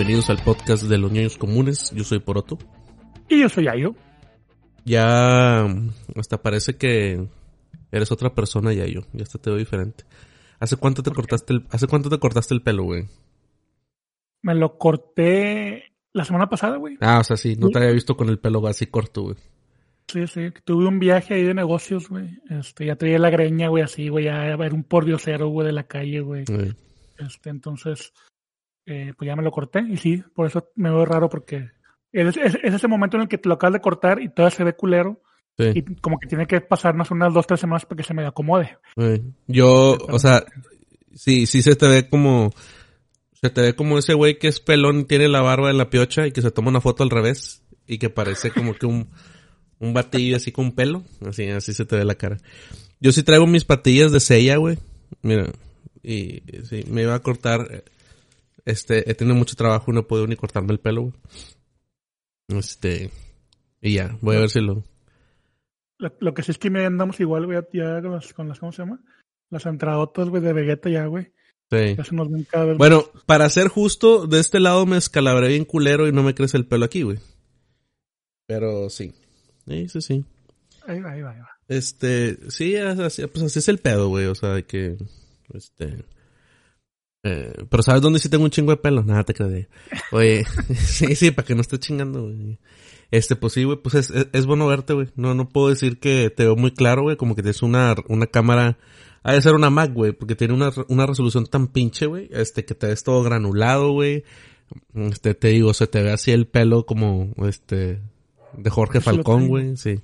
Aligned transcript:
Bienvenidos 0.00 0.30
al 0.30 0.42
podcast 0.42 0.84
de 0.84 0.96
los 0.96 1.12
niños 1.12 1.36
comunes. 1.36 1.92
Yo 1.94 2.04
soy 2.04 2.20
Poroto. 2.20 2.56
Y 3.28 3.42
yo 3.42 3.50
soy 3.50 3.68
Ayo. 3.68 3.94
Ya 4.86 5.66
hasta 6.16 6.40
parece 6.40 6.78
que 6.78 7.28
eres 7.92 8.10
otra 8.10 8.34
persona, 8.34 8.72
Yayo. 8.72 9.02
Ya 9.12 9.24
hasta 9.24 9.38
te 9.38 9.50
veo 9.50 9.58
diferente. 9.58 10.04
¿Hace 10.58 10.76
cuánto 10.76 11.02
te 11.02 11.10
cortaste 11.10 11.52
el, 11.52 11.66
hace 11.68 11.86
cuánto 11.86 12.08
te 12.08 12.18
cortaste 12.18 12.54
el 12.54 12.62
pelo, 12.62 12.84
güey? 12.84 13.08
Me 14.40 14.54
lo 14.54 14.78
corté 14.78 15.92
la 16.14 16.24
semana 16.24 16.48
pasada, 16.48 16.78
güey. 16.78 16.96
Ah, 17.02 17.18
o 17.18 17.24
sea, 17.24 17.36
sí, 17.36 17.56
no 17.56 17.68
te 17.68 17.80
había 17.80 17.92
visto 17.92 18.16
con 18.16 18.30
el 18.30 18.38
pelo 18.38 18.66
así 18.68 18.86
corto, 18.86 19.24
güey. 19.24 19.36
Sí, 20.08 20.26
sí, 20.26 20.48
tuve 20.64 20.88
un 20.88 20.98
viaje 20.98 21.34
ahí 21.34 21.42
de 21.42 21.52
negocios, 21.52 22.08
güey. 22.08 22.38
Este, 22.48 22.86
ya 22.86 22.96
traía 22.96 23.18
la 23.18 23.28
greña, 23.28 23.68
güey, 23.68 23.84
así, 23.84 24.08
güey, 24.08 24.28
a 24.28 24.56
ver 24.56 24.72
un 24.72 24.82
pordiosero, 24.82 25.48
güey, 25.48 25.66
de 25.66 25.74
la 25.74 25.86
calle, 25.86 26.22
güey. 26.22 26.46
Güey. 26.46 26.72
Este, 27.18 27.50
entonces, 27.50 28.14
eh, 28.86 29.12
pues 29.16 29.26
ya 29.26 29.36
me 29.36 29.42
lo 29.42 29.50
corté 29.50 29.80
y 29.88 29.96
sí, 29.96 30.22
por 30.34 30.46
eso 30.46 30.70
me 30.76 30.90
veo 30.90 31.04
raro 31.04 31.28
porque 31.28 31.70
es, 32.12 32.36
es- 32.36 32.58
es 32.62 32.74
ese 32.74 32.88
momento 32.88 33.16
en 33.16 33.22
el 33.22 33.28
que 33.28 33.38
te 33.38 33.48
lo 33.48 33.54
acabas 33.56 33.74
de 33.74 33.80
cortar 33.80 34.20
y 34.20 34.28
todavía 34.28 34.56
se 34.56 34.64
ve 34.64 34.74
culero 34.74 35.22
Sí, 35.58 35.64
y 35.74 35.82
como 35.96 36.18
que 36.18 36.26
tiene 36.26 36.46
que 36.46 36.60
pasarnos 36.62 37.10
unas 37.10 37.34
dos, 37.34 37.46
tres 37.46 37.60
semanas 37.60 37.84
para 37.84 37.96
que 37.98 38.02
se 38.04 38.14
me 38.14 38.24
acomode. 38.24 38.78
Yo, 39.46 39.98
o 40.08 40.18
sea, 40.18 40.44
sí, 41.14 41.44
sí 41.44 41.60
se 41.60 41.76
te 41.76 41.86
ve 41.86 42.08
como, 42.08 42.50
se 43.34 43.50
te 43.50 43.60
ve 43.60 43.74
como 43.74 43.98
ese 43.98 44.14
güey 44.14 44.38
que 44.38 44.48
es 44.48 44.58
pelón, 44.60 45.04
tiene 45.06 45.28
la 45.28 45.42
barba 45.42 45.68
en 45.70 45.76
la 45.76 45.90
piocha 45.90 46.26
y 46.26 46.32
que 46.32 46.40
se 46.40 46.50
toma 46.50 46.70
una 46.70 46.80
foto 46.80 47.02
al 47.02 47.10
revés 47.10 47.62
y 47.86 47.98
que 47.98 48.08
parece 48.08 48.52
como 48.52 48.72
que 48.74 48.86
un, 48.86 49.10
un 49.80 49.92
batillo 49.92 50.36
así 50.36 50.50
con 50.50 50.72
pelo. 50.72 51.02
Así, 51.26 51.46
así 51.48 51.74
se 51.74 51.84
te 51.84 51.96
ve 51.96 52.04
la 52.06 52.14
cara. 52.14 52.38
Yo 53.00 53.12
sí 53.12 53.22
traigo 53.22 53.46
mis 53.46 53.64
patillas 53.64 54.12
de 54.12 54.20
sella, 54.20 54.56
güey. 54.56 54.78
Mira, 55.20 55.46
y 56.02 56.42
sí, 56.64 56.84
me 56.88 57.02
iba 57.02 57.14
a 57.14 57.20
cortar, 57.20 57.84
este, 58.64 59.10
he 59.10 59.14
tenido 59.14 59.36
mucho 59.36 59.56
trabajo 59.56 59.90
y 59.90 59.94
no 59.94 60.06
puedo 60.06 60.26
ni 60.26 60.36
cortarme 60.36 60.72
el 60.72 60.80
pelo, 60.80 61.02
güey. 61.02 61.14
Este, 62.48 63.10
y 63.80 63.94
ya, 63.94 64.16
voy 64.20 64.36
a 64.36 64.40
ver 64.40 64.50
si 64.50 64.60
lo, 64.60 64.84
Lo, 65.98 66.12
lo 66.18 66.34
que 66.34 66.42
sí 66.42 66.50
es 66.50 66.58
que 66.58 66.70
me 66.70 66.84
andamos 66.84 67.20
igual, 67.20 67.46
güey, 67.46 67.60
ya 67.72 68.02
con 68.02 68.12
las, 68.12 68.32
con 68.32 68.48
las, 68.48 68.58
¿cómo 68.58 68.72
se 68.72 68.82
llama? 68.82 69.00
Las 69.50 69.66
entradotas, 69.66 70.28
güey, 70.28 70.42
de 70.42 70.52
Vegeta 70.52 70.90
ya, 70.90 71.06
güey. 71.06 71.26
sí. 71.70 71.94
Ya 71.96 72.04
se 72.04 72.14
nos 72.14 72.30
ven 72.30 72.44
cada 72.44 72.66
vez 72.66 72.78
Bueno, 72.78 73.04
para 73.26 73.48
ser 73.50 73.68
justo, 73.68 74.26
de 74.26 74.40
este 74.40 74.60
lado 74.60 74.86
me 74.86 74.96
escalabré 74.96 75.48
bien 75.48 75.64
culero 75.64 76.06
y 76.08 76.12
no 76.12 76.22
me 76.22 76.34
crece 76.34 76.56
el 76.56 76.66
pelo 76.66 76.84
aquí, 76.84 77.02
güey. 77.02 77.18
Pero 78.46 78.90
sí. 78.90 79.14
Sí, 79.66 79.88
sí, 79.88 80.00
sí. 80.00 80.18
más. 80.18 80.88
Ahí 80.88 81.00
va, 81.00 81.12
ahí 81.12 81.22
va, 81.22 81.30
ahí 81.30 81.40
va. 81.40 81.50
Este, 81.68 82.50
sí, 82.50 82.74
así, 82.76 83.26
pues 83.26 83.44
así 83.44 83.60
es 83.60 83.68
el 83.68 83.78
pedo, 83.78 84.08
güey. 84.08 84.26
O 84.26 84.34
sea, 84.34 84.60
que, 84.62 84.96
este... 85.54 86.04
eh, 87.22 87.52
pero 87.68 87.82
¿sabes 87.82 88.02
dónde 88.02 88.18
sí 88.18 88.28
tengo 88.28 88.44
un 88.44 88.50
chingo 88.50 88.70
de 88.72 88.76
pelo? 88.78 89.02
Nada, 89.02 89.24
te 89.24 89.34
crees. 89.34 89.68
Oye, 90.12 90.44
sí, 90.76 91.14
sí, 91.16 91.30
para 91.30 91.46
que 91.46 91.54
no 91.54 91.60
esté 91.60 91.78
chingando, 91.78 92.22
güey. 92.22 92.58
Este, 93.10 93.34
pues 93.36 93.52
sí, 93.54 93.64
güey, 93.64 93.76
pues 93.82 93.94
es, 93.96 94.10
es, 94.10 94.28
es 94.32 94.46
bueno 94.46 94.66
verte, 94.66 94.92
güey. 94.94 95.08
No, 95.16 95.34
no 95.34 95.48
puedo 95.48 95.68
decir 95.68 95.98
que 95.98 96.30
te 96.30 96.44
veo 96.44 96.56
muy 96.56 96.72
claro, 96.72 97.02
güey. 97.02 97.16
Como 97.16 97.34
que 97.34 97.42
tienes 97.42 97.62
una, 97.62 97.94
una 98.08 98.26
cámara... 98.26 98.78
Ha 99.22 99.34
de 99.34 99.42
ser 99.42 99.54
una 99.54 99.68
Mac, 99.68 99.92
güey, 99.92 100.12
porque 100.12 100.34
tiene 100.34 100.54
una, 100.54 100.70
una 100.88 101.04
resolución 101.04 101.44
tan 101.46 101.66
pinche, 101.66 102.06
güey. 102.06 102.28
Este, 102.32 102.64
que 102.64 102.74
te 102.74 102.86
ves 102.86 103.04
todo 103.04 103.22
granulado, 103.22 103.92
güey. 103.92 104.24
Este, 104.94 105.34
te 105.34 105.48
digo, 105.48 105.74
se 105.74 105.86
te 105.88 106.02
ve 106.02 106.10
así 106.12 106.30
el 106.30 106.46
pelo 106.46 106.86
como, 106.86 107.34
este, 107.46 108.00
de 108.56 108.70
Jorge 108.70 109.00
Falcón, 109.02 109.48
güey, 109.48 109.76
sí. 109.76 110.00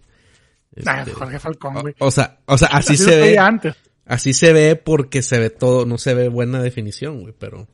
Ah, 0.85 1.01
Este, 1.01 1.13
Jorge 1.13 1.39
Falcón, 1.39 1.81
güey. 1.81 1.95
o, 1.99 2.09
o 2.09 2.11
sea, 2.11 2.41
o 2.45 2.59
sea, 2.59 2.69
así, 2.69 2.97
se 2.99 3.17
ve, 3.17 3.39
antes. 3.39 3.75
Así 4.07 4.33
se 4.33 4.53
ve 4.53 4.77
porque 4.77 5.23
se 5.23 5.39
ve 5.39 5.51
todo, 5.51 5.85
no 5.87 5.99
se 5.99 6.15
ve 6.15 6.29
buena 6.29 6.63
definición, 6.63 7.21
güey, 7.21 7.35
pero, 7.39 7.69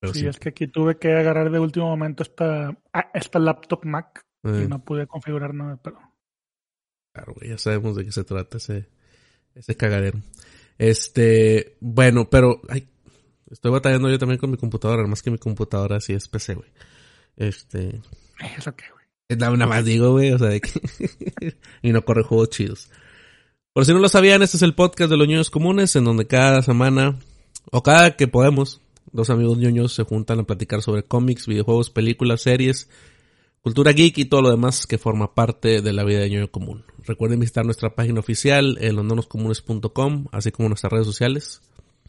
pero 0.00 0.12
Sí, 0.14 0.20
sí. 0.20 0.26
es 0.26 0.38
que 0.38 0.50
aquí 0.50 0.66
tuve 0.68 0.98
que 0.98 1.12
agarrar 1.12 1.50
de 1.50 1.58
último 1.58 1.86
momento 1.88 2.22
esta, 2.22 2.76
ah, 2.92 3.10
esta 3.14 3.38
laptop 3.38 3.84
Mac 3.84 4.24
Eh, 4.44 4.62
y 4.64 4.68
no 4.68 4.84
pude 4.84 5.06
configurar 5.06 5.54
nada, 5.54 5.78
pero 5.82 5.98
Claro, 7.14 7.34
güey, 7.34 7.50
ya 7.50 7.58
sabemos 7.58 7.96
de 7.96 8.04
qué 8.04 8.12
se 8.12 8.24
trata 8.24 8.56
ese, 8.58 8.88
ese 9.54 9.76
cagadero. 9.76 10.18
Este, 10.78 11.76
bueno, 11.80 12.28
pero, 12.28 12.60
ay, 12.68 12.88
estoy 13.50 13.70
batallando 13.70 14.10
yo 14.10 14.18
también 14.18 14.38
con 14.38 14.50
mi 14.50 14.56
computadora, 14.56 15.06
más 15.06 15.22
que 15.22 15.30
mi 15.30 15.38
computadora 15.38 16.00
sí 16.00 16.12
es 16.12 16.28
PC, 16.28 16.54
güey. 16.54 16.68
Este, 17.36 18.00
eso 18.58 18.74
qué, 18.74 18.84
güey. 18.92 19.04
Es 19.28 19.38
nada 19.38 19.56
nada 19.56 19.68
más 19.68 19.84
digo, 19.84 20.10
güey, 20.10 20.32
o 20.32 20.38
sea, 20.38 20.48
de 20.48 20.60
que... 20.60 20.70
y 21.82 21.92
no 21.92 22.04
corre 22.04 22.24
juegos 22.24 22.50
chidos. 22.50 22.90
Por 23.74 23.84
si 23.84 23.92
no 23.92 23.98
lo 23.98 24.08
sabían, 24.08 24.40
este 24.40 24.56
es 24.56 24.62
el 24.62 24.76
podcast 24.76 25.10
de 25.10 25.16
los 25.16 25.26
ñoños 25.26 25.50
comunes, 25.50 25.96
en 25.96 26.04
donde 26.04 26.28
cada 26.28 26.62
semana, 26.62 27.18
o 27.72 27.82
cada 27.82 28.14
que 28.14 28.28
podemos, 28.28 28.80
dos 29.10 29.30
amigos 29.30 29.58
ñoños 29.58 29.92
se 29.92 30.04
juntan 30.04 30.38
a 30.38 30.42
platicar 30.44 30.80
sobre 30.80 31.02
cómics, 31.02 31.48
videojuegos, 31.48 31.90
películas, 31.90 32.42
series, 32.42 32.88
cultura 33.62 33.90
geek 33.90 34.16
y 34.18 34.26
todo 34.26 34.42
lo 34.42 34.50
demás 34.52 34.86
que 34.86 34.96
forma 34.96 35.34
parte 35.34 35.82
de 35.82 35.92
la 35.92 36.04
vida 36.04 36.20
de 36.20 36.30
ñoño 36.30 36.52
común. 36.52 36.84
Recuerden 37.02 37.40
visitar 37.40 37.64
nuestra 37.64 37.96
página 37.96 38.20
oficial 38.20 38.78
en 38.80 38.94
losnonoscomunes.com, 38.94 40.26
así 40.30 40.52
como 40.52 40.68
nuestras 40.68 40.92
redes 40.92 41.06
sociales. 41.08 41.60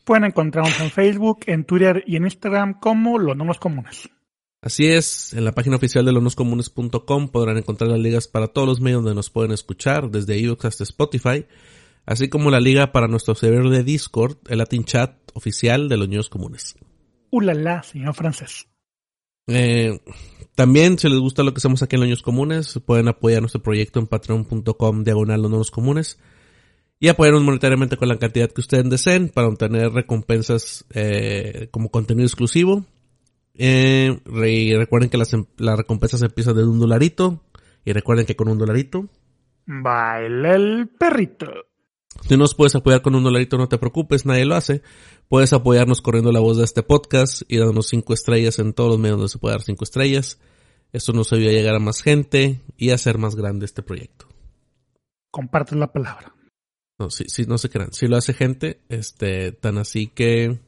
Pueden 0.04 0.26
encontrarnos 0.26 0.80
en 0.80 0.92
Facebook, 0.92 1.46
en 1.48 1.66
Twitter 1.66 2.04
y 2.06 2.18
en 2.18 2.26
Instagram 2.26 2.80
como 2.80 3.18
los 3.18 3.36
nomos 3.36 3.58
comunes. 3.58 4.08
Así 4.66 4.88
es, 4.88 5.32
en 5.36 5.46
la 5.46 5.52
página 5.52 5.76
oficial 5.76 6.04
de 6.06 6.12
lonoscomunes.com 6.12 7.30
podrán 7.30 7.58
encontrar 7.58 7.92
las 7.92 8.00
ligas 8.00 8.28
para 8.28 8.48
todos 8.48 8.68
los 8.68 8.82
medios 8.82 9.04
donde 9.04 9.14
nos 9.14 9.30
pueden 9.30 9.52
escuchar, 9.52 10.10
desde 10.10 10.40
iVoox 10.40 10.66
hasta 10.66 10.84
Spotify, 10.84 11.46
así 12.08 12.30
como 12.30 12.50
la 12.50 12.60
liga 12.60 12.92
para 12.92 13.08
nuestro 13.08 13.36
servidor 13.36 13.70
de 13.70 13.84
Discord, 13.84 14.38
el 14.50 14.58
Latin 14.58 14.84
Chat 14.84 15.14
oficial 15.36 15.88
de 15.88 15.98
los 15.98 16.10
niños 16.10 16.30
comunes. 16.30 16.76
Ulala, 17.30 17.84
señor 17.84 18.16
francés. 18.16 18.66
Eh, 19.46 20.00
también, 20.56 20.98
si 20.98 21.10
les 21.10 21.20
gusta 21.20 21.44
lo 21.44 21.54
que 21.54 21.60
hacemos 21.60 21.84
aquí 21.84 21.96
en 21.98 22.00
los 22.00 22.08
niños 22.08 22.24
comunes, 22.24 22.80
pueden 22.84 23.08
apoyar 23.08 23.42
nuestro 23.42 23.62
proyecto 23.62 24.00
en 24.00 24.08
patreon.com 24.08 25.04
diagonal 25.04 25.44
los 25.44 25.52
Niños 25.52 25.70
comunes 25.70 26.18
y 27.00 27.10
apoyarnos 27.10 27.44
monetariamente 27.44 27.98
con 27.98 28.08
la 28.08 28.18
cantidad 28.18 28.50
que 28.50 28.62
ustedes 28.62 28.90
deseen 28.90 29.30
para 29.30 29.48
obtener 29.48 29.92
recompensas 29.92 30.86
eh, 30.90 31.68
como 31.70 31.92
contenido 31.92 32.26
exclusivo. 32.26 32.84
Eh, 33.58 34.20
y 34.46 34.76
recuerden 34.76 35.10
que 35.10 35.18
las, 35.18 35.36
las 35.58 35.78
recompensas 35.78 36.22
empiezan 36.22 36.56
de 36.56 36.66
un 36.66 36.80
dolarito. 36.80 37.42
Y 37.86 37.94
recuerden 37.94 38.26
que 38.26 38.36
con 38.36 38.50
un 38.50 38.58
dolarito, 38.58 39.08
Baila 39.66 40.56
el 40.56 40.90
perrito. 40.90 41.48
si 42.22 42.38
nos 42.38 42.54
puedes 42.56 42.76
apoyar 42.76 43.02
con 43.02 43.16
un 43.16 43.24
dolarito, 43.24 43.58
no 43.58 43.68
te 43.68 43.78
preocupes, 43.78 44.26
nadie 44.26 44.46
lo 44.46 44.56
hace. 44.56 44.82
Puedes 45.28 45.54
apoyarnos 45.54 46.02
corriendo 46.02 46.32
la 46.32 46.40
voz 46.40 46.58
de 46.58 46.66
este 46.66 46.84
podcast 46.84 47.42
y 47.48 47.58
dándonos 47.58 47.88
cinco 47.88 48.14
estrellas 48.14 48.60
en 48.60 48.74
todos 48.74 48.92
los 48.92 49.00
medios 49.00 49.18
donde 49.18 49.30
se 49.30 49.40
puede 49.40 49.56
dar 49.56 49.64
cinco 49.64 49.84
estrellas. 49.84 50.40
Esto 50.94 51.14
nos 51.14 51.34
ayuda 51.34 51.50
a 51.50 51.54
llegar 51.54 51.76
a 51.76 51.80
más 51.80 52.02
gente 52.02 52.62
y 52.78 52.92
a 52.92 52.96
hacer 52.96 53.18
más 53.18 53.36
grande 53.36 53.66
este 53.66 53.82
proyecto. 53.82 54.28
Compartes 55.32 55.78
la 55.78 55.92
palabra. 55.92 56.34
No, 56.98 57.10
sí, 57.10 57.26
sí, 57.28 57.46
no 57.46 57.58
se 57.58 57.70
crean. 57.70 57.92
Sí 57.92 58.08
lo 58.08 58.18
hace 58.18 58.34
gente, 58.34 58.82
este, 58.88 59.52
tan 59.52 59.78
así 59.78 60.08
que 60.08 60.60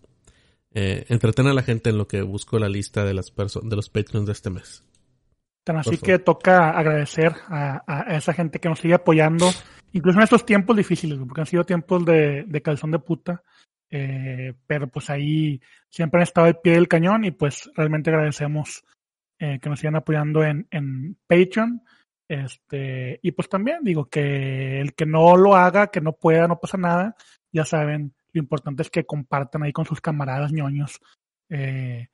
eh, 0.80 1.06
entreten 1.10 1.48
a 1.48 1.56
la 1.56 1.64
gente 1.64 1.90
en 1.90 1.98
lo 1.98 2.08
que 2.08 2.22
busco 2.22 2.60
la 2.60 2.70
lista 2.70 3.04
de 3.04 3.16
las 3.16 3.32
personas, 3.32 3.68
de 3.68 3.76
los 3.76 3.90
Patreons 3.90 4.28
de 4.28 4.32
este 4.32 4.52
mes. 4.52 4.86
Tan 5.64 5.78
así 5.78 5.98
que 5.98 6.20
toca 6.20 6.70
agradecer 6.70 7.34
a, 7.48 7.84
a 7.88 8.16
esa 8.16 8.32
gente 8.32 8.60
que 8.60 8.70
nos 8.70 8.80
sigue 8.80 8.94
apoyando, 8.94 9.50
incluso 9.92 10.20
en 10.20 10.24
estos 10.24 10.46
tiempos 10.46 10.78
difíciles, 10.78 11.18
porque 11.18 11.42
han 11.42 11.48
sido 11.48 11.64
tiempos 11.64 12.06
de, 12.06 12.44
de 12.48 12.62
calzón 12.62 12.92
de 12.92 13.00
puta. 13.00 13.42
Eh, 13.90 14.54
pero 14.68 14.88
pues 14.88 15.10
ahí 15.10 15.60
siempre 15.90 16.20
han 16.20 16.24
estado 16.24 16.46
al 16.46 16.60
pie 16.60 16.74
del 16.74 16.88
cañón 16.88 17.26
y 17.26 17.32
pues 17.32 17.72
realmente 17.74 18.10
agradecemos 18.10 18.84
eh, 19.40 19.60
que 19.62 19.70
nos 19.70 19.80
sigan 19.80 19.96
apoyando 19.96 20.44
en, 20.44 20.68
en 20.70 21.18
Patreon. 21.26 21.82
Este, 22.30 23.20
y 23.24 23.32
pues 23.32 23.50
también 23.50 23.80
digo 23.84 24.06
que 24.10 24.80
el 24.80 24.94
que 24.94 25.06
no 25.06 25.36
lo 25.38 25.56
haga, 25.56 25.88
que 25.88 26.02
no 26.02 26.14
pueda, 26.14 26.48
no 26.48 26.60
pasa 26.60 26.78
nada. 26.78 27.16
Ya 27.52 27.66
saben, 27.66 28.14
lo 28.38 28.44
importante 28.44 28.84
es 28.84 28.90
que 28.90 29.06
compartan 29.06 29.64
ahí 29.64 29.74
con 29.74 29.86
sus 29.86 30.02
camaradas 30.02 30.54
ñoños. 30.54 31.00
Eh, 31.50 32.08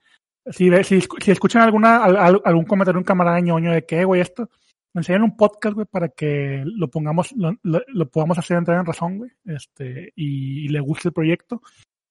si, 0.49 0.69
si, 0.83 1.01
si, 1.01 1.31
escuchan 1.31 1.61
alguna, 1.61 2.03
algún 2.03 2.65
comentario 2.65 2.97
de 2.97 3.01
un 3.01 3.05
camarada 3.05 3.39
ñoño 3.39 3.71
de 3.71 3.85
que, 3.85 4.03
güey, 4.03 4.21
esto, 4.21 4.49
me 4.93 4.99
enseñan 4.99 5.23
un 5.23 5.37
podcast, 5.37 5.73
güey, 5.73 5.87
para 5.89 6.09
que 6.09 6.63
lo 6.65 6.89
pongamos, 6.89 7.33
lo, 7.33 7.55
lo, 7.61 8.11
podamos 8.11 8.37
hacer 8.37 8.57
entrar 8.57 8.79
en 8.79 8.85
razón, 8.85 9.17
güey, 9.19 9.31
este, 9.45 10.11
y, 10.15 10.67
le 10.67 10.79
guste 10.81 11.09
el 11.09 11.13
proyecto. 11.13 11.61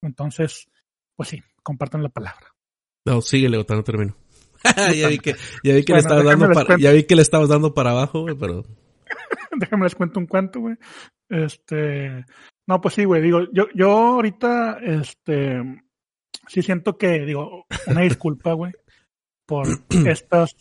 Entonces, 0.03 0.67
pues 1.17 1.29
sí, 1.29 1.43
compartan 1.63 2.03
la 2.03 2.09
palabra. 2.09 2.55
No, 3.05 3.21
síguele, 3.21 3.59
Otano, 3.59 3.81
no 3.81 3.85
termino. 3.85 4.17
ya 4.97 5.09
vi 5.09 5.19
que, 5.19 5.35
ya 5.63 5.75
vi 5.75 5.85
que 5.85 5.93
le 5.93 5.99
estabas 5.99 6.25
dando 6.25 6.49
para, 6.51 6.79
ya 6.79 6.93
vi 6.93 7.05
que 7.05 7.17
le 7.17 7.23
estabas 7.23 7.49
dando 7.49 7.75
para 7.75 7.91
abajo, 7.91 8.23
güey, 8.23 8.37
pero. 8.37 8.65
déjame 9.59 9.85
les 9.85 9.95
cuento 9.95 10.21
un 10.21 10.27
cuento, 10.27 10.61
güey. 10.61 10.77
Este, 11.29 12.25
no, 12.67 12.81
pues 12.81 12.95
sí, 12.95 13.05
güey, 13.05 13.23
digo, 13.23 13.41
yo, 13.53 13.67
yo 13.75 13.91
ahorita, 13.91 14.79
este, 14.83 15.63
sí 16.47 16.63
siento 16.63 16.97
que, 16.97 17.21
digo, 17.25 17.67
una 17.87 18.03
disculpa, 18.03 18.53
güey, 18.53 18.73
por 19.47 19.67
estas 20.07 20.55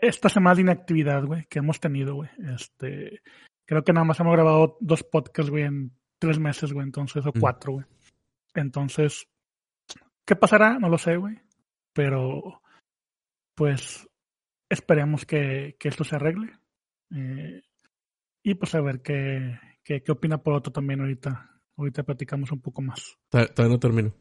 esta 0.00 0.28
semana 0.28 0.54
de 0.54 0.62
inactividad, 0.62 1.24
güey, 1.24 1.46
que 1.46 1.58
hemos 1.58 1.80
tenido, 1.80 2.14
güey. 2.14 2.30
Este, 2.54 3.20
creo 3.66 3.82
que 3.82 3.92
nada 3.92 4.04
más 4.04 4.20
hemos 4.20 4.32
grabado 4.32 4.76
dos 4.80 5.02
podcasts, 5.02 5.50
güey, 5.50 5.64
en 5.64 5.92
tres 6.18 6.38
meses, 6.38 6.72
güey, 6.72 6.86
entonces, 6.86 7.26
o 7.26 7.32
cuatro, 7.32 7.72
güey. 7.72 7.86
Entonces, 8.54 9.26
¿qué 10.24 10.36
pasará? 10.36 10.78
No 10.78 10.88
lo 10.88 10.98
sé, 10.98 11.16
güey. 11.16 11.40
Pero, 11.92 12.62
pues, 13.56 14.08
esperemos 14.68 15.26
que, 15.26 15.76
que 15.78 15.88
esto 15.88 16.04
se 16.04 16.16
arregle. 16.16 16.52
Eh, 17.14 17.62
y 18.42 18.54
pues 18.54 18.74
a 18.74 18.80
ver 18.80 19.00
qué, 19.02 19.58
qué, 19.84 20.02
qué 20.02 20.12
opina 20.12 20.38
por 20.38 20.54
otro 20.54 20.72
también 20.72 21.00
ahorita. 21.00 21.48
Ahorita 21.76 22.02
platicamos 22.02 22.52
un 22.52 22.60
poco 22.60 22.82
más. 22.82 23.16
Todavía 23.30 23.68
no 23.68 23.80
termino. 23.80 24.12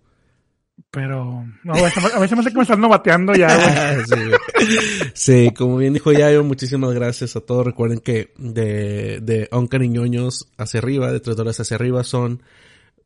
Pero, 0.89 1.45
no, 1.63 1.73
a 1.73 2.19
veces 2.19 2.31
me 2.31 2.39
hace 2.39 2.49
que 2.49 2.55
me 2.55 2.63
están 2.63 2.81
bateando 2.81 3.33
ya, 3.33 3.49
sí, 5.13 5.51
como 5.55 5.77
bien 5.77 5.93
dijo 5.93 6.11
Yayo, 6.11 6.43
muchísimas 6.43 6.93
gracias 6.93 7.35
a 7.35 7.41
todos. 7.41 7.65
Recuerden 7.65 7.99
que 7.99 8.33
de, 8.37 9.19
de 9.21 9.47
Oncar 9.51 9.83
y 9.83 9.89
Ñoños 9.89 10.49
hacia 10.57 10.79
arriba, 10.79 11.11
de 11.11 11.19
tres 11.19 11.35
dólares 11.35 11.59
hacia 11.59 11.75
arriba, 11.75 12.03
son 12.03 12.41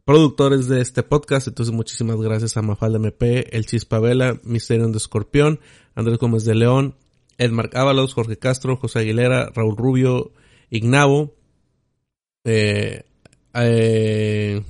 productores 0.06 0.68
de 0.68 0.82
este 0.82 1.04
podcast. 1.04 1.48
Entonces, 1.48 1.74
muchísimas 1.74 2.18
gracias 2.22 2.56
a 2.56 2.62
Mafalda 2.62 2.98
MP, 2.98 3.56
El 3.56 3.66
Chispa 3.66 4.00
Vela, 4.00 4.40
Misterio 4.44 4.88
de 4.88 4.98
Escorpión, 4.98 5.60
Andrés 5.96 6.18
Gómez 6.18 6.46
de 6.46 6.56
León, 6.56 6.96
Edmar 7.38 7.70
Ábalos, 7.74 8.14
Jorge 8.14 8.38
Castro, 8.38 8.78
José 8.78 9.00
Aguilera, 9.00 9.50
Raúl 9.54 9.76
Rubio, 9.76 10.32
Ignavo, 10.70 11.36
eh, 12.44 13.04
eh, 13.54 14.62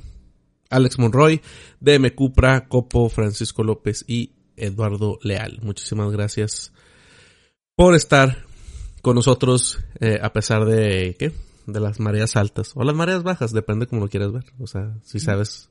Alex 0.70 1.00
Monroy, 1.00 1.42
DM 1.80 2.14
Cupra, 2.16 2.68
Copo, 2.68 3.10
Francisco 3.10 3.64
López 3.64 4.04
y 4.08 4.32
Eduardo 4.56 5.20
Leal. 5.22 5.60
Muchísimas 5.62 6.12
gracias 6.12 6.74
por 7.76 7.96
estar 7.96 8.46
con 9.02 9.16
nosotros 9.16 9.80
eh, 10.00 10.20
a 10.22 10.34
pesar 10.34 10.66
de 10.66 11.16
¿qué? 11.20 11.32
de 11.68 11.80
las 11.80 12.00
mareas 12.00 12.36
altas 12.36 12.72
o 12.76 12.84
las 12.84 12.96
mareas 12.96 13.24
bajas, 13.24 13.52
depende 13.52 13.88
como 13.88 14.02
lo 14.02 14.10
quieras 14.10 14.32
ver. 14.32 14.46
O 14.60 14.68
sea, 14.68 14.94
si 15.04 15.20
sabes, 15.20 15.70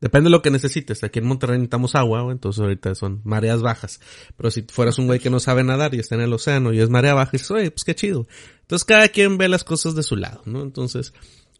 depende 0.00 0.28
de 0.28 0.32
lo 0.32 0.42
que 0.42 0.50
necesites. 0.50 1.02
Aquí 1.04 1.18
en 1.18 1.26
Monterrey 1.26 1.58
necesitamos 1.58 1.94
agua, 1.94 2.30
entonces 2.30 2.60
ahorita 2.60 2.94
son 2.94 3.20
mareas 3.24 3.62
bajas. 3.62 4.00
Pero 4.36 4.50
si 4.50 4.62
fueras 4.62 4.98
un 4.98 5.06
güey 5.06 5.20
que 5.20 5.30
no 5.30 5.40
sabe 5.40 5.64
nadar 5.64 5.94
y 5.94 5.98
está 5.98 6.14
en 6.14 6.22
el 6.22 6.32
océano 6.32 6.72
y 6.72 6.80
es 6.80 6.90
marea 6.90 7.14
baja, 7.14 7.30
y 7.32 7.38
dices, 7.38 7.50
oye, 7.50 7.70
pues 7.70 7.84
qué 7.84 7.94
chido. 7.94 8.26
Entonces 8.62 8.84
cada 8.84 9.08
quien 9.08 9.38
ve 9.38 9.48
las 9.48 9.64
cosas 9.64 9.94
de 9.94 10.02
su 10.02 10.16
lado, 10.16 10.42
¿no? 10.44 10.62
Entonces, 10.62 11.12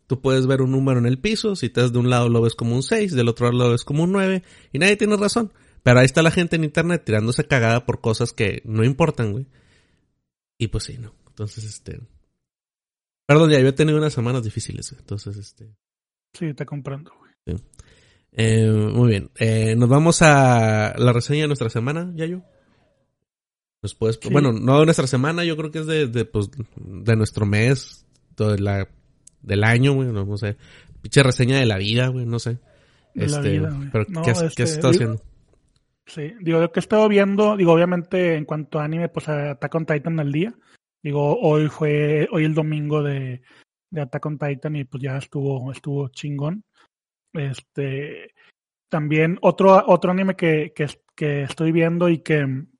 Tú 0.06 0.21
puedes 0.21 0.47
ver 0.47 0.62
un 0.62 0.71
número 0.71 1.00
en 1.00 1.06
el 1.06 1.19
piso, 1.19 1.56
si 1.56 1.67
estás 1.67 1.93
de 1.93 1.99
un 1.99 2.11
lado 2.11 2.29
lo 2.29 2.41
ves 2.41 2.55
como 2.55 2.77
un 2.77 2.83
6, 2.83 3.12
del 3.12 3.29
otro 3.29 3.50
lado 3.50 3.65
lo 3.65 3.71
ves 3.73 3.85
como 3.85 4.05
un 4.05 4.12
9, 4.12 4.43
y 4.73 4.79
nadie 4.79 4.97
tiene 4.97 5.17
razón. 5.17 5.53
Pero 5.82 5.99
ahí 5.99 6.06
está 6.06 6.23
la 6.23 6.31
gente 6.31 6.56
en 6.56 6.65
internet 6.65 7.03
tirándose 7.05 7.47
cagada 7.47 7.87
por 7.87 8.00
cosas 8.00 8.32
que 8.32 8.62
no 8.65 8.85
importan, 8.85 9.32
güey. 9.32 9.47
Y 10.59 10.69
pues 10.69 10.85
sí, 10.85 10.99
no. 10.99 11.15
Entonces, 11.29 11.65
este... 11.65 12.00
Perdón, 13.27 13.50
ya, 13.50 13.61
yo 13.61 13.69
he 13.69 13.73
tenido 13.73 13.99
unas 13.99 14.12
semanas 14.12 14.43
difíciles, 14.43 14.91
güey. 14.91 15.00
Entonces, 15.00 15.37
este... 15.37 15.77
Sí, 16.32 16.55
te 16.55 16.67
comprendo, 16.67 17.12
güey. 17.19 17.32
Sí. 17.47 17.65
Eh, 18.37 18.69
muy 18.71 19.09
bien. 19.09 19.31
Eh, 19.37 19.75
nos 19.77 19.88
vamos 19.88 20.21
a 20.23 20.94
la 20.97 21.12
reseña 21.12 21.43
de 21.43 21.47
nuestra 21.49 21.71
semana, 21.71 22.12
Yayo. 22.15 22.43
Nos 23.83 23.94
puedes... 23.94 24.21
Bueno, 24.31 24.53
no 24.53 24.79
de 24.79 24.85
nuestra 24.85 25.06
semana, 25.06 25.44
yo 25.44 25.56
creo 25.56 25.71
que 25.71 25.79
es 25.81 25.87
de, 25.87 26.06
de, 26.06 26.25
pues, 26.27 26.50
de 26.77 27.17
nuestro 27.17 27.47
mes, 27.47 28.06
de 28.37 28.59
la 28.59 28.88
del 29.47 29.65
año, 29.65 29.94
güey, 29.94 30.09
no, 30.09 30.37
sé. 30.37 30.56
Pinche 31.00 31.23
reseña 31.23 31.59
de 31.59 31.67
la 31.67 31.79
vida, 31.79 32.09
güey, 32.09 32.27
no 32.27 32.38
sé. 32.38 32.59
este, 33.15 33.62
pero 33.93 34.05
¿qué, 34.25 34.31
has, 34.31 34.43
este, 34.43 34.65
estado 34.65 34.91
haciendo? 34.91 35.23
Sí, 36.05 36.32
digo, 36.41 36.61
lo 36.61 36.71
que 36.71 36.81
he 36.81 36.82
estado 36.82 37.09
viendo, 37.09 37.56
digo, 37.56 37.73
obviamente 37.73 38.35
en 38.35 38.44
cuanto 38.44 38.79
a 38.79 38.85
anime, 38.85 39.09
pues 39.09 39.29
Attack 39.29 39.75
on 39.75 39.87
Titan 39.87 40.21
al 40.21 40.32
día. 40.32 40.55
Digo, 41.03 41.39
hoy 41.41 41.69
fue, 41.69 42.29
hoy 42.32 42.44
el 42.44 42.55
domingo 42.55 43.03
de, 43.03 43.41
de 43.91 44.00
Attack 44.00 44.27
on 44.27 44.39
Titan 44.39 44.77
y 44.77 44.85
pues 44.85 45.03
ya 45.03 45.17
estuvo, 45.17 45.71
estuvo 45.71 46.09
chingón. 46.09 46.65
Este, 47.32 48.34
también 48.88 49.38
otro, 49.43 49.82
otro 49.87 50.11
anime 50.11 50.37
que, 50.37 50.73
que, 50.75 50.87
que 51.14 51.43
estoy 51.43 51.73
viendo 51.73 52.08
y 52.08 52.19
que 52.19 52.38
han 52.38 52.70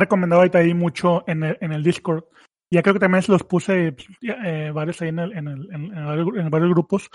recomendado 0.00 0.42
ahorita 0.42 0.58
ahí 0.58 0.74
mucho 0.74 1.24
en 1.26 1.44
el, 1.44 1.58
en 1.60 1.72
el 1.72 1.82
Discord 1.82 2.24
ya 2.70 2.82
creo 2.82 2.94
que 2.94 3.00
también 3.00 3.22
se 3.22 3.32
los 3.32 3.44
puse 3.44 3.96
eh, 4.22 4.70
varios 4.74 5.00
ahí 5.00 5.08
en, 5.08 5.18
el, 5.18 5.32
en, 5.32 5.48
el, 5.48 5.68
en, 5.72 6.50
varios 6.50 6.70
grupos. 6.70 7.08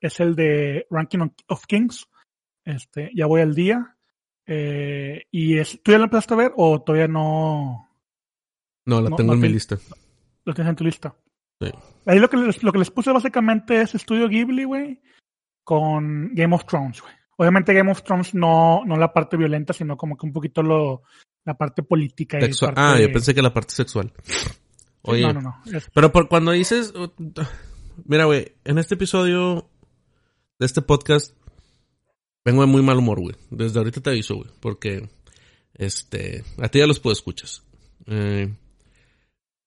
Es 0.00 0.18
el 0.20 0.34
de 0.34 0.86
Ranking 0.90 1.28
of 1.48 1.66
Kings. 1.66 2.08
Este, 2.64 3.10
ya 3.14 3.26
voy 3.26 3.40
al 3.40 3.54
día. 3.54 3.96
Eh, 4.46 5.24
y 5.30 5.58
es, 5.58 5.80
¿Tú 5.82 5.92
ya 5.92 5.98
lo 5.98 6.04
empezaste 6.04 6.34
a 6.34 6.38
ver 6.38 6.52
o 6.56 6.82
todavía 6.82 7.06
no? 7.06 7.88
No, 8.86 9.00
la 9.00 9.14
tengo 9.14 9.34
en 9.34 9.40
mi 9.40 9.48
lista. 9.48 9.78
Lo 10.44 10.54
tienes 10.54 10.70
en 10.70 10.76
tu 10.76 10.84
lista. 10.84 11.14
Sí. 11.60 11.70
Ahí 12.06 12.18
lo 12.18 12.28
que, 12.28 12.36
les, 12.38 12.62
lo 12.62 12.72
que 12.72 12.78
les 12.78 12.90
puse 12.90 13.12
básicamente 13.12 13.80
es 13.80 13.94
Estudio 13.94 14.28
Ghibli, 14.28 14.64
güey, 14.64 15.00
con 15.68 16.34
Game 16.34 16.54
of 16.54 16.64
Thrones, 16.64 17.02
güey. 17.02 17.12
Obviamente 17.36 17.74
Game 17.74 17.90
of 17.90 18.02
Thrones 18.02 18.32
no, 18.32 18.86
no 18.86 18.96
la 18.96 19.12
parte 19.12 19.36
violenta, 19.36 19.74
sino 19.74 19.98
como 19.98 20.16
que 20.16 20.24
un 20.24 20.32
poquito 20.32 20.62
lo, 20.62 21.02
la 21.44 21.58
parte 21.58 21.82
política. 21.82 22.38
Y 22.40 22.50
Ah, 22.74 22.96
yo 22.98 23.12
pensé 23.12 23.34
que 23.34 23.42
la 23.42 23.52
parte 23.52 23.74
sexual. 23.74 24.10
Oye, 25.02 25.20
no, 25.20 25.34
no, 25.34 25.42
no. 25.42 25.62
Pero 25.92 26.10
por 26.10 26.26
cuando 26.30 26.52
dices, 26.52 26.94
mira, 28.06 28.24
güey, 28.24 28.50
en 28.64 28.78
este 28.78 28.94
episodio 28.94 29.68
de 30.58 30.64
este 30.64 30.80
podcast 30.80 31.36
vengo 32.46 32.62
de 32.62 32.68
muy 32.68 32.80
mal 32.80 32.96
humor, 32.96 33.20
güey. 33.20 33.36
Desde 33.50 33.78
ahorita 33.78 34.00
te 34.00 34.08
aviso, 34.08 34.36
güey, 34.36 34.48
porque 34.60 35.06
este, 35.74 36.44
a 36.62 36.68
ti 36.70 36.78
ya 36.78 36.86
los 36.86 36.98
puedo 36.98 37.12
escuchar. 37.12 37.50
Eh, 38.06 38.50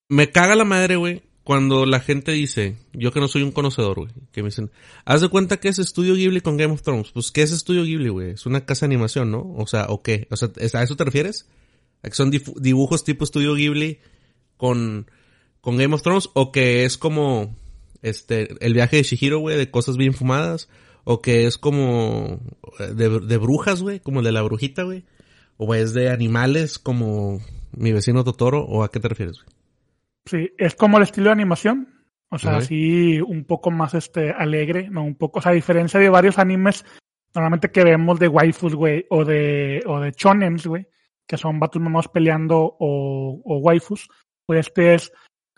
me 0.10 0.32
caga 0.32 0.56
la 0.56 0.66
madre, 0.66 0.96
güey, 0.96 1.22
cuando 1.44 1.86
la 1.86 2.00
gente 2.00 2.32
dice, 2.32 2.78
yo 2.94 3.12
que 3.12 3.20
no 3.20 3.28
soy 3.28 3.42
un 3.42 3.52
conocedor, 3.52 4.00
güey, 4.00 4.12
que 4.32 4.44
me 4.44 4.50
dicen, 4.50 4.72
haz 5.06 5.22
de 5.22 5.30
cuenta 5.30 5.58
que 5.58 5.70
es 5.70 5.80
Estudio 5.80 6.14
Ghibli 6.14 6.42
con 6.42 6.58
Game 6.58 6.74
of 6.74 6.84
Thrones. 6.84 7.12
Pues, 7.12 7.32
¿qué 7.32 7.42
es 7.42 7.52
Estudio 7.52 7.84
Ghibli, 7.84 8.10
güey? 8.10 8.32
Es 8.32 8.46
una 8.46 8.66
casa 8.66 8.86
de 8.86 8.94
animación, 8.94 9.32
¿no? 9.32 9.54
O 9.58 9.66
sea, 9.66 9.88
¿o 9.90 10.04
qué? 10.04 10.28
O 10.30 10.38
sea, 10.38 10.52
¿a 10.74 10.84
eso 10.84 10.96
te 10.96 11.04
refieres? 11.04 11.48
¿A 12.04 12.10
que 12.10 12.16
son 12.16 12.32
dibujos 12.32 13.04
tipo 13.04 13.24
Estudio 13.24 13.56
Ghibli 13.56 14.00
con 14.58 15.10
con 15.62 15.78
Game 15.78 15.94
of 15.94 16.02
Thrones 16.02 16.30
o 16.34 16.52
que 16.52 16.86
es 16.86 16.98
como 16.98 17.56
este 18.02 18.56
el 18.66 18.74
viaje 18.74 18.98
de 18.98 19.04
Shihiro, 19.04 19.40
güey, 19.40 19.58
de 19.58 19.70
cosas 19.70 19.98
bien 19.98 20.14
fumadas 20.14 20.70
o 21.04 21.22
que 21.22 21.46
es 21.48 21.58
como 21.58 22.40
eh, 22.80 22.94
de, 22.94 23.20
de 23.20 23.38
brujas, 23.38 23.82
güey, 23.82 24.00
como 24.00 24.20
el 24.20 24.26
de 24.26 24.32
la 24.32 24.42
brujita, 24.42 24.84
güey, 24.84 25.06
o 25.58 25.74
es 25.74 25.94
de 25.94 26.10
animales 26.10 26.80
como 26.80 27.42
mi 27.72 27.92
vecino 27.92 28.24
Totoro 28.24 28.64
o 28.64 28.84
a 28.84 28.92
qué 28.92 29.00
te 29.00 29.08
refieres, 29.08 29.38
güey? 29.44 29.61
Sí, 30.26 30.52
es 30.58 30.76
como 30.76 30.98
el 30.98 31.04
estilo 31.04 31.28
de 31.28 31.34
animación, 31.34 31.88
o 32.30 32.38
sea, 32.38 32.58
así 32.58 33.20
un 33.20 33.44
poco 33.46 33.72
más 33.72 33.94
este 33.94 34.32
alegre, 34.32 34.90
no 34.90 35.04
un 35.04 35.16
poco, 35.16 35.40
o 35.40 35.42
sea, 35.42 35.52
a 35.52 35.56
diferencia 35.56 36.00
de 36.00 36.10
varios 36.10 36.38
animes 36.40 36.86
normalmente 37.34 37.72
que 37.72 37.84
vemos 37.84 38.20
de 38.20 38.28
waifus, 38.28 38.76
güey, 38.76 39.06
o 39.10 39.26
de 39.26 39.82
o 39.86 40.00
de 40.00 40.12
chonens, 40.12 40.68
güey, 40.68 40.88
que 41.28 41.38
son 41.38 41.60
vatos 41.60 41.82
mamados 41.82 42.10
peleando 42.10 42.58
o, 42.60 43.42
o 43.44 43.58
waifus, 43.58 44.08
pues 44.46 44.68
este 44.68 44.96
es 44.96 45.12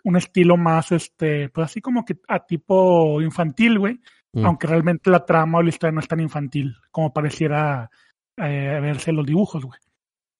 un 0.04 0.16
estilo 0.16 0.56
más, 0.56 0.92
este, 0.92 1.48
pues 1.48 1.66
así 1.66 1.80
como 1.80 2.04
que 2.04 2.16
a 2.28 2.44
tipo 2.44 3.20
infantil, 3.20 3.78
güey. 3.78 4.00
Mm. 4.32 4.46
Aunque 4.46 4.66
realmente 4.66 5.10
la 5.10 5.24
trama 5.24 5.58
o 5.58 5.62
la 5.62 5.68
historia 5.68 5.92
no 5.92 6.00
es 6.00 6.08
tan 6.08 6.20
infantil 6.20 6.76
como 6.90 7.12
pareciera 7.12 7.88
eh, 8.36 8.78
verse 8.82 9.12
los 9.12 9.24
dibujos, 9.24 9.64
güey. 9.64 9.80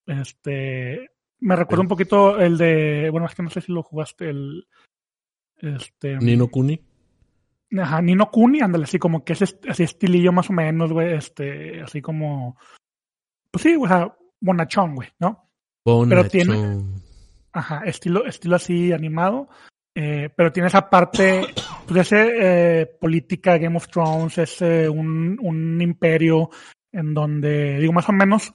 Este, 0.06 1.10
me 1.44 1.56
recuerda 1.56 1.82
un 1.82 1.88
poquito 1.88 2.38
el 2.38 2.56
de, 2.56 3.10
bueno, 3.10 3.26
es 3.26 3.34
que 3.34 3.42
no 3.42 3.50
sé 3.50 3.60
si 3.60 3.70
lo 3.70 3.82
jugaste, 3.82 4.30
el, 4.30 4.66
este... 5.58 6.16
Nino 6.16 6.48
Kuni. 6.48 6.80
Ajá, 7.78 8.00
Nino 8.00 8.30
Kuni, 8.30 8.60
ándale, 8.60 8.84
así 8.84 8.98
como 8.98 9.24
que 9.24 9.34
es 9.34 9.58
así 9.68 9.82
estilillo 9.82 10.32
más 10.32 10.48
o 10.48 10.54
menos, 10.54 10.90
güey, 10.90 11.12
este, 11.12 11.82
así 11.82 12.00
como, 12.00 12.56
pues 13.50 13.62
sí, 13.62 13.76
o 13.78 13.86
sea, 13.86 14.16
bonachón, 14.40 14.94
güey, 14.94 15.10
¿no? 15.18 15.50
Bonachón. 15.84 16.08
Pero 16.08 16.28
tiene, 16.28 16.82
Ajá, 17.52 17.82
estilo, 17.84 18.26
estilo 18.26 18.56
así 18.56 18.92
animado. 18.92 19.48
Eh, 19.96 20.28
pero 20.34 20.50
tiene 20.50 20.66
esa 20.66 20.90
parte 20.90 21.42
pues 21.86 22.00
ese 22.00 22.80
eh, 22.80 22.86
política 23.00 23.58
Game 23.58 23.76
of 23.76 23.86
Thrones, 23.86 24.38
es 24.38 24.60
eh, 24.60 24.88
un, 24.88 25.38
un 25.40 25.80
imperio 25.80 26.50
en 26.90 27.14
donde, 27.14 27.78
digo, 27.78 27.92
más 27.92 28.08
o 28.08 28.12
menos, 28.12 28.52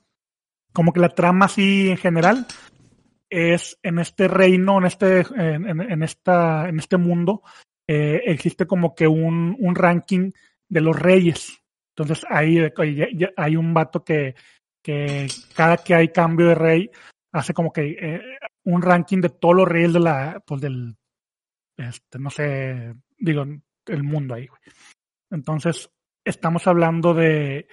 como 0.74 0.92
que 0.92 1.00
la 1.00 1.16
trama 1.16 1.46
así 1.46 1.90
en 1.90 1.98
general 1.98 2.46
es 3.30 3.78
en 3.84 4.00
este 4.00 4.28
reino, 4.28 4.80
en 4.80 4.86
este, 4.86 5.26
en, 5.38 6.04
esta, 6.04 6.68
en 6.68 6.80
este 6.80 6.98
mundo, 6.98 7.44
eh, 7.88 8.22
existe 8.26 8.66
como 8.66 8.96
que 8.96 9.08
un, 9.08 9.56
un 9.60 9.76
ranking 9.76 10.32
de 10.68 10.82
los 10.82 10.98
reyes. 10.98 11.62
Entonces 11.96 12.26
ahí 12.30 12.60
hay, 13.36 13.56
un 13.56 13.74
vato 13.74 14.04
que, 14.04 14.36
que 14.84 15.28
cada 15.56 15.78
que 15.78 15.96
hay 15.96 16.10
cambio 16.10 16.48
de 16.48 16.56
rey 16.56 16.92
hace 17.34 17.54
como 17.54 17.72
que 17.72 17.98
eh, 18.00 18.22
un 18.66 18.82
ranking 18.82 19.20
de 19.22 19.30
todos 19.30 19.56
los 19.56 19.68
reyes 19.68 19.94
de 19.94 20.00
la, 20.00 20.42
pues 20.46 20.62
del, 20.62 20.96
este, 21.78 22.20
no 22.20 22.30
sé, 22.30 22.94
digo, 23.18 23.46
el 23.86 24.04
mundo 24.04 24.36
ahí. 24.36 24.48
Güey. 24.48 24.62
Entonces 25.32 25.90
estamos 26.26 26.68
hablando 26.68 27.14
de 27.14 27.68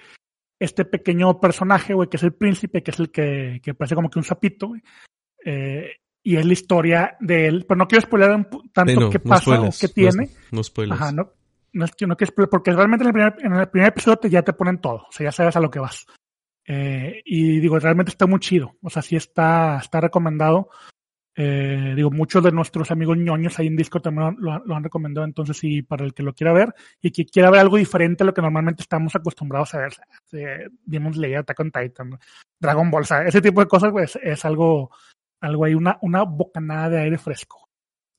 este 0.59 0.85
pequeño 0.85 1.39
personaje, 1.39 1.93
güey, 1.93 2.09
que 2.09 2.17
es 2.17 2.23
el 2.23 2.33
príncipe, 2.33 2.83
que 2.83 2.91
es 2.91 2.99
el 2.99 3.11
que, 3.11 3.59
que 3.63 3.73
parece 3.73 3.95
como 3.95 4.09
que 4.09 4.19
un 4.19 4.25
sapito, 4.25 4.67
güey. 4.67 4.81
Eh, 5.47 5.91
y 6.23 6.35
es 6.35 6.45
la 6.45 6.53
historia 6.53 7.17
de 7.21 7.47
él. 7.47 7.65
Pero 7.65 7.77
no 7.77 7.87
quiero 7.87 8.05
spoiler 8.05 8.49
tanto 8.73 8.91
Sí, 8.91 8.99
no, 8.99 9.09
qué 9.09 9.19
no 9.19 9.29
pasa 9.29 9.43
spoilers, 9.43 9.77
o 9.77 9.87
qué 9.87 9.93
tiene. 9.93 10.25
No, 10.51 10.57
no 10.57 10.63
spoilers. 10.63 11.01
Ajá, 11.01 11.11
no, 11.13 11.31
no 11.71 11.85
es 11.85 11.91
que 11.95 12.05
no 12.05 12.17
quiero 12.17 12.31
spoiler, 12.31 12.49
porque 12.49 12.73
realmente 12.73 13.03
en 13.03 13.07
el, 13.07 13.13
primer, 13.13 13.35
en 13.39 13.53
el 13.53 13.69
primer 13.69 13.89
episodio 13.89 14.17
te, 14.17 14.29
ya 14.29 14.41
te 14.41 14.53
ponen 14.53 14.79
todo. 14.79 15.05
O 15.07 15.11
sea, 15.11 15.25
ya 15.25 15.31
sabes 15.31 15.55
a 15.55 15.61
lo 15.61 15.69
que 15.69 15.79
vas. 15.79 16.05
Eh, 16.65 17.21
y 17.23 17.61
digo, 17.61 17.79
realmente 17.79 18.11
está 18.11 18.27
muy 18.27 18.39
chido. 18.39 18.75
O 18.81 18.89
sea, 18.89 19.01
sí 19.01 19.15
está, 19.15 19.77
está 19.77 20.01
recomendado. 20.01 20.69
Eh, 21.39 21.93
digo, 21.95 22.09
muchos 22.09 22.43
de 22.43 22.51
nuestros 22.51 22.89
amigos 22.89 23.15
ñoños 23.15 23.57
ahí 23.59 23.67
en 23.67 23.75
Discord 23.75 24.01
también 24.01 24.35
lo, 24.39 24.59
lo, 24.65 24.75
han 24.75 24.83
recomendado. 24.83 25.23
Entonces, 25.23 25.55
sí, 25.55 25.81
para 25.83 26.03
el 26.03 26.13
que 26.13 26.23
lo 26.23 26.33
quiera 26.33 26.51
ver 26.51 26.73
y 26.99 27.11
que 27.11 27.25
quiera 27.25 27.51
ver 27.51 27.61
algo 27.61 27.77
diferente 27.77 28.23
a 28.23 28.25
lo 28.25 28.33
que 28.33 28.41
normalmente 28.41 28.81
estamos 28.81 29.15
acostumbrados 29.15 29.73
a 29.75 29.77
ver, 29.77 29.93
eh, 30.33 30.67
Demon 30.83 31.13
Slayer, 31.13 31.37
Attack 31.37 31.59
on 31.59 31.71
Titan, 31.71 32.19
Dragon 32.59 32.89
Ball, 32.89 33.03
o 33.03 33.05
sea, 33.05 33.21
ese 33.21 33.39
tipo 33.39 33.61
de 33.61 33.67
cosas, 33.67 33.91
pues 33.91 34.17
es 34.21 34.43
algo, 34.45 34.89
algo 35.41 35.65
ahí, 35.65 35.75
una, 35.75 35.97
una 36.01 36.23
bocanada 36.23 36.89
de 36.89 37.01
aire 37.01 37.17
fresco. 37.17 37.69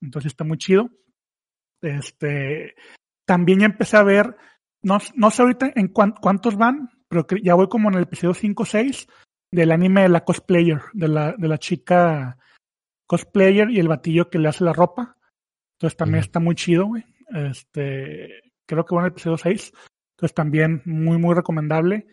Entonces 0.00 0.32
está 0.32 0.44
muy 0.44 0.58
chido. 0.58 0.90
Este, 1.80 2.74
también 3.26 3.60
ya 3.60 3.66
empecé 3.66 3.96
a 3.96 4.02
ver, 4.02 4.36
no, 4.82 4.98
no 5.14 5.30
sé 5.30 5.42
ahorita 5.42 5.72
en 5.74 5.88
cuan, 5.88 6.12
cuántos 6.20 6.56
van, 6.56 6.90
pero 7.08 7.26
ya 7.42 7.54
voy 7.54 7.68
como 7.68 7.88
en 7.88 7.96
el 7.96 8.02
episodio 8.04 8.34
5 8.34 8.62
o 8.62 8.66
6 8.66 9.06
del 9.50 9.72
anime 9.72 10.02
de 10.02 10.08
la 10.08 10.24
cosplayer, 10.24 10.82
de 10.92 11.08
la, 11.08 11.34
de 11.36 11.48
la 11.48 11.58
chica 11.58 12.36
cosplayer 13.06 13.70
y 13.70 13.80
el 13.80 13.88
batillo 13.88 14.28
que 14.28 14.38
le 14.38 14.48
hace 14.48 14.64
la 14.64 14.72
ropa. 14.72 15.16
Entonces 15.76 15.96
también 15.96 16.18
uh 16.18 16.22
-huh. 16.22 16.26
está 16.26 16.40
muy 16.40 16.54
chido, 16.54 16.86
güey. 16.86 17.04
Este, 17.30 18.42
creo 18.66 18.84
que 18.84 18.94
va 18.94 19.02
en 19.02 19.06
el 19.06 19.12
episodio 19.12 19.38
6. 19.38 19.72
Entonces 20.16 20.34
también 20.34 20.82
muy, 20.84 21.18
muy 21.18 21.34
recomendable. 21.34 22.06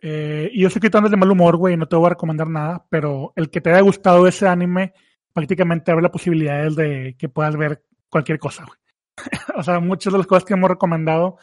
Eh, 0.00 0.50
y 0.52 0.62
yo 0.62 0.70
sé 0.70 0.80
que 0.80 0.88
de 0.88 1.16
mal 1.16 1.30
humor, 1.30 1.56
güey, 1.56 1.76
no 1.76 1.86
te 1.86 1.96
voy 1.96 2.06
a 2.06 2.10
recomendar 2.10 2.48
nada, 2.48 2.86
pero 2.88 3.32
el 3.36 3.50
que 3.50 3.60
te 3.60 3.70
haya 3.70 3.82
gustado 3.82 4.26
ese 4.26 4.48
anime, 4.48 4.94
prácticamente 5.32 5.90
abre 5.90 6.02
la 6.02 6.10
posibilidad 6.10 6.70
de 6.70 7.16
que 7.18 7.28
puedas 7.28 7.56
ver 7.56 7.84
cualquier 8.08 8.38
cosa, 8.38 8.64
güey. 8.64 8.78
o 9.56 9.62
sea, 9.62 9.80
muchas 9.80 10.12
de 10.12 10.18
las 10.18 10.26
cosas 10.26 10.44
que 10.44 10.54
hemos 10.54 10.70
recomendado, 10.70 11.36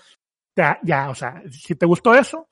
ya, 0.56 0.80
ya, 0.84 1.10
o 1.10 1.16
sea, 1.16 1.44
si 1.52 1.76
te 1.76 1.86
gustó 1.86 2.16
eso, 2.16 2.48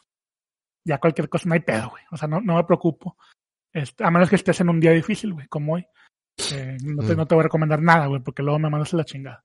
ya 0.85 0.99
cualquier 0.99 1.27
cosa, 1.27 1.49
no 1.49 1.55
hay 1.55 1.61
pedo, 1.61 1.89
güey. 1.89 2.03
O 2.11 2.17
sea, 2.17 2.27
no, 2.27 2.39
no 2.39 2.55
me 2.55 2.63
preocupo. 2.63 3.17
Este, 3.73 4.03
a 4.05 4.11
menos 4.11 4.29
que 4.29 4.35
estés 4.35 4.61
en 4.61 4.69
un 4.69 4.79
día 4.79 4.91
difícil, 4.91 5.33
güey, 5.33 5.47
como 5.47 5.73
hoy. 5.73 5.85
Eh, 6.53 6.77
no, 6.83 7.03
te, 7.03 7.13
mm. 7.13 7.17
no, 7.17 7.25
te, 7.25 7.35
voy 7.35 7.41
a 7.41 7.43
recomendar 7.43 7.81
nada, 7.81 8.05
güey, 8.07 8.21
porque 8.21 8.43
luego 8.43 8.59
me 8.59 8.69
mandas 8.69 8.93
la 8.93 9.03
chingada. 9.03 9.43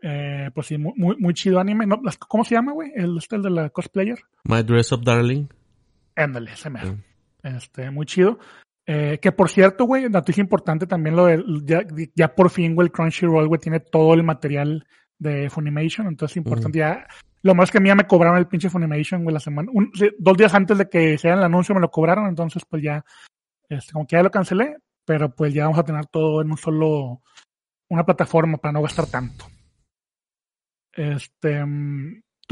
Eh, 0.00 0.50
pues 0.52 0.66
sí, 0.66 0.78
muy, 0.78 1.16
muy 1.16 1.34
chido 1.34 1.60
anime. 1.60 1.86
No, 1.86 2.00
¿Cómo 2.26 2.44
se 2.44 2.54
llama, 2.54 2.72
güey? 2.72 2.90
El, 2.94 3.18
este, 3.18 3.36
el 3.36 3.42
de 3.42 3.50
la 3.50 3.70
cosplayer. 3.70 4.18
My 4.44 4.62
Dress 4.62 4.90
Up 4.92 5.04
Darling. 5.04 5.46
Ándale, 6.16 6.52
ese 6.52 6.70
me. 6.70 6.84
Mm. 6.84 7.02
Este, 7.42 7.90
muy 7.90 8.06
chido. 8.06 8.38
Eh, 8.84 9.18
que 9.20 9.30
por 9.30 9.48
cierto, 9.48 9.84
güey, 9.84 10.08
noticia 10.08 10.40
importante 10.40 10.86
también 10.86 11.14
lo 11.14 11.26
de, 11.26 11.42
ya, 11.64 11.86
ya 12.14 12.34
por 12.34 12.50
fin, 12.50 12.74
güey, 12.74 12.86
el 12.86 12.92
Crunchyroll, 12.92 13.46
güey, 13.46 13.60
tiene 13.60 13.78
todo 13.78 14.14
el 14.14 14.24
material 14.24 14.84
de 15.18 15.48
Funimation, 15.50 16.08
entonces 16.08 16.36
importante, 16.36 16.78
mm. 16.78 16.80
ya, 16.80 17.06
lo 17.42 17.54
más 17.54 17.70
que 17.70 17.78
a 17.78 17.80
mí 17.80 17.88
ya 17.88 17.94
me 17.94 18.08
cobraron 18.08 18.38
el 18.38 18.48
pinche 18.48 18.68
Funimation, 18.68 19.22
güey, 19.22 19.34
la 19.34 19.40
semana, 19.40 19.70
un, 19.72 19.92
dos 20.18 20.36
días 20.36 20.52
antes 20.54 20.78
de 20.78 20.88
que 20.88 21.16
se 21.16 21.28
haga 21.28 21.38
el 21.38 21.44
anuncio 21.44 21.76
me 21.76 21.80
lo 21.80 21.92
cobraron, 21.92 22.26
entonces 22.26 22.64
pues 22.68 22.82
ya, 22.82 23.04
este, 23.68 23.92
como 23.92 24.04
que 24.04 24.16
ya 24.16 24.22
lo 24.24 24.32
cancelé, 24.32 24.76
pero 25.04 25.32
pues 25.32 25.54
ya 25.54 25.64
vamos 25.64 25.78
a 25.78 25.84
tener 25.84 26.06
todo 26.06 26.42
en 26.42 26.50
un 26.50 26.58
solo, 26.58 27.22
una 27.88 28.04
plataforma 28.04 28.58
para 28.58 28.72
no 28.72 28.82
gastar 28.82 29.06
tanto. 29.06 29.46
Este, 30.92 31.64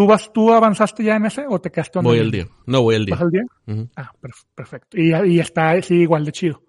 ¿tú 0.00 0.06
vas, 0.06 0.32
tú 0.32 0.50
avanzaste 0.50 1.04
ya 1.04 1.16
en 1.16 1.26
ese 1.26 1.44
o 1.46 1.60
te 1.60 1.70
quedaste 1.70 1.98
Voy 1.98 2.20
al 2.20 2.30
día. 2.30 2.48
No, 2.64 2.80
voy 2.80 2.94
al 2.94 3.04
día. 3.04 3.16
¿Vas 3.16 3.22
al 3.22 3.30
día? 3.30 3.44
Uh 3.66 3.72
-huh. 3.72 3.90
Ah, 3.96 4.10
perfecto. 4.54 4.96
Y, 4.98 5.12
y 5.30 5.40
está 5.40 5.80
sí, 5.82 5.96
igual 5.96 6.24
de 6.24 6.32
chido. 6.32 6.64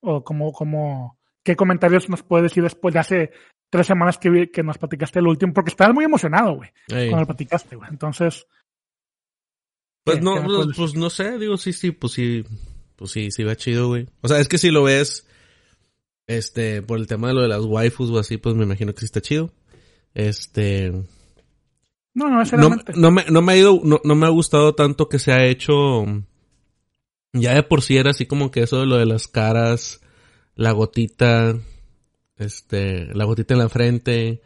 O 0.00 0.24
como, 0.24 0.52
como, 0.52 1.16
¿qué 1.44 1.54
comentarios 1.54 2.08
nos 2.08 2.24
puedes 2.24 2.50
decir 2.50 2.64
después 2.64 2.92
de 2.92 2.98
hace 2.98 3.30
tres 3.70 3.86
semanas 3.86 4.18
que, 4.18 4.50
que 4.50 4.64
nos 4.64 4.76
platicaste 4.76 5.20
el 5.20 5.28
último? 5.28 5.52
Porque 5.52 5.70
estabas 5.70 5.94
muy 5.94 6.04
emocionado, 6.04 6.56
güey, 6.56 6.70
cuando 6.88 7.20
lo 7.20 7.26
platicaste, 7.26 7.76
güey. 7.76 7.88
Entonces. 7.90 8.44
Pues 10.02 10.20
no, 10.20 10.42
pues, 10.42 10.66
pues, 10.76 10.94
no 10.96 11.10
sé, 11.10 11.38
digo, 11.38 11.56
sí, 11.56 11.72
sí, 11.72 11.92
pues 11.92 12.12
sí, 12.12 12.44
pues 12.96 13.12
sí, 13.12 13.30
sí 13.30 13.44
va 13.44 13.54
chido, 13.54 13.86
güey. 13.86 14.08
O 14.20 14.26
sea, 14.26 14.40
es 14.40 14.48
que 14.48 14.58
si 14.58 14.72
lo 14.72 14.82
ves, 14.82 15.28
este, 16.26 16.82
por 16.82 16.98
el 16.98 17.06
tema 17.06 17.28
de 17.28 17.34
lo 17.34 17.40
de 17.42 17.48
las 17.48 17.64
waifus 17.64 18.10
o 18.10 18.18
así, 18.18 18.36
pues 18.36 18.56
me 18.56 18.64
imagino 18.64 18.92
que 18.92 18.98
sí 18.98 19.04
está 19.04 19.20
chido. 19.20 19.52
Este. 20.12 20.92
No, 22.14 22.28
no, 22.28 22.44
no, 22.44 22.76
no, 22.94 23.10
me, 23.10 23.24
no 23.24 23.42
me 23.42 23.52
ha 23.52 23.56
ido, 23.56 23.80
no, 23.82 24.00
no 24.04 24.14
me 24.14 24.26
ha 24.26 24.30
gustado 24.30 24.74
tanto 24.74 25.08
que 25.08 25.18
se 25.18 25.32
ha 25.32 25.44
hecho. 25.44 26.04
Ya 27.32 27.54
de 27.54 27.64
por 27.64 27.82
sí 27.82 27.96
era 27.96 28.12
así 28.12 28.26
como 28.26 28.52
que 28.52 28.62
eso 28.62 28.78
de 28.78 28.86
lo 28.86 28.96
de 28.96 29.06
las 29.06 29.26
caras, 29.26 30.00
la 30.54 30.70
gotita, 30.70 31.58
este, 32.38 33.12
la 33.14 33.24
gotita 33.24 33.54
en 33.54 33.60
la 33.60 33.68
frente 33.68 34.42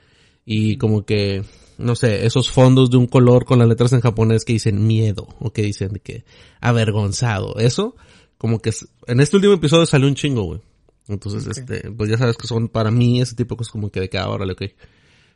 y 0.46 0.78
como 0.78 1.04
que, 1.04 1.44
no 1.76 1.94
sé, 1.94 2.24
esos 2.24 2.50
fondos 2.50 2.90
de 2.90 2.96
un 2.96 3.06
color 3.06 3.44
con 3.44 3.58
las 3.58 3.68
letras 3.68 3.92
en 3.92 4.00
japonés 4.00 4.46
que 4.46 4.54
dicen 4.54 4.86
miedo 4.86 5.28
o 5.38 5.52
que 5.52 5.60
dicen 5.60 6.00
que 6.02 6.24
avergonzado. 6.62 7.58
Eso, 7.58 7.96
como 8.38 8.60
que 8.60 8.72
en 9.06 9.20
este 9.20 9.36
último 9.36 9.52
episodio 9.52 9.84
salió 9.84 10.08
un 10.08 10.14
chingo, 10.14 10.44
güey. 10.44 10.60
Entonces, 11.08 11.46
okay. 11.46 11.60
este, 11.60 11.90
pues 11.90 12.08
ya 12.08 12.16
sabes 12.16 12.38
que 12.38 12.46
son 12.46 12.68
para 12.68 12.90
mí 12.90 13.20
ese 13.20 13.34
tipo 13.34 13.54
de 13.54 13.58
cosas 13.58 13.72
como 13.72 13.90
que 13.90 14.00
de 14.00 14.08
cada 14.08 14.28
hora, 14.30 14.50
ok. 14.50 14.62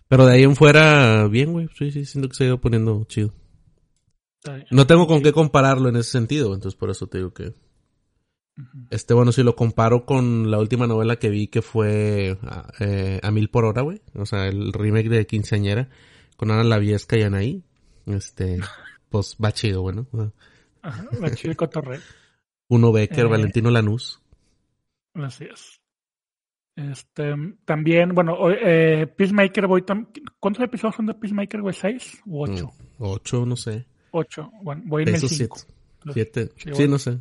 Pero 0.09 0.27
de 0.27 0.35
ahí 0.35 0.43
en 0.43 0.57
fuera, 0.57 1.27
bien, 1.29 1.53
güey. 1.53 1.69
Sí, 1.77 1.91
sí, 1.91 2.05
siento 2.05 2.29
que 2.29 2.35
se 2.35 2.45
ha 2.45 2.47
ido 2.49 2.61
poniendo 2.61 3.05
chido. 3.05 3.33
No 4.71 4.87
tengo 4.87 5.07
con 5.07 5.23
qué 5.23 5.33
compararlo 5.33 5.89
en 5.89 5.97
ese 5.97 6.11
sentido, 6.11 6.55
entonces 6.55 6.79
por 6.79 6.91
eso 6.91 7.07
te 7.07 7.19
digo 7.19 7.33
que... 7.33 7.55
Este, 8.91 9.15
bueno, 9.15 9.33
si 9.33 9.43
lo 9.43 9.57
comparo 9.57 10.05
con 10.05 10.51
la 10.51 10.59
última 10.59 10.87
novela 10.87 11.17
que 11.17 11.31
vi 11.31 11.47
que 11.47 11.63
fue 11.63 12.37
eh, 12.81 13.21
A 13.23 13.31
Mil 13.31 13.49
por 13.49 13.65
Hora, 13.65 13.81
güey. 13.81 14.03
O 14.15 14.27
sea, 14.27 14.47
el 14.47 14.73
remake 14.75 15.09
de 15.09 15.27
Quinceañera 15.27 15.89
con 16.37 16.51
Ana 16.51 16.65
Laviesca 16.65 17.17
y 17.17 17.23
Anaí. 17.23 17.65
Este, 18.05 18.61
pues 19.09 19.37
va 19.43 19.53
chido, 19.53 19.83
bueno. 19.83 20.07
Ajá, 20.83 21.09
va 21.23 21.31
chido 21.31 21.53
el 21.53 21.57
cotorreo. 21.57 22.01
Uno 22.69 22.93
Becker, 22.93 23.27
eh, 23.27 23.29
Valentino 23.29 23.71
Lanús. 23.71 24.21
Así 25.15 25.45
es. 25.45 25.82
Este, 26.75 27.35
también, 27.65 28.15
bueno, 28.15 28.51
eh, 28.51 29.07
Peacemaker 29.07 29.67
voy 29.67 29.85
¿Cuántos 30.41 30.65
episodios 30.65 30.97
son 30.97 31.07
de 31.07 31.15
Peacemaker, 31.15 31.61
güey? 31.61 31.75
¿Seis 31.75 32.23
u 32.25 32.43
ocho? 32.43 32.73
Mm, 32.99 33.05
ocho, 33.05 33.45
no 33.45 33.57
sé. 33.57 33.87
Ocho, 34.11 34.51
bueno, 34.63 34.83
voy 34.87 35.03
en 35.03 35.11
el 35.11 35.21
cinco. 35.21 35.59
Siete. 36.13 36.49
siete. 36.55 36.75
Sí, 36.75 36.83
sí 36.83 36.89
no 36.89 36.99
sé. 36.99 37.19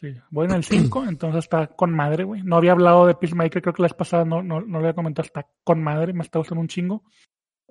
Sí, 0.00 0.14
voy 0.30 0.46
en 0.46 0.52
el 0.52 0.64
5, 0.64 1.04
entonces 1.08 1.44
está 1.44 1.66
con 1.66 1.94
madre, 1.94 2.24
güey. 2.24 2.42
No 2.42 2.56
había 2.56 2.72
hablado 2.72 3.06
de 3.06 3.14
Peacemaker, 3.14 3.60
creo 3.60 3.74
que 3.74 3.82
la 3.82 3.88
vez 3.88 3.94
pasada 3.94 4.24
no, 4.24 4.42
no, 4.42 4.60
no 4.60 4.78
lo 4.78 4.78
había 4.78 4.94
comentado, 4.94 5.26
está 5.26 5.46
con 5.62 5.82
madre, 5.82 6.14
me 6.14 6.22
está 6.22 6.38
gustando 6.38 6.62
un 6.62 6.68
chingo. 6.68 7.02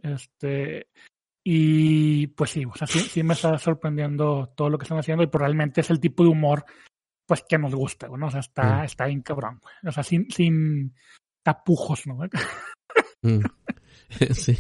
Este, 0.02 0.88
y 1.44 2.28
pues 2.28 2.52
sí, 2.52 2.66
o 2.66 2.76
sea, 2.76 2.86
sí, 2.86 3.00
sí, 3.00 3.24
me 3.24 3.34
está 3.34 3.58
sorprendiendo 3.58 4.54
todo 4.56 4.70
lo 4.70 4.78
que 4.78 4.84
están 4.84 5.00
haciendo 5.00 5.24
y 5.24 5.28
pues 5.28 5.42
realmente 5.42 5.82
es 5.82 5.90
el 5.90 6.00
tipo 6.00 6.24
de 6.24 6.30
humor 6.30 6.66
pues 7.30 7.44
que 7.48 7.60
nos 7.60 7.76
gusta, 7.76 8.08
¿no? 8.08 8.26
O 8.26 8.32
sea, 8.32 8.40
está, 8.40 8.82
mm. 8.82 8.86
está 8.86 9.06
bien 9.06 9.22
cabrón, 9.22 9.60
güey. 9.62 9.76
O 9.86 9.92
sea, 9.92 10.02
sin, 10.02 10.30
sin 10.32 10.96
tapujos, 11.44 12.06
¿no? 12.08 12.20
Mm. 13.22 13.42
sí. 14.34 14.58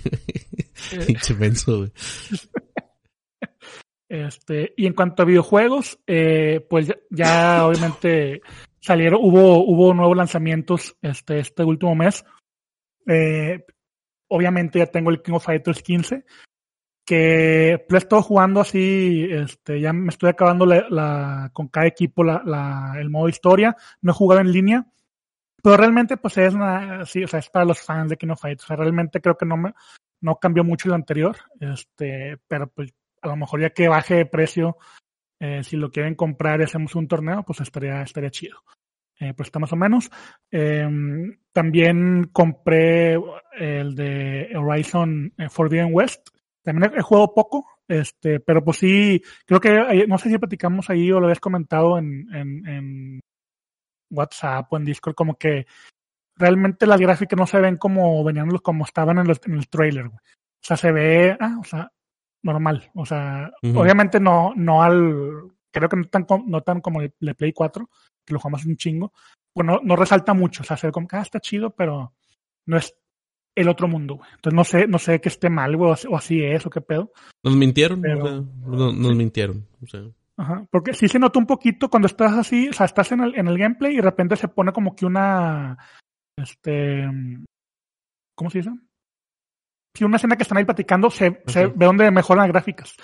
Pinche 1.07 1.33
menso, 1.33 1.77
güey. 1.77 1.91
Este, 4.09 4.73
y 4.75 4.85
en 4.85 4.93
cuanto 4.93 5.23
a 5.23 5.25
videojuegos, 5.25 5.97
eh, 6.05 6.65
pues 6.69 6.87
ya, 6.87 6.95
ya 7.09 7.65
obviamente 7.65 8.41
salieron, 8.81 9.21
hubo, 9.23 9.63
hubo 9.63 9.93
nuevos 9.93 10.17
lanzamientos 10.17 10.97
este, 11.01 11.39
este 11.39 11.63
último 11.63 11.95
mes. 11.95 12.25
Eh, 13.07 13.65
obviamente 14.27 14.79
ya 14.79 14.87
tengo 14.87 15.09
el 15.09 15.21
King 15.21 15.35
of 15.35 15.45
Fighters 15.45 15.81
15, 15.81 16.25
que 17.09 17.87
lo 17.89 17.95
he 17.95 17.97
estado 17.97 18.21
jugando 18.21 18.61
así, 18.61 19.25
este, 19.31 19.81
ya 19.81 19.91
me 19.93 20.09
estoy 20.09 20.29
acabando 20.29 20.67
la, 20.67 20.85
la 20.91 21.49
con 21.53 21.67
cada 21.67 21.87
equipo 21.87 22.23
la, 22.23 22.93
el 22.99 23.09
modo 23.09 23.27
historia, 23.27 23.75
no 24.03 24.11
he 24.11 24.13
jugado 24.13 24.41
en 24.41 24.51
línea, 24.51 24.85
pero 25.63 25.75
realmente 25.75 26.17
pues 26.17 26.37
es 26.37 26.53
una, 26.53 27.03
sí, 27.07 27.23
o 27.23 27.27
sea, 27.27 27.39
es 27.39 27.49
para 27.49 27.65
los 27.65 27.81
fans 27.81 28.11
de 28.11 28.17
King 28.17 28.29
of 28.29 28.39
Fighters, 28.39 28.63
o 28.65 28.67
sea, 28.67 28.75
realmente 28.75 29.21
creo 29.21 29.35
que 29.35 29.47
no 29.47 29.57
me, 29.57 29.73
no 30.21 30.35
cambió 30.35 30.63
mucho 30.63 30.87
lo 30.87 30.93
anterior, 30.93 31.35
este, 31.59 32.37
pero 32.47 32.67
pues 32.67 32.93
a 33.23 33.29
lo 33.29 33.37
mejor 33.37 33.59
ya 33.59 33.71
que 33.71 33.87
baje 33.87 34.13
de 34.13 34.25
precio, 34.27 34.77
eh, 35.39 35.63
si 35.63 35.77
lo 35.77 35.89
quieren 35.89 36.13
comprar 36.13 36.61
y 36.61 36.65
hacemos 36.65 36.93
un 36.93 37.07
torneo, 37.07 37.41
pues 37.41 37.59
estaría, 37.61 38.03
estaría 38.03 38.29
chido. 38.29 38.59
Eh, 39.19 39.33
pues 39.33 39.47
está 39.47 39.57
más 39.57 39.73
o 39.73 39.75
menos. 39.75 40.11
Em, 40.51 41.39
también 41.51 42.29
compré 42.31 43.17
el 43.57 43.95
de 43.95 44.55
Horizon 44.55 45.33
Forbidden 45.49 45.89
West. 45.91 46.29
También 46.69 46.93
he, 46.95 47.01
jugado 47.01 47.33
poco, 47.33 47.65
este, 47.87 48.39
pero 48.39 48.63
pues 48.63 48.77
sí, 48.77 49.23
creo 49.47 49.59
que, 49.59 50.05
no 50.07 50.19
sé 50.19 50.29
si 50.29 50.37
platicamos 50.37 50.87
ahí 50.91 51.11
o 51.11 51.19
lo 51.19 51.25
habías 51.25 51.39
comentado 51.39 51.97
en, 51.97 52.27
en, 52.31 52.67
en 52.67 53.19
WhatsApp 54.11 54.71
o 54.71 54.77
en 54.77 54.85
Discord, 54.85 55.15
como 55.15 55.35
que 55.35 55.65
realmente 56.35 56.85
las 56.85 57.01
gráficas 57.01 57.39
no 57.39 57.47
se 57.47 57.59
ven 57.59 57.77
como 57.77 58.23
venían 58.23 58.49
como 58.59 58.85
estaban 58.85 59.17
en, 59.17 59.27
los, 59.27 59.41
en 59.47 59.53
el 59.53 59.67
trailer, 59.67 60.05
O 60.05 60.11
sea, 60.61 60.77
se 60.77 60.91
ve, 60.91 61.35
ah, 61.39 61.57
o 61.59 61.63
sea, 61.63 61.91
normal. 62.43 62.91
O 62.93 63.03
sea, 63.03 63.51
obviamente 63.63 64.19
no, 64.19 64.53
no 64.55 64.83
al, 64.83 65.51
creo 65.71 65.89
que 65.89 65.97
no 65.97 66.03
tan, 66.05 66.27
no 66.45 66.61
tan 66.61 66.81
como 66.81 67.01
el, 67.01 67.11
Play 67.35 67.51
4, 67.51 67.89
que 68.23 68.33
lo 68.33 68.39
jugamos 68.39 68.63
un 68.65 68.77
chingo. 68.77 69.11
Pues 69.51 69.65
no, 69.65 69.79
no 69.83 69.95
resalta 69.95 70.35
mucho. 70.35 70.61
O 70.61 70.65
sea, 70.65 70.77
se 70.77 70.85
ve 70.85 70.93
como 70.93 71.07
que, 71.07 71.15
ah, 71.15 71.21
está 71.21 71.39
chido, 71.39 71.71
pero 71.71 72.13
no 72.67 72.77
es 72.77 72.95
el 73.61 73.69
otro 73.69 73.87
mundo, 73.87 74.15
güey. 74.15 74.29
Entonces 74.35 74.55
no 74.55 74.63
sé, 74.63 74.87
no 74.87 74.99
sé 74.99 75.19
que 75.21 75.29
esté 75.29 75.49
mal, 75.49 75.75
güey, 75.75 75.91
o, 76.09 76.15
así 76.15 76.43
es, 76.43 76.65
o 76.65 76.69
qué 76.69 76.81
pedo. 76.81 77.11
Nos 77.43 77.55
mintieron, 77.55 78.01
nos 78.01 79.15
mintieron. 79.15 79.65
O 79.81 79.87
sea. 79.87 80.01
Ajá, 80.37 80.65
porque 80.71 80.93
sí 80.93 81.09
se 81.09 81.19
nota 81.19 81.37
un 81.37 81.45
poquito 81.45 81.89
cuando 81.89 82.05
estás 82.05 82.31
así, 82.33 82.69
o 82.69 82.73
sea, 82.73 82.85
estás 82.85 83.11
en 83.11 83.19
el, 83.19 83.37
en 83.37 83.47
el 83.47 83.57
gameplay 83.57 83.93
y 83.93 83.97
de 83.97 84.01
repente 84.01 84.37
se 84.37 84.47
pone 84.47 84.71
como 84.71 84.95
que 84.95 85.05
una, 85.05 85.77
este, 86.37 87.05
¿cómo 88.35 88.49
se 88.49 88.59
dice? 88.59 88.71
Si 89.97 90.05
una 90.05 90.15
escena 90.15 90.37
que 90.37 90.43
están 90.43 90.57
ahí 90.57 90.65
platicando, 90.65 91.09
se, 91.09 91.43
se 91.47 91.67
ve 91.67 91.85
donde 91.85 92.09
mejoran 92.09 92.43
las 92.43 92.53
gráficas. 92.53 92.95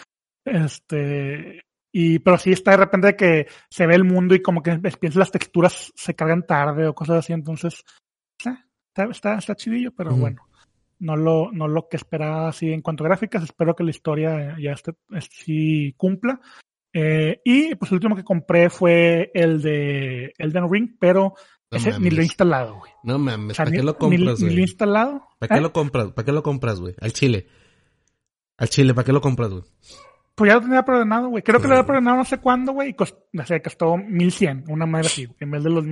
Este, 0.45 1.61
y, 1.91 2.19
pero 2.19 2.37
sí 2.37 2.51
está 2.51 2.71
de 2.71 2.77
repente 2.77 3.15
que 3.15 3.47
se 3.69 3.87
ve 3.87 3.95
el 3.95 4.03
mundo 4.03 4.35
y 4.35 4.41
como 4.41 4.61
que 4.61 4.77
piensas 4.77 5.15
las 5.15 5.31
texturas 5.31 5.91
se 5.95 6.13
cargan 6.13 6.45
tarde 6.45 6.87
o 6.87 6.95
cosas 6.95 7.17
así, 7.17 7.33
entonces, 7.33 7.83
está, 8.95 9.11
está, 9.11 9.37
está 9.37 9.55
chidillo, 9.55 9.91
pero 9.91 10.15
bueno, 10.15 10.41
no 10.99 11.15
lo, 11.15 11.51
no 11.51 11.67
lo 11.67 11.87
que 11.89 11.97
esperaba 11.97 12.49
así 12.49 12.71
en 12.71 12.81
cuanto 12.81 13.03
a 13.03 13.07
gráficas, 13.07 13.43
espero 13.43 13.75
que 13.75 13.83
la 13.83 13.89
historia 13.89 14.55
ya 14.59 14.71
esté, 14.71 14.93
sí 15.29 15.93
cumpla. 15.97 16.39
Eh, 16.97 17.41
y 17.43 17.75
pues 17.75 17.91
el 17.91 17.95
último 17.95 18.15
que 18.15 18.23
compré 18.23 18.69
fue 18.69 19.29
el 19.33 19.61
de 19.61 20.33
Elden 20.37 20.71
Ring, 20.71 20.95
pero 20.97 21.33
ese 21.69 21.99
ni 21.99 22.09
lo 22.09 22.21
he 22.21 22.25
instalado, 22.25 22.77
güey. 22.77 22.91
No 23.03 23.19
mames, 23.19 23.57
¿para 23.57 23.69
qué 23.69 23.83
lo 23.83 23.97
compras, 23.97 24.39
güey? 24.39 24.49
Ni, 24.49 24.55
lo 24.55 24.61
he 24.61 24.63
instalado. 24.63 25.27
¿Para 25.39 25.55
qué 25.55 25.59
¿Eh? 25.59 25.61
lo 25.61 25.73
compras? 25.73 26.11
¿Para 26.13 26.25
qué 26.25 26.31
lo 26.31 26.43
compras, 26.43 26.79
güey? 26.79 26.95
Al 27.01 27.11
chile. 27.11 27.47
Al 28.57 28.69
chile, 28.69 28.93
¿para 28.93 29.05
qué 29.05 29.11
lo 29.11 29.19
compras, 29.19 29.49
güey? 29.49 29.63
Pues 30.35 30.49
ya 30.49 30.55
lo 30.55 30.61
tenía 30.61 30.83
programado, 30.83 31.27
güey. 31.27 31.43
Creo 31.43 31.59
que 31.59 31.67
lo 31.67 31.73
había 31.73 31.85
programado 31.85 32.17
no 32.17 32.25
sé 32.25 32.37
cuándo, 32.37 32.71
güey. 32.71 32.89
Y 32.89 32.93
costó, 32.93 33.25
o 33.37 33.45
sea, 33.45 33.61
costó 33.61 33.97
1100, 33.97 34.65
una 34.69 34.85
madre 34.85 35.07
así, 35.07 35.27
en 35.39 35.51
vez 35.51 35.63
de 35.65 35.69
los 35.69 35.85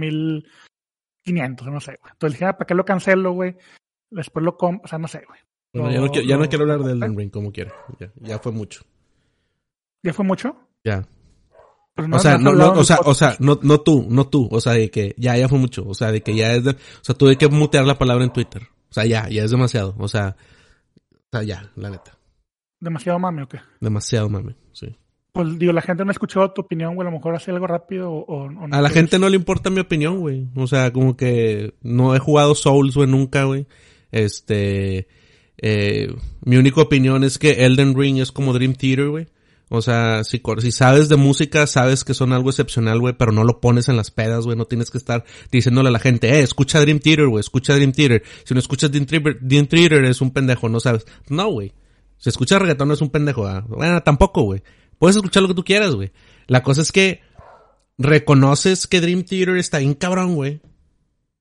1500, 1.26 1.68
no 1.68 1.80
sé, 1.80 1.98
güey. 2.02 2.12
Entonces 2.12 2.40
dije, 2.40 2.46
ah, 2.50 2.58
¿para 2.58 2.66
qué 2.66 2.74
lo 2.76 2.86
cancelo, 2.86 3.32
güey? 3.34 3.56
Después 4.10 4.44
lo 4.44 4.58
compro, 4.58 4.86
o 4.86 4.88
sea, 4.88 5.00
no 5.00 5.08
sé, 5.08 5.24
güey. 5.28 5.40
Bueno, 5.74 5.92
ya, 5.92 6.02
no, 6.02 6.12
quiero, 6.12 6.28
ya 6.28 6.38
no 6.38 6.48
quiero 6.48 6.64
hablar 6.64 6.80
del 6.80 6.98
Elden 6.98 7.18
Ring 7.18 7.32
como 7.32 7.52
quiera. 7.52 7.74
Ya, 8.00 8.12
ya 8.22 8.40
fue 8.40 8.52
mucho. 8.52 8.84
¿Ya 10.04 10.14
fue 10.14 10.26
mucho? 10.26 10.56
Ya 10.84 11.08
o 11.96 12.20
sea, 12.20 12.38
no, 12.38 12.54
no, 12.54 12.72
o 12.72 12.84
sea, 12.84 12.98
o 13.06 13.14
sea, 13.14 13.36
no, 13.40 13.60
no 13.62 13.82
tú, 13.82 14.08
no 14.10 14.28
tú, 14.28 14.48
o 14.52 14.60
sea, 14.60 14.74
de 14.74 14.90
que 14.90 15.14
ya, 15.18 15.38
ya 15.38 15.48
fue 15.48 15.60
mucho, 15.60 15.88
o 15.88 15.94
sea, 15.94 16.12
de 16.12 16.22
que 16.22 16.36
ya 16.36 16.54
es 16.54 16.64
de, 16.64 16.72
o 16.72 16.76
sea, 17.02 17.16
tuve 17.16 17.38
que 17.38 17.48
mutear 17.50 17.86
la 17.86 17.98
palabra 18.00 18.24
en 18.24 18.34
Twitter, 18.34 18.64
o 18.90 18.94
sea, 18.94 19.06
ya, 19.06 19.30
ya 19.30 19.44
es 19.44 19.52
demasiado, 19.52 19.96
o 20.00 20.08
sea, 20.08 20.36
o 21.12 21.38
sea, 21.38 21.44
ya, 21.44 21.72
la 21.76 21.92
neta. 21.92 22.18
¿Demasiado 22.80 23.20
mame 23.20 23.44
o 23.44 23.48
qué? 23.48 23.60
Demasiado 23.80 24.28
mame, 24.28 24.56
sí. 24.72 24.98
Pues 25.34 25.58
digo, 25.58 25.74
la 25.74 25.82
gente 25.82 26.06
no 26.06 26.12
ha 26.12 26.14
escuchado 26.14 26.52
tu 26.52 26.62
opinión, 26.62 26.94
güey, 26.94 27.08
a 27.08 27.12
lo 27.12 27.18
mejor 27.18 27.36
hace 27.36 27.50
algo 27.50 27.66
rápido 27.66 28.12
o, 28.12 28.50
no. 28.50 28.68
A 28.76 28.82
la 28.82 28.90
gente 28.90 29.18
no 29.18 29.28
le 29.30 29.36
importa 29.36 29.72
mi 29.72 29.80
opinión, 29.80 30.20
güey, 30.20 30.48
o 30.56 30.68
sea, 30.68 30.94
como 30.94 31.18
que 31.18 31.74
no 31.82 32.16
he 32.16 32.20
jugado 32.20 32.54
Souls, 32.54 32.94
güey, 32.94 33.10
nunca, 33.10 33.44
güey, 33.46 33.66
este, 34.12 35.08
eh, 35.58 36.14
mi 36.44 36.58
única 36.58 36.82
opinión 36.82 37.24
es 37.24 37.40
que 37.40 37.66
Elden 37.66 37.96
Ring 37.96 38.20
es 38.20 38.32
como 38.32 38.54
Dream 38.54 38.76
Theater, 38.76 39.10
güey. 39.10 39.28
O 39.70 39.82
sea, 39.82 40.24
si, 40.24 40.40
si 40.60 40.72
sabes 40.72 41.10
de 41.10 41.16
música, 41.16 41.66
sabes 41.66 42.04
que 42.04 42.14
son 42.14 42.32
algo 42.32 42.52
excepcional, 42.52 43.00
güey, 43.00 43.16
pero 43.18 43.32
no 43.32 43.44
lo 43.44 43.60
pones 43.60 43.90
en 43.90 43.98
las 43.98 44.12
pedas, 44.12 44.46
güey. 44.46 44.56
No 44.56 44.66
tienes 44.66 44.92
que 44.92 45.00
estar 45.00 45.24
diciéndole 45.52 45.90
a 45.90 45.92
la 45.92 45.98
gente, 45.98 46.30
eh, 46.30 46.42
escucha 46.42 46.80
Dream 46.80 47.00
Theater, 47.00 47.28
güey, 47.28 47.40
escucha 47.40 47.74
Dream 47.74 47.92
Theater. 47.92 48.22
Si 48.44 48.54
no 48.54 48.60
escuchas 48.60 48.92
Dream 48.92 49.08
Theater, 49.08 49.40
Dream 49.42 49.66
Theater 49.66 50.06
es 50.06 50.22
un 50.22 50.30
pendejo, 50.30 50.70
no 50.70 50.80
sabes. 50.80 51.08
No, 51.28 51.50
güey. 51.50 51.74
Si 52.18 52.30
escuchas 52.30 52.62
reggaetón 52.62 52.92
es 52.92 53.02
un 53.02 53.10
pendejo, 53.10 53.48
¿ah? 53.48 53.66
Bueno, 53.68 54.02
tampoco, 54.04 54.44
güey. 54.44 54.62
Puedes 55.04 55.18
escuchar 55.18 55.44
lo 55.44 55.50
que 55.50 55.56
tú 55.56 55.66
quieras, 55.66 55.96
güey. 55.96 56.14
La 56.48 56.64
cosa 56.64 56.82
es 56.82 56.94
que 56.94 57.20
reconoces 57.98 58.88
que 58.88 59.02
Dream 59.02 59.24
Theater 59.26 59.58
está 59.58 59.80
bien 59.80 59.96
cabrón, 59.96 60.34
güey. 60.34 60.62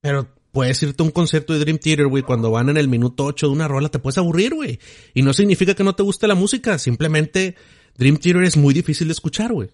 Pero 0.01 0.35
puedes 0.51 0.83
irte 0.83 1.01
a 1.01 1.07
un 1.07 1.13
concierto 1.13 1.53
de 1.53 1.61
Dream 1.61 1.79
Theater, 1.79 2.09
güey, 2.09 2.25
cuando 2.25 2.51
van 2.51 2.71
en 2.71 2.77
el 2.77 2.89
minuto 2.89 3.25
8 3.25 3.47
de 3.47 3.53
una 3.53 3.69
rola, 3.69 3.89
te 3.89 4.01
puedes 4.01 4.19
aburrir, 4.19 4.53
güey. 4.53 4.81
Y 5.15 5.23
no 5.23 5.33
significa 5.33 5.75
que 5.75 5.85
no 5.85 5.95
te 5.95 6.03
guste 6.03 6.27
la 6.27 6.35
música, 6.35 6.77
simplemente 6.77 7.55
Dream 7.97 8.17
Theater 8.17 8.43
es 8.43 8.57
muy 8.57 8.75
difícil 8.75 9.07
de 9.07 9.13
escuchar, 9.13 9.53
güey. 9.53 9.71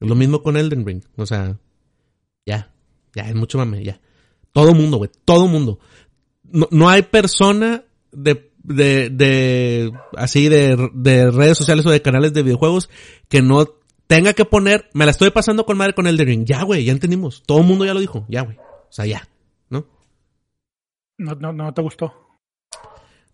Lo 0.00 0.16
mismo 0.16 0.42
con 0.42 0.56
Elden 0.56 0.84
Ring. 0.84 1.04
O 1.16 1.24
sea, 1.24 1.56
ya, 2.44 2.74
ya, 3.14 3.28
es 3.28 3.34
mucho 3.36 3.58
mame, 3.58 3.84
ya. 3.84 4.00
Todo 4.50 4.74
mundo, 4.74 4.96
güey, 4.96 5.10
todo 5.24 5.46
mundo. 5.46 5.78
No, 6.42 6.66
no 6.72 6.88
hay 6.88 7.02
persona 7.02 7.84
de, 8.10 8.50
de, 8.64 9.10
de, 9.10 9.92
así 10.16 10.48
de, 10.48 10.90
de 10.94 11.30
redes 11.30 11.56
sociales 11.56 11.86
o 11.86 11.90
de 11.90 12.02
canales 12.02 12.32
de 12.32 12.42
videojuegos 12.42 12.90
que 13.28 13.42
no 13.42 13.66
tenga 14.06 14.32
que 14.32 14.44
poner, 14.44 14.88
me 14.92 15.04
la 15.04 15.10
estoy 15.10 15.30
pasando 15.30 15.64
con 15.64 15.76
madre 15.76 15.94
con 15.94 16.06
Elden 16.06 16.26
Ring. 16.26 16.44
Ya, 16.44 16.62
güey, 16.62 16.84
ya 16.84 16.92
entendimos. 16.92 17.42
Todo 17.46 17.58
el 17.58 17.64
mundo 17.64 17.84
ya 17.84 17.94
lo 17.94 18.00
dijo. 18.00 18.26
Ya, 18.28 18.42
güey. 18.42 18.56
O 18.56 18.92
sea, 18.92 19.06
ya. 19.06 19.28
¿No? 19.68 19.86
No, 21.18 21.34
no, 21.34 21.52
no 21.52 21.72
te 21.72 21.82
gustó. 21.82 22.12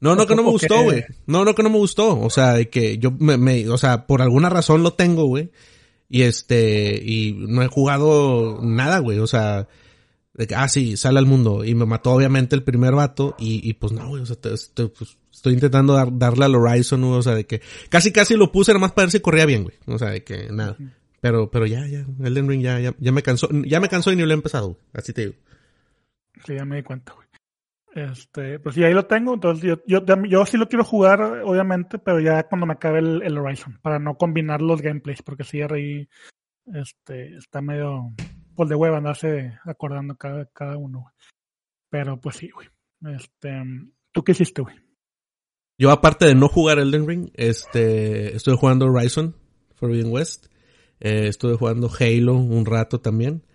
No, 0.00 0.14
no 0.16 0.26
que 0.26 0.34
no 0.34 0.42
me 0.42 0.50
gustó, 0.50 0.82
güey. 0.82 1.04
No, 1.26 1.44
no 1.44 1.54
que 1.54 1.62
no 1.62 1.70
me 1.70 1.76
gustó. 1.76 2.18
O 2.18 2.30
sea, 2.30 2.54
de 2.54 2.70
que 2.70 2.98
yo 2.98 3.10
me, 3.10 3.36
me, 3.36 3.68
o 3.68 3.76
sea, 3.76 4.06
por 4.06 4.22
alguna 4.22 4.48
razón 4.48 4.82
lo 4.82 4.94
tengo, 4.94 5.26
güey. 5.26 5.50
Y 6.08 6.22
este, 6.22 7.00
y 7.04 7.34
no 7.34 7.62
he 7.62 7.68
jugado 7.68 8.60
nada, 8.62 8.98
güey. 8.98 9.18
O 9.18 9.26
sea, 9.26 9.68
de 10.32 10.46
que, 10.46 10.54
ah, 10.54 10.68
sí, 10.68 10.96
sale 10.96 11.18
al 11.18 11.26
mundo. 11.26 11.64
Y 11.64 11.74
me 11.74 11.84
mató 11.84 12.12
obviamente 12.12 12.56
el 12.56 12.64
primer 12.64 12.94
vato. 12.94 13.36
Y, 13.38 13.68
y 13.68 13.74
pues 13.74 13.92
no, 13.92 14.08
güey. 14.08 14.22
O 14.22 14.26
sea, 14.26 14.36
pues, 14.40 14.72
estoy 15.40 15.55
intentando 15.55 15.94
darle 16.12 16.44
al 16.44 16.55
Horizon, 16.55 17.00
güey. 17.00 17.18
O 17.18 17.22
sea, 17.22 17.35
de 17.35 17.46
que 17.46 17.62
casi 17.88 18.12
casi 18.12 18.37
lo 18.37 18.53
puse 18.53 18.72
nada 18.72 18.81
más 18.81 18.92
para 18.92 19.07
ver 19.07 19.12
si 19.12 19.20
corría 19.20 19.46
bien, 19.46 19.64
güey. 19.64 19.74
O 19.87 19.98
sea, 19.98 20.11
de 20.11 20.22
que 20.22 20.50
nada. 20.50 20.76
Pero, 21.20 21.50
pero 21.50 21.66
ya, 21.66 21.87
ya, 21.87 22.05
Elden 22.22 22.48
Ring 22.48 22.62
ya, 22.62 22.79
ya, 22.79 22.94
ya 22.98 23.12
me 23.12 23.22
cansó, 23.22 23.48
ya 23.50 23.81
me 23.81 23.88
cansó 23.88 24.12
y 24.12 24.16
ni 24.16 24.22
lo 24.22 24.31
he 24.31 24.35
empezado, 24.35 24.68
güey. 24.68 24.81
Así 24.92 25.12
te 25.12 25.22
digo. 25.22 25.35
Sí, 26.44 26.55
ya 26.55 26.64
me 26.64 26.76
di 26.76 26.83
cuenta, 26.83 27.14
güey. 27.14 27.26
Este, 27.94 28.59
pues 28.61 28.74
sí, 28.74 28.85
ahí 28.85 28.92
lo 28.92 29.07
tengo. 29.07 29.33
Entonces 29.33 29.64
yo, 29.64 29.76
yo, 29.87 30.05
yo 30.26 30.46
sí 30.46 30.59
lo 30.59 30.68
quiero 30.68 30.85
jugar, 30.85 31.22
obviamente, 31.44 31.98
pero 31.98 32.20
ya 32.20 32.42
cuando 32.44 32.66
me 32.66 32.74
acabe 32.74 32.98
el, 32.98 33.38
Horizon, 33.38 33.79
para 33.81 33.98
no 33.98 34.16
combinar 34.16 34.61
los 34.61 34.83
gameplays, 34.83 35.22
porque 35.22 35.44
si 35.44 35.62
ahí 35.62 36.07
este, 36.66 37.37
está 37.37 37.62
medio 37.62 38.12
pues 38.55 38.68
de 38.68 38.74
hueva 38.74 38.98
andarse 38.98 39.59
acordando 39.64 40.16
cada, 40.16 40.44
cada 40.53 40.76
uno. 40.76 41.12
Pero 41.88 42.20
pues 42.20 42.37
sí, 42.37 42.50
güey. 42.50 42.68
Este, 43.14 43.62
¿Tú 44.12 44.22
qué 44.22 44.33
hiciste, 44.33 44.61
güey? 44.61 44.89
Yo 45.80 45.90
aparte 45.90 46.26
de 46.26 46.34
no 46.34 46.46
jugar 46.46 46.78
Elden 46.78 47.08
Ring, 47.08 47.30
este, 47.36 48.36
estoy 48.36 48.54
jugando 48.54 48.84
Horizon 48.84 49.34
Forbidden 49.76 50.12
West. 50.12 50.48
Eh, 51.00 51.26
estuve 51.26 51.54
jugando 51.54 51.90
Halo 51.98 52.34
un 52.34 52.66
rato 52.66 53.00
también. 53.00 53.46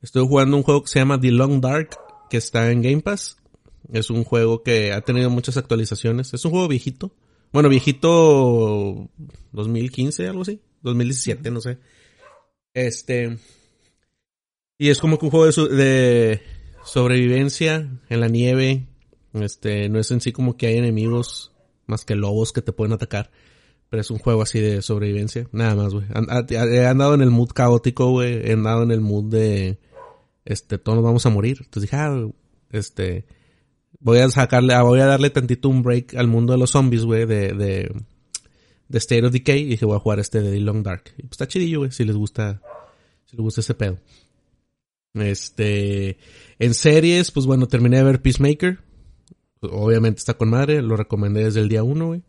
Estoy 0.00 0.26
jugando 0.26 0.56
un 0.56 0.62
juego 0.62 0.80
que 0.80 0.88
se 0.88 1.00
llama 1.00 1.20
The 1.20 1.30
Long 1.30 1.60
Dark, 1.60 1.90
que 2.30 2.38
está 2.38 2.70
en 2.70 2.80
Game 2.80 3.02
Pass. 3.02 3.36
Es 3.92 4.08
un 4.08 4.24
juego 4.24 4.62
que 4.62 4.94
ha 4.94 5.02
tenido 5.02 5.28
muchas 5.28 5.58
actualizaciones. 5.58 6.32
Es 6.32 6.46
un 6.46 6.52
juego 6.52 6.68
viejito. 6.68 7.14
Bueno, 7.52 7.68
viejito 7.68 9.10
2015, 9.52 10.26
algo 10.26 10.40
así. 10.40 10.62
2017, 10.80 11.50
no 11.50 11.60
sé. 11.60 11.76
Este. 12.72 13.36
Y 14.78 14.88
es 14.88 15.00
como 15.00 15.18
que 15.18 15.26
un 15.26 15.30
juego 15.30 15.52
de, 15.52 15.76
de 15.76 16.42
sobrevivencia 16.82 17.90
en 18.08 18.20
la 18.20 18.28
nieve. 18.28 18.86
Este, 19.34 19.90
no 19.90 19.98
es 19.98 20.10
en 20.10 20.22
sí 20.22 20.32
como 20.32 20.56
que 20.56 20.68
hay 20.68 20.78
enemigos 20.78 21.50
más 21.86 22.04
que 22.04 22.14
lobos 22.14 22.52
que 22.52 22.62
te 22.62 22.72
pueden 22.72 22.92
atacar. 22.92 23.30
Pero 23.90 24.00
es 24.00 24.10
un 24.10 24.18
juego 24.18 24.42
así 24.42 24.60
de 24.60 24.82
sobrevivencia. 24.82 25.48
Nada 25.52 25.74
más, 25.74 25.94
güey. 25.94 26.06
He 26.50 26.86
andado 26.86 27.14
en 27.14 27.20
el 27.20 27.30
mood 27.30 27.50
caótico, 27.50 28.10
güey. 28.10 28.48
He 28.48 28.52
andado 28.52 28.82
en 28.82 28.90
el 28.90 29.00
mood 29.00 29.24
de, 29.24 29.78
este, 30.44 30.78
todos 30.78 30.96
nos 30.96 31.04
vamos 31.04 31.26
a 31.26 31.30
morir. 31.30 31.58
Entonces 31.60 31.82
dije, 31.90 31.96
ah, 31.96 32.28
este, 32.70 33.24
voy 34.00 34.18
a 34.18 34.28
sacarle, 34.30 34.78
voy 34.82 35.00
a 35.00 35.06
darle 35.06 35.30
tantito 35.30 35.68
un 35.68 35.82
break 35.82 36.14
al 36.14 36.28
mundo 36.28 36.52
de 36.52 36.58
los 36.58 36.70
zombies, 36.70 37.04
güey, 37.04 37.26
de, 37.26 37.52
de, 37.52 37.92
de 38.88 38.98
State 38.98 39.24
of 39.24 39.32
Decay. 39.32 39.62
Y 39.62 39.66
dije, 39.66 39.86
voy 39.86 39.96
a 39.96 40.00
jugar 40.00 40.20
este 40.20 40.40
de 40.40 40.50
The 40.50 40.60
Long 40.60 40.82
Dark. 40.82 41.04
Y 41.16 41.22
pues 41.22 41.32
está 41.32 41.48
chidillo, 41.48 41.80
güey, 41.80 41.92
si 41.92 42.04
les 42.04 42.16
gusta, 42.16 42.60
si 43.26 43.36
les 43.36 43.42
gusta 43.42 43.60
ese 43.60 43.74
pedo. 43.74 43.98
Este, 45.14 46.18
en 46.58 46.74
series, 46.74 47.30
pues 47.30 47.46
bueno, 47.46 47.68
terminé 47.68 47.98
de 47.98 48.04
ver 48.04 48.22
Peacemaker. 48.22 48.80
Obviamente 49.72 50.18
está 50.18 50.34
con 50.34 50.50
madre, 50.50 50.82
lo 50.82 50.96
recomendé 50.96 51.44
desde 51.44 51.60
el 51.60 51.68
día 51.68 51.82
uno, 51.82 52.08
güey. 52.08 52.22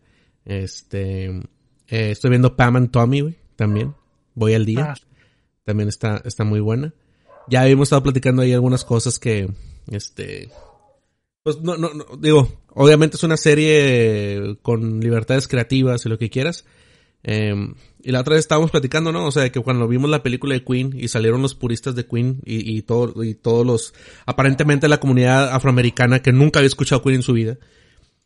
Este, 0.45 1.25
eh, 1.87 2.11
estoy 2.11 2.29
viendo 2.29 2.55
Pam 2.55 2.75
and 2.75 2.91
Tommy, 2.91 3.21
güey, 3.21 3.35
también. 3.55 3.93
Voy 4.33 4.53
al 4.53 4.65
día. 4.65 4.93
Ah, 4.93 4.95
También 5.63 5.89
está, 5.89 6.21
está 6.25 6.43
muy 6.43 6.59
buena. 6.59 6.93
Ya 7.47 7.61
habíamos 7.61 7.87
estado 7.87 8.03
platicando 8.03 8.41
ahí 8.41 8.53
algunas 8.53 8.83
cosas 8.83 9.19
que, 9.19 9.49
este, 9.87 10.49
pues 11.43 11.61
no, 11.61 11.77
no, 11.77 11.93
no, 11.93 12.05
digo, 12.17 12.51
obviamente 12.69 13.17
es 13.17 13.23
una 13.23 13.37
serie 13.37 14.57
con 14.61 14.99
libertades 14.99 15.47
creativas 15.47 16.05
y 16.05 16.09
lo 16.09 16.17
que 16.17 16.29
quieras. 16.29 16.65
Eh, 17.23 17.55
y 18.05 18.11
la 18.11 18.21
otra 18.21 18.35
vez 18.35 18.41
estábamos 18.41 18.69
platicando, 18.69 19.11
¿no? 19.11 19.25
O 19.25 19.31
sea, 19.31 19.51
que 19.51 19.59
cuando 19.61 19.87
vimos 19.87 20.11
la 20.11 20.21
película 20.21 20.53
de 20.53 20.63
Queen 20.63 20.93
y 20.95 21.07
salieron 21.07 21.41
los 21.41 21.55
puristas 21.55 21.95
de 21.95 22.05
Queen 22.05 22.39
y, 22.45 22.77
y, 22.77 22.83
todo, 22.83 23.23
y 23.23 23.33
todos 23.33 23.65
los, 23.65 23.95
aparentemente 24.27 24.87
la 24.87 24.99
comunidad 24.99 25.49
afroamericana 25.49 26.21
que 26.21 26.31
nunca 26.31 26.59
había 26.59 26.67
escuchado 26.67 27.01
Queen 27.01 27.15
en 27.15 27.21
su 27.23 27.33
vida, 27.33 27.57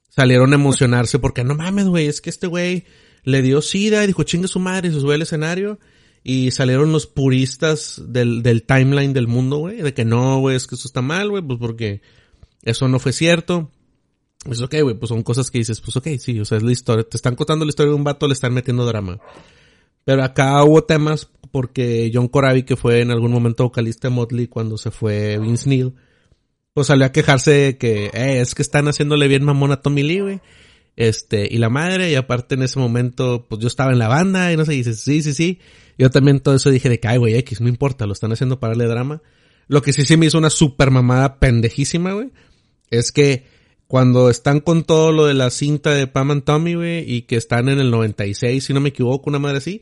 salieron 0.10 0.52
a 0.52 0.56
emocionarse 0.56 1.18
porque 1.18 1.46
no 1.46 1.56
mames, 1.56 1.88
güey, 1.88 2.08
es 2.08 2.20
que 2.20 2.30
este 2.30 2.46
güey 2.46 2.84
le 3.24 3.42
dio 3.42 3.62
sida 3.62 4.04
y 4.04 4.08
dijo 4.08 4.24
chingue 4.24 4.50
su 4.50 4.60
madre 4.60 4.90
y 4.90 4.92
se 4.92 5.00
sube 5.00 5.16
al 5.16 5.22
escenario 5.22 5.80
y 6.26 6.52
salieron 6.52 6.92
los 6.92 7.08
puristas 7.08 8.02
del, 8.06 8.44
del 8.44 8.64
timeline 8.64 9.14
del 9.14 9.28
mundo, 9.28 9.60
güey, 9.60 9.82
de 9.82 9.94
que 9.94 10.04
no, 10.04 10.42
güey, 10.42 10.58
es 10.58 10.68
que 10.68 10.76
eso 10.76 10.90
está 10.90 11.02
mal, 11.02 11.30
güey, 11.30 11.42
pues 11.42 11.58
porque 11.58 12.02
eso 12.64 12.90
no 12.90 13.00
fue 13.00 13.14
cierto. 13.14 13.72
Es 14.44 14.60
ok, 14.60 14.76
güey, 14.82 14.96
pues 14.96 15.08
son 15.08 15.24
cosas 15.24 15.50
que 15.50 15.60
dices, 15.60 15.80
pues 15.80 15.96
ok, 15.96 16.08
sí, 16.20 16.38
o 16.42 16.44
sea, 16.44 16.58
es 16.58 16.64
la 16.64 16.74
historia, 16.74 17.06
te 17.06 17.16
están 17.16 17.36
contando 17.36 17.64
la 17.64 17.70
historia 17.70 17.92
de 17.92 17.96
un 17.96 18.04
vato, 18.04 18.28
le 18.28 18.34
están 18.34 18.54
metiendo 18.54 18.86
drama. 18.86 19.22
Pero 20.06 20.24
acá 20.24 20.64
hubo 20.64 20.84
temas 20.84 21.30
porque 21.52 22.12
John 22.14 22.28
Corabi, 22.28 22.64
que 22.64 22.76
fue 22.76 23.02
en 23.02 23.12
algún 23.12 23.32
momento 23.32 23.64
vocalista 23.64 24.08
de 24.08 24.16
Motley 24.16 24.48
cuando 24.48 24.78
se 24.78 24.92
fue 24.92 25.38
Vince 25.40 25.70
Neil, 25.70 25.94
pues 26.74 26.88
salió 26.88 27.06
a 27.06 27.12
quejarse 27.12 27.52
de 27.52 27.78
que, 27.78 28.06
eh, 28.14 28.42
es 28.42 28.56
que 28.56 28.62
están 28.62 28.88
haciéndole 28.88 29.28
bien 29.28 29.44
mamón 29.44 29.72
a 29.72 29.82
Tommy 29.82 30.04
Lee, 30.04 30.20
güey. 30.20 30.42
Este, 30.96 31.48
y 31.50 31.58
la 31.58 31.70
madre, 31.70 32.12
y 32.12 32.16
aparte 32.16 32.56
en 32.56 32.64
ese 32.64 32.78
momento, 32.78 33.46
pues 33.48 33.62
yo 33.62 33.68
estaba 33.68 33.92
en 33.92 34.00
la 34.00 34.10
banda, 34.10 34.52
y 34.52 34.58
no 34.58 34.66
sé, 34.66 34.74
y 34.74 34.78
dices, 34.78 35.00
sí, 35.00 35.22
sí, 35.22 35.34
sí. 35.34 35.60
Yo 35.98 36.10
también 36.10 36.40
todo 36.42 36.56
eso 36.56 36.70
dije 36.70 36.90
de 36.90 37.00
que, 37.00 37.08
ay, 37.08 37.18
güey, 37.18 37.36
X, 37.36 37.62
no 37.62 37.70
importa, 37.70 38.06
lo 38.06 38.14
están 38.14 38.32
haciendo 38.32 38.60
para 38.60 38.72
darle 38.72 38.86
drama. 38.86 39.22
Lo 39.68 39.82
que 39.82 39.94
sí 39.94 40.04
sí 40.04 40.18
me 40.18 40.26
hizo 40.26 40.38
una 40.38 40.50
super 40.50 40.92
mamada 40.92 41.40
pendejísima, 41.40 42.14
güey, 42.14 42.32
es 42.90 43.12
que 43.12 43.46
cuando 43.90 44.30
están 44.30 44.60
con 44.60 44.84
todo 44.84 45.12
lo 45.12 45.26
de 45.26 45.34
la 45.34 45.50
cinta 45.50 45.90
de 45.90 46.06
Pam 46.06 46.30
and 46.30 46.44
Tommy, 46.44 46.76
güey, 46.76 47.12
y 47.12 47.24
que 47.24 47.36
están 47.36 47.70
en 47.70 47.80
el 47.80 47.90
96, 47.90 48.64
si 48.64 48.72
no 48.72 48.82
me 48.82 48.90
equivoco, 48.90 49.32
una 49.32 49.40
madre 49.40 49.58
así, 49.58 49.82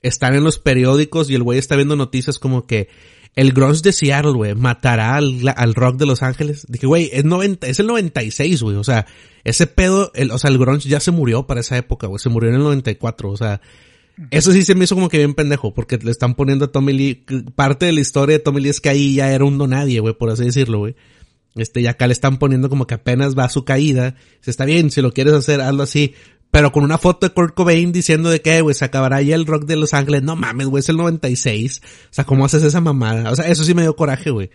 están 0.00 0.36
en 0.36 0.44
los 0.44 0.60
periódicos 0.60 1.28
y 1.28 1.34
el 1.34 1.42
güey 1.42 1.58
está 1.58 1.74
viendo 1.74 1.96
noticias 1.96 2.38
como 2.38 2.68
que 2.68 2.86
el 3.34 3.52
grunge 3.52 3.82
de 3.82 3.90
Seattle, 3.90 4.34
güey, 4.34 4.54
matará 4.54 5.16
al, 5.16 5.42
al, 5.56 5.74
rock 5.74 5.96
de 5.96 6.06
Los 6.06 6.22
Ángeles. 6.22 6.66
Dije, 6.68 6.86
güey, 6.86 7.10
es 7.12 7.24
90, 7.24 7.66
es 7.66 7.80
el 7.80 7.88
96, 7.88 8.62
güey, 8.62 8.76
o 8.76 8.84
sea, 8.84 9.06
ese 9.42 9.66
pedo, 9.66 10.12
el, 10.14 10.30
o 10.30 10.38
sea, 10.38 10.48
el 10.48 10.58
grunge 10.58 10.88
ya 10.88 11.00
se 11.00 11.10
murió 11.10 11.44
para 11.44 11.62
esa 11.62 11.76
época, 11.76 12.06
güey, 12.06 12.20
se 12.20 12.28
murió 12.28 12.48
en 12.48 12.54
el 12.54 12.62
94, 12.62 13.28
o 13.28 13.36
sea, 13.36 13.60
eso 14.30 14.52
sí 14.52 14.62
se 14.62 14.76
me 14.76 14.84
hizo 14.84 14.94
como 14.94 15.08
que 15.08 15.18
bien 15.18 15.34
pendejo, 15.34 15.74
porque 15.74 15.98
le 15.98 16.12
están 16.12 16.36
poniendo 16.36 16.66
a 16.66 16.70
Tommy 16.70 16.92
Lee, 16.92 17.24
parte 17.56 17.86
de 17.86 17.92
la 17.92 18.00
historia 18.02 18.38
de 18.38 18.44
Tommy 18.44 18.60
Lee 18.60 18.68
es 18.68 18.80
que 18.80 18.90
ahí 18.90 19.16
ya 19.16 19.32
era 19.32 19.44
un 19.44 19.58
no 19.58 19.66
nadie, 19.66 19.98
güey, 19.98 20.14
por 20.14 20.30
así 20.30 20.44
decirlo, 20.44 20.78
güey. 20.78 20.94
Este, 21.54 21.80
y 21.80 21.86
acá 21.86 22.06
le 22.06 22.12
están 22.12 22.38
poniendo 22.38 22.68
como 22.68 22.86
que 22.86 22.94
apenas 22.94 23.36
va 23.36 23.44
a 23.44 23.48
su 23.50 23.64
caída. 23.64 24.14
Se 24.40 24.50
está 24.50 24.64
bien, 24.64 24.90
si 24.90 25.02
lo 25.02 25.12
quieres 25.12 25.34
hacer, 25.34 25.60
hazlo 25.60 25.82
así. 25.82 26.14
Pero 26.50 26.70
con 26.70 26.84
una 26.84 26.98
foto 26.98 27.26
de 27.26 27.32
Kurt 27.32 27.54
Cobain 27.54 27.92
diciendo 27.92 28.28
de 28.28 28.42
que, 28.42 28.60
güey, 28.60 28.74
se 28.74 28.84
acabará 28.84 29.22
ya 29.22 29.34
el 29.34 29.46
rock 29.46 29.64
de 29.64 29.76
Los 29.76 29.94
Ángeles. 29.94 30.22
No 30.22 30.36
mames, 30.36 30.66
güey, 30.66 30.80
es 30.80 30.88
el 30.88 30.98
96. 30.98 31.80
O 31.84 32.08
sea, 32.10 32.24
¿cómo 32.24 32.44
haces 32.44 32.62
esa 32.62 32.80
mamada? 32.80 33.30
O 33.30 33.36
sea, 33.36 33.48
eso 33.48 33.64
sí 33.64 33.74
me 33.74 33.82
dio 33.82 33.96
coraje, 33.96 34.30
güey. 34.30 34.50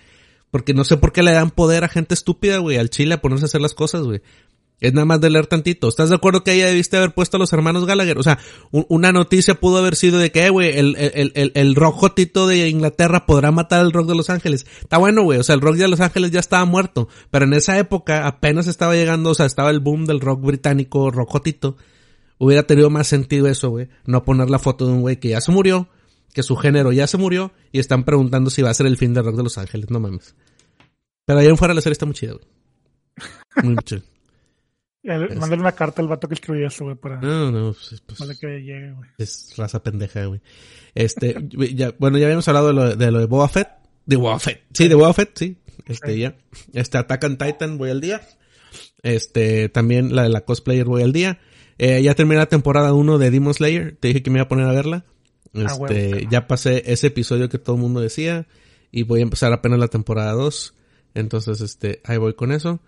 Porque 0.51 0.73
no 0.73 0.83
sé 0.83 0.97
por 0.97 1.12
qué 1.12 1.23
le 1.23 1.31
dan 1.31 1.51
poder 1.51 1.83
a 1.83 1.89
gente 1.89 2.13
estúpida, 2.13 2.60
güey, 2.60 2.77
al 2.77 2.89
chile 2.89 3.15
a 3.15 3.21
ponerse 3.21 3.45
a 3.45 3.47
hacer 3.47 3.62
las 3.62 3.73
cosas, 3.73 4.03
güey. 4.03 4.21
Es 4.79 4.93
nada 4.93 5.05
más 5.05 5.19
de 5.19 5.31
leer 5.31 5.47
tantito. 5.47 5.87
¿Estás 5.87 6.09
de 6.09 6.15
acuerdo 6.15 6.43
que 6.43 6.53
ella 6.53 6.67
debiste 6.67 6.97
haber 6.97 7.13
puesto 7.13 7.37
a 7.37 7.39
los 7.39 7.51
hermanos 7.51 7.87
Gallagher? 7.87 8.19
O 8.19 8.23
sea, 8.23 8.37
un, 8.71 8.85
una 8.89 9.11
noticia 9.11 9.59
pudo 9.59 9.79
haber 9.79 9.95
sido 9.95 10.19
de 10.19 10.31
que, 10.31 10.49
güey, 10.51 10.77
el, 10.77 10.95
el, 10.97 11.31
el, 11.33 11.51
el 11.55 11.75
rock 11.75 11.95
jotito 11.95 12.47
de 12.47 12.69
Inglaterra 12.69 13.25
podrá 13.25 13.51
matar 13.51 13.79
al 13.79 13.91
rock 13.91 14.07
de 14.07 14.15
Los 14.15 14.29
Ángeles. 14.29 14.67
Está 14.81 14.99
bueno, 14.99 15.23
güey. 15.23 15.39
O 15.39 15.43
sea, 15.43 15.55
el 15.55 15.61
rock 15.61 15.77
de 15.77 15.87
Los 15.87 15.99
Ángeles 15.99 16.29
ya 16.29 16.39
estaba 16.39 16.63
muerto. 16.65 17.07
Pero 17.31 17.45
en 17.45 17.53
esa 17.53 17.79
época 17.79 18.27
apenas 18.27 18.67
estaba 18.67 18.93
llegando, 18.93 19.31
o 19.31 19.33
sea, 19.33 19.47
estaba 19.47 19.71
el 19.71 19.79
boom 19.79 20.05
del 20.05 20.19
rock 20.19 20.41
británico, 20.41 21.09
rock 21.09 21.31
jotito. 21.31 21.75
Hubiera 22.37 22.61
tenido 22.61 22.91
más 22.91 23.07
sentido 23.07 23.47
eso, 23.47 23.71
güey. 23.71 23.89
No 24.05 24.23
poner 24.23 24.51
la 24.51 24.59
foto 24.59 24.85
de 24.85 24.91
un 24.93 25.01
güey 25.01 25.19
que 25.19 25.29
ya 25.29 25.41
se 25.41 25.51
murió, 25.51 25.89
que 26.33 26.43
su 26.43 26.55
género 26.55 26.91
ya 26.91 27.07
se 27.07 27.17
murió, 27.17 27.51
y 27.71 27.79
están 27.79 28.03
preguntando 28.03 28.51
si 28.51 28.61
va 28.61 28.69
a 28.69 28.75
ser 28.75 28.85
el 28.85 28.97
fin 28.97 29.15
del 29.15 29.25
rock 29.25 29.37
de 29.37 29.43
Los 29.43 29.57
Ángeles. 29.57 29.89
No 29.89 29.99
mames. 29.99 30.35
Pero 31.25 31.39
ahí 31.39 31.47
en 31.47 31.57
fuera 31.57 31.73
la 31.73 31.81
serie 31.81 31.93
está 31.93 32.05
muy 32.05 32.13
chida, 32.13 32.33
güey. 32.33 32.45
Muy 33.63 33.75
chido. 35.01 35.39
Mándale 35.39 35.62
una 35.62 35.71
carta 35.71 36.01
al 36.01 36.07
vato 36.07 36.27
que 36.27 36.36
escribió 36.36 36.67
eso, 36.67 36.86
güey, 36.86 36.95
para... 36.95 37.19
No, 37.21 37.51
no, 37.51 37.73
pues, 37.73 38.01
pues 38.05 38.19
para 38.19 38.36
que 38.36 38.47
llegue, 38.62 38.91
güey. 38.91 39.10
Es 39.17 39.53
raza 39.57 39.81
pendeja, 39.81 40.25
güey. 40.25 40.41
Este, 40.95 41.36
ya, 41.75 41.93
bueno, 41.99 42.17
ya 42.17 42.25
habíamos 42.25 42.47
hablado 42.47 42.67
de 42.67 42.73
lo 42.73 42.95
de, 42.95 43.12
lo 43.12 43.19
de 43.19 43.25
Boba 43.25 43.47
Fett. 43.47 43.69
De 44.05 44.15
Boba 44.15 44.39
Fett. 44.39 44.63
Sí, 44.73 44.88
de 44.88 44.95
Boba 44.95 45.13
Fett, 45.13 45.31
sí. 45.38 45.57
Este, 45.86 46.13
sí. 46.13 46.19
ya. 46.19 46.36
Este, 46.73 46.97
Attack 46.97 47.23
on 47.23 47.38
Titan, 47.38 47.77
voy 47.77 47.89
al 47.89 48.01
día. 48.01 48.21
Este, 49.03 49.69
también 49.69 50.15
la 50.15 50.23
de 50.23 50.29
la 50.29 50.41
cosplayer, 50.41 50.86
voy 50.86 51.03
al 51.03 51.13
día. 51.13 51.39
Eh, 51.77 52.01
ya 52.01 52.15
terminé 52.15 52.38
la 52.38 52.47
temporada 52.47 52.93
1 52.93 53.17
de 53.17 53.31
Demon 53.31 53.53
Slayer. 53.53 53.95
Te 53.99 54.10
dije 54.10 54.23
que 54.23 54.29
me 54.29 54.39
iba 54.39 54.45
a 54.45 54.49
poner 54.49 54.65
a 54.65 54.73
verla. 54.73 55.05
Este, 55.53 55.67
ah, 55.67 55.75
bueno. 55.75 56.29
ya 56.29 56.47
pasé 56.47 56.83
ese 56.91 57.07
episodio 57.07 57.49
que 57.49 57.60
todo 57.60 57.75
el 57.75 57.81
mundo 57.81 58.01
decía. 58.01 58.47
Y 58.91 59.03
voy 59.03 59.19
a 59.19 59.23
empezar 59.23 59.53
apenas 59.53 59.79
la 59.79 59.88
temporada 59.88 60.31
2. 60.33 60.73
Entonces, 61.13 61.62
este, 61.62 62.01
ahí 62.03 62.17
voy 62.17 62.33
con 62.33 62.51
eso. 62.51 62.79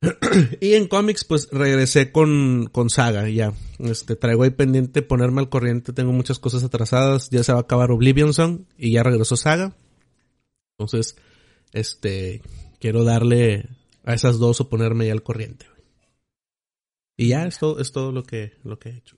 y 0.60 0.74
en 0.74 0.86
cómics, 0.86 1.24
pues 1.24 1.48
regresé 1.50 2.12
con, 2.12 2.68
con 2.70 2.90
Saga, 2.90 3.28
ya. 3.28 3.52
Este, 3.78 4.16
traigo 4.16 4.44
ahí 4.44 4.50
pendiente 4.50 5.02
ponerme 5.02 5.40
al 5.40 5.48
corriente, 5.48 5.92
tengo 5.92 6.12
muchas 6.12 6.38
cosas 6.38 6.62
atrasadas, 6.62 7.30
ya 7.30 7.42
se 7.42 7.52
va 7.52 7.58
a 7.58 7.62
acabar 7.62 7.90
Oblivion 7.90 8.32
Song 8.32 8.62
y 8.76 8.92
ya 8.92 9.02
regresó 9.02 9.36
Saga. 9.36 9.76
Entonces, 10.78 11.16
este, 11.72 12.42
quiero 12.78 13.04
darle 13.04 13.68
a 14.04 14.14
esas 14.14 14.38
dos 14.38 14.60
o 14.60 14.68
ponerme 14.68 15.06
ya 15.06 15.12
al 15.12 15.22
corriente. 15.22 15.66
Y 17.16 17.28
ya 17.28 17.44
es 17.46 17.58
todo, 17.58 17.80
es 17.80 17.90
todo 17.90 18.12
lo 18.12 18.22
que, 18.22 18.52
lo 18.62 18.78
que 18.78 18.90
he 18.90 18.96
hecho. 18.96 19.16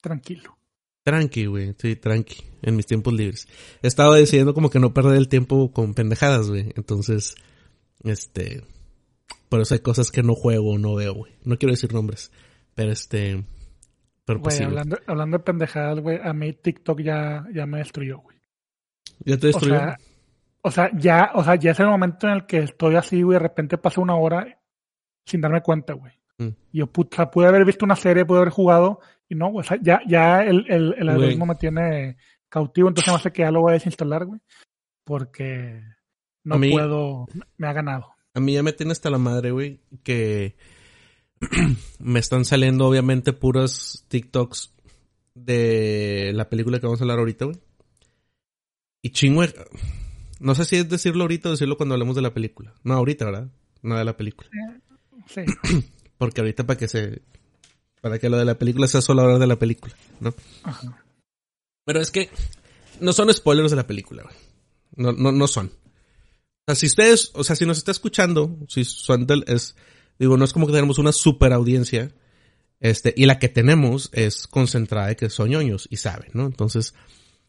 Tranquilo. 0.00 0.56
Tranqui, 1.04 1.46
güey, 1.46 1.74
sí, 1.78 1.96
tranqui, 1.96 2.44
en 2.62 2.76
mis 2.76 2.86
tiempos 2.86 3.14
libres. 3.14 3.48
He 3.82 3.88
estado 3.88 4.12
decidiendo 4.14 4.52
como 4.54 4.68
que 4.70 4.78
no 4.78 4.92
perder 4.92 5.16
el 5.16 5.28
tiempo 5.28 5.72
con 5.72 5.94
pendejadas, 5.94 6.48
güey. 6.48 6.72
Entonces, 6.76 7.34
este, 8.04 8.62
por 9.48 9.60
eso 9.60 9.74
hay 9.74 9.80
cosas 9.80 10.10
que 10.10 10.22
no 10.22 10.34
juego 10.34 10.72
o 10.72 10.78
no 10.78 10.94
veo, 10.94 11.14
güey. 11.14 11.32
No 11.44 11.58
quiero 11.58 11.72
decir 11.72 11.92
nombres. 11.92 12.32
Pero 12.74 12.92
este. 12.92 13.44
Pero 14.24 14.42
pues, 14.42 14.56
güey, 14.56 14.68
hablando, 14.68 14.98
hablando 15.06 15.38
de 15.38 15.44
pendejadas, 15.44 16.00
güey, 16.00 16.18
a 16.22 16.32
mí 16.32 16.52
TikTok 16.52 17.00
ya, 17.00 17.46
ya 17.52 17.66
me 17.66 17.78
destruyó, 17.78 18.18
güey. 18.18 18.36
¿Ya 19.24 19.38
te 19.38 19.48
destruyó? 19.48 19.76
O 19.76 19.78
sea, 19.78 19.98
o 20.60 20.70
sea, 20.70 20.90
ya, 20.94 21.30
o 21.34 21.42
sea, 21.42 21.54
ya 21.54 21.70
es 21.70 21.80
el 21.80 21.86
momento 21.86 22.26
en 22.26 22.34
el 22.34 22.46
que 22.46 22.58
estoy 22.58 22.96
así, 22.96 23.22
güey, 23.22 23.36
de 23.36 23.42
repente 23.42 23.78
pasa 23.78 24.00
una 24.00 24.16
hora 24.16 24.60
sin 25.24 25.40
darme 25.40 25.62
cuenta, 25.62 25.94
güey. 25.94 26.12
Mm. 26.38 26.48
Yo, 26.72 26.86
puta, 26.88 27.30
pude 27.30 27.46
haber 27.46 27.64
visto 27.64 27.84
una 27.84 27.96
serie, 27.96 28.26
pude 28.26 28.38
haber 28.38 28.50
jugado, 28.50 29.00
y 29.28 29.34
no, 29.34 29.50
güey, 29.50 29.60
o 29.60 29.68
sea, 29.68 29.78
ya, 29.80 30.00
ya 30.06 30.42
el, 30.42 30.66
el, 30.68 30.94
el 30.98 31.08
algoritmo 31.08 31.46
me 31.46 31.54
tiene 31.54 32.16
cautivo, 32.48 32.88
entonces 32.88 33.12
me 33.12 33.16
hace 33.16 33.32
que 33.32 33.42
ya 33.42 33.50
lo 33.50 33.62
voy 33.62 33.70
a 33.70 33.74
desinstalar, 33.74 34.26
güey. 34.26 34.40
Porque 35.04 35.82
no 36.44 36.58
mí, 36.58 36.70
puedo, 36.70 37.26
me 37.56 37.66
ha 37.66 37.72
ganado. 37.72 38.14
A 38.38 38.40
mí 38.40 38.52
ya 38.52 38.62
me 38.62 38.72
tiene 38.72 38.92
hasta 38.92 39.10
la 39.10 39.18
madre, 39.18 39.50
güey, 39.50 39.80
que 40.04 40.54
me 41.98 42.20
están 42.20 42.44
saliendo 42.44 42.86
obviamente 42.86 43.32
puros 43.32 44.04
TikToks 44.06 44.72
de 45.34 46.30
la 46.34 46.48
película 46.48 46.78
que 46.78 46.86
vamos 46.86 47.00
a 47.00 47.02
hablar 47.02 47.18
ahorita, 47.18 47.46
güey. 47.46 47.58
Y 49.02 49.10
chingo, 49.10 49.42
no 50.38 50.54
sé 50.54 50.64
si 50.66 50.76
es 50.76 50.88
decirlo 50.88 51.24
ahorita 51.24 51.48
o 51.48 51.52
decirlo 51.52 51.76
cuando 51.76 51.96
hablemos 51.96 52.14
de 52.14 52.22
la 52.22 52.32
película. 52.32 52.72
No, 52.84 52.94
ahorita, 52.94 53.24
¿verdad? 53.24 53.48
No 53.82 53.98
de 53.98 54.04
la 54.04 54.16
película. 54.16 54.48
Sí. 55.26 55.40
Porque 56.16 56.40
ahorita 56.40 56.64
para 56.64 56.78
que 56.78 56.86
se... 56.86 57.22
Para 58.00 58.20
que 58.20 58.30
lo 58.30 58.36
de 58.36 58.44
la 58.44 58.56
película 58.56 58.86
sea 58.86 59.00
solo 59.00 59.22
hablar 59.22 59.40
de 59.40 59.48
la 59.48 59.58
película, 59.58 59.96
¿no? 60.20 60.32
Ajá. 60.62 61.04
Pero 61.84 62.00
es 62.00 62.12
que 62.12 62.30
no 63.00 63.12
son 63.12 63.34
spoilers 63.34 63.70
de 63.70 63.76
la 63.76 63.88
película, 63.88 64.22
güey. 64.22 64.36
No, 64.94 65.10
no, 65.10 65.32
no 65.32 65.48
son. 65.48 65.72
Sea, 66.68 66.74
si 66.74 66.86
ustedes, 66.86 67.30
o 67.32 67.44
sea, 67.44 67.56
si 67.56 67.64
nos 67.64 67.78
está 67.78 67.92
escuchando, 67.92 68.58
si 68.68 68.84
Swandel 68.84 69.42
es, 69.46 69.74
digo, 70.18 70.36
no 70.36 70.44
es 70.44 70.52
como 70.52 70.66
que 70.66 70.74
tenemos 70.74 70.98
una 70.98 71.12
super 71.12 71.54
audiencia, 71.54 72.12
este, 72.78 73.14
y 73.16 73.24
la 73.24 73.38
que 73.38 73.48
tenemos 73.48 74.10
es 74.12 74.46
concentrada 74.46 75.06
de 75.06 75.16
que 75.16 75.30
son 75.30 75.48
ñoños 75.48 75.88
y 75.90 75.96
saben, 75.96 76.30
¿no? 76.34 76.44
Entonces, 76.44 76.92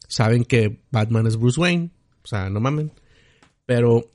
saben 0.08 0.46
que 0.46 0.80
Batman 0.90 1.26
es 1.26 1.36
Bruce 1.36 1.60
Wayne, 1.60 1.90
o 2.24 2.26
sea, 2.26 2.48
no 2.48 2.60
mamen. 2.60 2.92
Pero, 3.66 4.06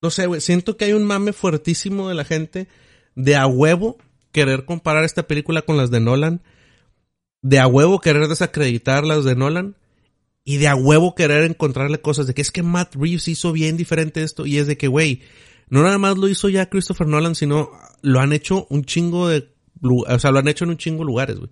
no 0.00 0.10
sé, 0.10 0.26
güey, 0.26 0.40
siento 0.40 0.76
que 0.76 0.84
hay 0.84 0.92
un 0.92 1.02
mame 1.02 1.32
fuertísimo 1.32 2.08
de 2.08 2.14
la 2.14 2.24
gente 2.24 2.68
de 3.16 3.34
a 3.34 3.48
huevo 3.48 3.98
querer 4.30 4.64
comparar 4.64 5.02
esta 5.02 5.26
película 5.26 5.62
con 5.62 5.76
las 5.76 5.90
de 5.90 5.98
Nolan, 5.98 6.40
de 7.42 7.58
a 7.58 7.66
huevo 7.66 8.00
querer 8.00 8.28
desacreditar 8.28 9.04
las 9.04 9.24
de 9.24 9.34
Nolan, 9.34 9.74
y 10.44 10.56
de 10.56 10.68
a 10.68 10.74
huevo 10.74 11.14
querer 11.14 11.44
encontrarle 11.44 12.00
cosas 12.00 12.26
de 12.26 12.34
que 12.34 12.42
es 12.42 12.50
que 12.50 12.62
Matt 12.62 12.94
Reeves 12.96 13.28
hizo 13.28 13.52
bien 13.52 13.76
diferente 13.76 14.22
esto 14.22 14.46
y 14.46 14.58
es 14.58 14.66
de 14.66 14.76
que, 14.76 14.88
güey, 14.88 15.22
no 15.68 15.82
nada 15.82 15.98
más 15.98 16.18
lo 16.18 16.28
hizo 16.28 16.48
ya 16.48 16.68
Christopher 16.68 17.06
Nolan, 17.06 17.34
sino 17.34 17.70
lo 18.02 18.20
han 18.20 18.32
hecho 18.32 18.66
un 18.68 18.84
chingo 18.84 19.28
de, 19.28 19.48
o 19.82 20.18
sea, 20.18 20.30
lo 20.30 20.38
han 20.38 20.48
hecho 20.48 20.64
en 20.64 20.70
un 20.70 20.76
chingo 20.76 21.00
de 21.00 21.06
lugares, 21.06 21.38
güey. 21.38 21.50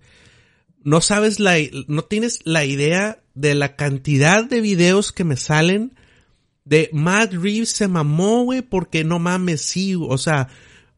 No 0.83 0.99
sabes 0.99 1.39
la, 1.39 1.57
no 1.87 2.03
tienes 2.03 2.39
la 2.43 2.65
idea 2.65 3.23
de 3.33 3.55
la 3.55 3.75
cantidad 3.75 4.43
de 4.43 4.61
videos 4.61 5.11
que 5.11 5.23
me 5.23 5.37
salen 5.37 5.93
de 6.65 6.89
Matt 6.91 7.33
Reeves 7.33 7.69
se 7.69 7.87
mamó, 7.87 8.43
güey, 8.43 8.61
porque 8.61 9.03
no 9.03 9.19
mames, 9.19 9.61
sí, 9.61 9.95
o 9.95 10.17
sea, 10.17 10.49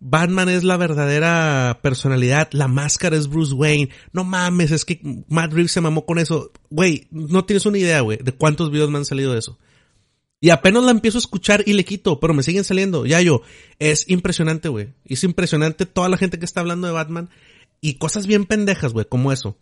Batman 0.06 0.50
es 0.50 0.66
la 0.66 0.76
verdadera 0.76 1.80
personalidad, 1.82 2.50
la 2.52 2.68
máscara 2.68 3.16
es 3.16 3.30
Bruce 3.30 3.54
Wayne. 3.54 3.90
No 4.12 4.26
mames, 4.26 4.72
es 4.72 4.84
que 4.84 5.00
Matt 5.30 5.54
Reeves 5.54 5.72
se 5.72 5.80
mamó 5.80 6.06
con 6.06 6.20
eso. 6.20 6.52
Güey, 6.70 7.08
no 7.10 7.46
tienes 7.46 7.66
una 7.66 7.78
idea, 7.78 8.02
güey, 8.02 8.18
de 8.22 8.34
cuántos 8.34 8.70
videos 8.70 8.90
me 8.90 8.98
han 8.98 9.06
salido 9.06 9.32
de 9.32 9.40
eso. 9.40 9.58
Y 10.42 10.50
apenas 10.50 10.84
la 10.84 10.92
empiezo 10.92 11.18
a 11.18 11.22
escuchar 11.22 11.64
y 11.66 11.72
le 11.72 11.86
quito, 11.86 12.20
pero 12.20 12.34
me 12.34 12.44
siguen 12.44 12.66
saliendo. 12.66 13.06
Ya 13.06 13.22
yo, 13.22 13.44
es 13.80 14.04
impresionante, 14.10 14.68
güey. 14.68 14.90
Es 15.06 15.24
impresionante 15.24 15.86
toda 15.86 16.10
la 16.10 16.18
gente 16.18 16.38
que 16.38 16.44
está 16.44 16.60
hablando 16.60 16.86
de 16.86 16.92
Batman 16.94 17.30
y 17.80 17.94
cosas 17.94 18.28
bien 18.28 18.46
pendejas, 18.46 18.92
güey, 18.92 19.06
como 19.06 19.32
eso. 19.32 19.58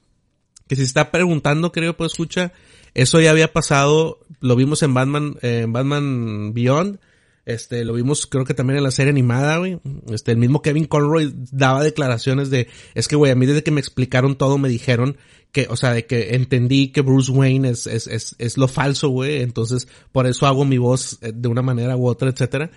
Que 0.67 0.75
si 0.75 0.81
está 0.81 1.11
preguntando, 1.11 1.71
creo, 1.71 1.95
pues 1.95 2.13
escucha, 2.13 2.51
eso 2.95 3.21
ya 3.21 3.29
había 3.29 3.53
pasado, 3.53 4.21
lo 4.39 4.55
vimos 4.55 4.81
en 4.81 4.95
Batman, 4.95 5.37
en 5.43 5.71
Batman 5.71 6.55
Beyond 6.55 6.99
este, 7.45 7.83
lo 7.85 7.93
vimos 7.93 8.27
creo 8.27 8.45
que 8.45 8.53
también 8.53 8.77
en 8.77 8.83
la 8.83 8.91
serie 8.91 9.11
animada, 9.11 9.57
güey. 9.57 9.79
Este, 10.11 10.31
el 10.31 10.37
mismo 10.37 10.61
Kevin 10.61 10.85
Conroy 10.85 11.33
daba 11.51 11.83
declaraciones 11.83 12.49
de, 12.49 12.67
es 12.93 13.07
que, 13.07 13.15
güey, 13.15 13.31
a 13.31 13.35
mí 13.35 13.45
desde 13.45 13.63
que 13.63 13.71
me 13.71 13.79
explicaron 13.79 14.37
todo 14.37 14.57
me 14.57 14.69
dijeron 14.69 15.17
que, 15.51 15.67
o 15.69 15.75
sea, 15.75 15.93
de 15.93 16.05
que 16.05 16.35
entendí 16.35 16.89
que 16.89 17.01
Bruce 17.01 17.31
Wayne 17.31 17.69
es, 17.69 17.87
es, 17.87 18.07
es, 18.07 18.35
es 18.37 18.57
lo 18.57 18.67
falso, 18.67 19.09
güey. 19.09 19.41
Entonces, 19.41 19.87
por 20.11 20.27
eso 20.27 20.45
hago 20.47 20.65
mi 20.65 20.77
voz 20.77 21.17
eh, 21.21 21.31
de 21.33 21.47
una 21.47 21.61
manera 21.61 21.97
u 21.97 22.07
otra, 22.07 22.29
etcétera. 22.29 22.71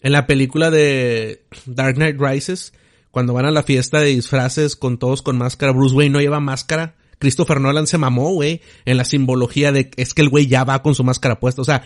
En 0.00 0.12
la 0.12 0.26
película 0.26 0.70
de 0.70 1.46
Dark 1.64 1.94
Knight 1.94 2.20
Rises, 2.20 2.74
cuando 3.10 3.32
van 3.32 3.46
a 3.46 3.50
la 3.50 3.62
fiesta 3.62 4.00
de 4.00 4.08
disfraces 4.08 4.76
con 4.76 4.98
todos 4.98 5.22
con 5.22 5.38
máscara, 5.38 5.72
Bruce 5.72 5.94
Wayne 5.94 6.12
no 6.12 6.20
lleva 6.20 6.40
máscara. 6.40 6.96
Christopher 7.18 7.60
Nolan 7.60 7.86
se 7.86 7.96
mamó, 7.96 8.34
güey, 8.34 8.60
en 8.84 8.98
la 8.98 9.04
simbología 9.04 9.72
de 9.72 9.90
es 9.96 10.12
que 10.12 10.22
el 10.22 10.28
güey 10.28 10.46
ya 10.46 10.64
va 10.64 10.82
con 10.82 10.94
su 10.94 11.04
máscara 11.04 11.40
puesta. 11.40 11.62
O 11.62 11.64
sea, 11.64 11.84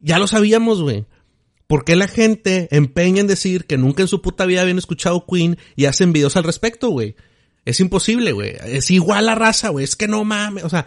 ya 0.00 0.18
lo 0.18 0.26
sabíamos, 0.26 0.82
güey. 0.82 1.06
¿Por 1.72 1.86
qué 1.86 1.96
la 1.96 2.06
gente 2.06 2.68
empeña 2.70 3.22
en 3.22 3.26
decir 3.26 3.64
que 3.64 3.78
nunca 3.78 4.02
en 4.02 4.08
su 4.08 4.20
puta 4.20 4.44
vida 4.44 4.60
habían 4.60 4.76
escuchado 4.76 5.24
Queen 5.24 5.56
y 5.74 5.86
hacen 5.86 6.12
videos 6.12 6.36
al 6.36 6.44
respecto, 6.44 6.90
güey? 6.90 7.16
Es 7.64 7.80
imposible, 7.80 8.32
güey. 8.32 8.56
Es 8.66 8.90
igual 8.90 9.24
la 9.24 9.34
raza, 9.34 9.70
güey. 9.70 9.82
Es 9.82 9.96
que 9.96 10.06
no 10.06 10.22
mames. 10.22 10.64
O 10.64 10.68
sea, 10.68 10.86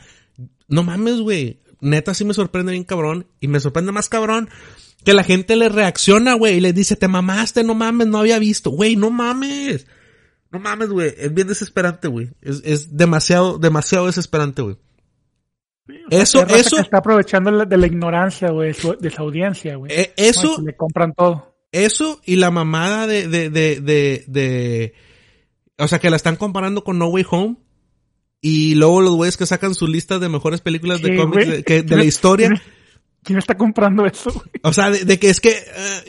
no 0.68 0.84
mames, 0.84 1.22
güey. 1.22 1.60
Neta 1.82 2.14
sí 2.14 2.24
me 2.24 2.36
sorprende 2.36 2.72
bien 2.72 2.84
cabrón. 2.84 3.26
Y 3.40 3.48
me 3.48 3.60
sorprende 3.60 3.94
más 3.94 4.10
cabrón 4.10 4.48
que 5.04 5.16
la 5.16 5.24
gente 5.24 5.56
le 5.56 5.70
reacciona, 5.70 6.36
güey. 6.36 6.58
Y 6.58 6.62
le 6.62 6.72
dice, 6.72 6.96
te 6.96 7.08
mamaste, 7.08 7.64
no 7.64 7.74
mames, 7.74 8.06
no 8.06 8.20
había 8.20 8.38
visto. 8.38 8.70
Güey, 8.70 8.96
no 8.96 9.10
mames. 9.10 9.88
No 10.52 10.60
mames, 10.60 10.90
güey. 10.90 11.16
Es 11.18 11.34
bien 11.34 11.48
desesperante, 11.48 12.10
güey. 12.10 12.30
Es, 12.44 12.62
es 12.64 12.96
demasiado, 12.96 13.58
demasiado 13.58 14.06
desesperante, 14.06 14.62
güey 14.62 14.78
eso, 16.10 16.46
eso. 16.48 16.80
está 16.80 16.98
aprovechando 16.98 17.66
de 17.66 17.78
la 17.78 17.88
ignorancia, 17.88 18.50
güey, 18.50 18.74
de 19.00 19.12
su 19.12 19.22
audiencia, 19.22 19.76
güey. 19.76 19.92
Eh, 19.92 20.14
eso. 20.18 20.62
le 20.62 20.76
compran 20.76 21.14
todo. 21.14 21.56
Eso 21.72 22.22
y 22.24 22.38
la 22.38 22.52
mamada 22.52 23.06
de, 23.06 23.28
de, 23.28 23.50
de, 23.50 23.82
de, 23.82 24.24
de, 24.28 24.94
o 25.78 25.88
sea, 25.88 26.00
que 26.00 26.10
la 26.10 26.16
están 26.16 26.38
comparando 26.38 26.84
con 26.84 26.98
No 26.98 27.08
Way 27.08 27.26
Home. 27.30 27.58
Y 28.42 28.76
luego 28.76 29.02
los 29.02 29.16
güeyes 29.16 29.38
que 29.38 29.46
sacan 29.46 29.74
su 29.74 29.88
lista 29.88 30.20
de 30.20 30.30
mejores 30.30 30.62
películas 30.62 31.02
de 31.02 31.18
cómics 31.18 31.48
de, 31.48 31.64
que, 31.64 31.82
de 31.82 31.98
la 31.98 32.04
historia. 32.04 32.50
¿Quién 33.24 33.40
está 33.40 33.58
comprando 33.58 34.06
eso, 34.06 34.32
güey? 34.32 34.46
O 34.62 34.72
sea, 34.72 34.92
de, 34.92 35.20
que 35.20 35.30
es 35.30 35.42
que, 35.42 35.50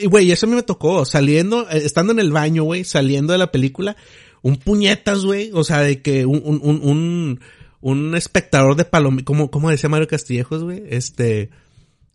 uh, 0.05 0.09
güey, 0.11 0.31
eso 0.31 0.45
a 0.45 0.51
mí 0.51 0.55
me 0.55 0.63
tocó, 0.63 1.07
saliendo, 1.07 1.63
eh, 1.71 1.81
estando 1.83 2.13
en 2.13 2.19
el 2.19 2.31
baño, 2.31 2.63
güey, 2.65 2.85
saliendo 2.85 3.33
de 3.33 3.39
la 3.39 3.51
película, 3.51 3.97
un 4.43 4.59
puñetas, 4.59 5.25
güey, 5.25 5.51
o 5.55 5.65
sea, 5.65 5.81
de 5.81 6.03
que 6.03 6.27
un, 6.27 6.43
un, 6.45 6.61
un, 6.63 6.81
un 6.83 7.41
un 7.81 8.15
espectador 8.15 8.77
de 8.77 8.85
palomitas, 8.85 9.27
como, 9.27 9.51
como 9.51 9.71
decía 9.71 9.89
Mario 9.89 10.09
Castillejos, 10.09 10.63
güey, 10.63 10.83
este, 10.89 11.51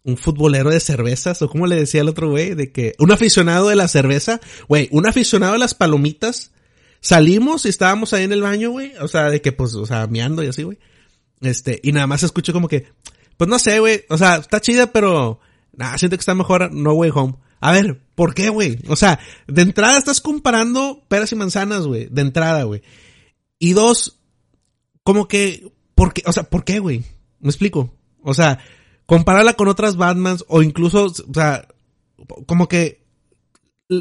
un 0.04 0.18
futbolero 0.18 0.70
de 0.70 0.80
cervezas, 0.80 1.42
o 1.42 1.50
como 1.50 1.68
le 1.68 1.76
decía 1.76 2.02
el 2.02 2.10
otro 2.10 2.30
güey, 2.30 2.56
de 2.56 2.72
que, 2.72 2.96
un 3.00 3.12
aficionado 3.12 3.70
de 3.70 3.76
la 3.76 3.88
cerveza, 3.88 4.40
güey, 4.68 4.90
un 4.92 5.08
aficionado 5.08 5.54
de 5.54 5.60
las 5.60 5.74
palomitas, 5.74 6.52
salimos 7.00 7.66
y 7.66 7.70
estábamos 7.70 8.14
ahí 8.14 8.24
en 8.24 8.32
el 8.32 8.42
baño, 8.42 8.72
güey, 8.72 8.94
o 9.00 9.08
sea, 9.08 9.30
de 9.30 9.42
que, 9.42 9.52
pues, 9.52 9.74
o 9.76 9.86
sea, 9.86 10.08
meando 10.08 10.44
y 10.44 10.48
así, 10.48 10.64
güey, 10.64 10.80
este, 11.42 11.80
y 11.84 11.92
nada 11.92 12.08
más 12.08 12.24
escucho 12.24 12.54
como 12.54 12.68
que, 12.68 12.88
pues 13.38 13.50
no 13.50 13.60
sé, 13.60 13.80
güey, 13.80 14.06
o 14.10 14.18
sea, 14.18 14.36
está 14.36 14.62
chida, 14.62 14.92
pero, 14.92 15.40
nada, 15.74 15.98
siento 15.98 16.18
que 16.18 16.22
está 16.22 16.36
mejor 16.36 16.74
No 16.74 16.94
Way 16.94 17.12
Home. 17.14 17.36
A 17.60 17.72
ver, 17.72 18.02
¿por 18.16 18.34
qué, 18.34 18.50
güey? 18.50 18.80
O 18.88 18.96
sea, 18.96 19.20
de 19.48 19.62
entrada 19.62 19.98
estás 19.98 20.20
comparando 20.20 21.04
peras 21.08 21.32
y 21.32 21.36
manzanas, 21.36 21.86
güey, 21.86 22.08
de 22.10 22.22
entrada, 22.22 22.64
güey. 22.64 22.82
Y 23.60 23.74
dos, 23.74 24.20
como 25.12 25.28
que, 25.28 25.70
¿por 25.94 26.14
qué? 26.14 26.24
O 26.26 26.32
sea, 26.32 26.44
¿por 26.44 26.64
qué, 26.64 26.80
güey? 26.80 27.04
Me 27.42 27.50
explico. 27.50 27.94
O 28.24 28.34
sea, 28.34 28.60
compararla 29.06 29.56
con 29.56 29.68
otras 29.68 29.98
Batmans 29.98 30.46
o 30.48 30.62
incluso, 30.62 31.08
o 31.08 31.34
sea, 31.34 31.68
como 32.46 32.70
que, 32.70 33.04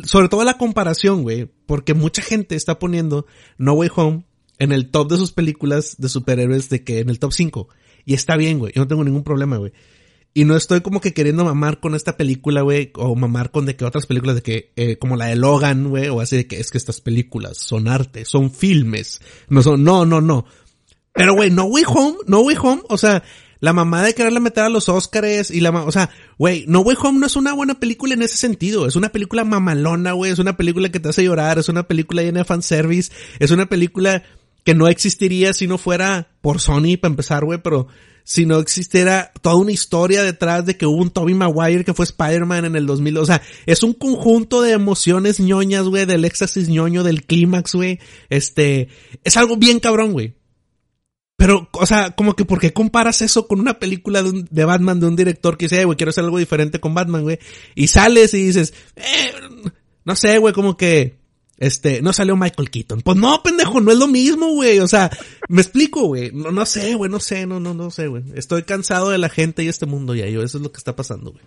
sobre 0.05 0.29
todo 0.29 0.45
la 0.45 0.57
comparación, 0.57 1.23
güey, 1.23 1.51
porque 1.67 1.95
mucha 1.95 2.23
gente 2.23 2.55
está 2.55 2.79
poniendo 2.79 3.27
No 3.59 3.73
Way 3.73 3.91
Home 3.97 4.25
en 4.61 4.71
el 4.71 4.93
top 4.93 5.11
de 5.11 5.17
sus 5.17 5.33
películas 5.33 5.97
de 5.99 6.09
superhéroes 6.09 6.69
de 6.69 6.85
que 6.85 7.01
en 7.01 7.11
el 7.11 7.19
top 7.19 7.33
5. 7.33 7.69
Y 8.05 8.15
está 8.15 8.37
bien, 8.37 8.61
güey, 8.61 8.73
yo 8.73 8.83
no 8.83 8.87
tengo 8.87 9.03
ningún 9.03 9.25
problema, 9.25 9.57
güey. 9.57 9.73
Y 10.33 10.45
no 10.45 10.55
estoy 10.55 10.81
como 10.81 11.01
que 11.01 11.13
queriendo 11.13 11.45
mamar 11.45 11.81
con 11.81 11.97
esta 11.97 12.17
película, 12.17 12.63
güey, 12.63 12.93
o 12.95 13.17
mamar 13.17 13.51
con 13.51 13.67
de 13.67 13.75
que 13.75 13.85
otras 13.85 14.07
películas 14.07 14.37
de 14.37 14.43
que, 14.43 14.73
eh, 14.77 14.97
como 14.97 15.17
la 15.17 15.27
de 15.27 15.35
Logan, 15.35 15.89
güey, 15.89 16.09
o 16.09 16.21
así 16.21 16.37
de 16.37 16.47
que 16.47 16.61
es 16.61 16.71
que 16.71 16.79
estas 16.79 17.01
películas 17.01 17.59
son 17.59 17.89
arte, 17.89 18.25
son 18.25 18.53
filmes. 18.53 19.21
No 19.49 19.61
son, 19.63 19.83
no, 19.83 20.07
no, 20.07 20.21
no. 20.21 20.47
Pero, 21.13 21.35
güey, 21.35 21.51
No 21.51 21.65
Way 21.65 21.85
Home, 21.87 22.19
No 22.27 22.41
Way 22.41 22.57
Home, 22.61 22.83
o 22.89 22.97
sea, 22.97 23.23
la 23.61 23.73
mamá 23.73 24.03
de 24.03 24.15
quererle 24.15 24.41
meter 24.41 24.65
a 24.65 24.69
los 24.69 24.89
Oscars 24.89 25.51
y 25.51 25.61
la, 25.61 25.71
o 25.71 25.93
sea, 25.93 26.11
güey, 26.39 26.65
No 26.67 26.81
Way 26.81 26.97
Home 27.03 27.19
no 27.19 27.27
es 27.27 27.37
una 27.37 27.53
buena 27.53 27.79
película 27.79 28.15
en 28.15 28.23
ese 28.23 28.37
sentido. 28.37 28.87
Es 28.87 28.97
una 28.97 29.11
película 29.11 29.45
mamalona, 29.45 30.13
güey. 30.13 30.33
Es 30.33 30.39
una 30.39 30.57
película 30.57 30.91
que 30.91 31.01
te 31.01 31.11
hace 31.11 31.25
llorar. 31.25 31.59
Es 31.59 31.69
una 31.69 31.83
película 31.83 32.23
llena 32.23 32.41
de 32.41 32.45
fanservice. 32.45 33.13
Es 33.39 33.51
una 33.51 33.67
película 33.67 34.23
que 34.65 34.75
no 34.75 34.89
existiría 34.89 35.53
si 35.53 35.67
no 35.67 35.79
fuera 35.79 36.29
por 36.41 36.61
Sony, 36.61 36.97
para 37.01 37.13
empezar, 37.13 37.45
güey, 37.45 37.61
pero 37.63 37.89
si 38.25 38.47
no 38.47 38.59
existiera 38.59 39.33
toda 39.41 39.57
una 39.57 39.73
historia 39.73 40.23
detrás 40.23 40.65
de 40.67 40.77
que 40.77 40.87
hubo 40.87 41.03
un 41.03 41.11
Tobey 41.11 41.35
Maguire 41.35 41.85
que 41.85 41.95
fue 41.95 42.05
Spider-Man 42.05 42.65
en 42.65 42.77
el 42.77 42.87
2000. 42.87 43.19
O 43.19 43.27
sea, 43.27 43.43
es 43.67 43.83
un 43.83 43.93
conjunto 43.93 44.63
de 44.63 44.73
emociones 44.73 45.41
ñoñas, 45.41 45.85
güey, 45.85 46.07
del 46.07 46.25
éxtasis 46.25 46.69
ñoño, 46.69 47.03
del 47.03 47.25
clímax, 47.25 47.75
güey. 47.75 47.99
Este, 48.29 48.89
es 49.25 49.37
algo 49.37 49.57
bien 49.57 49.81
cabrón, 49.81 50.13
güey. 50.13 50.35
Pero, 51.41 51.71
o 51.73 51.87
sea, 51.87 52.11
como 52.11 52.37
que 52.37 52.45
¿por 52.45 52.61
qué 52.61 52.75
comparas 52.75 53.23
eso 53.23 53.49
con 53.49 53.61
una 53.61 53.79
película 53.79 54.23
de, 54.23 54.45
de 54.51 54.65
Batman 54.67 55.01
de 55.01 55.07
un 55.07 55.17
director 55.17 55.57
que 55.57 55.69
dice, 55.69 55.87
güey, 55.87 55.97
quiero 55.97 56.11
hacer 56.11 56.23
algo 56.23 56.37
diferente 56.37 56.81
con 56.81 56.93
Batman, 56.93 57.23
güey? 57.23 57.39
Y 57.75 57.87
sales 57.87 58.35
y 58.35 58.45
dices, 58.45 58.75
eh, 58.95 59.33
no 60.05 60.17
sé, 60.17 60.37
güey, 60.37 60.53
como 60.53 60.77
que, 60.77 61.17
este, 61.57 62.03
no 62.03 62.13
salió 62.13 62.37
Michael 62.37 62.69
Keaton. 62.69 63.01
Pues 63.01 63.17
no, 63.17 63.43
pendejo, 63.43 63.81
no 63.81 63.91
es 63.91 63.97
lo 63.97 64.07
mismo, 64.07 64.53
güey. 64.53 64.81
O 64.81 64.87
sea, 64.87 65.11
me 65.49 65.63
explico, 65.63 66.09
güey. 66.09 66.31
No, 66.31 66.51
no 66.51 66.67
sé, 66.67 66.95
güey, 66.95 67.11
no 67.11 67.21
sé, 67.21 67.47
no, 67.47 67.59
no, 67.59 67.73
no 67.73 67.91
sé, 67.91 68.09
güey. 68.09 68.23
Estoy 68.35 68.65
cansado 68.65 69.09
de 69.09 69.17
la 69.17 69.31
gente 69.31 69.65
y 69.65 69.69
este 69.69 69.87
mundo 69.87 70.15
ya, 70.15 70.27
yo, 70.27 70.43
eso 70.43 70.59
es 70.59 70.63
lo 70.63 70.71
que 70.71 70.79
está 70.79 70.95
pasando, 70.95 71.33
güey. 71.33 71.43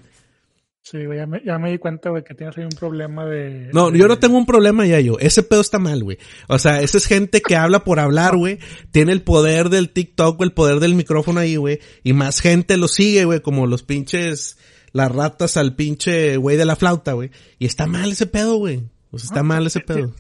Sí, 0.84 1.06
güey, 1.06 1.18
ya 1.18 1.26
me, 1.26 1.42
ya 1.46 1.58
me 1.58 1.72
di 1.72 1.78
cuenta, 1.78 2.10
güey, 2.10 2.26
que 2.26 2.36
tienes 2.36 2.58
ahí 2.58 2.66
un 2.66 2.70
problema 2.72 3.26
de... 3.26 3.70
No, 3.72 3.94
yo 3.96 4.10
no 4.10 4.20
tengo 4.20 4.38
un 4.38 4.46
problema 4.46 4.86
ya 4.86 5.00
yo. 5.00 5.18
Ese 5.18 5.42
pedo 5.42 5.62
está 5.62 5.80
mal, 5.80 6.04
güey. 6.04 6.18
O 6.50 6.60
sea, 6.60 6.82
esa 6.82 6.98
es 6.98 7.06
gente 7.08 7.42
que 7.42 7.56
habla 7.56 7.86
por 7.86 8.02
hablar, 8.02 8.36
güey. 8.36 8.60
Tiene 8.92 9.14
el 9.14 9.22
poder 9.22 9.70
del 9.70 9.92
TikTok, 9.92 10.42
el 10.42 10.52
poder 10.52 10.82
del 10.82 10.96
micrófono 10.96 11.40
ahí, 11.40 11.56
güey. 11.56 11.80
Y 12.04 12.12
más 12.12 12.42
gente 12.42 12.76
lo 12.76 12.90
sigue, 12.90 13.24
güey, 13.24 13.40
como 13.40 13.66
los 13.66 13.84
pinches, 13.84 14.58
las 14.92 15.10
ratas 15.10 15.56
al 15.56 15.74
pinche 15.74 16.36
güey 16.36 16.58
de 16.58 16.66
la 16.66 16.76
flauta, 16.76 17.14
güey. 17.14 17.32
Y 17.60 17.66
está 17.66 17.88
mal 17.88 18.12
ese 18.12 18.28
pedo, 18.28 18.58
güey. 18.58 18.84
O 19.12 19.18
sea, 19.18 19.28
está 19.28 19.42
mal 19.42 19.66
ese 19.66 19.80
pedo. 19.80 20.14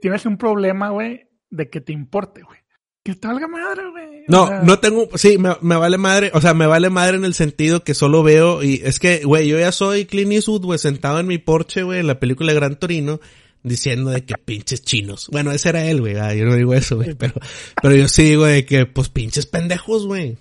Tienes 0.00 0.26
un 0.26 0.36
problema, 0.36 0.90
güey, 0.90 1.28
de 1.50 1.70
que 1.70 1.80
te 1.80 1.92
importe, 1.92 2.42
güey. 2.42 2.58
Que 3.06 3.14
salga 3.14 3.46
madre, 3.46 3.88
güey. 3.92 4.24
No, 4.26 4.64
no 4.64 4.80
tengo, 4.80 5.08
sí, 5.14 5.38
me, 5.38 5.50
me, 5.60 5.76
vale 5.76 5.96
madre, 5.96 6.32
o 6.34 6.40
sea, 6.40 6.54
me 6.54 6.66
vale 6.66 6.90
madre 6.90 7.16
en 7.16 7.24
el 7.24 7.34
sentido 7.34 7.84
que 7.84 7.94
solo 7.94 8.24
veo 8.24 8.64
y 8.64 8.82
es 8.84 8.98
que, 8.98 9.22
güey, 9.22 9.46
yo 9.46 9.60
ya 9.60 9.70
soy 9.70 10.06
Clint 10.06 10.32
Eastwood, 10.32 10.64
güey, 10.64 10.80
sentado 10.80 11.20
en 11.20 11.28
mi 11.28 11.38
porche, 11.38 11.84
güey, 11.84 12.00
en 12.00 12.08
la 12.08 12.18
película 12.18 12.52
Gran 12.52 12.80
Torino, 12.80 13.20
diciendo 13.62 14.10
de 14.10 14.24
que 14.24 14.34
pinches 14.44 14.82
chinos. 14.82 15.28
Bueno, 15.30 15.52
ese 15.52 15.68
era 15.68 15.84
él, 15.84 16.00
güey, 16.00 16.16
ah, 16.16 16.34
yo 16.34 16.46
no 16.46 16.56
digo 16.56 16.74
eso, 16.74 16.96
güey, 16.96 17.14
pero, 17.14 17.34
pero 17.80 17.94
yo 17.94 18.08
sí 18.08 18.24
digo 18.24 18.44
de 18.44 18.66
que, 18.66 18.86
pues 18.86 19.08
pinches 19.08 19.46
pendejos, 19.46 20.04
güey. 20.04 20.36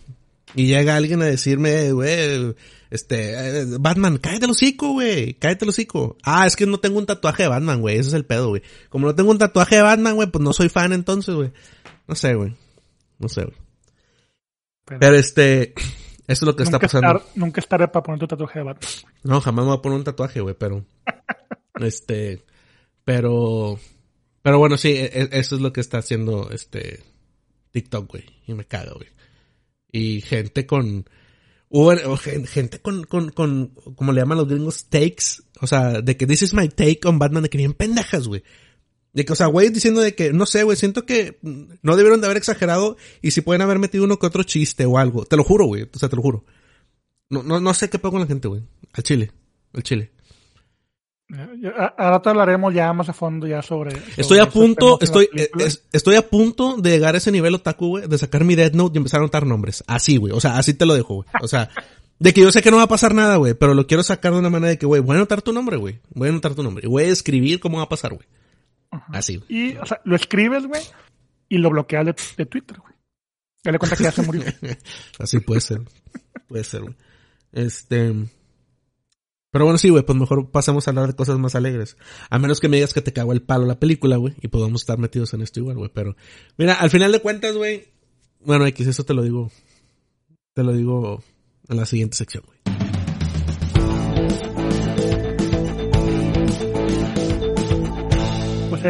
Y 0.55 0.65
llega 0.65 0.95
alguien 0.95 1.21
a 1.21 1.25
decirme, 1.25 1.91
güey, 1.91 2.55
este, 2.89 3.59
eh, 3.59 3.65
Batman, 3.79 4.17
cállate 4.17 4.45
el 4.45 4.51
hocico, 4.51 4.93
güey, 4.93 5.35
cállate 5.35 5.65
el 5.65 5.69
hocico. 5.69 6.17
Ah, 6.23 6.47
es 6.47 6.55
que 6.55 6.65
no 6.65 6.79
tengo 6.79 6.97
un 6.97 7.05
tatuaje 7.05 7.43
de 7.43 7.49
Batman, 7.49 7.81
güey, 7.81 7.99
ese 7.99 8.09
es 8.09 8.15
el 8.15 8.25
pedo, 8.25 8.49
güey. 8.49 8.63
Como 8.89 9.05
no 9.05 9.13
tengo 9.13 9.29
un 9.29 9.37
tatuaje 9.37 9.75
de 9.75 9.83
Batman, 9.83 10.15
güey, 10.15 10.31
pues 10.31 10.43
no 10.43 10.51
soy 10.51 10.69
fan 10.69 10.93
entonces, 10.93 11.35
güey. 11.35 11.51
No 12.07 12.15
sé, 12.15 12.35
güey. 12.35 12.55
No 13.19 13.29
sé, 13.29 13.43
güey. 13.43 13.57
Pero, 14.85 15.15
este, 15.15 15.73
eso 16.27 16.27
es 16.27 16.41
lo 16.41 16.55
que 16.55 16.63
está 16.63 16.79
pasando. 16.79 17.23
nunca 17.35 17.61
estaré 17.61 17.87
para 17.87 18.03
poner 18.03 18.19
tu 18.19 18.27
tatuaje 18.27 18.59
de 18.59 18.65
Batman. 18.65 18.91
No, 19.23 19.41
jamás 19.41 19.65
me 19.65 19.69
voy 19.71 19.77
a 19.79 19.81
poner 19.81 19.97
un 19.97 20.03
tatuaje, 20.03 20.41
güey, 20.41 20.55
pero. 20.57 20.85
Este, 21.77 22.45
pero, 23.03 23.77
pero 24.41 24.59
bueno, 24.59 24.77
sí, 24.77 24.93
e, 24.93 25.11
e, 25.13 25.29
eso 25.33 25.55
es 25.55 25.61
lo 25.61 25.73
que 25.73 25.81
está 25.81 25.97
haciendo 25.97 26.49
este 26.51 27.03
TikTok, 27.71 28.09
güey. 28.09 28.23
Y 28.47 28.53
me 28.53 28.63
caga, 28.63 28.93
güey. 28.93 29.09
Y 29.91 30.21
gente 30.21 30.65
con, 30.65 31.05
hubo 31.67 32.17
gente 32.17 32.79
con, 32.79 33.03
con, 33.03 33.31
con, 33.31 33.67
como 33.95 34.13
le 34.13 34.21
llaman 34.21 34.37
los 34.37 34.47
gringos, 34.47 34.85
takes. 34.85 35.43
O 35.59 35.67
sea, 35.67 36.01
de 36.01 36.15
que 36.15 36.25
this 36.25 36.41
is 36.41 36.53
my 36.53 36.69
take 36.69 37.01
on 37.05 37.19
Batman, 37.19 37.43
de 37.43 37.49
que 37.49 37.57
bien 37.57 37.73
pendejas, 37.73 38.27
güey. 38.27 38.43
De 39.15 39.23
que, 39.23 39.31
o 39.31 39.35
sea, 39.35 39.47
güey 39.47 39.69
diciendo 39.69 40.01
de 40.01 40.13
que, 40.13 40.33
no 40.33 40.45
sé, 40.45 40.63
güey, 40.63 40.75
siento 40.75 41.05
que 41.05 41.39
no 41.41 41.95
debieron 41.95 42.19
de 42.19 42.27
haber 42.27 42.35
exagerado 42.35 42.97
y 43.21 43.31
si 43.31 43.39
pueden 43.39 43.61
haber 43.61 43.79
metido 43.79 44.03
uno 44.03 44.19
que 44.19 44.27
otro 44.27 44.43
chiste 44.43 44.85
o 44.85 44.97
algo. 44.97 45.25
Te 45.25 45.37
lo 45.37 45.45
juro, 45.45 45.65
güey. 45.65 45.83
O 45.83 45.97
sea, 45.97 46.09
te 46.09 46.17
lo 46.17 46.21
juro. 46.21 46.43
No, 47.29 47.41
no, 47.41 47.61
no 47.61 47.73
sé 47.73 47.89
qué 47.89 47.97
pasa 47.97 48.11
con 48.11 48.19
la 48.19 48.27
gente, 48.27 48.49
güey. 48.49 48.63
Al 48.91 49.03
chile. 49.03 49.31
Al 49.73 49.83
chile. 49.83 50.11
Ahora 51.97 52.21
te 52.21 52.29
hablaremos 52.29 52.73
ya 52.73 52.91
más 52.91 53.07
a 53.07 53.13
fondo 53.13 53.47
ya 53.47 53.61
sobre. 53.61 53.97
estoy 54.17 54.39
a 54.39 54.49
punto, 54.49 54.99
estoy, 55.01 55.29
estoy 55.93 56.15
a 56.15 56.29
punto 56.29 56.75
de 56.75 56.91
llegar 56.91 57.15
a 57.15 57.17
ese 57.17 57.31
nivel 57.31 57.55
otaku, 57.55 57.87
güey, 57.87 58.07
de 58.07 58.17
sacar 58.17 58.43
mi 58.43 58.55
Dead 58.55 58.73
Note 58.73 58.95
y 58.95 58.97
empezar 58.97 59.21
a 59.21 59.23
anotar 59.23 59.45
nombres. 59.45 59.81
Así, 59.87 60.17
güey. 60.17 60.33
O 60.33 60.41
sea, 60.41 60.57
así 60.57 60.73
te 60.73 60.85
lo 60.85 60.93
dejo, 60.93 61.15
güey. 61.15 61.27
O 61.41 61.47
sea, 61.47 61.69
de 62.19 62.33
que 62.33 62.41
yo 62.41 62.51
sé 62.51 62.61
que 62.61 62.69
no 62.69 62.77
va 62.77 62.83
a 62.83 62.87
pasar 62.87 63.15
nada, 63.15 63.37
güey, 63.37 63.53
pero 63.53 63.73
lo 63.73 63.87
quiero 63.87 64.03
sacar 64.03 64.33
de 64.33 64.39
una 64.39 64.49
manera 64.49 64.71
de 64.71 64.77
que, 64.77 64.85
güey, 64.85 65.01
voy 65.01 65.15
a 65.15 65.19
anotar 65.19 65.41
tu 65.41 65.53
nombre, 65.53 65.77
güey. 65.77 65.99
Voy 66.13 66.27
a 66.27 66.31
anotar 66.31 66.53
tu 66.53 66.63
nombre. 66.63 66.85
Y 66.85 66.89
voy 66.89 67.03
a 67.03 67.07
escribir 67.07 67.61
cómo 67.61 67.77
va 67.77 67.85
a 67.85 67.89
pasar, 67.89 68.13
güey. 68.13 68.27
Así. 69.09 69.41
Y, 69.47 69.75
o 69.75 69.85
sea, 69.85 70.01
lo 70.03 70.15
escribes, 70.15 70.65
güey, 70.65 70.81
y 71.49 71.57
lo 71.57 71.69
bloqueas 71.69 72.05
de, 72.05 72.45
Twitter, 72.45 72.77
güey. 72.79 72.93
Ya 73.63 73.71
le 73.71 73.79
cuenta 73.79 73.95
que 73.95 74.03
ya 74.03 74.11
se 74.11 74.21
murió. 74.21 74.43
Así 75.19 75.39
puede 75.39 75.61
ser. 75.61 75.81
puede 76.47 76.63
ser, 76.63 76.81
güey. 76.81 76.95
Este. 77.51 78.13
Pero 79.51 79.65
bueno, 79.65 79.77
sí, 79.77 79.89
güey, 79.89 80.05
pues 80.05 80.17
mejor 80.17 80.51
pasemos 80.51 80.85
a 80.85 80.91
hablar 80.91 81.07
de 81.07 81.15
cosas 81.15 81.39
más 81.39 81.55
alegres. 81.55 81.97
A 82.29 82.37
menos 82.39 82.59
que 82.59 82.67
me 82.67 82.77
digas 82.77 82.93
que 82.93 83.01
te 83.01 83.13
cago 83.13 83.31
el 83.31 83.41
palo 83.41 83.65
la 83.65 83.79
película, 83.79 84.17
güey, 84.17 84.35
y 84.41 84.49
podamos 84.49 84.81
estar 84.81 84.97
metidos 84.97 85.33
en 85.33 85.41
esto 85.41 85.61
igual, 85.61 85.77
güey. 85.77 85.91
Pero, 85.93 86.15
mira, 86.57 86.73
al 86.73 86.89
final 86.89 87.11
de 87.13 87.21
cuentas, 87.21 87.55
güey, 87.55 87.87
bueno, 88.41 88.67
X, 88.67 88.87
eso 88.87 89.03
te 89.05 89.13
lo 89.13 89.23
digo, 89.23 89.49
te 90.53 90.63
lo 90.63 90.73
digo 90.73 91.23
en 91.69 91.77
la 91.77 91.85
siguiente 91.85 92.17
sección, 92.17 92.43
güey. 92.45 92.54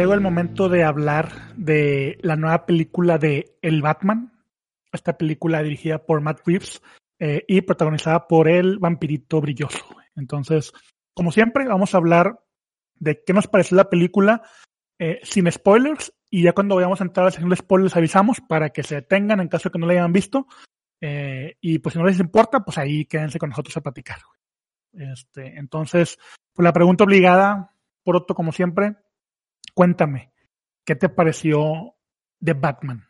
Llegó 0.00 0.14
el 0.14 0.20
momento 0.20 0.68
de 0.68 0.84
hablar 0.84 1.54
de 1.56 2.18
la 2.20 2.36
nueva 2.36 2.66
película 2.66 3.18
de 3.18 3.56
El 3.62 3.82
Batman. 3.82 4.32
Esta 4.92 5.16
película 5.16 5.62
dirigida 5.62 6.04
por 6.04 6.20
Matt 6.20 6.40
Reeves 6.46 6.82
eh, 7.18 7.44
y 7.48 7.60
protagonizada 7.62 8.26
por 8.26 8.48
el 8.48 8.78
vampirito 8.78 9.40
brilloso. 9.40 9.84
Entonces, 10.14 10.72
como 11.14 11.32
siempre, 11.32 11.66
vamos 11.66 11.94
a 11.94 11.98
hablar 11.98 12.40
de 12.96 13.22
qué 13.24 13.32
nos 13.32 13.46
pareció 13.46 13.76
la 13.76 13.90
película 13.90 14.42
eh, 14.98 15.20
sin 15.22 15.50
spoilers 15.50 16.12
y 16.30 16.42
ya 16.42 16.52
cuando 16.52 16.74
vayamos 16.74 17.00
a 17.00 17.04
entrar 17.04 17.24
a 17.24 17.26
la 17.26 17.30
sección 17.30 17.50
de 17.50 17.56
spoilers 17.56 17.96
avisamos 17.96 18.40
para 18.40 18.70
que 18.70 18.82
se 18.82 18.96
detengan 18.96 19.40
en 19.40 19.48
caso 19.48 19.68
de 19.68 19.72
que 19.72 19.78
no 19.78 19.86
la 19.86 19.92
hayan 19.92 20.12
visto 20.12 20.46
eh, 21.00 21.56
y 21.60 21.78
pues 21.78 21.92
si 21.92 21.98
no 21.98 22.06
les 22.06 22.18
importa, 22.20 22.60
pues 22.60 22.78
ahí 22.78 23.04
quédense 23.04 23.38
con 23.38 23.50
nosotros 23.50 23.76
a 23.76 23.82
platicar. 23.82 24.18
Este, 24.92 25.58
entonces, 25.58 26.18
pues 26.54 26.64
la 26.64 26.72
pregunta 26.72 27.04
obligada, 27.04 27.70
por 28.02 28.16
otro 28.16 28.34
como 28.34 28.52
siempre, 28.52 28.96
cuéntame, 29.76 30.32
¿qué 30.86 30.96
te 30.96 31.10
pareció 31.10 31.94
de 32.40 32.54
Batman? 32.54 33.04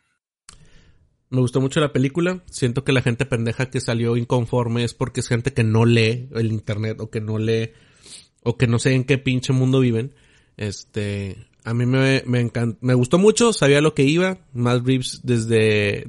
Me 1.31 1.41
gustó 1.41 1.61
mucho 1.61 1.81
la 1.81 1.93
película. 1.93 2.43
Siento 2.51 2.83
que 2.83 2.93
la 2.93 3.03
gente 3.03 3.25
pendeja 3.25 3.71
que 3.71 3.81
salió 3.81 4.17
inconforme 4.17 4.83
es 4.83 4.93
porque 4.93 5.21
es 5.21 5.29
gente 5.29 5.53
que 5.53 5.63
no 5.63 5.85
lee 5.85 6.29
el 6.35 6.53
internet 6.53 7.01
o 7.01 7.09
que 7.09 7.21
no 7.21 7.39
lee 7.39 7.71
o 8.43 8.57
que 8.59 8.67
no 8.67 8.79
sé 8.81 8.95
en 8.95 9.05
qué 9.05 9.17
pinche 9.17 9.53
mundo 9.53 9.81
viven. 9.81 10.15
Este, 10.57 11.37
a 11.65 11.73
mí 11.73 11.87
me, 11.87 12.23
me 12.27 12.41
encantó, 12.41 12.79
me 12.81 12.95
gustó 12.95 13.19
mucho, 13.19 13.53
sabía 13.53 13.81
lo 13.81 13.95
que 13.95 14.03
iba. 14.03 14.39
Matt 14.53 14.85
Reeves 14.85 15.21
desde, 15.23 16.05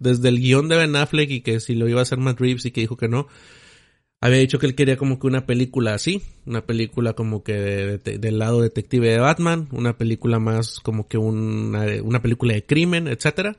desde 0.00 0.28
el 0.28 0.40
guion 0.40 0.68
de 0.68 0.76
Ben 0.76 0.96
Affleck 0.96 1.30
y 1.30 1.40
que 1.42 1.60
si 1.60 1.74
lo 1.74 1.88
iba 1.88 2.00
a 2.00 2.04
hacer 2.04 2.18
Matt 2.18 2.40
Reeves 2.40 2.64
y 2.64 2.70
que 2.70 2.80
dijo 2.80 2.96
que 2.96 3.08
no. 3.08 3.26
Había 4.24 4.38
dicho 4.38 4.58
que 4.58 4.66
él 4.66 4.74
quería 4.74 4.96
como 4.96 5.18
que 5.18 5.26
una 5.26 5.44
película 5.44 5.92
así, 5.92 6.22
una 6.46 6.64
película 6.64 7.12
como 7.12 7.42
que 7.42 7.52
del 7.52 8.38
lado 8.38 8.62
detective 8.62 9.10
de 9.10 9.18
Batman, 9.18 9.68
una 9.70 9.98
película 9.98 10.38
más 10.38 10.80
como 10.80 11.06
que 11.08 11.18
una, 11.18 11.84
una 12.02 12.22
película 12.22 12.54
de 12.54 12.64
crimen, 12.64 13.06
etcétera 13.06 13.58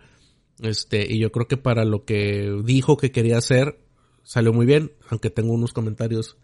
este, 0.59 1.05
y 1.11 1.19
yo 1.19 1.31
creo 1.31 1.47
que 1.47 1.57
para 1.57 1.85
lo 1.85 2.05
que 2.05 2.61
dijo 2.63 2.97
que 2.97 3.11
quería 3.11 3.37
hacer, 3.37 3.79
salió 4.23 4.53
muy 4.53 4.65
bien, 4.65 4.93
aunque 5.09 5.29
tengo 5.29 5.53
unos 5.53 5.73
comentarios, 5.73 6.37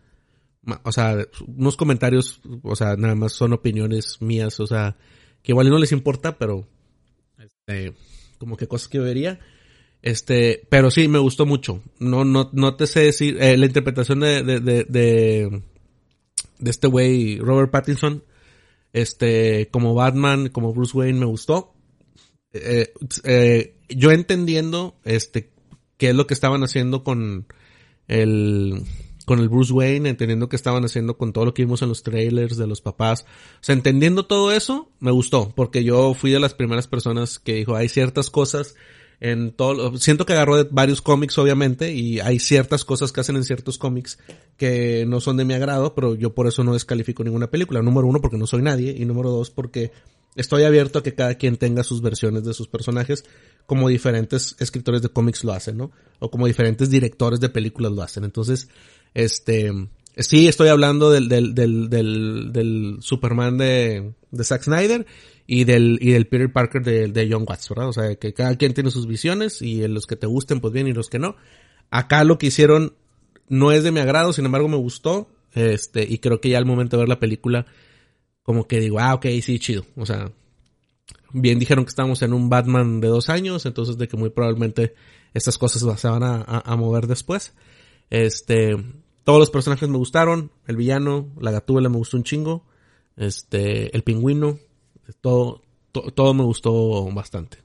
o 0.84 0.92
sea, 0.92 1.26
unos 1.48 1.78
comentarios, 1.78 2.42
o 2.64 2.76
sea, 2.76 2.96
nada 2.98 3.16
más 3.16 3.34
son 3.34 3.54
opiniones 3.54 4.22
mías, 4.22 4.60
o 4.60 4.68
sea, 4.68 4.98
que 5.42 5.54
igual 5.54 5.70
no 5.70 5.78
les 5.78 5.92
importa, 5.92 6.38
pero, 6.38 6.68
este, 7.40 7.94
como 8.38 8.58
que 8.58 8.68
cosas 8.68 8.90
que 8.90 8.98
yo 8.98 9.04
vería. 9.04 9.40
Este, 10.02 10.66
pero 10.70 10.90
sí, 10.90 11.08
me 11.08 11.20
gustó 11.20 11.46
mucho. 11.46 11.82
No, 12.00 12.26
no, 12.26 12.50
no 12.54 12.76
te 12.76 12.88
sé 12.88 13.02
decir, 13.02 13.38
eh, 13.42 13.58
la 13.58 13.66
interpretación 13.66 14.20
de, 14.22 14.44
de, 14.44 14.60
de, 14.60 14.84
de, 14.86 15.62
de 16.60 16.72
este 16.72 16.88
güey, 16.88 17.38
Robert 17.38 17.72
Pattinson, 17.72 18.24
este, 18.94 19.70
como 19.70 19.94
Batman, 19.94 20.50
como 20.50 20.74
Bruce 20.74 20.98
Wayne, 20.98 21.20
me 21.20 21.26
gustó. 21.26 21.74
Eh, 22.54 22.94
eh, 23.24 23.76
yo 23.90 24.12
entendiendo 24.12 24.96
este 25.06 25.52
qué 25.98 26.10
es 26.10 26.16
lo 26.16 26.28
que 26.28 26.34
estaban 26.34 26.64
haciendo 26.64 27.04
con 27.04 27.46
el 28.08 28.84
con 29.26 29.40
el 29.40 29.50
Bruce 29.50 29.72
Wayne, 29.72 30.10
entendiendo 30.10 30.50
qué 30.50 30.56
estaban 30.56 30.84
haciendo 30.84 31.18
con 31.18 31.32
todo 31.32 31.46
lo 31.46 31.54
que 31.54 31.64
vimos 31.64 31.82
en 31.84 31.90
los 31.90 32.04
trailers 32.04 32.58
de 32.58 32.68
los 32.68 32.82
papás. 32.82 33.26
O 33.56 33.64
sea, 33.64 33.74
entendiendo 33.74 34.26
todo 34.26 34.52
eso, 34.52 34.90
me 35.00 35.12
gustó, 35.12 35.54
porque 35.56 35.84
yo 35.84 36.14
fui 36.16 36.32
de 36.32 36.40
las 36.40 36.56
primeras 36.56 36.88
personas 36.88 37.40
que 37.40 37.54
dijo, 37.54 37.76
hay 37.76 37.88
ciertas 37.88 38.30
cosas 38.30 38.76
en 39.22 39.52
todo, 39.52 39.96
siento 40.00 40.26
que 40.26 40.34
agarró 40.34 40.66
varios 40.72 41.00
cómics 41.00 41.38
obviamente 41.38 41.94
y 41.94 42.20
hay 42.20 42.40
ciertas 42.40 42.84
cosas 42.84 43.12
que 43.12 43.22
hacen 43.22 43.36
en 43.36 43.44
ciertos 43.44 43.78
cómics 43.78 44.18
que 44.58 45.06
no 45.08 45.22
son 45.22 45.38
de 45.38 45.46
mi 45.46 45.54
agrado, 45.54 45.94
pero 45.94 46.16
yo 46.16 46.34
por 46.34 46.48
eso 46.48 46.64
no 46.64 46.74
descalifico 46.74 47.24
ninguna 47.24 47.46
película. 47.46 47.84
Número 47.84 48.08
uno, 48.08 48.20
porque 48.20 48.38
no 48.38 48.48
soy 48.48 48.64
nadie 48.64 48.96
y 48.98 49.06
número 49.06 49.30
dos, 49.30 49.52
porque 49.52 49.92
estoy 50.36 50.64
abierto 50.64 51.00
a 51.00 51.04
que 51.04 51.14
cada 51.14 51.36
quien 51.36 51.58
tenga 51.58 51.84
sus 51.84 52.02
versiones 52.02 52.46
de 52.46 52.56
sus 52.56 52.68
personajes 52.68 53.24
como 53.68 53.90
diferentes 53.90 54.56
escritores 54.58 55.04
de 55.04 55.10
cómics 55.10 55.44
lo 55.44 55.54
hacen, 55.54 55.78
¿no? 55.78 55.92
O 56.18 56.32
como 56.32 56.48
diferentes 56.48 56.90
directores 56.90 57.40
de 57.40 57.50
películas 57.50 57.92
lo 57.92 58.02
hacen. 58.02 58.24
Entonces, 58.24 58.70
este, 59.14 59.72
sí 60.18 60.48
estoy 60.48 60.70
hablando 60.70 61.12
del, 61.12 61.30
del, 61.30 61.54
del, 61.54 61.92
del, 61.92 62.52
del 62.52 62.98
Superman 63.02 63.60
de, 63.60 64.14
de 64.32 64.44
Zack 64.44 64.64
Snyder 64.64 65.06
y 65.48 65.64
del, 65.64 65.98
y 66.02 66.12
del 66.12 66.28
Peter 66.28 66.52
Parker 66.52 66.84
de, 66.84 67.08
de 67.08 67.28
John 67.32 67.46
Watts, 67.48 67.70
¿verdad? 67.70 67.90
O 67.90 67.94
sea, 67.94 68.16
que 68.16 68.34
cada 68.34 68.56
quien 68.56 68.74
tiene 68.74 68.92
sus 68.92 69.08
visiones 69.08 69.62
y 69.62 69.88
los 69.88 70.08
que 70.08 70.16
te 70.16 70.28
gusten, 70.28 70.60
pues 70.60 70.74
bien, 70.74 70.88
y 70.88 70.94
los 70.94 71.10
que 71.10 71.20
no. 71.20 71.36
Acá 71.90 72.24
lo 72.24 72.38
que 72.38 72.48
hicieron 72.48 72.94
no 73.50 73.72
es 73.72 73.84
de 73.84 73.92
mi 73.92 74.00
agrado, 74.00 74.32
sin 74.32 74.46
embargo 74.46 74.70
me 74.70 74.78
gustó, 74.78 75.30
este, 75.54 76.06
y 76.08 76.20
creo 76.20 76.40
que 76.40 76.50
ya 76.50 76.58
al 76.58 76.66
momento 76.66 76.96
de 76.96 77.02
ver 77.02 77.10
la 77.10 77.20
película, 77.20 77.66
como 78.44 78.68
que 78.68 78.80
digo, 78.80 79.00
ah, 79.00 79.14
ok, 79.14 79.26
sí, 79.42 79.60
chido. 79.60 79.86
O 79.98 80.06
sea, 80.06 80.32
bien 81.34 81.60
dijeron 81.60 81.86
que 81.86 81.90
estamos 81.90 82.22
en 82.22 82.34
un 82.34 82.50
Batman 82.50 83.02
de 83.02 83.08
dos 83.08 83.30
años, 83.30 83.66
entonces 83.66 83.98
de 83.98 84.08
que 84.08 84.18
muy 84.18 84.30
probablemente 84.30 84.94
estas 85.34 85.58
cosas 85.58 86.00
se 86.00 86.08
van 86.08 86.24
a, 86.24 86.76
mover 86.76 87.08
después. 87.08 87.54
Este, 88.10 88.76
todos 89.24 89.40
los 89.40 89.50
personajes 89.50 89.90
me 89.90 89.98
gustaron, 89.98 90.52
el 90.68 90.76
villano, 90.76 91.30
la 91.40 91.52
gatúbela 91.52 91.90
me 91.90 91.98
gustó 91.98 92.18
un 92.18 92.24
chingo, 92.24 92.66
este, 93.16 93.96
el 93.96 94.04
pingüino, 94.04 94.60
todo, 95.22 95.62
todo 95.92 96.34
me 96.34 96.44
gustó 96.44 97.12
bastante. 97.14 97.58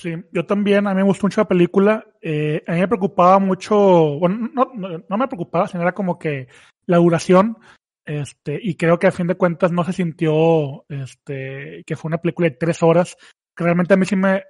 Sí, 0.00 0.14
yo 0.32 0.46
también, 0.46 0.86
a 0.86 0.94
mí 0.94 0.96
me 0.96 1.02
gustó 1.08 1.26
mucho 1.26 1.42
la 1.42 1.48
película. 1.48 2.06
Eh, 2.22 2.62
a 2.66 2.72
mí 2.72 2.80
me 2.80 2.88
preocupaba 2.88 3.38
mucho, 3.38 4.18
bueno, 4.18 4.48
no, 4.54 4.72
no, 4.74 5.04
no, 5.06 5.18
me 5.18 5.28
preocupaba, 5.28 5.66
sino 5.66 5.82
era 5.82 5.92
como 5.92 6.18
que 6.18 6.48
la 6.86 6.96
duración. 6.96 7.58
Este, 8.06 8.58
y 8.62 8.76
creo 8.76 8.98
que 8.98 9.08
a 9.08 9.12
fin 9.12 9.26
de 9.26 9.34
cuentas 9.34 9.72
no 9.72 9.84
se 9.84 9.92
sintió 9.92 10.84
este, 10.88 11.84
que 11.86 11.96
fue 11.96 12.08
una 12.08 12.18
película 12.18 12.48
de 12.48 12.56
tres 12.56 12.82
horas. 12.82 13.16
Que 13.54 13.64
realmente 13.64 13.92
a 13.92 13.98
mí 13.98 14.06
sí 14.06 14.16
me, 14.16 14.42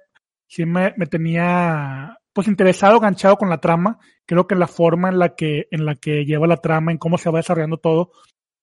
sí 0.47 0.65
me, 0.65 0.93
me 0.95 1.05
tenía 1.05 2.17
pues 2.33 2.47
interesado, 2.47 2.99
ganchado 2.99 3.35
con 3.35 3.49
la 3.49 3.59
trama. 3.59 3.99
Creo 4.25 4.47
que 4.47 4.55
la 4.55 4.67
forma 4.67 5.09
en 5.09 5.19
la 5.19 5.35
que, 5.35 5.67
en 5.71 5.85
la 5.85 5.95
que 5.95 6.23
lleva 6.23 6.47
la 6.47 6.57
trama, 6.57 6.93
en 6.93 6.97
cómo 6.97 7.17
se 7.17 7.29
va 7.29 7.39
desarrollando 7.39 7.77
todo, 7.77 8.11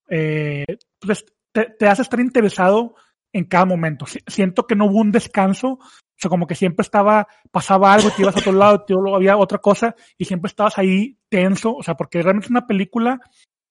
eh, 0.08 0.64
pues 1.00 1.24
te, 1.66 1.74
te, 1.78 1.88
hace 1.88 2.02
estar 2.02 2.20
interesado 2.20 2.94
en 3.32 3.44
cada 3.44 3.64
momento. 3.64 4.06
Siento 4.26 4.66
que 4.66 4.74
no 4.74 4.86
hubo 4.86 5.00
un 5.00 5.12
descanso, 5.12 5.72
o 5.72 6.20
sea, 6.20 6.28
como 6.28 6.46
que 6.46 6.54
siempre 6.54 6.82
estaba, 6.82 7.26
pasaba 7.50 7.92
algo, 7.92 8.10
te 8.10 8.22
ibas 8.22 8.36
a 8.36 8.40
otro 8.40 8.52
lado, 8.52 8.84
te, 8.84 8.94
había 9.14 9.36
otra 9.36 9.58
cosa, 9.58 9.94
y 10.16 10.24
siempre 10.24 10.48
estabas 10.48 10.78
ahí 10.78 11.18
tenso, 11.28 11.74
o 11.74 11.82
sea, 11.82 11.94
porque 11.94 12.22
realmente 12.22 12.46
es 12.46 12.50
una 12.50 12.66
película 12.66 13.20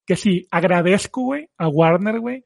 que 0.05 0.15
sí, 0.15 0.47
agradezco, 0.51 1.21
güey, 1.21 1.49
a 1.57 1.67
Warner, 1.67 2.19
güey, 2.19 2.43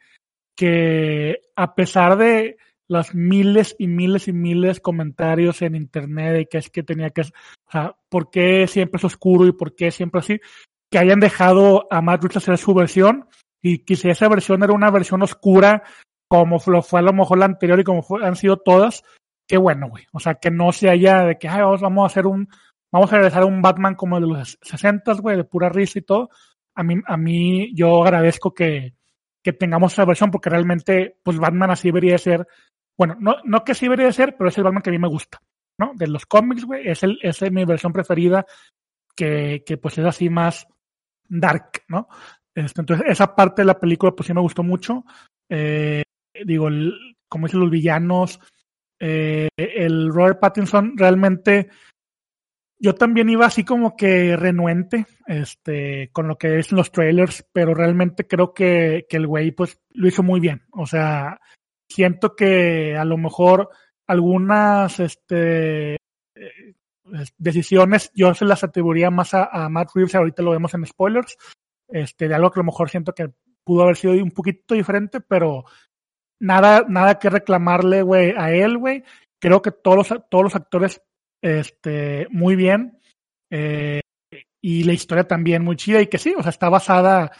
que 0.56 1.40
a 1.56 1.76
pesar 1.76 2.18
de 2.18 2.58
las 2.88 3.16
miles 3.16 3.76
y 3.78 3.88
miles 3.88 4.28
y 4.28 4.34
miles 4.34 4.78
de 4.78 4.82
comentarios 4.82 5.62
en 5.62 5.76
internet 5.76 6.34
de 6.34 6.46
que 6.48 6.58
es 6.58 6.70
que 6.70 6.84
tenía 6.84 7.12
que, 7.12 7.22
o 7.22 7.72
sea, 7.72 7.96
por 8.10 8.30
qué 8.30 8.68
siempre 8.68 8.98
es 8.98 9.06
oscuro 9.06 9.46
y 9.48 9.54
por 9.54 9.76
qué 9.76 9.92
siempre 9.92 10.20
así, 10.20 10.40
que 10.92 11.00
hayan 11.00 11.20
dejado 11.20 11.88
a 11.90 12.02
Matt 12.02 12.24
Reeves 12.24 12.38
hacer 12.38 12.58
su 12.58 12.74
versión 12.74 13.28
y 13.62 13.96
si 13.96 14.10
esa 14.10 14.28
versión 14.28 14.64
era 14.64 14.74
una 14.74 14.92
versión 14.92 15.22
oscura, 15.22 15.84
como 16.28 16.60
lo 16.66 16.82
fue 16.82 17.02
a 17.02 17.04
lo 17.04 17.12
mejor 17.12 17.40
la 17.40 17.46
anterior 17.46 17.80
y 17.80 17.84
como 17.84 18.06
han 18.24 18.38
sido 18.38 18.58
todas, 18.58 19.04
qué 19.48 19.58
bueno, 19.58 19.90
güey. 19.90 20.06
O 20.14 20.20
sea, 20.22 20.36
que 20.36 20.50
no 20.50 20.72
se 20.72 20.90
haya 20.90 21.26
de 21.26 21.38
que, 21.38 21.50
ay, 21.50 21.62
vamos 21.62 22.04
a 22.04 22.06
hacer 22.06 22.26
un, 22.26 22.48
vamos 22.90 23.12
a 23.12 23.18
regresar 23.18 23.44
a 23.44 23.48
un 23.48 23.62
Batman 23.62 23.96
como 23.96 24.18
de 24.18 24.28
los 24.28 24.58
60, 24.62 25.14
güey, 25.16 25.36
de 25.36 25.44
pura 25.44 25.68
risa 25.68 26.00
y 26.00 26.04
todo. 26.04 26.30
A 26.74 26.84
mí, 26.84 26.96
a 27.06 27.18
mí, 27.18 27.76
yo 27.76 28.02
agradezco 28.02 28.54
que, 28.54 28.94
que 29.44 29.52
tengamos 29.52 29.92
esa 29.92 30.06
versión 30.06 30.32
porque 30.32 30.50
realmente, 30.50 31.18
pues 31.22 31.38
Batman 31.38 31.72
así 31.72 31.90
debería 31.90 32.18
ser, 32.18 32.48
bueno, 32.98 33.18
no, 33.20 33.36
no 33.44 33.66
que 33.66 33.74
así 33.74 33.88
debería 33.88 34.12
ser, 34.14 34.38
pero 34.38 34.50
es 34.50 34.58
el 34.58 34.64
Batman 34.64 34.84
que 34.84 34.90
a 34.90 34.94
mí 34.94 35.00
me 35.00 35.10
gusta, 35.10 35.42
¿no? 35.78 35.92
De 35.96 36.08
los 36.08 36.26
cómics, 36.26 36.64
güey, 36.64 36.88
es 36.88 37.04
el, 37.04 37.20
es 37.22 37.42
mi 37.52 37.66
versión 37.66 37.92
preferida 37.92 38.46
que, 39.18 39.64
que 39.66 39.78
pues 39.78 39.98
es 39.98 40.06
así 40.06 40.30
más 40.30 40.66
dark, 41.28 41.84
¿no? 41.90 42.08
Este, 42.56 42.82
entonces, 42.82 43.06
esa 43.10 43.36
parte 43.36 43.62
de 43.62 43.68
la 43.68 43.80
película, 43.80 44.12
pues 44.12 44.28
sí 44.28 44.34
me 44.34 44.42
gustó 44.42 44.64
mucho. 44.64 45.06
Eh, 45.50 46.04
digo, 46.46 46.68
como 47.30 47.48
dicen 47.48 47.62
los 47.62 47.70
villanos, 47.70 48.40
eh, 49.00 49.50
el 49.58 50.14
Robert 50.14 50.40
Pattinson 50.40 50.96
realmente 50.96 51.70
yo 52.84 52.96
también 52.96 53.30
iba 53.30 53.46
así 53.46 53.64
como 53.64 53.96
que 53.96 54.36
renuente 54.36 55.06
este, 55.28 56.10
con 56.12 56.28
lo 56.28 56.38
que 56.38 56.58
es 56.58 56.72
los 56.72 56.92
trailers, 56.92 57.46
pero 57.54 57.76
realmente 57.76 58.28
creo 58.28 58.54
que, 58.54 59.06
que 59.08 59.18
el 59.18 59.28
güey 59.28 59.52
pues 59.52 59.80
lo 59.92 60.08
hizo 60.08 60.24
muy 60.24 60.40
bien. 60.40 60.64
O 60.72 60.88
sea, 60.88 61.40
siento 61.88 62.36
que 62.36 62.98
a 62.98 63.06
lo 63.06 63.18
mejor 63.18 63.70
algunas 64.08 65.00
este, 65.00 65.94
eh, 65.94 66.74
decisiones 67.38 68.12
yo 68.16 68.34
se 68.34 68.46
las 68.46 68.64
atribuiría 68.64 69.12
más 69.12 69.36
a, 69.36 69.46
a, 69.46 69.70
Matt 69.70 69.92
Reeves, 69.94 70.16
ahorita 70.16 70.42
lo 70.42 70.52
vemos 70.52 70.74
en 70.74 70.88
spoilers, 70.88 71.38
este, 71.92 72.28
de 72.28 72.36
algo 72.36 72.52
que 72.52 72.60
a 72.60 72.64
lo 72.64 72.68
mejor 72.68 72.90
siento 72.90 73.14
que 73.14 73.32
pudo 73.64 73.84
haber 73.84 73.96
sido 73.96 74.14
un 74.14 74.32
poquito 74.32 74.74
diferente, 74.74 75.22
pero 75.22 75.66
nada, 76.40 76.86
nada 76.88 77.20
que 77.20 77.30
reclamarle, 77.30 78.02
güey, 78.02 78.34
a 78.38 78.52
él, 78.52 78.78
güey. 78.78 79.04
Creo 79.40 79.62
que 79.62 79.72
todos 79.72 79.98
los, 79.98 80.30
todos 80.30 80.44
los 80.44 80.56
actores 80.56 81.02
este, 81.42 82.28
muy 82.30 82.56
bien. 82.56 83.00
Eh, 83.52 84.02
y 84.64 84.84
la 84.84 84.94
historia 84.94 85.28
también 85.28 85.64
muy 85.64 85.76
chida 85.76 86.02
y 86.02 86.08
que 86.08 86.18
sí, 86.18 86.34
o 86.38 86.42
sea, 86.42 86.52
está 86.52 86.70
basada 86.70 87.32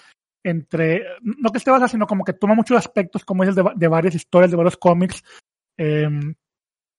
entre, 0.44 1.04
no 1.22 1.52
que 1.52 1.60
esté 1.60 1.70
basada, 1.70 1.88
sino 1.88 2.08
como 2.08 2.24
que 2.24 2.34
toma 2.34 2.56
muchos 2.56 2.78
aspectos, 2.78 3.24
como 3.24 3.44
es 3.44 3.56
de, 3.56 3.64
de 3.76 3.88
varias 3.88 4.16
historias, 4.16 4.52
de 4.52 4.58
varios 4.58 4.78
cómics. 4.78 5.24
Eh, 5.78 6.10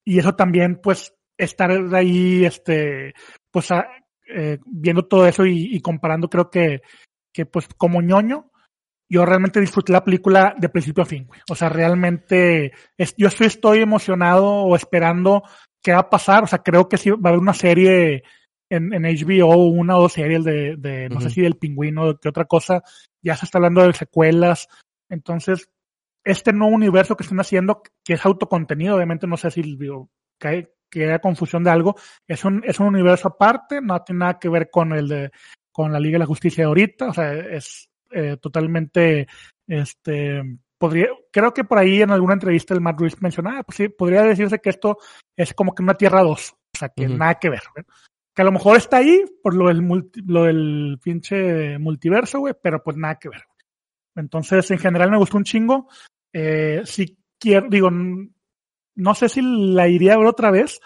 y 0.04 0.18
eso 0.18 0.34
también, 0.34 0.80
pues, 0.82 1.14
estar 1.36 1.70
ahí, 1.94 2.44
este, 2.44 3.14
pues, 3.50 3.68
eh, 4.28 4.58
viendo 4.64 5.06
todo 5.06 5.26
eso 5.26 5.44
y, 5.46 5.80
comparando, 5.80 6.28
creo 6.28 6.50
que, 6.50 6.82
que, 7.32 7.46
pues, 7.46 7.68
como 7.76 8.02
ñoño, 8.02 8.50
yo 9.08 9.26
realmente 9.26 9.60
disfruté 9.60 9.92
la 9.92 10.04
película 10.04 10.54
de 10.58 10.68
principio 10.70 11.02
a 11.02 11.06
fin, 11.06 11.26
güey. 11.26 11.40
O 11.50 11.54
sea, 11.54 11.68
realmente, 11.68 12.72
es, 12.96 13.14
yo 13.16 13.28
estoy, 13.28 13.48
estoy 13.48 13.80
emocionado 13.80 14.46
o 14.46 14.74
esperando 14.74 15.42
qué 15.82 15.92
va 15.92 16.00
a 16.00 16.10
pasar. 16.10 16.44
O 16.44 16.46
sea, 16.46 16.60
creo 16.60 16.88
que 16.88 16.96
sí 16.96 17.10
va 17.10 17.18
a 17.24 17.28
haber 17.28 17.40
una 17.40 17.52
serie 17.52 18.22
en, 18.70 18.94
en 18.94 19.02
HBO, 19.02 19.66
una 19.66 19.98
o 19.98 20.02
dos 20.02 20.14
series 20.14 20.44
de, 20.44 20.76
de 20.78 21.10
no 21.10 21.16
uh 21.16 21.18
-huh. 21.18 21.22
sé 21.24 21.30
si 21.30 21.42
del 21.42 21.58
pingüino, 21.58 22.02
o 22.04 22.14
de 22.14 22.28
otra 22.28 22.46
cosa. 22.46 22.82
Ya 23.22 23.36
se 23.36 23.44
está 23.44 23.58
hablando 23.58 23.86
de 23.86 23.92
secuelas. 23.92 24.68
Entonces, 25.10 25.68
este 26.24 26.52
nuevo 26.54 26.74
universo 26.74 27.14
que 27.14 27.24
están 27.24 27.40
haciendo, 27.40 27.82
que 28.04 28.14
es 28.14 28.24
autocontenido, 28.24 28.96
obviamente 28.96 29.26
no 29.26 29.36
sé 29.36 29.50
si 29.50 29.60
digo, 29.60 30.08
que, 30.38 30.72
que 30.90 31.04
haya 31.04 31.18
confusión 31.18 31.64
de 31.64 31.70
algo, 31.70 31.96
es 32.26 32.44
un, 32.46 32.62
es 32.64 32.80
un 32.80 32.86
universo 32.86 33.28
aparte, 33.28 33.80
no 33.82 34.02
tiene 34.02 34.20
nada 34.20 34.38
que 34.38 34.48
ver 34.48 34.70
con 34.70 34.92
el 34.92 35.08
de, 35.08 35.30
con 35.72 35.92
la 35.92 36.00
Liga 36.00 36.14
de 36.14 36.20
la 36.20 36.26
Justicia 36.26 36.62
de 36.62 36.68
ahorita, 36.68 37.08
o 37.08 37.14
sea, 37.14 37.32
es 37.32 37.88
eh, 38.10 38.36
totalmente, 38.40 39.26
este, 39.66 40.42
podría, 40.78 41.08
creo 41.30 41.52
que 41.54 41.64
por 41.64 41.78
ahí 41.78 42.02
en 42.02 42.10
alguna 42.10 42.34
entrevista 42.34 42.74
el 42.74 42.80
Matt 42.80 43.00
Reeves 43.00 43.22
mencionaba, 43.22 43.62
pues 43.62 43.76
sí, 43.76 43.88
podría 43.88 44.22
decirse 44.22 44.58
que 44.58 44.70
esto 44.70 44.98
es 45.36 45.54
como 45.54 45.74
que 45.74 45.82
una 45.82 45.94
Tierra 45.94 46.22
2, 46.22 46.52
o 46.52 46.78
sea, 46.78 46.88
que 46.90 47.06
uh 47.06 47.10
-huh. 47.10 47.16
nada 47.16 47.34
que 47.36 47.50
ver, 47.50 47.62
que 48.34 48.42
a 48.42 48.44
lo 48.44 48.52
mejor 48.52 48.76
está 48.76 48.98
ahí 48.98 49.24
por 49.42 49.54
lo 49.54 49.68
del, 49.68 49.82
multi, 49.82 50.22
lo 50.26 50.44
del 50.44 50.98
pinche 51.02 51.78
multiverso, 51.78 52.40
güey, 52.40 52.54
pero 52.60 52.82
pues 52.82 52.96
nada 52.96 53.18
que 53.18 53.28
ver. 53.28 53.44
Entonces, 54.14 54.70
en 54.70 54.78
general 54.78 55.10
me 55.10 55.18
gustó 55.18 55.36
un 55.36 55.44
chingo. 55.44 55.88
Eh, 56.32 56.82
si 56.84 57.18
quiero, 57.38 57.68
digo, 57.68 57.90
no 57.90 59.14
sé 59.14 59.28
si 59.28 59.40
la 59.42 59.88
iría 59.88 60.14
a 60.14 60.18
ver 60.18 60.26
otra 60.26 60.50
vez, 60.50 60.80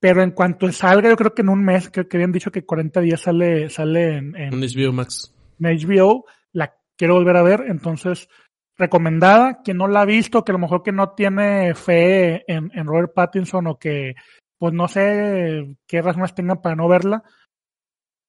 pero 0.00 0.22
en 0.22 0.30
cuanto 0.32 0.70
salga, 0.72 1.10
yo 1.10 1.16
creo 1.16 1.34
que 1.34 1.42
en 1.42 1.50
un 1.50 1.62
mes, 1.62 1.90
creo 1.90 2.08
que 2.08 2.16
habían 2.16 2.32
dicho 2.32 2.50
que 2.50 2.64
40 2.64 3.00
días 3.00 3.20
sale, 3.20 3.68
sale 3.68 4.16
en, 4.16 4.36
en, 4.36 4.54
en 4.54 4.60
HBO 4.60 4.92
Max. 4.92 5.34
En 5.60 5.76
HBO, 5.76 6.24
la 6.52 6.74
quiero 6.96 7.14
volver 7.14 7.36
a 7.36 7.42
ver, 7.42 7.64
entonces 7.68 8.28
recomendada, 8.76 9.60
quien 9.62 9.76
no 9.76 9.86
la 9.86 10.00
ha 10.00 10.06
visto, 10.06 10.42
que 10.42 10.52
a 10.52 10.54
lo 10.54 10.58
mejor 10.58 10.82
que 10.82 10.90
no 10.90 11.10
tiene 11.10 11.74
fe 11.74 12.50
en, 12.50 12.70
en 12.74 12.86
Robert 12.86 13.12
Pattinson 13.14 13.66
o 13.66 13.78
que 13.78 14.14
pues 14.58 14.74
no 14.74 14.88
sé 14.88 15.76
qué 15.86 16.02
razones 16.02 16.34
tengan 16.34 16.60
para 16.60 16.76
no 16.76 16.88
verla, 16.88 17.22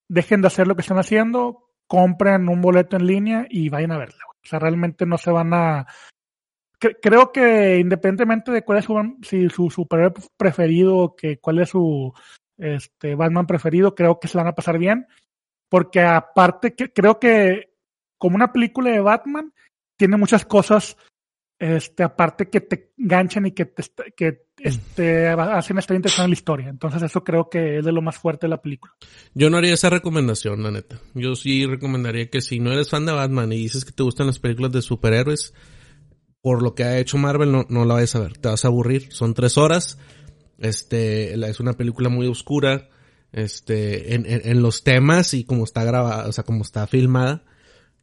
dejen 0.10 0.42
de 0.42 0.48
hacer 0.48 0.68
lo 0.68 0.76
que 0.76 0.82
están 0.82 1.00
haciendo, 1.00 1.70
compren 1.88 2.50
un 2.50 2.62
boleto 2.62 2.98
en 2.98 3.08
línea 3.08 3.48
y 3.50 3.70
vayan 3.70 3.92
a 3.92 3.98
verla. 3.98 4.24
O 4.28 4.48
sea, 4.48 4.60
realmente 4.60 5.06
no 5.06 5.18
se 5.18 5.32
van 5.32 5.54
a... 5.54 5.88
Creo 7.02 7.32
que 7.32 7.78
independientemente 7.78 8.52
de 8.52 8.64
cuál 8.64 8.80
es 8.80 8.86
su, 8.86 9.70
superhéroe 9.70 10.14
preferido, 10.36 11.16
que 11.16 11.38
cuál 11.38 11.60
es 11.60 11.70
su 11.70 12.12
este, 12.58 13.14
Batman 13.14 13.46
preferido, 13.46 13.94
creo 13.94 14.20
que 14.20 14.28
se 14.28 14.38
van 14.38 14.48
a 14.48 14.56
pasar 14.56 14.80
bien. 14.80 15.06
Porque 15.70 16.02
aparte, 16.02 16.74
que, 16.74 16.92
creo 16.92 17.20
que 17.20 17.76
como 18.18 18.36
una 18.36 18.52
película 18.52 18.92
de 18.92 19.00
Batman, 19.00 19.54
tiene 19.96 20.18
muchas 20.18 20.46
cosas 20.46 20.98
este, 21.62 22.02
aparte 22.02 22.50
que 22.50 22.62
te 22.62 22.92
ganchan 22.98 23.46
y 23.46 23.52
que 23.52 23.66
te, 23.66 23.84
este, 24.58 25.28
hacen 25.28 25.78
estar 25.78 25.96
interesante 25.96 26.26
en 26.26 26.32
la 26.32 26.34
historia. 26.34 26.70
Entonces 26.70 27.04
eso 27.04 27.24
creo 27.24 27.50
que 27.52 27.78
es 27.78 27.86
de 27.86 27.92
lo 27.92 28.02
más 28.02 28.18
fuerte 28.18 28.48
de 28.48 28.50
la 28.50 28.62
película. 28.62 28.94
Yo 29.36 29.52
no 29.52 29.58
haría 29.58 29.76
esa 29.76 29.92
recomendación, 29.92 30.64
la 30.64 30.72
neta. 30.72 31.00
Yo 31.14 31.36
sí 31.36 31.68
recomendaría 31.68 32.32
que 32.32 32.42
si 32.42 32.60
no 32.60 32.72
eres 32.72 32.90
fan 32.90 33.06
de 33.06 33.12
Batman 33.12 33.52
y 33.54 33.58
dices 33.58 33.86
que 33.86 33.92
te 33.92 34.02
gustan 34.02 34.26
las 34.26 34.40
películas 34.40 34.72
de 34.72 34.82
superhéroes, 34.82 35.54
por 36.42 36.62
lo 36.64 36.76
que 36.76 36.84
ha 36.84 37.00
hecho 37.00 37.18
Marvel, 37.18 37.52
no, 37.52 37.66
no 37.70 37.86
la 37.86 37.96
vayas 37.96 38.16
a 38.16 38.20
ver. 38.20 38.38
Te 38.38 38.50
vas 38.50 38.66
a 38.66 38.70
aburrir. 38.70 39.12
Son 39.12 39.34
tres 39.34 39.58
horas. 39.58 39.98
Este, 40.58 41.34
es 41.34 41.60
una 41.60 41.74
película 41.74 42.10
muy 42.10 42.28
oscura. 42.28 42.90
Este, 43.32 44.16
en, 44.16 44.26
en, 44.28 44.62
los 44.62 44.84
temas 44.84 45.34
y 45.34 45.46
como 45.46 45.64
está 45.64 45.86
grabada, 45.86 46.28
o 46.28 46.32
sea, 46.32 46.44
como 46.44 46.64
está 46.64 46.86
filmada. 46.88 47.44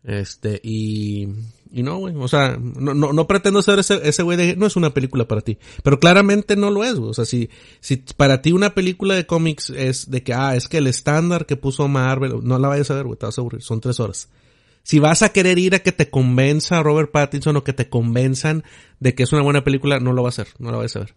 Este, 0.04 0.60
y, 0.62 1.28
y 1.70 1.82
no, 1.82 1.98
güey, 1.98 2.14
o 2.16 2.28
sea, 2.28 2.56
no, 2.56 2.94
no, 2.94 3.12
no 3.12 3.26
pretendo 3.26 3.60
ser 3.60 3.80
ese, 3.80 4.00
ese 4.08 4.22
güey 4.22 4.38
de, 4.38 4.56
no 4.56 4.64
es 4.66 4.76
una 4.76 4.94
película 4.94 5.26
para 5.28 5.42
ti, 5.42 5.58
pero 5.82 5.98
claramente 5.98 6.56
no 6.56 6.70
lo 6.70 6.84
es, 6.84 6.94
güey, 6.94 7.10
o 7.10 7.14
sea, 7.14 7.24
si, 7.24 7.50
si 7.80 7.96
para 8.16 8.40
ti 8.40 8.52
una 8.52 8.74
película 8.74 9.14
de 9.14 9.26
cómics 9.26 9.70
es 9.70 10.08
de 10.10 10.22
que, 10.22 10.32
ah, 10.32 10.54
es 10.54 10.68
que 10.68 10.78
el 10.78 10.86
estándar 10.86 11.46
que 11.46 11.56
puso 11.56 11.88
Marvel, 11.88 12.36
no 12.42 12.58
la 12.58 12.68
vayas 12.68 12.90
a 12.90 12.94
ver, 12.94 13.04
güey, 13.04 13.18
te 13.18 13.26
vas 13.26 13.36
a 13.36 13.40
aburrir, 13.40 13.60
son 13.60 13.80
tres 13.80 14.00
horas. 14.00 14.30
Si 14.88 15.00
vas 15.00 15.20
a 15.20 15.34
querer 15.34 15.58
ir 15.58 15.74
a 15.74 15.80
que 15.80 15.92
te 15.92 16.08
convenza 16.08 16.82
Robert 16.82 17.10
Pattinson 17.10 17.54
o 17.58 17.62
que 17.62 17.74
te 17.74 17.90
convenzan 17.90 18.64
de 19.00 19.14
que 19.14 19.24
es 19.24 19.32
una 19.34 19.42
buena 19.42 19.62
película, 19.62 20.00
no 20.00 20.14
lo 20.14 20.22
va 20.22 20.28
a 20.28 20.30
hacer, 20.30 20.48
no 20.58 20.70
la 20.70 20.78
vayas 20.78 20.96
a 20.96 21.00
ver. 21.00 21.14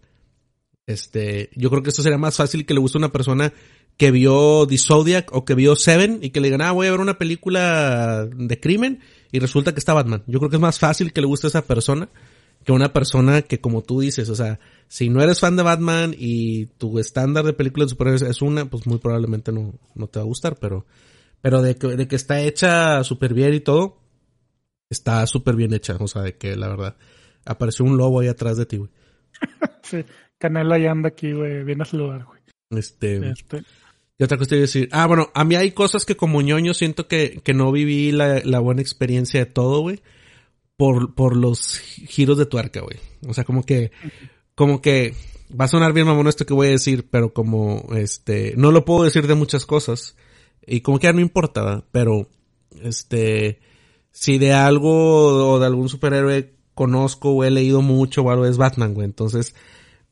Este, 0.86 1.48
yo 1.56 1.70
creo 1.70 1.82
que 1.82 1.88
esto 1.88 2.02
sería 2.02 2.18
más 2.18 2.36
fácil 2.36 2.66
que 2.66 2.74
le 2.74 2.80
guste 2.80 2.98
a 2.98 3.00
una 3.00 3.12
persona 3.12 3.54
que 3.96 4.10
vio 4.10 4.66
The 4.66 4.76
Zodiac 4.76 5.34
o 5.34 5.46
que 5.46 5.54
vio 5.54 5.74
Seven 5.74 6.18
y 6.20 6.28
que 6.28 6.42
le 6.42 6.48
digan, 6.48 6.60
ah, 6.60 6.72
voy 6.72 6.86
a 6.86 6.90
ver 6.90 7.00
una 7.00 7.16
película 7.16 8.26
de 8.26 8.60
crimen 8.60 9.00
y 9.30 9.38
resulta 9.38 9.72
que 9.72 9.78
está 9.78 9.94
Batman. 9.94 10.22
Yo 10.26 10.38
creo 10.38 10.50
que 10.50 10.56
es 10.56 10.62
más 10.62 10.78
fácil 10.78 11.14
que 11.14 11.22
le 11.22 11.26
guste 11.26 11.46
a 11.46 11.48
esa 11.48 11.62
persona 11.62 12.10
que 12.66 12.72
una 12.72 12.92
persona 12.92 13.40
que 13.40 13.62
como 13.62 13.80
tú 13.80 14.00
dices, 14.00 14.28
o 14.28 14.36
sea, 14.36 14.60
si 14.88 15.08
no 15.08 15.22
eres 15.22 15.40
fan 15.40 15.56
de 15.56 15.62
Batman 15.62 16.14
y 16.18 16.66
tu 16.76 16.98
estándar 16.98 17.46
de 17.46 17.54
películas 17.54 17.86
de 17.86 17.92
superhéroes 17.92 18.20
es 18.20 18.42
una, 18.42 18.66
pues 18.66 18.86
muy 18.86 18.98
probablemente 18.98 19.50
no, 19.50 19.72
no 19.94 20.08
te 20.08 20.18
va 20.18 20.24
a 20.24 20.28
gustar, 20.28 20.58
pero, 20.60 20.84
pero 21.42 21.60
de 21.60 21.76
que, 21.76 21.88
de 21.88 22.08
que 22.08 22.16
está 22.16 22.40
hecha 22.40 23.04
súper 23.04 23.34
bien 23.34 23.52
y 23.52 23.60
todo, 23.60 24.00
está 24.88 25.26
súper 25.26 25.56
bien 25.56 25.74
hecha, 25.74 25.96
o 26.00 26.08
sea, 26.08 26.22
de 26.22 26.38
que 26.38 26.56
la 26.56 26.68
verdad, 26.68 26.96
apareció 27.44 27.84
un 27.84 27.98
lobo 27.98 28.20
ahí 28.20 28.28
atrás 28.28 28.56
de 28.56 28.64
ti, 28.66 28.78
güey. 28.78 28.90
sí, 29.82 30.04
Canela 30.38 30.78
ya 30.78 30.92
anda 30.92 31.08
aquí, 31.08 31.32
güey, 31.32 31.64
viene 31.64 31.82
a 31.82 31.86
saludar, 31.86 32.24
güey. 32.24 32.40
Este, 32.70 33.28
este. 33.28 33.62
¿Qué 34.16 34.24
otra 34.24 34.38
cosa 34.38 34.54
a 34.54 34.58
decir? 34.58 34.88
Ah, 34.92 35.06
bueno, 35.06 35.30
a 35.34 35.44
mí 35.44 35.56
hay 35.56 35.72
cosas 35.72 36.04
que 36.04 36.16
como 36.16 36.42
ñoño 36.42 36.74
siento 36.74 37.08
que, 37.08 37.40
que 37.42 37.54
no 37.54 37.72
viví 37.72 38.12
la, 38.12 38.40
la 38.44 38.60
buena 38.60 38.80
experiencia 38.80 39.40
de 39.40 39.46
todo, 39.46 39.80
güey. 39.80 40.00
Por, 40.76 41.14
por 41.14 41.36
los 41.36 41.78
giros 41.78 42.38
de 42.38 42.46
tuerca, 42.46 42.80
güey. 42.80 42.98
O 43.26 43.34
sea, 43.34 43.44
como 43.44 43.64
que, 43.64 43.90
como 44.54 44.80
que, 44.80 45.14
va 45.58 45.64
a 45.66 45.68
sonar 45.68 45.92
bien 45.92 46.06
mamón 46.06 46.28
esto 46.28 46.46
que 46.46 46.54
voy 46.54 46.68
a 46.68 46.70
decir, 46.70 47.08
pero 47.10 47.32
como, 47.32 47.88
este, 47.96 48.54
no 48.56 48.70
lo 48.70 48.84
puedo 48.84 49.04
decir 49.04 49.26
de 49.26 49.34
muchas 49.34 49.66
cosas. 49.66 50.16
Y 50.66 50.80
como 50.80 50.98
que 50.98 51.06
ya 51.06 51.12
no 51.12 51.20
importa, 51.20 51.84
pero, 51.92 52.28
este, 52.82 53.60
si 54.10 54.38
de 54.38 54.52
algo 54.52 55.52
o 55.52 55.58
de 55.58 55.66
algún 55.66 55.88
superhéroe 55.88 56.54
conozco 56.74 57.30
o 57.30 57.44
he 57.44 57.50
leído 57.50 57.82
mucho 57.82 58.22
o 58.22 58.30
algo 58.30 58.46
es 58.46 58.56
Batman, 58.56 58.94
güey. 58.94 59.06
Entonces, 59.06 59.54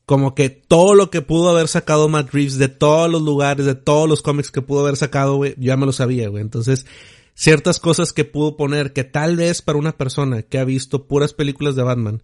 como 0.05 0.35
que 0.35 0.49
todo 0.49 0.93
lo 0.95 1.09
que 1.09 1.21
pudo 1.21 1.49
haber 1.49 1.67
sacado 1.67 2.09
Matt 2.09 2.33
Reeves 2.33 2.57
de 2.57 2.67
todos 2.67 3.09
los 3.09 3.21
lugares, 3.21 3.65
de 3.65 3.75
todos 3.75 4.09
los 4.09 4.21
cómics 4.21 4.51
que 4.51 4.61
pudo 4.61 4.81
haber 4.81 4.97
sacado, 4.97 5.37
güey, 5.37 5.55
yo 5.57 5.67
ya 5.67 5.77
me 5.77 5.85
lo 5.85 5.93
sabía, 5.93 6.29
güey. 6.29 6.41
Entonces, 6.41 6.85
ciertas 7.33 7.79
cosas 7.79 8.13
que 8.13 8.25
pudo 8.25 8.57
poner 8.57 8.93
que 8.93 9.03
tal 9.03 9.37
vez 9.37 9.61
para 9.61 9.79
una 9.79 9.93
persona 9.93 10.41
que 10.41 10.59
ha 10.59 10.65
visto 10.65 11.07
puras 11.07 11.33
películas 11.33 11.75
de 11.75 11.83
Batman 11.83 12.23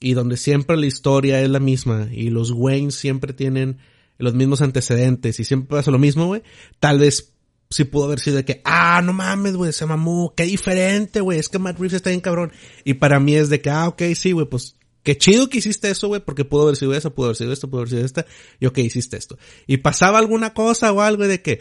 y 0.00 0.14
donde 0.14 0.36
siempre 0.36 0.76
la 0.76 0.86
historia 0.86 1.40
es 1.40 1.50
la 1.50 1.60
misma 1.60 2.08
y 2.10 2.30
los 2.30 2.50
Wayne 2.50 2.90
siempre 2.90 3.32
tienen 3.32 3.78
los 4.18 4.34
mismos 4.34 4.60
antecedentes 4.60 5.40
y 5.40 5.44
siempre 5.44 5.78
pasa 5.78 5.90
lo 5.90 5.98
mismo, 5.98 6.26
güey, 6.26 6.42
tal 6.78 6.98
vez 6.98 7.34
sí 7.70 7.84
pudo 7.84 8.06
haber 8.06 8.18
sido 8.18 8.36
de 8.36 8.44
que, 8.44 8.60
ah, 8.64 9.00
no 9.02 9.12
mames, 9.12 9.54
güey, 9.54 9.72
se 9.72 9.86
mamó, 9.86 10.34
qué 10.36 10.42
diferente, 10.42 11.20
güey, 11.20 11.38
es 11.38 11.48
que 11.48 11.60
Matt 11.60 11.78
Reeves 11.78 11.94
está 11.94 12.10
bien 12.10 12.20
cabrón. 12.20 12.52
Y 12.84 12.94
para 12.94 13.20
mí 13.20 13.36
es 13.36 13.48
de 13.48 13.60
que, 13.60 13.70
ah, 13.70 13.88
ok, 13.88 14.02
sí, 14.16 14.32
güey, 14.32 14.46
pues 14.46 14.76
qué 15.04 15.16
chido 15.16 15.48
que 15.48 15.58
hiciste 15.58 15.88
eso, 15.88 16.08
güey, 16.08 16.20
porque 16.20 16.44
pudo 16.44 16.64
haber 16.64 16.76
sido 16.76 16.94
eso, 16.94 17.14
pudo 17.14 17.26
haber 17.26 17.36
sido 17.36 17.52
esto, 17.52 17.70
pudo 17.70 17.82
haber 17.82 17.90
sido 17.90 18.04
esta, 18.04 18.26
y 18.58 18.66
ok, 18.66 18.78
hiciste 18.78 19.16
esto. 19.16 19.38
Y 19.68 19.78
pasaba 19.78 20.18
alguna 20.18 20.52
cosa 20.52 20.92
o 20.92 21.00
algo 21.00 21.28
de 21.28 21.42
que, 21.42 21.60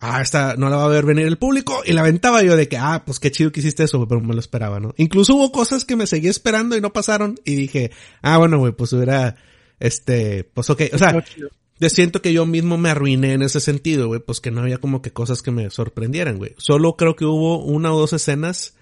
ah, 0.00 0.20
esta 0.20 0.56
no 0.56 0.68
la 0.68 0.78
va 0.78 0.86
a 0.86 0.88
ver 0.88 1.06
venir 1.06 1.26
el 1.28 1.38
público, 1.38 1.80
y 1.86 1.92
la 1.92 2.00
aventaba 2.00 2.42
yo 2.42 2.56
de 2.56 2.66
que, 2.66 2.76
ah, 2.76 3.04
pues 3.06 3.20
qué 3.20 3.30
chido 3.30 3.52
que 3.52 3.60
hiciste 3.60 3.84
eso, 3.84 3.98
güey, 3.98 4.08
pero 4.08 4.20
me 4.20 4.34
lo 4.34 4.40
esperaba, 4.40 4.80
¿no? 4.80 4.94
Incluso 4.96 5.36
hubo 5.36 5.52
cosas 5.52 5.84
que 5.84 5.94
me 5.94 6.08
seguí 6.08 6.26
esperando 6.26 6.76
y 6.76 6.80
no 6.80 6.92
pasaron, 6.92 7.38
y 7.44 7.54
dije, 7.54 7.92
ah, 8.20 8.38
bueno, 8.38 8.58
güey, 8.58 8.72
pues 8.72 8.92
hubiera, 8.92 9.36
este, 9.78 10.42
pues 10.42 10.68
ok, 10.70 10.82
o 10.92 10.98
sea, 10.98 11.24
yo 11.78 11.90
siento 11.90 12.22
que 12.22 12.32
yo 12.32 12.46
mismo 12.46 12.78
me 12.78 12.90
arruiné 12.90 13.32
en 13.32 13.42
ese 13.42 13.60
sentido, 13.60 14.08
güey, 14.08 14.20
pues 14.20 14.40
que 14.40 14.50
no 14.50 14.62
había 14.62 14.78
como 14.78 15.02
que 15.02 15.12
cosas 15.12 15.42
que 15.42 15.50
me 15.50 15.70
sorprendieran, 15.70 16.38
güey. 16.38 16.54
Solo 16.56 16.96
creo 16.96 17.16
que 17.16 17.24
hubo 17.24 17.62
una 17.64 17.92
o 17.92 17.98
dos 17.98 18.12
escenas 18.12 18.76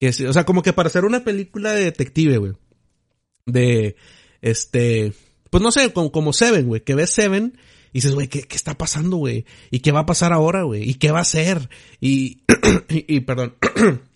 que, 0.00 0.08
o 0.08 0.32
sea, 0.32 0.44
como 0.44 0.62
que 0.62 0.72
para 0.72 0.88
hacer 0.88 1.04
una 1.04 1.22
película 1.22 1.72
de 1.72 1.84
detective, 1.84 2.38
güey. 2.38 2.52
De, 3.46 3.96
este, 4.40 5.12
pues 5.50 5.62
no 5.62 5.70
sé, 5.70 5.92
como, 5.92 6.10
como 6.10 6.32
Seven, 6.32 6.66
güey, 6.66 6.82
que 6.82 6.94
ves 6.94 7.10
Seven 7.10 7.56
y 7.92 7.98
dices, 7.98 8.14
güey, 8.14 8.28
¿qué, 8.28 8.42
¿qué, 8.42 8.56
está 8.56 8.76
pasando, 8.76 9.18
güey? 9.18 9.44
¿Y 9.70 9.80
qué 9.80 9.92
va 9.92 10.00
a 10.00 10.06
pasar 10.06 10.32
ahora, 10.32 10.64
güey? 10.64 10.88
¿Y 10.88 10.94
qué 10.94 11.12
va 11.12 11.18
a 11.18 11.22
hacer? 11.22 11.68
Y, 12.00 12.42
y, 12.88 13.16
y 13.16 13.20
perdón. 13.20 13.54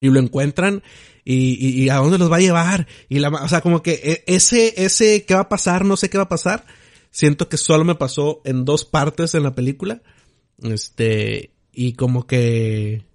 y 0.00 0.08
lo 0.08 0.20
encuentran 0.20 0.82
y, 1.24 1.82
y, 1.82 1.88
a 1.88 1.96
dónde 1.96 2.18
los 2.18 2.30
va 2.30 2.36
a 2.36 2.40
llevar 2.40 2.86
y 3.08 3.18
la 3.18 3.28
o 3.28 3.48
sea 3.48 3.60
como 3.60 3.82
que 3.82 4.00
e, 4.04 4.24
ese 4.26 4.74
ese 4.84 5.24
qué 5.24 5.34
va 5.34 5.40
a 5.40 5.48
pasar 5.48 5.84
no 5.84 5.96
sé 5.96 6.08
qué 6.08 6.18
va 6.18 6.24
a 6.24 6.28
pasar 6.28 6.64
siento 7.16 7.48
que 7.48 7.56
solo 7.56 7.82
me 7.82 7.94
pasó 7.94 8.42
en 8.44 8.66
dos 8.66 8.84
partes 8.84 9.34
en 9.34 9.42
la 9.42 9.54
película. 9.54 10.02
Este, 10.62 11.54
y 11.72 11.94
como 11.94 12.26
que, 12.26 13.06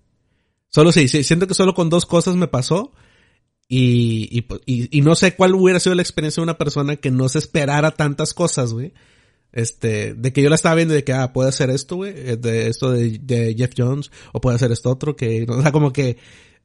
solo 0.70 0.92
sí, 0.92 1.08
sí 1.08 1.24
siento 1.24 1.46
que 1.46 1.54
solo 1.54 1.76
con 1.76 1.92
dos 1.92 2.08
cosas 2.08 2.36
me 2.36 2.48
pasó. 2.48 2.92
Y, 3.68 4.44
y, 4.66 4.98
y, 4.98 5.02
no 5.02 5.16
sé 5.16 5.36
cuál 5.36 5.54
hubiera 5.54 5.80
sido 5.80 5.94
la 5.94 6.02
experiencia 6.02 6.42
de 6.42 6.46
una 6.46 6.58
persona 6.58 6.96
que 6.96 7.12
no 7.12 7.30
se 7.30 7.38
esperara 7.38 7.92
tantas 7.92 8.34
cosas, 8.34 8.74
güey. 8.74 8.92
Este, 9.54 10.16
de 10.16 10.34
que 10.34 10.42
yo 10.42 10.50
la 10.50 10.56
estaba 10.56 10.76
viendo 10.76 10.96
de 10.96 11.04
que, 11.04 11.14
ah, 11.14 11.32
puede 11.32 11.50
hacer 11.50 11.70
esto, 11.70 11.98
güey, 11.98 12.12
eh, 12.16 12.38
de 12.38 12.68
esto 12.70 12.90
de, 12.92 13.20
de 13.22 13.54
Jeff 13.56 13.74
Jones, 13.78 14.12
o 14.34 14.42
puede 14.42 14.56
hacer 14.56 14.72
esto 14.72 14.90
otro, 14.90 15.16
que, 15.16 15.46
o 15.48 15.62
sea, 15.62 15.72
como 15.72 15.94
que, 15.94 16.18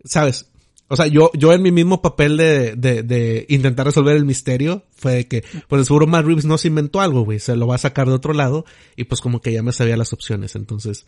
¿sabes? 0.04 0.50
O 0.88 0.94
sea, 0.94 1.06
yo, 1.06 1.30
yo 1.34 1.52
en 1.52 1.62
mi 1.62 1.72
mismo 1.72 2.00
papel 2.00 2.36
de, 2.36 2.76
de, 2.76 3.02
de 3.02 3.44
intentar 3.48 3.86
resolver 3.86 4.16
el 4.16 4.24
misterio 4.24 4.84
fue 4.92 5.14
de 5.14 5.28
que, 5.28 5.44
pues 5.66 5.86
seguro 5.86 6.06
Matt 6.06 6.26
Reeves 6.26 6.44
no 6.44 6.58
se 6.58 6.68
inventó 6.68 7.00
algo, 7.00 7.24
güey, 7.24 7.40
se 7.40 7.56
lo 7.56 7.66
va 7.66 7.74
a 7.74 7.78
sacar 7.78 8.06
de 8.06 8.14
otro 8.14 8.32
lado 8.32 8.64
y 8.94 9.04
pues 9.04 9.20
como 9.20 9.40
que 9.40 9.52
ya 9.52 9.64
me 9.64 9.72
sabía 9.72 9.96
las 9.96 10.12
opciones, 10.12 10.54
entonces, 10.54 11.04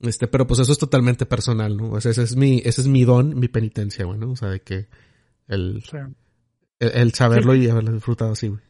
este, 0.00 0.28
pero 0.28 0.46
pues 0.46 0.60
eso 0.60 0.72
es 0.72 0.78
totalmente 0.78 1.24
personal, 1.24 1.76
¿no? 1.76 1.92
O 1.92 2.00
sea, 2.02 2.10
ese 2.10 2.22
es 2.22 2.36
mi, 2.36 2.58
ese 2.64 2.82
es 2.82 2.86
mi 2.86 3.04
don, 3.04 3.38
mi 3.38 3.48
penitencia, 3.48 4.04
güey, 4.04 4.18
¿no? 4.18 4.32
O 4.32 4.36
sea, 4.36 4.50
de 4.50 4.60
que 4.60 4.88
el, 5.48 5.82
el, 6.78 7.14
saberlo 7.14 7.54
y 7.54 7.68
haberlo 7.68 7.92
disfrutado 7.92 8.32
así, 8.32 8.48
güey. 8.48 8.60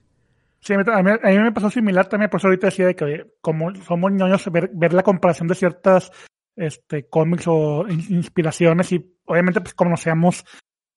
Sí, 0.60 0.74
a 0.74 0.78
mí, 0.78 0.84
a 0.86 1.02
mí, 1.02 1.38
me 1.38 1.52
pasó 1.52 1.70
similar 1.70 2.08
también, 2.08 2.30
por 2.30 2.40
eso 2.40 2.48
ahorita 2.48 2.68
decía 2.68 2.86
de 2.86 2.96
que 2.96 3.26
como 3.40 3.74
somos 3.74 4.12
ñoños, 4.12 4.50
ver, 4.52 4.70
ver 4.72 4.92
la 4.92 5.02
comparación 5.02 5.48
de 5.48 5.54
ciertas 5.54 6.10
este, 6.58 7.08
cómics 7.08 7.44
o 7.46 7.86
inspiraciones 7.88 8.92
y 8.92 9.16
obviamente 9.24 9.60
pues 9.60 9.74
conocemos 9.74 10.44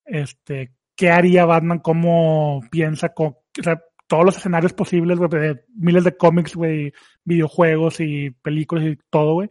este, 0.05 0.74
qué 0.95 1.09
haría 1.09 1.45
Batman, 1.45 1.80
cómo 1.80 2.62
piensa, 2.70 3.09
con, 3.09 3.28
o 3.28 3.64
sea, 3.64 3.82
todos 4.07 4.26
los 4.26 4.38
escenarios 4.38 4.74
posibles, 4.74 5.20
de 5.20 5.64
miles 5.76 6.03
de 6.03 6.18
cómics, 6.18 6.55
güey, 6.55 6.91
videojuegos 7.24 8.01
y 8.01 8.32
películas 8.32 8.86
y 8.86 8.99
todo, 9.09 9.36
güey. 9.36 9.49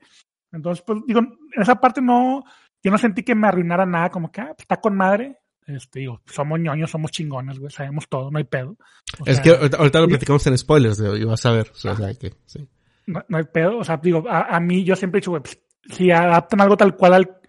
Entonces, 0.53 0.85
pues 0.87 0.99
digo, 1.07 1.21
en 1.21 1.63
esa 1.63 1.77
parte 1.77 2.03
no, 2.03 2.45
yo 2.83 2.91
no 2.91 2.99
sentí 2.99 3.23
que 3.23 3.35
me 3.35 3.49
arruinara 3.49 3.87
nada, 3.87 4.11
como 4.11 4.31
que, 4.31 4.41
ah, 4.41 4.49
pues, 4.49 4.61
está 4.61 4.77
con 4.79 4.97
madre. 4.97 5.39
Este, 5.67 6.01
digo, 6.01 6.21
somos 6.27 6.59
ñoños, 6.59 6.91
somos 6.91 7.11
chingones, 7.13 7.59
güey, 7.59 7.71
sabemos 7.71 8.09
todo, 8.09 8.31
no 8.31 8.39
hay 8.39 8.45
pedo. 8.45 8.77
es 9.25 9.41
que 9.41 9.51
ahorita 9.51 10.01
lo 10.01 10.09
platicamos 10.09 10.47
en 10.47 10.59
spoilers, 10.59 11.01
y 11.01 11.25
vas 11.25 11.47
a 11.47 11.53
ver, 11.53 11.71
o 11.71 11.75
sea, 11.75 11.95
que, 12.19 12.35
sí. 12.47 12.69
No, 13.07 13.25
no, 13.29 13.39
hay 13.39 13.45
pedo, 13.45 13.79
o 13.79 13.85
sea, 13.85 13.97
digo, 13.97 14.25
a, 14.29 14.57
a 14.57 14.61
mí 14.61 14.85
yo 14.85 14.97
siempre 14.97 15.19
he 15.19 15.21
dicho, 15.21 15.31
güey, 15.31 15.43
pues, 15.43 15.59
si 15.89 16.11
adaptan 16.11 16.61
algo 16.61 16.77
tal 16.77 16.97
cual 16.97 17.15
al, 17.15 17.41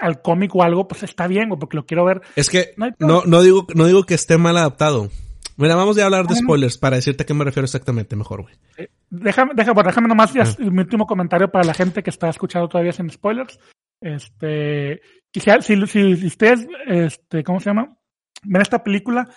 al 0.00 0.22
cómic 0.22 0.54
o 0.54 0.62
algo, 0.62 0.88
pues 0.88 1.02
está 1.02 1.26
bien, 1.26 1.48
porque 1.48 1.76
lo 1.76 1.86
quiero 1.86 2.04
ver. 2.04 2.22
Es 2.36 2.50
que 2.50 2.74
no, 2.98 3.22
no, 3.24 3.42
digo, 3.42 3.66
no 3.74 3.86
digo 3.86 4.04
que 4.04 4.14
esté 4.14 4.38
mal 4.38 4.56
adaptado. 4.56 5.10
Mira, 5.56 5.74
vamos 5.74 5.98
a 5.98 6.04
hablar 6.04 6.26
de 6.26 6.36
spoilers 6.36 6.78
para 6.78 6.96
decirte 6.96 7.24
a 7.24 7.26
qué 7.26 7.34
me 7.34 7.44
refiero 7.44 7.64
exactamente 7.64 8.14
mejor, 8.14 8.42
güey. 8.42 8.54
Eh, 8.76 8.88
déjame, 9.10 9.52
déjame, 9.56 9.82
déjame 9.82 10.08
nomás 10.08 10.32
ya, 10.32 10.44
mi 10.58 10.82
último 10.82 11.04
comentario 11.04 11.50
para 11.50 11.66
la 11.66 11.74
gente 11.74 12.02
que 12.02 12.10
está 12.10 12.28
escuchando 12.28 12.68
todavía 12.68 12.92
sin 12.92 13.10
spoilers. 13.10 13.58
Este, 14.00 15.00
quisiera, 15.32 15.60
si, 15.60 15.74
si, 15.88 16.16
si 16.16 16.26
ustedes, 16.26 16.64
este, 16.86 17.42
¿cómo 17.42 17.58
se 17.58 17.70
llama? 17.70 17.96
Ven 18.44 18.62
esta 18.62 18.84
película 18.84 19.28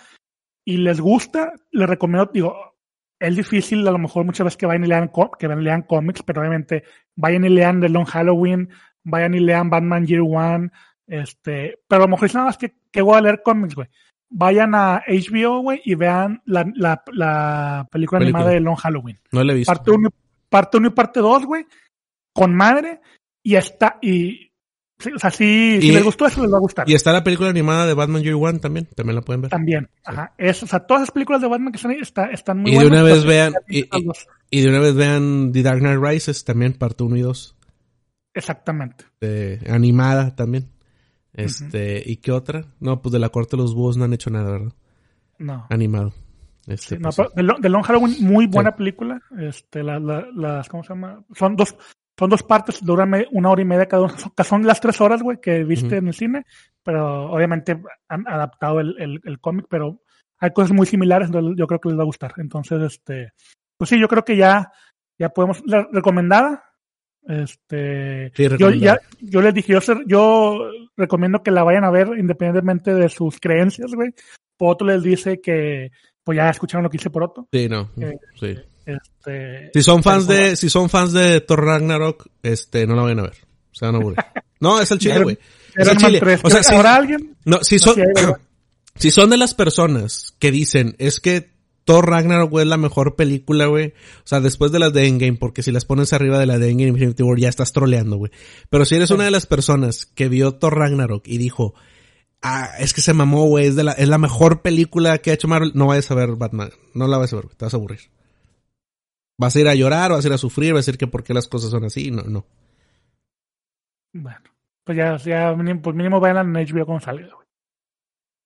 y 0.64 0.76
les 0.76 1.00
gusta, 1.00 1.54
les 1.72 1.88
recomiendo, 1.88 2.30
digo, 2.32 2.71
es 3.22 3.36
difícil 3.36 3.86
a 3.86 3.92
lo 3.92 3.98
mejor 3.98 4.24
muchas 4.24 4.44
veces 4.44 4.56
que 4.56 4.66
vayan 4.66 4.84
y 4.84 4.88
lean, 4.88 5.10
que 5.38 5.48
lean 5.48 5.82
cómics, 5.82 6.22
pero 6.22 6.40
obviamente 6.40 6.84
vayan 7.14 7.44
y 7.44 7.48
lean 7.48 7.80
The 7.80 7.88
Long 7.88 8.06
Halloween, 8.06 8.68
vayan 9.04 9.34
y 9.34 9.40
lean 9.40 9.70
Batman 9.70 10.06
Year 10.06 10.22
One, 10.22 10.70
este, 11.06 11.78
pero 11.86 12.02
a 12.02 12.06
lo 12.06 12.10
mejor 12.10 12.26
es 12.26 12.34
nada 12.34 12.46
más 12.46 12.58
que, 12.58 12.74
que 12.90 13.02
voy 13.02 13.16
a 13.16 13.20
leer 13.20 13.42
cómics, 13.42 13.74
güey. 13.74 13.88
Vayan 14.34 14.74
a 14.74 15.02
HBO, 15.06 15.60
güey, 15.60 15.82
y 15.84 15.94
vean 15.94 16.42
la, 16.46 16.64
la, 16.74 17.02
la 17.12 17.86
película, 17.90 18.20
animada 18.20 18.50
de 18.50 18.60
Long 18.60 18.76
Halloween. 18.76 19.18
No 19.30 19.44
la 19.44 19.52
he 19.52 19.56
visto. 19.56 19.72
Parte 19.72 19.90
1 19.90 20.08
parte 20.48 20.76
uno 20.76 20.88
y 20.88 20.90
parte 20.90 21.20
2, 21.20 21.46
güey, 21.46 21.66
con 22.34 22.54
madre, 22.54 23.00
y 23.42 23.56
está, 23.56 23.98
y 24.02 24.51
o 25.14 25.18
sea, 25.18 25.30
si, 25.30 25.80
si 25.80 25.92
les 25.92 26.04
gustó 26.04 26.26
eso, 26.26 26.42
les 26.42 26.52
va 26.52 26.56
a 26.56 26.60
gustar. 26.60 26.88
Y 26.88 26.94
está 26.94 27.12
la 27.12 27.24
película 27.24 27.50
animada 27.50 27.86
de 27.86 27.94
Batman 27.94 28.22
Year 28.22 28.34
One 28.34 28.58
también, 28.58 28.86
también 28.94 29.16
la 29.16 29.22
pueden 29.22 29.42
ver. 29.42 29.50
También, 29.50 29.88
ajá. 30.04 30.32
Es, 30.38 30.62
o 30.62 30.66
sea, 30.66 30.80
todas 30.80 31.02
las 31.02 31.10
películas 31.10 31.40
de 31.40 31.48
Batman 31.48 31.72
que 31.72 31.76
están 31.76 31.92
ahí 31.92 31.98
está, 32.00 32.26
están 32.26 32.58
muy 32.58 32.72
y 32.72 32.78
de 32.78 32.86
Una 32.86 33.02
vez 33.02 33.24
vean, 33.24 33.54
y, 33.68 33.84
y, 34.50 34.60
de 34.60 34.68
una 34.68 34.80
vez 34.80 34.94
vean 34.94 35.52
The 35.52 35.62
Dark 35.62 35.80
Knight 35.80 36.00
Rises 36.00 36.44
también, 36.44 36.74
parte 36.74 37.02
1 37.04 37.16
y 37.16 37.20
2. 37.20 37.56
Exactamente. 38.34 39.04
animada 39.68 40.34
también. 40.34 40.70
Este, 41.34 42.02
¿y 42.04 42.16
qué 42.16 42.32
otra? 42.32 42.66
No, 42.80 43.00
pues 43.00 43.12
de 43.12 43.18
la 43.18 43.30
corte 43.30 43.56
de 43.56 43.62
los 43.62 43.74
búhos 43.74 43.96
no 43.96 44.04
han 44.04 44.12
hecho 44.12 44.30
nada, 44.30 44.50
¿verdad? 44.50 44.72
No. 45.38 45.66
Animado. 45.70 46.12
Este, 46.66 46.98
no, 46.98 47.10
pues, 47.10 47.28
de, 47.34 47.68
Long 47.68 47.82
Halloween, 47.82 48.16
muy 48.20 48.46
buena 48.46 48.76
película. 48.76 49.20
Este, 49.38 49.82
la, 49.82 49.98
la, 49.98 50.26
las, 50.34 50.68
¿cómo 50.68 50.84
se 50.84 50.90
llama? 50.90 51.24
Son 51.34 51.56
dos, 51.56 51.74
son 52.18 52.30
dos 52.30 52.42
partes, 52.42 52.84
duran 52.84 53.12
una 53.30 53.50
hora 53.50 53.62
y 53.62 53.64
media 53.64 53.86
cada 53.86 54.04
una. 54.04 54.14
Son 54.44 54.66
las 54.66 54.80
tres 54.80 55.00
horas, 55.00 55.22
güey, 55.22 55.38
que 55.40 55.64
viste 55.64 55.96
en 55.96 56.08
el 56.08 56.14
cine, 56.14 56.44
pero 56.82 57.32
obviamente 57.32 57.80
han 58.08 58.28
adaptado 58.28 58.80
el, 58.80 58.94
el, 58.98 59.20
el 59.24 59.40
cómic, 59.40 59.66
pero 59.68 60.02
hay 60.38 60.50
cosas 60.50 60.72
muy 60.72 60.86
similares, 60.86 61.28
entonces 61.28 61.54
yo 61.56 61.66
creo 61.66 61.80
que 61.80 61.88
les 61.88 61.98
va 61.98 62.02
a 62.02 62.06
gustar. 62.06 62.34
Entonces, 62.36 62.82
este, 62.82 63.32
pues 63.76 63.88
sí, 63.88 63.98
yo 63.98 64.08
creo 64.08 64.24
que 64.24 64.36
ya, 64.36 64.72
ya 65.18 65.30
podemos, 65.30 65.62
la 65.66 65.88
recomendada. 65.92 66.64
Este, 67.24 68.32
yo 68.58 68.70
ya, 68.70 68.98
yo 69.20 69.40
les 69.40 69.54
dije, 69.54 69.72
yo, 69.72 69.80
yo 70.06 70.70
recomiendo 70.96 71.44
que 71.44 71.52
la 71.52 71.62
vayan 71.62 71.84
a 71.84 71.90
ver 71.90 72.08
independientemente 72.18 72.92
de 72.92 73.08
sus 73.08 73.38
creencias, 73.38 73.94
güey. 73.94 74.12
Otro 74.58 74.86
les 74.86 75.02
dice 75.02 75.40
que, 75.40 75.92
pues 76.24 76.36
ya 76.36 76.50
escucharon 76.50 76.82
lo 76.82 76.90
que 76.90 76.96
hice 76.96 77.10
por 77.10 77.22
otro. 77.22 77.48
Sí, 77.52 77.68
no, 77.68 77.90
sí. 78.34 78.56
Este, 78.84 79.70
si 79.72 79.82
son 79.82 80.02
fans 80.02 80.26
de, 80.26 80.56
si 80.56 80.68
son 80.68 80.88
fans 80.88 81.12
de 81.12 81.40
Thor 81.40 81.64
Ragnarok, 81.64 82.28
este, 82.42 82.86
no 82.86 82.94
la 82.94 83.02
vayan 83.02 83.20
a 83.20 83.22
ver. 83.22 83.36
Se 83.72 83.86
van 83.86 83.94
a 83.94 83.98
aburrir. 83.98 84.18
No, 84.60 84.80
es 84.80 84.90
el 84.90 84.98
chile, 84.98 85.22
güey. 85.22 85.38
Es 85.74 85.88
el 85.88 85.96
chile. 85.96 86.20
O 86.42 86.50
sea, 86.50 86.62
si, 86.62 86.74
alguien? 86.74 87.36
No, 87.44 87.58
si 87.62 87.78
son, 87.78 87.96
si 88.94 89.10
son 89.10 89.30
de 89.30 89.36
las 89.36 89.54
personas 89.54 90.34
que 90.38 90.50
dicen, 90.50 90.94
es 90.98 91.18
que 91.18 91.52
Thor 91.84 92.08
Ragnarok 92.08 92.60
es 92.60 92.66
la 92.66 92.76
mejor 92.76 93.16
película, 93.16 93.66
güey. 93.66 93.88
O 93.88 94.26
sea, 94.26 94.40
después 94.40 94.70
de 94.70 94.78
las 94.78 94.92
de 94.92 95.06
Endgame, 95.06 95.38
porque 95.38 95.62
si 95.62 95.72
las 95.72 95.84
pones 95.84 96.12
arriba 96.12 96.38
de 96.38 96.46
la 96.46 96.58
de 96.58 96.70
Endgame 96.70 96.90
Infinity 96.90 97.22
War 97.22 97.38
ya 97.38 97.48
estás 97.48 97.72
troleando, 97.72 98.16
güey. 98.16 98.30
Pero 98.70 98.84
si 98.84 98.94
eres 98.94 99.10
una 99.10 99.24
de 99.24 99.30
las 99.30 99.46
personas 99.46 100.06
que 100.06 100.28
vio 100.28 100.54
Thor 100.54 100.78
Ragnarok 100.78 101.26
y 101.26 101.38
dijo, 101.38 101.74
ah, 102.42 102.70
es 102.78 102.94
que 102.94 103.00
se 103.00 103.14
mamó, 103.14 103.46
güey, 103.46 103.66
es, 103.66 103.76
de 103.76 103.84
la, 103.84 103.92
es 103.92 104.08
la 104.08 104.18
mejor 104.18 104.62
película 104.62 105.18
que 105.18 105.30
ha 105.30 105.34
hecho 105.34 105.48
Marvel, 105.48 105.72
no 105.74 105.86
vayas 105.86 106.10
a 106.10 106.14
ver 106.14 106.36
Batman. 106.36 106.70
No 106.94 107.08
la 107.08 107.18
vas 107.18 107.32
a 107.32 107.36
ver, 107.36 107.46
güey, 107.46 107.56
te 107.56 107.64
vas 107.64 107.74
a 107.74 107.76
aburrir. 107.76 108.10
Vas 109.42 109.56
a 109.56 109.60
ir 109.60 109.66
a 109.66 109.74
llorar, 109.74 110.12
vas 110.12 110.24
a 110.24 110.28
ir 110.28 110.34
a 110.34 110.38
sufrir, 110.38 110.72
vas 110.72 110.78
a 110.78 110.82
decir 110.86 110.98
que 110.98 111.08
por 111.08 111.24
qué 111.24 111.34
las 111.34 111.48
cosas 111.48 111.72
son 111.72 111.82
así. 111.82 112.12
No, 112.12 112.22
no. 112.22 112.46
Bueno, 114.12 114.38
pues 114.84 114.96
ya, 114.96 115.16
ya 115.16 115.52
mínimo, 115.56 115.82
pues 115.82 115.96
mínimo 115.96 116.20
vayan 116.20 116.56
a 116.56 116.60
HBO 116.60 116.86
cuando 116.86 117.04
salga, 117.04 117.26
güey. 117.34 117.48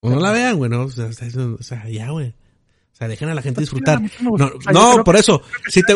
O 0.00 0.08
no 0.08 0.20
la 0.20 0.32
vean, 0.32 0.56
güey, 0.56 0.70
no. 0.70 0.84
O 0.84 0.88
sea, 0.88 1.86
ya, 1.86 2.08
güey. 2.08 2.28
O 2.28 2.32
O 2.32 2.96
sea, 2.96 3.08
dejen 3.08 3.28
a 3.28 3.34
la 3.34 3.42
gente 3.42 3.56
Pues 3.56 3.66
disfrutar. 3.66 4.00
No. 4.22 4.32
O 4.32 4.94
sea, 4.94 5.04
por 5.04 5.16
eso. 5.16 5.42
Si 5.68 5.82
te, 5.82 5.94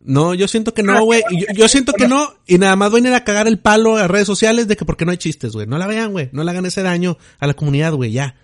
no, 0.00 0.34
yo 0.34 0.46
siento 0.48 0.74
que 0.74 0.82
no, 0.82 1.02
güey. 1.02 1.22
Yo, 1.30 1.46
yo 1.54 1.68
siento 1.68 1.94
que 1.94 2.06
no. 2.06 2.34
Y 2.46 2.58
nada 2.58 2.76
más 2.76 2.92
van 2.92 3.06
a 3.06 3.08
ir 3.08 3.14
a 3.14 3.24
cagar 3.24 3.48
el 3.48 3.58
palo 3.58 3.96
a 3.96 4.06
redes 4.06 4.26
sociales 4.26 4.68
de 4.68 4.76
que 4.76 4.84
porque 4.84 5.06
no 5.06 5.12
hay 5.12 5.16
chistes, 5.16 5.52
güey. 5.52 5.66
No 5.66 5.78
la 5.78 5.86
vean, 5.86 6.12
güey. 6.12 6.28
No 6.32 6.44
le 6.44 6.50
hagan 6.50 6.66
ese 6.66 6.82
daño 6.82 7.16
a 7.38 7.46
la 7.46 7.54
comunidad, 7.54 7.94
güey. 7.94 8.12
Ya. 8.12 8.34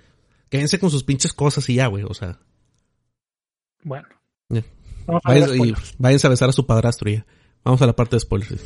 Quédense 0.48 0.78
con 0.78 0.90
sus 0.90 1.04
pinches 1.04 1.34
cosas 1.34 1.68
y 1.68 1.74
ya, 1.74 1.88
güey. 1.88 2.04
O 2.04 2.14
sea. 2.14 2.38
Bueno. 3.82 4.08
Ya. 4.48 4.62
Vamos 5.06 5.22
a 5.24 5.32
ver 5.32 5.40
Váyanse, 5.42 5.54
y 5.54 5.58
spoilers. 5.58 5.94
váyanse 5.98 6.26
a 6.26 6.30
besar 6.30 6.48
a 6.48 6.52
su 6.52 6.66
padrastro 6.66 7.10
ya. 7.10 7.24
Vamos 7.64 7.80
a 7.82 7.86
la 7.86 7.94
parte 7.96 8.16
de 8.16 8.20
spoilers. 8.20 8.60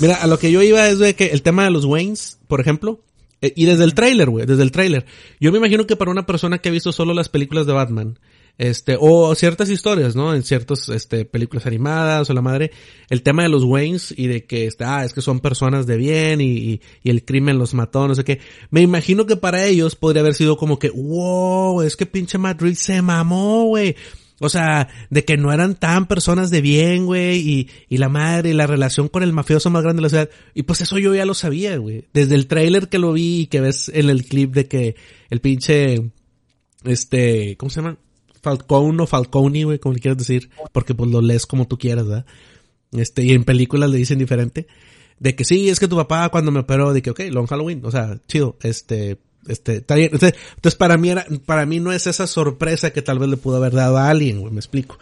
Mira, 0.00 0.14
a 0.16 0.26
lo 0.26 0.38
que 0.38 0.50
yo 0.50 0.62
iba 0.62 0.88
es 0.88 0.98
de 0.98 1.14
que 1.14 1.26
el 1.26 1.42
tema 1.42 1.64
de 1.64 1.70
los 1.70 1.84
Waynes, 1.84 2.38
por 2.48 2.60
ejemplo, 2.60 3.00
eh, 3.42 3.52
y 3.54 3.66
desde 3.66 3.84
el 3.84 3.94
tráiler, 3.94 4.30
güey, 4.30 4.46
desde 4.46 4.62
el 4.62 4.72
tráiler. 4.72 5.04
Yo 5.40 5.52
me 5.52 5.58
imagino 5.58 5.86
que 5.86 5.96
para 5.96 6.10
una 6.10 6.24
persona 6.24 6.58
que 6.58 6.70
ha 6.70 6.72
visto 6.72 6.90
solo 6.92 7.12
las 7.12 7.28
películas 7.28 7.66
de 7.66 7.74
Batman, 7.74 8.18
este, 8.60 8.98
o 9.00 9.34
ciertas 9.34 9.70
historias, 9.70 10.14
¿no? 10.14 10.34
En 10.34 10.42
ciertas, 10.42 10.90
este, 10.90 11.24
películas 11.24 11.64
animadas 11.64 12.28
o 12.28 12.34
la 12.34 12.42
madre, 12.42 12.72
el 13.08 13.22
tema 13.22 13.42
de 13.42 13.48
los 13.48 13.64
Waynes 13.64 14.12
y 14.14 14.26
de 14.26 14.44
que, 14.44 14.66
este, 14.66 14.84
ah, 14.84 15.02
es 15.02 15.14
que 15.14 15.22
son 15.22 15.40
personas 15.40 15.86
de 15.86 15.96
bien 15.96 16.42
y, 16.42 16.82
y, 17.02 17.10
el 17.10 17.24
crimen 17.24 17.56
los 17.56 17.72
mató, 17.72 18.06
no 18.06 18.14
sé 18.14 18.22
qué. 18.22 18.38
Me 18.68 18.82
imagino 18.82 19.24
que 19.24 19.36
para 19.36 19.64
ellos 19.64 19.96
podría 19.96 20.20
haber 20.20 20.34
sido 20.34 20.58
como 20.58 20.78
que, 20.78 20.90
wow, 20.90 21.80
es 21.80 21.96
que 21.96 22.04
pinche 22.04 22.36
Reeves 22.36 22.80
se 22.80 23.00
mamó, 23.00 23.64
güey. 23.64 23.96
O 24.40 24.50
sea, 24.50 24.88
de 25.08 25.24
que 25.24 25.38
no 25.38 25.54
eran 25.54 25.74
tan 25.74 26.06
personas 26.06 26.50
de 26.50 26.60
bien, 26.60 27.06
güey, 27.06 27.38
y, 27.38 27.70
y 27.88 27.96
la 27.96 28.10
madre, 28.10 28.50
y 28.50 28.52
la 28.52 28.66
relación 28.66 29.08
con 29.08 29.22
el 29.22 29.32
mafioso 29.32 29.70
más 29.70 29.84
grande 29.84 30.00
de 30.00 30.02
la 30.02 30.08
ciudad. 30.10 30.30
Y 30.52 30.64
pues 30.64 30.82
eso 30.82 30.98
yo 30.98 31.14
ya 31.14 31.24
lo 31.24 31.32
sabía, 31.32 31.78
güey. 31.78 32.04
Desde 32.12 32.34
el 32.34 32.46
tráiler 32.46 32.90
que 32.90 32.98
lo 32.98 33.14
vi 33.14 33.40
y 33.40 33.46
que 33.46 33.62
ves 33.62 33.88
en 33.88 34.10
el 34.10 34.24
clip 34.24 34.52
de 34.52 34.68
que 34.68 34.96
el 35.30 35.40
pinche, 35.40 36.10
este, 36.84 37.56
¿cómo 37.56 37.70
se 37.70 37.80
llama? 37.80 37.96
Falcone 38.42 39.02
o 39.02 39.06
Falcone, 39.06 39.64
güey, 39.64 39.78
como 39.78 39.94
le 39.94 40.00
quieras 40.00 40.18
decir, 40.18 40.50
porque 40.72 40.94
pues 40.94 41.10
lo 41.10 41.20
lees 41.20 41.46
como 41.46 41.66
tú 41.66 41.78
quieras, 41.78 42.06
¿verdad? 42.06 42.26
Este, 42.92 43.24
y 43.24 43.32
en 43.32 43.44
películas 43.44 43.90
le 43.90 43.98
dicen 43.98 44.18
diferente. 44.18 44.66
De 45.18 45.34
que 45.34 45.44
sí, 45.44 45.68
es 45.68 45.78
que 45.78 45.88
tu 45.88 45.96
papá 45.96 46.28
cuando 46.30 46.50
me 46.50 46.60
operó, 46.60 46.92
de 46.92 47.02
que, 47.02 47.10
ok, 47.10 47.20
long 47.30 47.46
Halloween, 47.46 47.82
o 47.84 47.90
sea, 47.90 48.18
chido, 48.26 48.56
este, 48.62 49.18
este, 49.46 49.76
está 49.76 49.94
bien. 49.94 50.10
Entonces, 50.12 50.74
para 50.76 50.96
mí 50.96 51.10
era, 51.10 51.26
para 51.44 51.66
mí 51.66 51.78
no 51.78 51.92
es 51.92 52.06
esa 52.06 52.26
sorpresa 52.26 52.90
que 52.90 53.02
tal 53.02 53.18
vez 53.18 53.28
le 53.28 53.36
pudo 53.36 53.56
haber 53.56 53.72
dado 53.72 53.98
a 53.98 54.08
alguien, 54.08 54.40
güey, 54.40 54.52
me 54.52 54.60
explico. 54.60 54.98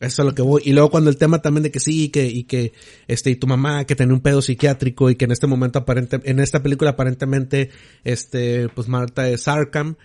Eso 0.00 0.22
es 0.22 0.26
lo 0.26 0.34
que 0.34 0.42
voy. 0.42 0.62
Y 0.64 0.72
luego 0.72 0.90
cuando 0.90 1.10
el 1.10 1.16
tema 1.16 1.42
también 1.42 1.64
de 1.64 1.72
que 1.72 1.80
sí, 1.80 2.04
y 2.04 2.08
que, 2.10 2.26
y 2.26 2.44
que, 2.44 2.72
este, 3.08 3.30
y 3.30 3.36
tu 3.36 3.48
mamá 3.48 3.84
que 3.84 3.96
tenía 3.96 4.14
un 4.14 4.20
pedo 4.20 4.40
psiquiátrico 4.42 5.10
y 5.10 5.16
que 5.16 5.24
en 5.24 5.32
este 5.32 5.48
momento 5.48 5.80
aparente, 5.80 6.20
en 6.22 6.38
esta 6.38 6.62
película 6.62 6.90
aparentemente, 6.90 7.70
este, 8.04 8.68
pues 8.68 8.86
Marta 8.86 9.28
es 9.28 9.48
Arkham, 9.48 9.96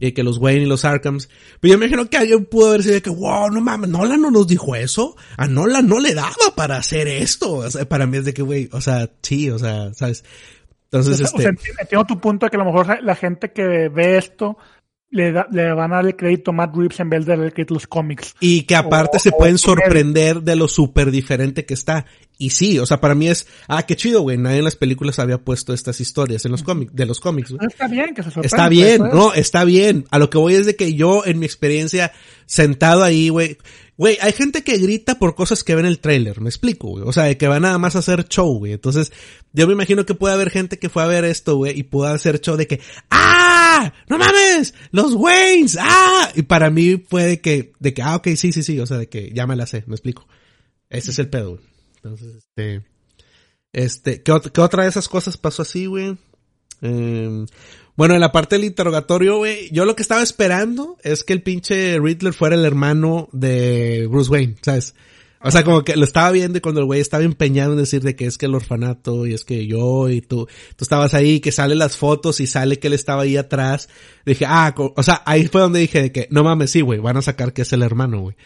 y 0.00 0.12
que 0.12 0.22
los 0.22 0.38
Wayne 0.38 0.62
y 0.62 0.66
los 0.66 0.84
Arkhams. 0.84 1.28
Pero 1.60 1.74
yo 1.74 1.78
me 1.78 1.86
imagino 1.86 2.08
que 2.08 2.16
alguien 2.16 2.46
pudo 2.46 2.70
haber 2.70 2.82
sido 2.82 2.94
de 2.94 3.02
que, 3.02 3.10
wow, 3.10 3.50
no 3.50 3.60
mames, 3.60 3.90
Nolan 3.90 4.20
no 4.20 4.30
nos 4.30 4.48
dijo 4.48 4.74
eso. 4.74 5.14
A 5.36 5.46
Nolan 5.46 5.86
no 5.86 6.00
le 6.00 6.14
daba 6.14 6.56
para 6.56 6.78
hacer 6.78 7.06
esto. 7.06 7.52
O 7.52 7.70
sea, 7.70 7.88
para 7.88 8.06
mí 8.06 8.16
es 8.16 8.24
de 8.24 8.34
que, 8.34 8.42
güey, 8.42 8.68
o 8.72 8.80
sea, 8.80 9.10
sí, 9.22 9.50
o 9.50 9.58
sea, 9.58 9.92
¿sabes? 9.94 10.24
Entonces, 10.84 11.14
O 11.14 11.16
sea, 11.18 11.26
este... 11.26 11.38
o 11.38 11.40
sea, 11.42 11.82
entiendo 11.82 12.06
tu 12.06 12.18
punto 12.18 12.46
de 12.46 12.50
que 12.50 12.56
a 12.56 12.64
lo 12.64 12.72
mejor 12.72 13.02
la 13.02 13.14
gente 13.14 13.52
que 13.52 13.88
ve 13.88 14.16
esto 14.16 14.56
le, 15.10 15.32
da- 15.32 15.48
le 15.50 15.72
van 15.72 15.92
a 15.92 15.96
dar 15.96 16.06
el 16.06 16.16
crédito 16.16 16.50
a 16.52 16.54
Matt 16.54 16.74
Reeves 16.76 17.00
en 17.00 17.10
vez 17.10 17.26
de 17.26 17.32
darle 17.32 17.46
el 17.46 17.52
crédito 17.52 17.74
a 17.74 17.76
los 17.76 17.86
cómics. 17.86 18.34
Y 18.40 18.62
que 18.62 18.76
aparte 18.76 19.16
O- 19.16 19.20
se 19.20 19.30
o 19.30 19.36
pueden 19.36 19.58
sorprender 19.58 20.42
de 20.42 20.56
lo 20.56 20.68
súper 20.68 21.10
diferente 21.10 21.64
que 21.66 21.74
está. 21.74 22.06
Y 22.38 22.50
sí, 22.50 22.78
o 22.78 22.86
sea, 22.86 23.00
para 23.02 23.14
mí 23.14 23.28
es, 23.28 23.46
ah, 23.68 23.82
qué 23.84 23.96
chido, 23.96 24.22
güey. 24.22 24.38
Nadie 24.38 24.58
en 24.58 24.64
las 24.64 24.76
películas 24.76 25.18
había 25.18 25.36
puesto 25.38 25.74
estas 25.74 26.00
historias 26.00 26.44
en 26.46 26.52
los 26.52 26.62
cómics, 26.62 26.94
de 26.94 27.04
los 27.04 27.20
cómics, 27.20 27.50
güey. 27.52 27.66
Está 27.68 27.86
bien 27.86 28.14
que 28.14 28.22
se 28.22 28.30
sorprenda. 28.30 28.46
Está 28.46 28.68
bien, 28.70 28.94
eso 28.94 29.06
es. 29.06 29.14
no, 29.14 29.32
está 29.34 29.64
bien. 29.64 30.04
A 30.10 30.18
lo 30.18 30.30
que 30.30 30.38
voy 30.38 30.54
es 30.54 30.64
de 30.64 30.74
que 30.74 30.94
yo, 30.94 31.22
en 31.26 31.38
mi 31.38 31.44
experiencia, 31.44 32.12
sentado 32.46 33.02
ahí, 33.02 33.28
güey, 33.28 33.58
güey, 34.00 34.16
hay 34.22 34.32
gente 34.32 34.64
que 34.64 34.78
grita 34.78 35.18
por 35.18 35.34
cosas 35.34 35.62
que 35.62 35.74
ven 35.74 35.84
el 35.84 35.98
tráiler, 36.00 36.40
me 36.40 36.48
explico, 36.48 36.88
güey. 36.88 37.04
O 37.06 37.12
sea, 37.12 37.24
de 37.24 37.36
que 37.36 37.48
van 37.48 37.60
nada 37.60 37.76
más 37.76 37.96
a 37.96 37.98
hacer 37.98 38.26
show, 38.28 38.56
güey. 38.56 38.72
Entonces, 38.72 39.12
yo 39.52 39.66
me 39.66 39.74
imagino 39.74 40.06
que 40.06 40.14
puede 40.14 40.32
haber 40.32 40.48
gente 40.48 40.78
que 40.78 40.88
fue 40.88 41.02
a 41.02 41.06
ver 41.06 41.26
esto, 41.26 41.56
güey, 41.58 41.78
y 41.78 41.82
pueda 41.82 42.12
hacer 42.14 42.40
show 42.40 42.56
de 42.56 42.66
que, 42.66 42.80
¡ah! 43.10 43.92
¡No 44.08 44.16
mames! 44.16 44.72
¡Los 44.90 45.12
Waynes! 45.12 45.76
¡ah! 45.78 46.30
Y 46.34 46.40
para 46.42 46.70
mí 46.70 46.96
fue 46.96 47.24
de 47.26 47.40
que, 47.42 47.72
de 47.78 47.92
que, 47.92 48.00
ah, 48.00 48.16
ok, 48.16 48.28
sí, 48.36 48.52
sí, 48.52 48.62
sí, 48.62 48.80
o 48.80 48.86
sea, 48.86 48.96
de 48.96 49.10
que 49.10 49.32
ya 49.34 49.46
me 49.46 49.54
la 49.54 49.66
sé, 49.66 49.84
me 49.86 49.94
explico. 49.96 50.26
Ese 50.88 51.10
es 51.10 51.18
el 51.18 51.28
pedo, 51.28 51.50
güey. 51.56 51.62
Entonces, 51.96 52.36
este, 52.36 52.82
este, 53.74 54.22
¿qué, 54.22 54.32
ot- 54.32 54.50
qué 54.50 54.60
otra 54.62 54.84
de 54.84 54.88
esas 54.88 55.08
cosas 55.08 55.36
pasó 55.36 55.60
así, 55.60 55.84
güey? 55.84 56.16
Eh, 56.80 57.44
bueno, 58.00 58.14
en 58.14 58.20
la 58.22 58.32
parte 58.32 58.56
del 58.56 58.64
interrogatorio, 58.64 59.36
güey, 59.36 59.68
yo 59.72 59.84
lo 59.84 59.94
que 59.94 60.00
estaba 60.00 60.22
esperando 60.22 60.96
es 61.02 61.22
que 61.22 61.34
el 61.34 61.42
pinche 61.42 61.98
Riddler 62.00 62.32
fuera 62.32 62.56
el 62.56 62.64
hermano 62.64 63.28
de 63.32 64.06
Bruce 64.10 64.30
Wayne, 64.30 64.56
¿sabes? 64.62 64.94
O 65.42 65.50
sea, 65.50 65.64
como 65.64 65.84
que 65.84 65.96
lo 65.96 66.04
estaba 66.04 66.30
viendo 66.30 66.56
y 66.56 66.60
cuando 66.62 66.80
el 66.80 66.86
güey 66.86 67.02
estaba 67.02 67.24
empeñado 67.24 67.72
en 67.72 67.78
decir 67.78 68.02
de 68.02 68.16
que 68.16 68.24
es 68.24 68.38
que 68.38 68.46
el 68.46 68.54
orfanato 68.54 69.26
y 69.26 69.34
es 69.34 69.44
que 69.44 69.66
yo 69.66 70.08
y 70.08 70.22
tú, 70.22 70.46
tú 70.76 70.82
estabas 70.82 71.12
ahí, 71.12 71.40
que 71.40 71.52
sale 71.52 71.74
las 71.74 71.98
fotos 71.98 72.40
y 72.40 72.46
sale 72.46 72.78
que 72.78 72.86
él 72.86 72.94
estaba 72.94 73.24
ahí 73.24 73.36
atrás, 73.36 73.90
dije, 74.24 74.46
ah, 74.48 74.74
o 74.78 75.02
sea, 75.02 75.22
ahí 75.26 75.46
fue 75.48 75.60
donde 75.60 75.80
dije 75.80 76.00
de 76.00 76.10
que, 76.10 76.26
no 76.30 76.42
mames, 76.42 76.70
sí, 76.70 76.80
güey, 76.80 77.00
van 77.00 77.18
a 77.18 77.22
sacar 77.22 77.52
que 77.52 77.60
es 77.60 77.72
el 77.74 77.82
hermano, 77.82 78.22
güey. 78.22 78.36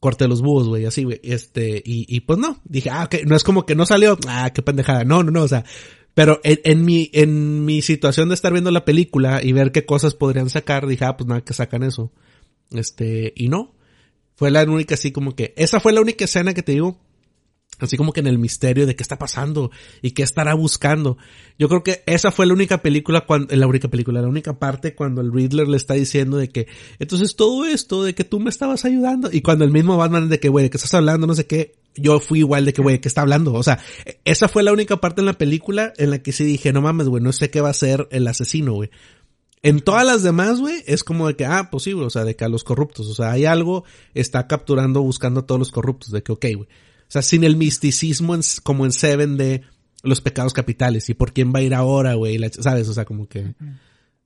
Corte 0.00 0.28
los 0.28 0.42
búhos, 0.42 0.68
güey, 0.68 0.84
así, 0.84 1.04
güey. 1.04 1.18
Este, 1.22 1.78
y, 1.82 2.14
y 2.14 2.20
pues 2.20 2.38
no. 2.38 2.60
Dije, 2.64 2.90
ah, 2.90 3.04
ok, 3.04 3.24
no 3.24 3.36
es 3.36 3.42
como 3.42 3.64
que 3.64 3.74
no 3.74 3.86
salió, 3.86 4.18
ah, 4.28 4.50
qué 4.52 4.60
pendejada. 4.60 5.04
No, 5.04 5.22
no, 5.22 5.30
no, 5.30 5.44
o 5.44 5.48
sea, 5.48 5.64
pero 6.14 6.40
en, 6.44 6.60
en 6.64 6.84
mi, 6.84 7.10
en 7.12 7.64
mi 7.64 7.82
situación 7.82 8.28
de 8.28 8.34
estar 8.34 8.52
viendo 8.52 8.70
la 8.70 8.84
película 8.84 9.42
y 9.42 9.52
ver 9.52 9.72
qué 9.72 9.86
cosas 9.86 10.14
podrían 10.14 10.50
sacar, 10.50 10.86
dije, 10.86 11.04
ah, 11.04 11.16
pues 11.16 11.28
nada, 11.28 11.42
que 11.42 11.54
sacan 11.54 11.82
eso. 11.82 12.12
Este, 12.70 13.32
y 13.36 13.48
no. 13.48 13.74
Fue 14.34 14.50
la 14.50 14.64
única 14.64 14.94
así 14.94 15.12
como 15.12 15.34
que, 15.34 15.54
esa 15.56 15.80
fue 15.80 15.92
la 15.92 16.00
única 16.00 16.24
escena 16.24 16.54
que 16.54 16.62
te 16.62 16.72
digo, 16.72 16.98
así 17.78 17.96
como 17.96 18.12
que 18.12 18.20
en 18.20 18.26
el 18.26 18.38
misterio 18.38 18.86
de 18.86 18.96
qué 18.96 19.02
está 19.02 19.18
pasando 19.18 19.70
y 20.00 20.12
qué 20.12 20.22
estará 20.22 20.54
buscando. 20.54 21.16
Yo 21.58 21.68
creo 21.68 21.82
que 21.82 22.02
esa 22.06 22.30
fue 22.30 22.46
la 22.46 22.54
única 22.54 22.82
película 22.82 23.26
cuando, 23.26 23.54
la 23.54 23.66
única 23.66 23.88
película, 23.88 24.20
la 24.20 24.28
única 24.28 24.58
parte 24.58 24.94
cuando 24.94 25.20
el 25.20 25.32
Riddler 25.32 25.68
le 25.68 25.76
está 25.76 25.94
diciendo 25.94 26.38
de 26.38 26.48
que, 26.48 26.66
entonces 26.98 27.36
todo 27.36 27.64
esto 27.66 28.02
de 28.02 28.14
que 28.14 28.24
tú 28.24 28.40
me 28.40 28.50
estabas 28.50 28.84
ayudando 28.84 29.30
y 29.32 29.42
cuando 29.42 29.64
el 29.64 29.70
mismo 29.70 29.96
Batman 29.96 30.28
de 30.28 30.40
que, 30.40 30.48
güey, 30.48 30.70
que 30.70 30.76
estás 30.76 30.94
hablando, 30.94 31.26
no 31.26 31.34
sé 31.34 31.46
qué, 31.46 31.74
yo 31.96 32.20
fui 32.20 32.40
igual 32.40 32.64
de 32.64 32.72
que, 32.72 32.82
güey, 32.82 33.00
¿qué 33.00 33.08
está 33.08 33.20
hablando? 33.22 33.52
O 33.54 33.62
sea, 33.62 33.78
esa 34.24 34.48
fue 34.48 34.62
la 34.62 34.72
única 34.72 34.96
parte 34.98 35.20
en 35.20 35.26
la 35.26 35.34
película 35.38 35.92
en 35.98 36.10
la 36.10 36.22
que 36.22 36.32
sí 36.32 36.44
dije, 36.44 36.72
no 36.72 36.80
mames, 36.82 37.08
güey, 37.08 37.22
no 37.22 37.32
sé 37.32 37.50
qué 37.50 37.60
va 37.60 37.70
a 37.70 37.74
ser 37.74 38.08
el 38.10 38.26
asesino, 38.26 38.72
güey. 38.74 38.90
En 39.64 39.80
todas 39.80 40.04
las 40.04 40.22
demás, 40.24 40.58
güey, 40.60 40.82
es 40.86 41.04
como 41.04 41.28
de 41.28 41.36
que, 41.36 41.44
ah, 41.46 41.68
pues 41.70 41.84
sí, 41.84 41.92
o 41.92 42.10
sea, 42.10 42.24
de 42.24 42.34
que 42.34 42.44
a 42.44 42.48
los 42.48 42.64
corruptos, 42.64 43.06
o 43.08 43.14
sea, 43.14 43.30
hay 43.30 43.44
algo, 43.44 43.84
está 44.14 44.48
capturando, 44.48 45.02
buscando 45.02 45.40
a 45.40 45.46
todos 45.46 45.58
los 45.60 45.70
corruptos, 45.70 46.10
de 46.10 46.22
que, 46.22 46.32
ok, 46.32 46.46
güey. 46.56 46.68
O 46.68 47.12
sea, 47.12 47.22
sin 47.22 47.44
el 47.44 47.56
misticismo 47.56 48.34
en- 48.34 48.40
como 48.64 48.84
en 48.86 48.92
Seven 48.92 49.36
de 49.36 49.62
los 50.02 50.20
pecados 50.20 50.52
capitales 50.52 51.08
y 51.10 51.14
por 51.14 51.32
quién 51.32 51.52
va 51.54 51.60
a 51.60 51.62
ir 51.62 51.74
ahora, 51.74 52.14
güey, 52.14 52.40
¿sabes? 52.60 52.88
O 52.88 52.94
sea, 52.94 53.04
como 53.04 53.28
que 53.28 53.54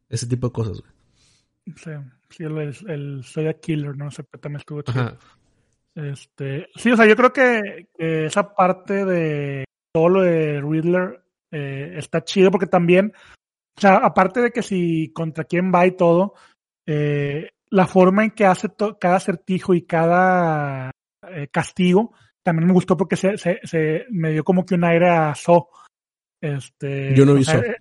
ese 0.08 0.26
tipo 0.26 0.46
de 0.46 0.52
cosas, 0.52 0.78
güey. 0.80 0.92
Sí, 1.76 1.90
sí, 2.30 2.44
el, 2.44 2.56
el, 2.58 2.74
el 2.88 3.24
Soy 3.24 3.48
a 3.48 3.54
Killer, 3.54 3.96
¿no? 3.96 4.10
sé, 4.10 4.22
también 4.40 4.60
estuvo 4.60 4.80
chido. 4.82 5.00
Ajá. 5.00 5.18
Este, 5.96 6.68
sí, 6.76 6.90
o 6.92 6.96
sea, 6.96 7.06
yo 7.06 7.16
creo 7.16 7.32
que, 7.32 7.88
que 7.96 8.26
esa 8.26 8.54
parte 8.54 9.04
de 9.06 9.64
todo 9.94 10.08
lo 10.10 10.20
de 10.22 10.60
Riddler 10.60 11.22
eh, 11.50 11.94
está 11.96 12.22
chido 12.22 12.50
porque 12.50 12.66
también, 12.66 13.12
o 13.78 13.80
sea, 13.80 13.96
aparte 13.96 14.42
de 14.42 14.50
que 14.52 14.62
si 14.62 15.10
contra 15.14 15.44
quién 15.44 15.72
va 15.74 15.86
y 15.86 15.92
todo, 15.96 16.34
eh, 16.86 17.48
la 17.70 17.86
forma 17.86 18.24
en 18.24 18.30
que 18.32 18.44
hace 18.44 18.68
cada 19.00 19.16
acertijo 19.16 19.72
y 19.74 19.82
cada 19.86 20.90
eh, 21.30 21.48
castigo 21.50 22.12
también 22.44 22.66
me 22.68 22.74
gustó 22.74 22.96
porque 22.96 23.16
se, 23.16 23.38
se, 23.38 23.58
se 23.64 24.04
me 24.10 24.30
dio 24.32 24.44
como 24.44 24.64
que 24.64 24.74
un 24.74 24.84
aire 24.84 25.10
a 25.10 25.34
So. 25.34 25.68
Este, 26.40 27.14
Yo 27.14 27.24
no 27.24 27.34
vi 27.34 27.40
o 27.40 27.44
sea, 27.44 27.54
Saw. 27.54 27.62
eh, 27.64 27.76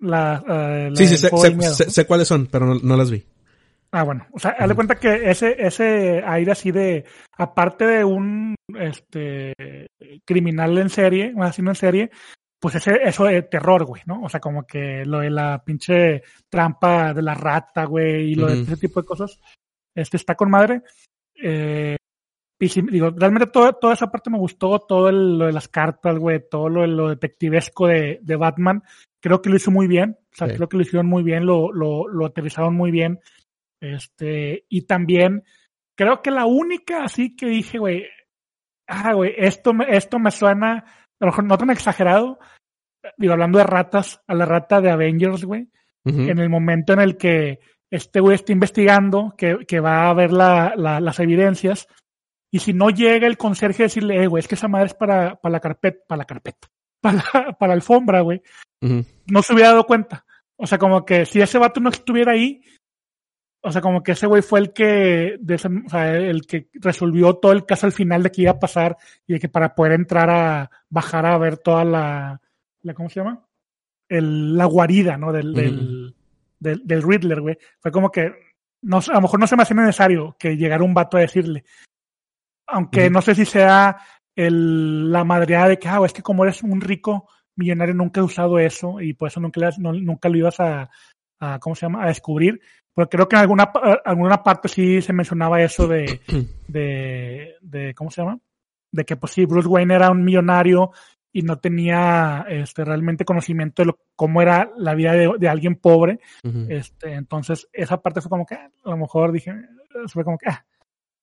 La, 0.00 0.44
la 0.46 0.90
Sí, 0.94 1.06
sí, 1.06 1.16
sé, 1.16 1.30
sé- 1.30 1.90
sé 1.90 2.06
cuáles 2.06 2.28
son, 2.28 2.46
pero 2.46 2.66
no, 2.66 2.74
no 2.80 2.96
las 2.96 3.10
vi. 3.10 3.24
Ah, 3.92 4.04
bueno, 4.04 4.26
o 4.32 4.38
sea, 4.38 4.56
de 4.58 4.64
Ujú. 4.66 4.74
cuenta 4.74 4.94
que 4.94 5.30
ese, 5.30 5.54
ese 5.58 6.22
aire 6.26 6.52
así 6.52 6.70
de, 6.70 7.04
aparte 7.36 7.84
de 7.86 8.04
un 8.04 8.54
este 8.78 9.52
criminal 10.24 10.78
en 10.78 10.88
serie, 10.88 11.32
un 11.34 11.42
asesino 11.42 11.70
en 11.72 11.74
serie, 11.76 12.10
pues 12.58 12.76
ese, 12.76 13.00
eso 13.02 13.24
de 13.24 13.42
terror, 13.42 13.84
güey, 13.84 14.02
¿no? 14.06 14.22
O 14.22 14.28
sea, 14.30 14.40
como 14.40 14.66
que 14.66 15.04
lo 15.04 15.20
de 15.20 15.28
la 15.30 15.62
pinche 15.62 16.22
trampa 16.48 17.12
de 17.12 17.20
la 17.22 17.34
rata, 17.34 17.84
güey, 17.84 18.30
y 18.32 18.34
lo 18.34 18.46
de 18.46 18.54
Ujú. 18.54 18.62
ese 18.62 18.76
tipo 18.78 19.00
de 19.00 19.06
cosas, 19.06 19.38
este 19.94 20.16
está 20.16 20.34
con 20.36 20.48
madre. 20.50 20.82
Eh, 21.42 21.96
y 22.60 22.68
sí, 22.68 22.80
digo, 22.90 23.10
realmente 23.10 23.48
todo, 23.48 23.72
toda 23.74 23.92
esa 23.94 24.10
parte 24.10 24.30
me 24.30 24.38
gustó, 24.38 24.78
todo 24.78 25.08
el- 25.10 25.36
lo 25.38 25.46
de 25.46 25.52
las 25.52 25.68
cartas, 25.68 26.16
güey, 26.18 26.40
todo 26.48 26.68
lo, 26.70 26.86
lo 26.86 27.08
detectivesco 27.10 27.88
de, 27.88 28.20
de 28.22 28.36
Batman, 28.36 28.82
creo 29.20 29.42
que 29.42 29.50
lo 29.50 29.56
hizo 29.56 29.70
muy 29.70 29.86
bien, 29.88 30.16
o 30.32 30.34
sea, 30.36 30.48
Sí. 30.48 30.54
creo 30.54 30.68
que 30.68 30.76
lo 30.76 30.82
hicieron 30.84 31.06
muy 31.08 31.24
bien, 31.24 31.44
lo, 31.44 31.72
lo, 31.72 32.06
lo 32.08 32.24
aterrizaron 32.26 32.74
muy 32.74 32.90
bien. 32.90 33.18
Este, 33.82 34.64
y 34.68 34.82
también 34.82 35.42
creo 35.96 36.22
que 36.22 36.30
la 36.30 36.46
única 36.46 37.02
así 37.02 37.34
que 37.34 37.46
dije, 37.46 37.78
güey, 37.78 38.04
ah, 38.86 39.12
güey, 39.12 39.34
esto 39.36 39.74
me, 39.74 39.86
esto 39.96 40.20
me 40.20 40.30
suena, 40.30 40.72
a 40.78 41.24
lo 41.24 41.26
mejor 41.26 41.44
no 41.44 41.58
tan 41.58 41.70
exagerado, 41.70 42.38
digo, 43.18 43.32
hablando 43.32 43.58
de 43.58 43.64
ratas, 43.64 44.22
a 44.28 44.34
la 44.34 44.46
rata 44.46 44.80
de 44.80 44.92
Avengers, 44.92 45.44
güey, 45.44 45.68
en 46.04 46.38
el 46.38 46.48
momento 46.48 46.92
en 46.92 47.00
el 47.00 47.16
que 47.16 47.58
este 47.90 48.20
güey 48.20 48.36
está 48.36 48.52
investigando, 48.52 49.34
que, 49.36 49.66
que 49.66 49.80
va 49.80 50.08
a 50.08 50.14
ver 50.14 50.32
la, 50.32 50.74
la, 50.76 51.00
las 51.00 51.18
evidencias, 51.18 51.88
y 52.52 52.60
si 52.60 52.72
no 52.72 52.88
llega 52.90 53.26
el 53.26 53.36
conserje 53.36 53.82
a 53.82 53.86
decirle, 53.86 54.22
eh, 54.22 54.28
güey, 54.28 54.40
es 54.40 54.48
que 54.48 54.54
esa 54.54 54.68
madre 54.68 54.86
es 54.86 54.94
para, 54.94 55.34
para 55.40 55.52
la 55.54 55.60
carpeta, 55.60 56.04
para 56.06 56.18
la 56.18 56.24
carpeta, 56.24 56.68
para 57.00 57.16
la, 57.16 57.52
para 57.58 57.68
la 57.68 57.74
alfombra, 57.74 58.20
güey, 58.20 58.42
no 58.80 59.42
se 59.42 59.54
hubiera 59.54 59.70
dado 59.70 59.86
cuenta. 59.86 60.24
O 60.56 60.68
sea, 60.68 60.78
como 60.78 61.04
que 61.04 61.26
si 61.26 61.40
ese 61.40 61.58
vato 61.58 61.80
no 61.80 61.88
estuviera 61.90 62.32
ahí, 62.32 62.62
o 63.64 63.70
sea, 63.70 63.80
como 63.80 64.02
que 64.02 64.12
ese 64.12 64.26
güey 64.26 64.42
fue 64.42 64.58
el 64.58 64.72
que, 64.72 65.36
de 65.40 65.54
o 65.54 65.88
sea, 65.88 66.16
el 66.16 66.46
que 66.46 66.68
resolvió 66.74 67.34
todo 67.34 67.52
el 67.52 67.64
caso 67.64 67.86
al 67.86 67.92
final 67.92 68.22
de 68.22 68.32
que 68.32 68.42
iba 68.42 68.50
a 68.50 68.58
pasar 68.58 68.96
y 69.26 69.34
de 69.34 69.40
que 69.40 69.48
para 69.48 69.74
poder 69.74 69.92
entrar 69.92 70.28
a 70.30 70.70
bajar 70.90 71.26
a 71.26 71.38
ver 71.38 71.58
toda 71.58 71.84
la, 71.84 72.40
la 72.82 72.94
¿cómo 72.94 73.08
se 73.08 73.20
llama? 73.20 73.46
El, 74.08 74.56
la 74.56 74.64
guarida, 74.64 75.16
¿no? 75.16 75.32
Del, 75.32 75.54
del, 75.54 76.14
del, 76.58 76.82
del, 76.84 77.02
Riddler, 77.02 77.40
güey. 77.40 77.56
Fue 77.78 77.92
como 77.92 78.10
que, 78.10 78.32
no, 78.82 78.98
a 78.98 79.14
lo 79.14 79.20
mejor 79.20 79.38
no 79.38 79.46
se 79.46 79.56
me 79.56 79.62
hace 79.62 79.74
necesario 79.74 80.36
que 80.38 80.56
llegara 80.56 80.82
un 80.82 80.92
vato 80.92 81.16
a 81.16 81.20
decirle. 81.20 81.64
Aunque 82.66 83.10
no 83.10 83.22
sé 83.22 83.36
si 83.36 83.44
sea 83.44 83.96
el, 84.34 85.12
la 85.12 85.22
madreada 85.22 85.68
de 85.68 85.78
que, 85.78 85.88
ah, 85.88 86.00
es 86.04 86.12
que 86.12 86.22
como 86.22 86.42
eres 86.42 86.64
un 86.64 86.80
rico 86.80 87.28
millonario 87.54 87.94
nunca 87.94 88.20
he 88.20 88.24
usado 88.24 88.58
eso 88.58 89.00
y 89.00 89.14
por 89.14 89.28
eso 89.28 89.38
nunca, 89.38 89.70
no, 89.78 89.92
nunca 89.92 90.28
lo 90.28 90.36
ibas 90.36 90.58
a, 90.58 90.90
a, 91.38 91.58
¿cómo 91.60 91.76
se 91.76 91.86
llama? 91.86 92.04
A 92.04 92.08
descubrir. 92.08 92.60
Porque 92.94 93.16
creo 93.16 93.28
que 93.28 93.36
en 93.36 93.42
alguna, 93.42 93.72
alguna 94.04 94.42
parte 94.42 94.68
sí 94.68 95.00
se 95.00 95.12
mencionaba 95.12 95.62
eso 95.62 95.88
de, 95.88 96.20
de, 96.68 97.54
de, 97.60 97.94
¿cómo 97.94 98.10
se 98.10 98.22
llama? 98.22 98.38
De 98.90 99.04
que 99.04 99.16
pues 99.16 99.32
sí, 99.32 99.46
Bruce 99.46 99.68
Wayne 99.68 99.94
era 99.94 100.10
un 100.10 100.24
millonario 100.24 100.92
y 101.32 101.42
no 101.42 101.58
tenía 101.58 102.44
este, 102.48 102.84
realmente 102.84 103.24
conocimiento 103.24 103.82
de 103.82 103.86
lo, 103.86 103.98
cómo 104.14 104.42
era 104.42 104.70
la 104.76 104.94
vida 104.94 105.12
de, 105.12 105.30
de 105.38 105.48
alguien 105.48 105.76
pobre. 105.76 106.20
Uh-huh. 106.44 106.66
este, 106.68 107.14
entonces, 107.14 107.68
esa 107.72 108.02
parte 108.02 108.20
fue 108.20 108.28
como 108.28 108.44
que, 108.44 108.54
a 108.54 108.70
lo 108.84 108.96
mejor 108.98 109.32
dije, 109.32 109.54
fue 110.08 110.24
como 110.24 110.36
que, 110.36 110.50
ah, 110.50 110.64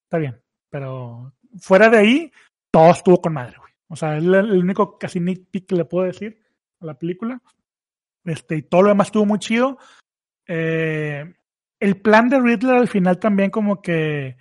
está 0.04 0.18
bien. 0.18 0.42
Pero 0.72 1.34
fuera 1.60 1.90
de 1.90 1.98
ahí, 2.00 2.32
todo 2.72 2.90
estuvo 2.90 3.22
con 3.22 3.34
madre, 3.34 3.58
güey. 3.60 3.74
O 3.88 3.96
sea, 3.96 4.18
es 4.18 4.24
el, 4.24 4.34
el 4.34 4.64
único 4.64 4.98
casi 4.98 5.20
nitpick 5.20 5.68
que 5.68 5.76
le 5.76 5.86
puedo 5.86 6.06
decir 6.06 6.42
a 6.80 6.86
la 6.86 6.96
película. 6.96 7.42
Este, 8.26 8.58
y 8.58 8.62
todo 8.64 8.84
lo 8.84 8.90
demás 8.90 9.08
estuvo 9.08 9.26
muy 9.26 9.40
chido. 9.40 9.78
Eh, 10.48 11.34
el 11.80 12.02
plan 12.02 12.30
de 12.30 12.40
Riddler 12.40 12.76
al 12.76 12.88
final 12.88 13.20
también 13.20 13.50
como 13.50 13.82
que, 13.82 14.38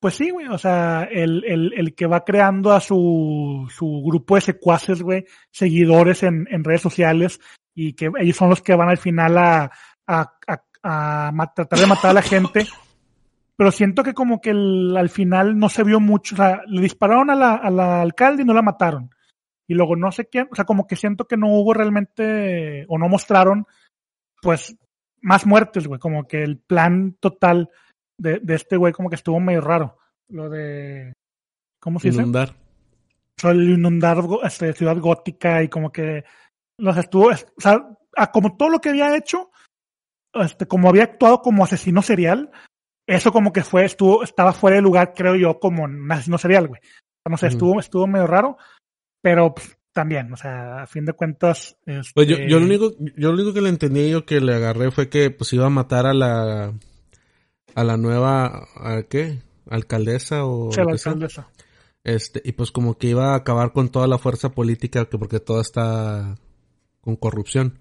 pues 0.00 0.14
sí, 0.14 0.30
güey, 0.30 0.46
o 0.48 0.58
sea, 0.58 1.08
el, 1.10 1.44
el, 1.44 1.72
el 1.74 1.94
que 1.94 2.06
va 2.06 2.24
creando 2.24 2.72
a 2.72 2.80
su, 2.80 3.66
su 3.70 4.02
grupo 4.04 4.34
de 4.34 4.42
secuaces, 4.42 5.02
güey, 5.02 5.24
seguidores 5.50 6.22
en, 6.22 6.46
en 6.50 6.64
redes 6.64 6.82
sociales 6.82 7.40
y 7.74 7.94
que 7.94 8.10
ellos 8.18 8.36
son 8.36 8.50
los 8.50 8.62
que 8.62 8.74
van 8.74 8.88
al 8.88 8.98
final 8.98 9.38
a, 9.38 9.70
a, 10.06 10.32
a, 10.82 11.28
a 11.28 11.54
tratar 11.54 11.78
de 11.78 11.86
matar 11.86 12.10
a 12.10 12.14
la 12.14 12.22
gente. 12.22 12.66
Pero 13.56 13.70
siento 13.70 14.02
que 14.02 14.12
como 14.12 14.40
que 14.40 14.50
el, 14.50 14.94
al 14.96 15.08
final 15.08 15.58
no 15.58 15.70
se 15.70 15.82
vio 15.82 15.98
mucho, 15.98 16.34
o 16.34 16.36
sea, 16.36 16.60
le 16.66 16.82
dispararon 16.82 17.30
a 17.30 17.34
la, 17.34 17.54
a 17.54 17.70
la 17.70 18.02
alcalde 18.02 18.42
y 18.42 18.44
no 18.44 18.52
la 18.52 18.62
mataron. 18.62 19.10
Y 19.66 19.74
luego 19.74 19.96
no 19.96 20.12
sé 20.12 20.28
quién, 20.28 20.46
o 20.52 20.54
sea, 20.54 20.66
como 20.66 20.86
que 20.86 20.94
siento 20.94 21.26
que 21.26 21.38
no 21.38 21.48
hubo 21.48 21.72
realmente, 21.72 22.84
o 22.88 22.98
no 22.98 23.08
mostraron, 23.08 23.66
pues, 24.42 24.76
más 25.26 25.44
muertes, 25.44 25.86
güey. 25.88 25.98
Como 25.98 26.26
que 26.26 26.42
el 26.42 26.58
plan 26.58 27.16
total 27.18 27.68
de, 28.18 28.38
de 28.38 28.54
este 28.54 28.76
güey 28.76 28.92
como 28.92 29.10
que 29.10 29.16
estuvo 29.16 29.40
medio 29.40 29.60
raro. 29.60 29.98
Lo 30.28 30.48
de... 30.48 31.12
¿Cómo 31.82 31.98
se 31.98 32.08
inundar. 32.08 32.50
dice? 32.50 32.60
Inundar. 33.42 33.56
El 33.56 33.70
inundar 33.70 34.18
este, 34.44 34.72
ciudad 34.72 34.96
gótica 34.98 35.62
y 35.62 35.68
como 35.68 35.90
que 35.90 36.24
los 36.78 36.96
estuvo... 36.96 37.30
O 37.30 37.60
sea, 37.60 37.88
a 38.16 38.30
como 38.30 38.56
todo 38.56 38.70
lo 38.70 38.80
que 38.80 38.90
había 38.90 39.16
hecho, 39.16 39.50
este, 40.34 40.66
como 40.66 40.88
había 40.88 41.04
actuado 41.04 41.42
como 41.42 41.64
asesino 41.64 42.02
serial, 42.02 42.50
eso 43.08 43.32
como 43.32 43.52
que 43.52 43.62
fue, 43.62 43.84
estuvo, 43.84 44.22
estaba 44.22 44.52
fuera 44.52 44.76
de 44.76 44.82
lugar, 44.82 45.12
creo 45.12 45.34
yo, 45.34 45.58
como 45.58 45.84
un 45.84 46.10
asesino 46.10 46.38
serial, 46.38 46.68
güey. 46.68 46.80
No 47.28 47.36
sé, 47.36 47.48
estuvo, 47.48 47.80
estuvo 47.80 48.06
medio 48.06 48.28
raro, 48.28 48.56
pero 49.20 49.54
pues, 49.54 49.75
también, 49.96 50.30
o 50.30 50.36
sea, 50.36 50.82
a 50.82 50.86
fin 50.86 51.06
de 51.06 51.14
cuentas. 51.14 51.78
Este... 51.86 52.12
Pues 52.14 52.28
yo, 52.28 52.36
yo, 52.36 52.60
lo 52.60 52.66
único, 52.66 52.92
yo 53.16 53.32
lo 53.32 53.32
único 53.32 53.54
que 53.54 53.62
le 53.62 53.70
entendí 53.70 54.10
yo 54.10 54.26
que 54.26 54.42
le 54.42 54.54
agarré 54.54 54.90
fue 54.90 55.08
que 55.08 55.30
pues 55.30 55.54
iba 55.54 55.64
a 55.64 55.70
matar 55.70 56.04
a 56.04 56.12
la 56.12 56.74
a 57.74 57.84
la 57.84 57.96
nueva 57.96 58.68
¿a 58.76 59.04
qué? 59.08 59.38
alcaldesa 59.70 60.44
o 60.44 60.70
sí, 60.70 60.82
la 60.84 60.92
alcaldesa. 60.92 61.48
Este, 62.04 62.42
y 62.44 62.52
pues 62.52 62.70
como 62.70 62.98
que 62.98 63.08
iba 63.08 63.32
a 63.32 63.36
acabar 63.36 63.72
con 63.72 63.88
toda 63.88 64.06
la 64.06 64.18
fuerza 64.18 64.50
política 64.50 65.06
que 65.06 65.16
porque 65.16 65.40
toda 65.40 65.62
está 65.62 66.36
con 67.00 67.16
corrupción. 67.16 67.78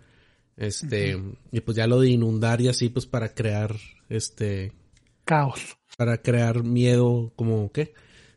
Este, 0.55 1.18
uh 1.18 1.20
-huh. 1.20 1.38
y 1.51 1.59
pues 1.59 1.76
ya 1.76 1.86
lo 1.86 1.99
de 1.99 2.11
inundar 2.11 2.61
y 2.61 2.70
así 2.70 2.88
pues 2.88 3.05
para 3.05 3.34
crear 3.34 3.76
este 4.07 4.72
caos. 5.26 5.78
Para 5.97 6.22
crear 6.22 6.63
miedo 6.63 7.34
como 7.36 7.74
qué? 7.74 7.93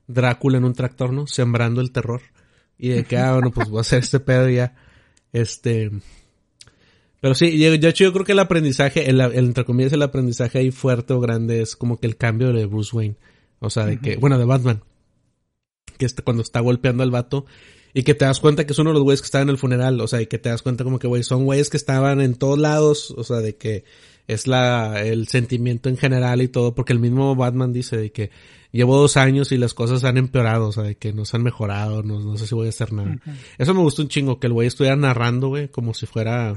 Drácula 0.09 0.59
en 0.59 0.65
un 0.65 0.75
tractor, 0.75 1.13
¿no? 1.13 1.29
Sembrando 1.29 1.81
el 1.81 1.93
terror. 1.93 2.23
Y 2.79 2.91
de 2.91 3.05
que, 3.05 3.17
ah, 3.17 3.33
bueno, 3.33 3.51
pues 3.51 3.69
voy 3.69 3.79
a 3.79 3.81
hacer 3.81 3.99
este 4.01 4.21
pedo 4.21 4.49
ya. 4.49 4.75
Este. 5.33 5.91
Pero 7.21 7.35
sí, 7.35 7.57
de 7.59 7.89
hecho 7.89 8.05
yo 8.05 8.13
creo 8.13 8.25
que 8.25 8.33
el 8.33 8.39
aprendizaje, 8.39 9.11
el, 9.11 9.21
el, 9.21 9.35
entre 9.35 9.65
comillas, 9.65 9.93
el 9.93 10.03
aprendizaje 10.03 10.59
ahí 10.59 10.71
fuerte 10.71 11.13
o 11.13 11.21
grande 11.21 11.61
es 11.61 11.75
como 11.75 11.99
que 11.99 12.07
el 12.07 12.17
cambio 12.17 12.53
de 12.53 12.67
Bruce 12.67 12.97
Wayne. 12.97 13.17
O 13.59 13.71
sea, 13.71 13.87
de 13.87 13.95
uh 13.95 13.97
-huh. 13.97 14.01
que, 14.01 14.17
bueno, 14.17 14.39
de 14.39 14.45
Batman. 14.45 14.85
Que 15.99 16.07
cuando 16.25 16.43
está 16.43 16.61
golpeando 16.61 17.03
al 17.03 17.11
vato. 17.11 17.47
Y 17.93 18.05
que 18.05 18.15
te 18.15 18.25
das 18.25 18.39
cuenta 18.39 18.65
que 18.65 18.73
es 18.73 18.79
uno 18.79 18.91
de 18.91 18.95
los 18.95 19.03
güeyes 19.03 19.21
que 19.21 19.27
estaba 19.27 19.43
en 19.43 19.49
el 19.49 19.59
funeral. 19.59 20.01
O 20.01 20.07
sea, 20.07 20.21
y 20.23 20.27
que 20.27 20.39
te 20.39 20.49
das 20.49 20.63
cuenta 20.63 20.85
como 20.85 21.01
que, 21.01 21.09
güey, 21.09 21.25
son 21.25 21.45
güeyes 21.45 21.71
que 21.71 21.77
estaban 21.77 22.21
en 22.21 22.37
todos 22.37 22.59
lados. 22.59 23.11
O 23.11 23.25
sea, 23.25 23.39
de 23.39 23.57
que 23.57 23.85
es 24.29 24.47
la, 24.47 25.03
el 25.05 25.27
sentimiento 25.27 25.89
en 25.89 25.97
general 25.97 26.41
y 26.43 26.49
todo. 26.49 26.75
Porque 26.75 26.93
el 26.93 27.01
mismo 27.01 27.35
Batman 27.35 27.73
dice 27.73 27.97
de 27.97 28.13
que 28.13 28.31
llevo 28.71 28.97
dos 28.97 29.17
años 29.17 29.51
y 29.51 29.57
las 29.57 29.75
cosas 29.75 30.05
han 30.05 30.19
empeorado, 30.19 30.69
o 30.69 30.73
sea, 30.73 30.85
de 30.85 30.97
que 30.97 31.13
no 31.13 31.25
se 31.25 31.37
han 31.37 31.43
mejorado, 31.43 32.03
no, 32.03 32.21
no 32.21 32.37
sé 32.37 32.47
si 32.47 32.55
voy 32.55 32.67
a 32.67 32.69
hacer 32.69 32.93
nada. 32.93 33.11
Uh 33.11 33.31
-huh. 33.31 33.35
Eso 33.57 33.75
me 33.75 33.81
gustó 33.81 34.03
un 34.03 34.09
chingo, 34.09 34.39
que 34.39 34.47
el 34.47 34.53
güey 34.53 34.69
estuviera 34.69 34.95
narrando, 34.95 35.49
güey, 35.49 35.69
como 35.69 35.95
si 35.95 36.07
fuera... 36.07 36.55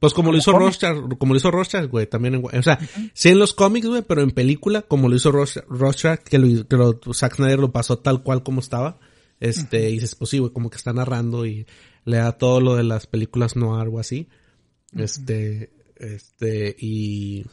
Pues 0.00 0.14
como 0.14 0.30
lo 0.30 0.38
hizo 0.38 0.52
Rorschach, 0.52 0.96
como 1.18 1.34
lo 1.34 1.38
hizo 1.38 1.50
Rorschach, 1.50 1.90
güey, 1.90 2.06
también 2.06 2.36
en, 2.36 2.44
o 2.44 2.62
sea, 2.62 2.78
uh 2.80 2.84
-huh. 2.84 3.10
sí 3.12 3.30
en 3.30 3.40
los 3.40 3.52
cómics, 3.52 3.88
güey, 3.88 4.02
pero 4.02 4.22
en 4.22 4.30
película, 4.30 4.82
como 4.82 5.08
lo 5.08 5.16
hizo 5.16 5.32
Rorschach, 5.32 6.20
que 6.20 6.38
lo, 6.38 6.68
que 6.68 6.76
lo, 6.76 7.00
Zack 7.12 7.34
Snyder 7.34 7.58
lo 7.58 7.72
pasó 7.72 7.98
tal 7.98 8.22
cual 8.22 8.44
como 8.44 8.60
estaba, 8.60 9.00
este, 9.40 9.78
uh 9.78 9.82
-huh. 9.82 9.88
y 9.90 9.92
dices, 9.94 10.14
pues 10.14 10.30
sí, 10.30 10.38
güey, 10.38 10.52
como 10.52 10.70
que 10.70 10.76
está 10.76 10.92
narrando 10.92 11.44
y 11.46 11.66
le 12.04 12.18
da 12.18 12.30
todo 12.30 12.60
lo 12.60 12.76
de 12.76 12.84
las 12.84 13.08
películas 13.08 13.56
noir 13.56 13.88
o 13.88 13.98
así, 13.98 14.28
este, 14.96 15.70
este, 15.98 16.76
y, 16.78 17.44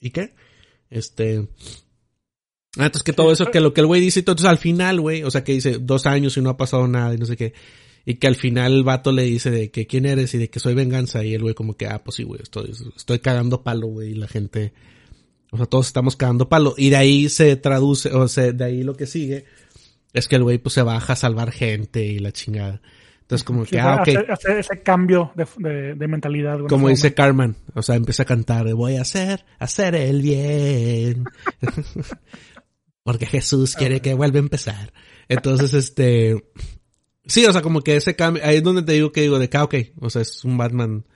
¿y 0.00 0.10
qué? 0.10 0.34
Este, 0.90 1.48
Ah, 2.78 2.86
entonces 2.86 3.02
que 3.02 3.12
todo 3.12 3.32
eso, 3.32 3.50
que 3.50 3.60
lo 3.60 3.74
que 3.74 3.82
el 3.82 3.86
güey 3.86 4.00
dice, 4.00 4.20
entonces 4.20 4.46
al 4.46 4.56
final, 4.56 4.98
güey, 4.98 5.24
o 5.24 5.30
sea 5.30 5.44
que 5.44 5.52
dice 5.52 5.76
dos 5.78 6.06
años 6.06 6.36
y 6.38 6.40
no 6.40 6.48
ha 6.48 6.56
pasado 6.56 6.88
nada 6.88 7.12
y 7.14 7.18
no 7.18 7.26
sé 7.26 7.36
qué. 7.36 7.52
Y 8.06 8.14
que 8.14 8.26
al 8.26 8.34
final 8.34 8.72
el 8.72 8.82
vato 8.82 9.12
le 9.12 9.24
dice 9.24 9.50
de 9.50 9.70
que 9.70 9.86
quién 9.86 10.06
eres 10.06 10.32
y 10.34 10.38
de 10.38 10.48
que 10.48 10.58
soy 10.58 10.74
venganza. 10.74 11.22
Y 11.22 11.34
el 11.34 11.42
güey 11.42 11.54
como 11.54 11.76
que, 11.76 11.86
ah, 11.86 12.02
pues 12.02 12.16
sí, 12.16 12.22
güey, 12.24 12.40
estoy, 12.42 12.72
estoy 12.96 13.18
cagando 13.18 13.62
palo, 13.62 13.88
güey. 13.88 14.12
Y 14.12 14.14
la 14.14 14.26
gente, 14.26 14.72
o 15.50 15.58
sea, 15.58 15.66
todos 15.66 15.86
estamos 15.86 16.16
cagando 16.16 16.48
palo. 16.48 16.74
Y 16.78 16.90
de 16.90 16.96
ahí 16.96 17.28
se 17.28 17.56
traduce, 17.56 18.10
o 18.10 18.26
sea, 18.26 18.52
de 18.52 18.64
ahí 18.64 18.82
lo 18.82 18.96
que 18.96 19.06
sigue 19.06 19.44
es 20.14 20.26
que 20.26 20.36
el 20.36 20.42
güey 20.42 20.58
pues 20.58 20.74
se 20.74 20.82
baja 20.82 21.12
a 21.12 21.16
salvar 21.16 21.52
gente 21.52 22.04
y 22.04 22.18
la 22.18 22.32
chingada. 22.32 22.80
Entonces 23.32 23.44
como 23.44 23.64
que, 23.64 23.80
ah, 23.80 23.94
ok. 23.94 24.08
Hacer, 24.08 24.30
hacer 24.30 24.58
ese 24.58 24.82
cambio 24.82 25.32
de, 25.34 25.46
de, 25.56 25.94
de 25.94 26.06
mentalidad. 26.06 26.58
Como 26.68 26.90
dice 26.90 27.14
Carmen, 27.14 27.56
o 27.74 27.80
sea, 27.80 27.94
empieza 27.94 28.24
a 28.24 28.26
cantar, 28.26 28.70
voy 28.74 28.96
a 28.96 29.00
hacer, 29.00 29.46
hacer 29.58 29.94
el 29.94 30.20
bien. 30.20 31.24
porque 33.02 33.24
Jesús 33.24 33.74
quiere 33.74 34.00
que 34.00 34.12
vuelva 34.12 34.36
a 34.36 34.40
empezar. 34.40 34.92
Entonces, 35.28 35.72
este, 35.72 36.44
sí, 37.24 37.46
o 37.46 37.52
sea, 37.54 37.62
como 37.62 37.80
que 37.80 37.96
ese 37.96 38.14
cambio, 38.14 38.42
ahí 38.44 38.56
es 38.56 38.62
donde 38.62 38.82
te 38.82 38.92
digo 38.92 39.12
que 39.12 39.22
digo 39.22 39.38
de 39.38 39.48
que, 39.48 39.56
ok, 39.56 39.74
o 39.98 40.10
sea, 40.10 40.20
es 40.20 40.44
un 40.44 40.58
Batman 40.58 41.06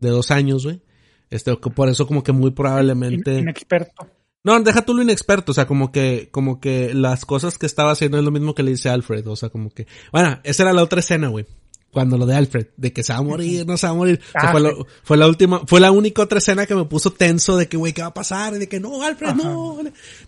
de 0.00 0.08
dos 0.08 0.32
años, 0.32 0.64
güey. 0.64 0.82
Este, 1.30 1.54
por 1.54 1.88
eso 1.88 2.04
como 2.08 2.24
que 2.24 2.32
muy 2.32 2.50
probablemente... 2.50 3.38
Inexperto. 3.38 4.08
No, 4.44 4.60
deja 4.60 4.82
tú 4.82 4.94
lo 4.94 5.02
inexperto, 5.02 5.52
o 5.52 5.54
sea, 5.54 5.66
como 5.66 5.92
que, 5.92 6.28
como 6.30 6.60
que 6.60 6.94
las 6.94 7.24
cosas 7.24 7.58
que 7.58 7.66
estaba 7.66 7.92
haciendo 7.92 8.18
es 8.18 8.24
lo 8.24 8.30
mismo 8.30 8.54
que 8.54 8.62
le 8.62 8.70
dice 8.70 8.88
Alfred, 8.88 9.26
o 9.26 9.36
sea, 9.36 9.50
como 9.50 9.70
que, 9.70 9.86
bueno, 10.12 10.40
esa 10.44 10.62
era 10.62 10.72
la 10.72 10.82
otra 10.82 11.00
escena, 11.00 11.28
güey 11.28 11.46
cuando 11.90 12.18
lo 12.18 12.26
de 12.26 12.36
Alfred, 12.36 12.66
de 12.76 12.92
que 12.92 13.02
se 13.02 13.12
va 13.12 13.20
a 13.20 13.22
morir, 13.22 13.66
no 13.66 13.76
se 13.76 13.86
va 13.86 13.92
a 13.92 13.96
morir. 13.96 14.20
O 14.36 14.40
sea, 14.40 14.52
fue, 14.52 14.60
lo, 14.60 14.86
fue, 15.02 15.16
la 15.16 15.26
última, 15.26 15.62
fue 15.66 15.80
la 15.80 15.90
única 15.90 16.22
otra 16.22 16.38
escena 16.38 16.66
que 16.66 16.74
me 16.74 16.84
puso 16.84 17.12
tenso 17.12 17.56
de 17.56 17.66
que, 17.66 17.76
güey, 17.76 17.92
¿qué 17.92 18.02
va 18.02 18.08
a 18.08 18.14
pasar? 18.14 18.54
Y 18.54 18.58
de 18.58 18.68
que 18.68 18.78
no, 18.78 19.02
Alfred, 19.02 19.28
Ajá. 19.28 19.36
no. 19.36 19.78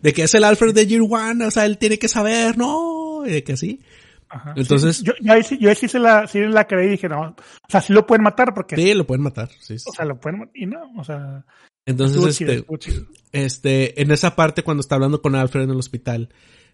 De 0.01 0.13
que 0.13 0.23
es 0.23 0.35
el 0.35 0.45
Alfred 0.45 0.75
de 0.75 0.87
Year 0.87 1.03
One, 1.03 1.45
o 1.45 1.51
sea, 1.51 1.67
él 1.67 1.79
tiene 1.79 1.99
que 1.99 2.09
saber, 2.09 2.57
no. 2.57 3.27
Y 3.27 3.31
de 3.31 3.45
que 3.45 3.57
sí. 3.57 3.81
Ajá. 4.29 4.55
Entonces. 4.57 4.99
Sí, 4.99 5.05
yo, 5.05 5.13
yo, 5.21 5.33
ahí 5.33 5.43
sí, 5.43 5.59
yo 5.59 5.69
ahí 5.69 5.77
sí 5.77 5.89
se 5.89 5.99
la, 5.99 6.27
sí 6.27 6.41
la 6.41 6.67
creí 6.67 6.87
y 6.87 6.91
dije, 6.93 7.09
no. 7.09 7.21
O 7.21 7.35
sea, 7.69 7.83
sí 7.83 7.93
lo 7.93 8.07
pueden 8.07 8.23
matar 8.23 8.55
porque. 8.55 8.77
Sí, 8.77 8.95
lo 8.95 9.07
pueden 9.07 9.23
matar, 9.23 9.51
sí. 9.61 9.75
O 9.87 9.93
sea, 9.93 10.05
lo 10.07 10.19
pueden, 10.19 10.51
y 10.55 10.67
no, 10.67 10.81
o 10.97 11.05
sea. 11.05 11.45
Entonces, 11.85 12.41
este, 12.41 12.65
chido, 12.79 13.07
este, 13.33 14.01
en 14.01 14.11
esa 14.11 14.37
parte 14.37 14.63
cuando 14.63 14.81
está 14.81 14.97
hablando 14.97 15.23
con 15.23 15.35
Alfred 15.35 15.63
en 15.63 15.71
el 15.71 15.79
hospital, 15.79 16.31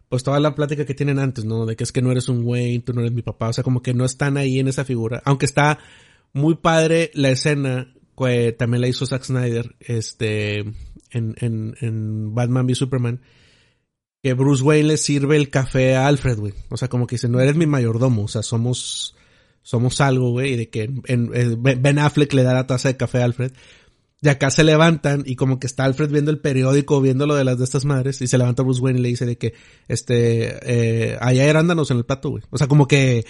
pues 0.09 0.23
toda 0.23 0.41
la 0.41 0.55
plática 0.55 0.85
que 0.85 0.95
tienen 0.95 1.19
antes, 1.19 1.45
¿no? 1.45 1.67
De 1.67 1.77
que 1.77 1.85
es 1.85 1.93
que 1.93 2.03
no 2.03 2.13
eres 2.13 2.29
un 2.29 2.45
güey, 2.45 2.79
tú 2.79 2.93
no 2.93 3.01
eres 3.01 3.13
mi 3.13 3.23
papá, 3.23 3.49
o 3.49 3.53
sea, 3.53 3.65
como 3.65 3.83
que 3.83 3.95
no 3.95 4.05
están 4.05 4.37
ahí 4.37 4.59
en 4.59 4.69
esa 4.69 4.85
figura, 4.85 5.23
aunque 5.25 5.47
está 5.47 5.79
muy 6.33 6.57
padre 6.57 7.11
la 7.15 7.31
escena 7.31 7.93
que 8.17 8.53
también 8.53 8.81
la 8.81 8.89
hizo 8.89 9.07
Zack 9.07 9.25
Snyder, 9.25 9.75
este, 9.81 10.61
en, 11.11 11.35
en, 11.39 11.77
en 11.81 12.35
Batman 12.35 12.67
v 12.67 12.75
Superman, 12.75 13.21
que 14.23 14.35
Bruce 14.35 14.63
Wayne 14.63 14.89
le 14.89 14.97
sirve 14.97 15.37
el 15.37 15.51
café 15.51 15.97
a 15.97 16.07
Alfred, 16.07 16.39
güey. 16.39 16.55
O 16.71 16.77
sea, 16.77 16.89
como 16.89 17.07
que 17.07 17.17
dice, 17.17 17.29
no 17.29 17.41
eres 17.41 17.57
mi 17.57 17.67
mayordomo, 17.67 18.25
o 18.25 18.29
sea, 18.29 18.43
somos, 18.43 19.15
somos 19.63 20.01
algo, 20.01 20.31
güey, 20.31 20.55
y 20.55 20.57
de 20.57 20.71
que 20.71 20.91
en, 21.07 21.31
Ben 21.63 21.99
Affleck 21.99 22.33
le 22.33 22.43
da 22.43 22.55
la 22.55 22.67
taza 22.67 22.89
de 22.89 22.97
café 22.97 23.21
a 23.21 23.25
Alfred. 23.25 23.53
Y 24.23 24.29
acá 24.29 24.51
se 24.51 24.65
levantan 24.65 25.25
y 25.27 25.37
como 25.37 25.61
que 25.61 25.67
está 25.67 25.85
Alfred 25.85 26.11
viendo 26.11 26.31
el 26.31 26.39
periódico, 26.39 27.01
viendo 27.03 27.27
lo 27.27 27.35
de 27.35 27.45
las 27.45 27.59
de 27.59 27.65
estas 27.65 27.85
madres, 27.85 28.21
y 28.23 28.27
se 28.27 28.39
levanta 28.39 28.63
Bruce 28.63 28.81
Wayne 28.81 28.99
y 28.99 29.03
le 29.03 29.09
dice 29.11 29.27
de 29.27 29.37
que, 29.37 29.53
este, 29.89 30.57
eh, 30.63 31.19
allá 31.21 31.43
hay 31.43 31.49
arándanos 31.49 31.91
en 31.91 31.99
el 31.99 32.07
plato, 32.07 32.31
güey. 32.31 32.43
O 32.51 32.57
sea, 32.57 32.67
como 32.67 32.89
que, 32.89 33.27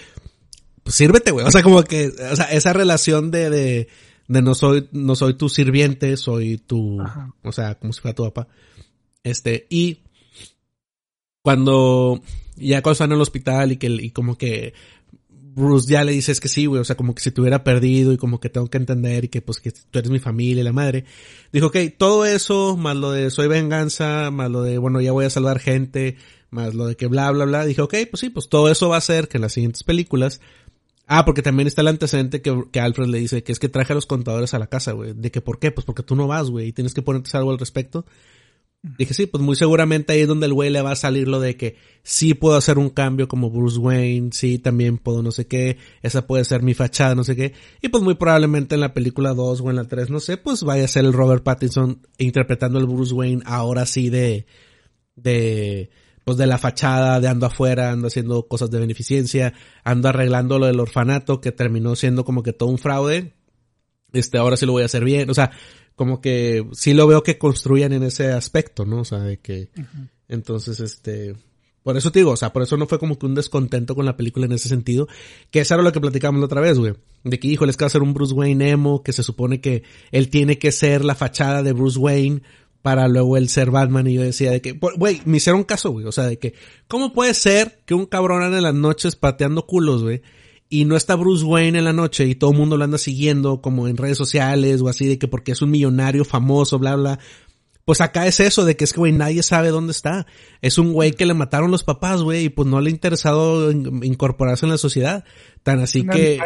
pues 0.84 0.94
sírvete, 0.94 1.32
güey. 1.32 1.44
O 1.44 1.50
sea, 1.50 1.62
como 1.62 1.82
que, 1.82 2.08
o 2.08 2.36
sea, 2.36 2.46
esa 2.46 2.72
relación 2.72 3.32
de, 3.32 3.50
de, 3.50 3.88
de 4.28 4.42
no 4.42 4.54
soy, 4.54 4.88
no 4.92 5.16
soy 5.16 5.34
tu 5.34 5.48
sirviente, 5.48 6.16
soy 6.16 6.58
tu, 6.58 7.02
o 7.42 7.52
sea, 7.52 7.74
como 7.76 7.92
si 7.92 8.00
fuera 8.00 8.14
tu 8.14 8.22
papá. 8.22 8.46
Este, 9.24 9.66
y 9.68 10.04
cuando, 11.42 12.22
ya 12.54 12.80
cuando 12.82 12.92
están 12.92 13.10
en 13.10 13.16
el 13.16 13.22
hospital 13.22 13.72
y 13.72 13.76
que, 13.76 13.88
y 13.88 14.10
como 14.10 14.38
que 14.38 14.72
Bruce 15.56 15.90
ya 15.90 16.04
le 16.04 16.12
dice 16.12 16.32
es 16.32 16.40
que 16.40 16.48
sí, 16.48 16.66
güey, 16.66 16.82
o 16.82 16.84
sea, 16.84 16.96
como 16.96 17.14
que 17.14 17.22
si 17.22 17.30
te 17.30 17.40
hubiera 17.40 17.64
perdido 17.64 18.12
y 18.12 18.18
como 18.18 18.40
que 18.40 18.50
tengo 18.50 18.68
que 18.68 18.76
entender 18.76 19.24
y 19.24 19.28
que 19.28 19.40
pues 19.40 19.58
que 19.58 19.72
tú 19.72 19.98
eres 19.98 20.10
mi 20.10 20.18
familia 20.18 20.60
y 20.60 20.64
la 20.64 20.74
madre. 20.74 21.06
Dijo, 21.50 21.68
ok, 21.68 21.76
todo 21.96 22.26
eso, 22.26 22.76
más 22.76 22.94
lo 22.94 23.10
de 23.10 23.30
soy 23.30 23.48
venganza, 23.48 24.30
más 24.30 24.50
lo 24.50 24.62
de, 24.62 24.76
bueno, 24.76 25.00
ya 25.00 25.12
voy 25.12 25.24
a 25.24 25.30
salvar 25.30 25.58
gente, 25.58 26.16
más 26.50 26.74
lo 26.74 26.86
de 26.86 26.96
que 26.96 27.06
bla, 27.06 27.30
bla, 27.30 27.46
bla. 27.46 27.64
Dije, 27.64 27.80
ok, 27.80 27.94
pues 28.10 28.20
sí, 28.20 28.28
pues 28.28 28.50
todo 28.50 28.70
eso 28.70 28.90
va 28.90 28.98
a 28.98 29.00
ser 29.00 29.28
que 29.28 29.38
en 29.38 29.42
las 29.42 29.54
siguientes 29.54 29.82
películas. 29.82 30.42
Ah, 31.06 31.24
porque 31.24 31.40
también 31.40 31.66
está 31.66 31.80
el 31.80 31.88
antecedente 31.88 32.42
que, 32.42 32.64
que 32.70 32.80
Alfred 32.80 33.06
le 33.06 33.18
dice 33.18 33.42
que 33.42 33.52
es 33.52 33.58
que 33.58 33.70
traje 33.70 33.94
a 33.94 33.96
los 33.96 34.06
contadores 34.06 34.52
a 34.52 34.58
la 34.58 34.66
casa, 34.66 34.92
güey. 34.92 35.14
De 35.14 35.30
que, 35.30 35.40
¿por 35.40 35.58
qué? 35.58 35.70
Pues 35.70 35.86
porque 35.86 36.02
tú 36.02 36.16
no 36.16 36.26
vas, 36.26 36.50
güey, 36.50 36.68
y 36.68 36.72
tienes 36.72 36.92
que 36.92 37.00
ponerte 37.00 37.34
algo 37.34 37.50
al 37.50 37.58
respecto. 37.58 38.04
Dije, 38.82 39.14
sí, 39.14 39.26
pues 39.26 39.42
muy 39.42 39.56
seguramente 39.56 40.12
ahí 40.12 40.20
es 40.20 40.28
donde 40.28 40.46
el 40.46 40.54
güey 40.54 40.70
le 40.70 40.80
va 40.80 40.92
a 40.92 40.96
salir 40.96 41.26
lo 41.26 41.40
de 41.40 41.56
que 41.56 41.76
sí 42.04 42.34
puedo 42.34 42.56
hacer 42.56 42.78
un 42.78 42.90
cambio 42.90 43.26
como 43.26 43.50
Bruce 43.50 43.78
Wayne, 43.78 44.30
sí, 44.32 44.58
también 44.58 44.98
puedo 44.98 45.24
no 45.24 45.32
sé 45.32 45.48
qué, 45.48 45.78
esa 46.02 46.28
puede 46.28 46.44
ser 46.44 46.62
mi 46.62 46.72
fachada, 46.72 47.16
no 47.16 47.24
sé 47.24 47.34
qué. 47.34 47.52
Y 47.82 47.88
pues 47.88 48.04
muy 48.04 48.14
probablemente 48.14 48.76
en 48.76 48.80
la 48.80 48.94
película 48.94 49.34
2 49.34 49.60
o 49.60 49.70
en 49.70 49.76
la 49.76 49.84
3, 49.84 50.10
no 50.10 50.20
sé, 50.20 50.36
pues 50.36 50.62
vaya 50.62 50.84
a 50.84 50.88
ser 50.88 51.04
el 51.04 51.12
Robert 51.12 51.42
Pattinson 51.42 52.00
interpretando 52.18 52.78
el 52.78 52.86
Bruce 52.86 53.12
Wayne 53.12 53.42
ahora 53.44 53.86
sí 53.86 54.08
de, 54.08 54.46
de, 55.16 55.90
pues 56.22 56.36
de 56.36 56.46
la 56.46 56.58
fachada, 56.58 57.20
de 57.20 57.28
ando 57.28 57.46
afuera, 57.46 57.90
ando 57.90 58.06
haciendo 58.06 58.46
cosas 58.46 58.70
de 58.70 58.78
beneficencia, 58.78 59.54
ando 59.82 60.08
arreglando 60.08 60.58
lo 60.58 60.66
del 60.66 60.78
orfanato 60.78 61.40
que 61.40 61.50
terminó 61.50 61.96
siendo 61.96 62.24
como 62.24 62.42
que 62.42 62.52
todo 62.52 62.68
un 62.68 62.78
fraude. 62.78 63.32
Este, 64.12 64.38
ahora 64.38 64.56
sí 64.56 64.66
lo 64.66 64.72
voy 64.72 64.82
a 64.82 64.86
hacer 64.86 65.04
bien. 65.04 65.28
O 65.30 65.34
sea, 65.34 65.50
como 65.96 66.20
que 66.20 66.64
sí 66.72 66.94
lo 66.94 67.06
veo 67.06 67.22
que 67.22 67.38
construyan 67.38 67.92
en 67.92 68.04
ese 68.04 68.30
aspecto, 68.30 68.84
¿no? 68.84 69.00
O 69.00 69.04
sea, 69.04 69.20
de 69.20 69.38
que, 69.38 69.70
entonces, 70.28 70.78
este, 70.78 71.34
por 71.82 71.96
eso 71.96 72.12
te 72.12 72.18
digo, 72.18 72.32
o 72.32 72.36
sea, 72.36 72.52
por 72.52 72.62
eso 72.62 72.76
no 72.76 72.86
fue 72.86 72.98
como 72.98 73.18
que 73.18 73.26
un 73.26 73.34
descontento 73.34 73.94
con 73.94 74.04
la 74.04 74.16
película 74.16 74.44
en 74.46 74.52
ese 74.52 74.68
sentido, 74.68 75.08
que 75.50 75.60
eso 75.60 75.74
era 75.74 75.82
lo 75.82 75.92
que 75.92 76.00
platicamos 76.00 76.38
la 76.38 76.46
otra 76.46 76.60
vez, 76.60 76.78
güey, 76.78 76.94
de 77.24 77.38
que, 77.40 77.48
híjole, 77.48 77.70
es 77.70 77.76
que 77.76 77.84
va 77.84 77.86
a 77.86 77.90
ser 77.90 78.02
un 78.02 78.12
Bruce 78.12 78.34
Wayne 78.34 78.70
emo, 78.70 79.02
que 79.02 79.12
se 79.12 79.22
supone 79.22 79.60
que 79.60 79.84
él 80.12 80.28
tiene 80.28 80.58
que 80.58 80.70
ser 80.70 81.04
la 81.04 81.14
fachada 81.14 81.62
de 81.62 81.72
Bruce 81.72 81.98
Wayne 81.98 82.42
para 82.82 83.08
luego 83.08 83.36
él 83.36 83.48
ser 83.48 83.70
Batman 83.70 84.06
y 84.06 84.14
yo 84.14 84.22
decía 84.22 84.50
de 84.52 84.60
que, 84.60 84.72
güey, 84.72 85.22
me 85.24 85.38
hicieron 85.38 85.64
caso, 85.64 85.90
güey, 85.90 86.04
o 86.06 86.12
sea, 86.12 86.24
de 86.24 86.38
que, 86.38 86.54
¿cómo 86.88 87.12
puede 87.12 87.34
ser 87.34 87.80
que 87.86 87.94
un 87.94 88.06
cabrón 88.06 88.42
ande 88.42 88.58
en 88.58 88.62
las 88.62 88.74
noches 88.74 89.16
pateando 89.16 89.66
culos, 89.66 90.02
güey? 90.02 90.22
Y 90.68 90.84
no 90.84 90.96
está 90.96 91.14
Bruce 91.14 91.44
Wayne 91.44 91.78
en 91.78 91.84
la 91.84 91.92
noche 91.92 92.26
y 92.26 92.34
todo 92.34 92.50
el 92.50 92.56
mundo 92.56 92.76
lo 92.76 92.84
anda 92.84 92.98
siguiendo 92.98 93.60
como 93.60 93.88
en 93.88 93.96
redes 93.96 94.18
sociales 94.18 94.80
o 94.82 94.88
así 94.88 95.06
de 95.06 95.18
que 95.18 95.28
porque 95.28 95.52
es 95.52 95.62
un 95.62 95.70
millonario 95.70 96.24
famoso, 96.24 96.78
bla, 96.78 96.96
bla. 96.96 97.18
Pues 97.84 98.00
acá 98.00 98.26
es 98.26 98.40
eso 98.40 98.64
de 98.64 98.76
que 98.76 98.82
es 98.82 98.92
que, 98.92 98.98
güey, 98.98 99.12
nadie 99.12 99.44
sabe 99.44 99.68
dónde 99.68 99.92
está. 99.92 100.26
Es 100.60 100.76
un 100.76 100.92
güey 100.92 101.12
que 101.12 101.24
le 101.24 101.34
mataron 101.34 101.70
los 101.70 101.84
papás, 101.84 102.20
güey, 102.20 102.46
y 102.46 102.48
pues 102.48 102.66
no 102.66 102.80
le 102.80 102.90
ha 102.90 102.92
interesado 102.92 103.70
incorporarse 103.70 104.66
en 104.66 104.72
la 104.72 104.78
sociedad. 104.78 105.24
Tan 105.62 105.78
así 105.78 106.04
que... 106.04 106.40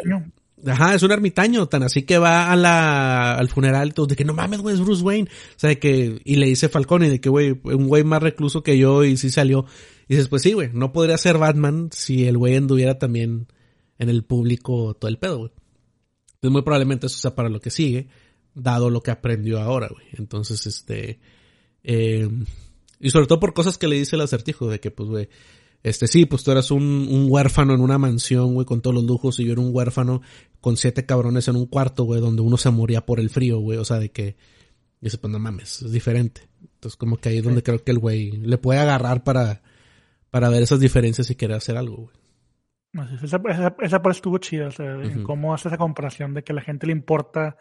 Ajá, 0.66 0.94
es 0.94 1.02
un 1.02 1.10
ermitaño, 1.10 1.66
tan 1.68 1.82
así 1.82 2.02
que 2.02 2.18
va 2.18 2.52
a 2.52 2.56
la, 2.56 3.34
al 3.34 3.48
funeral 3.48 3.88
y 3.88 3.92
todo, 3.92 4.06
de 4.06 4.16
que 4.16 4.26
no 4.26 4.34
mames, 4.34 4.60
güey, 4.60 4.74
es 4.74 4.82
Bruce 4.82 5.02
Wayne. 5.02 5.30
O 5.30 5.58
sea, 5.58 5.70
de 5.70 5.78
que, 5.78 6.20
y 6.22 6.34
le 6.34 6.44
dice 6.44 6.68
Falcone 6.68 7.08
de 7.08 7.18
que, 7.18 7.30
güey, 7.30 7.58
un 7.64 7.88
güey 7.88 8.04
más 8.04 8.22
recluso 8.22 8.62
que 8.62 8.76
yo 8.76 9.02
y 9.02 9.16
sí 9.16 9.30
salió. 9.30 9.64
Y 10.06 10.16
dices, 10.16 10.28
pues 10.28 10.42
sí, 10.42 10.52
güey, 10.52 10.68
no 10.74 10.92
podría 10.92 11.16
ser 11.16 11.38
Batman 11.38 11.88
si 11.92 12.26
el 12.26 12.36
güey 12.36 12.56
anduviera 12.56 12.98
también 12.98 13.46
en 14.00 14.08
el 14.08 14.24
público 14.24 14.94
todo 14.94 15.08
el 15.08 15.18
pedo, 15.18 15.38
güey. 15.38 15.52
Entonces 16.34 16.50
muy 16.50 16.62
probablemente 16.62 17.06
eso 17.06 17.18
sea 17.18 17.34
para 17.34 17.50
lo 17.50 17.60
que 17.60 17.70
sigue, 17.70 18.08
dado 18.54 18.88
lo 18.88 19.02
que 19.02 19.10
aprendió 19.10 19.60
ahora, 19.60 19.88
güey. 19.88 20.06
Entonces, 20.14 20.66
este... 20.66 21.20
Eh, 21.84 22.28
y 22.98 23.10
sobre 23.10 23.26
todo 23.26 23.40
por 23.40 23.54
cosas 23.54 23.78
que 23.78 23.88
le 23.88 23.96
dice 23.96 24.16
el 24.16 24.22
acertijo, 24.22 24.68
de 24.68 24.80
que, 24.80 24.90
pues, 24.90 25.08
güey, 25.08 25.28
este, 25.82 26.06
sí, 26.06 26.24
pues 26.24 26.42
tú 26.42 26.50
eras 26.50 26.70
un, 26.70 26.82
un 26.82 27.26
huérfano 27.28 27.74
en 27.74 27.80
una 27.82 27.98
mansión, 27.98 28.54
güey, 28.54 28.66
con 28.66 28.80
todos 28.80 28.94
los 28.94 29.04
lujos, 29.04 29.38
y 29.38 29.44
yo 29.44 29.52
era 29.52 29.60
un 29.60 29.74
huérfano 29.74 30.22
con 30.62 30.78
siete 30.78 31.04
cabrones 31.04 31.48
en 31.48 31.56
un 31.56 31.66
cuarto, 31.66 32.04
güey, 32.04 32.20
donde 32.20 32.42
uno 32.42 32.56
se 32.56 32.70
moría 32.70 33.04
por 33.04 33.20
el 33.20 33.28
frío, 33.28 33.58
güey, 33.58 33.78
o 33.78 33.84
sea, 33.84 33.98
de 33.98 34.10
que, 34.10 34.36
y 35.00 35.06
dice, 35.06 35.18
pues 35.18 35.30
no 35.30 35.38
mames, 35.38 35.82
es 35.82 35.92
diferente. 35.92 36.48
Entonces, 36.62 36.96
como 36.96 37.18
que 37.18 37.30
ahí 37.30 37.38
es 37.38 37.44
donde 37.44 37.62
creo 37.62 37.82
que 37.84 37.90
el 37.90 37.98
güey 37.98 38.32
le 38.32 38.56
puede 38.56 38.80
agarrar 38.80 39.24
para, 39.24 39.62
para 40.30 40.48
ver 40.48 40.62
esas 40.62 40.80
diferencias 40.80 41.30
y 41.30 41.34
querer 41.34 41.56
hacer 41.56 41.76
algo, 41.76 41.96
güey. 41.96 42.19
Esa, 43.22 43.40
esa, 43.48 43.76
esa 43.80 44.02
parte 44.02 44.16
estuvo 44.16 44.38
chida, 44.38 44.68
o 44.68 44.70
sea, 44.72 44.98
cómo 45.22 45.54
hace 45.54 45.68
esa 45.68 45.78
comparación 45.78 46.34
de 46.34 46.42
que 46.42 46.52
a 46.52 46.56
la 46.56 46.62
gente 46.62 46.86
le 46.86 46.92
importa 46.92 47.56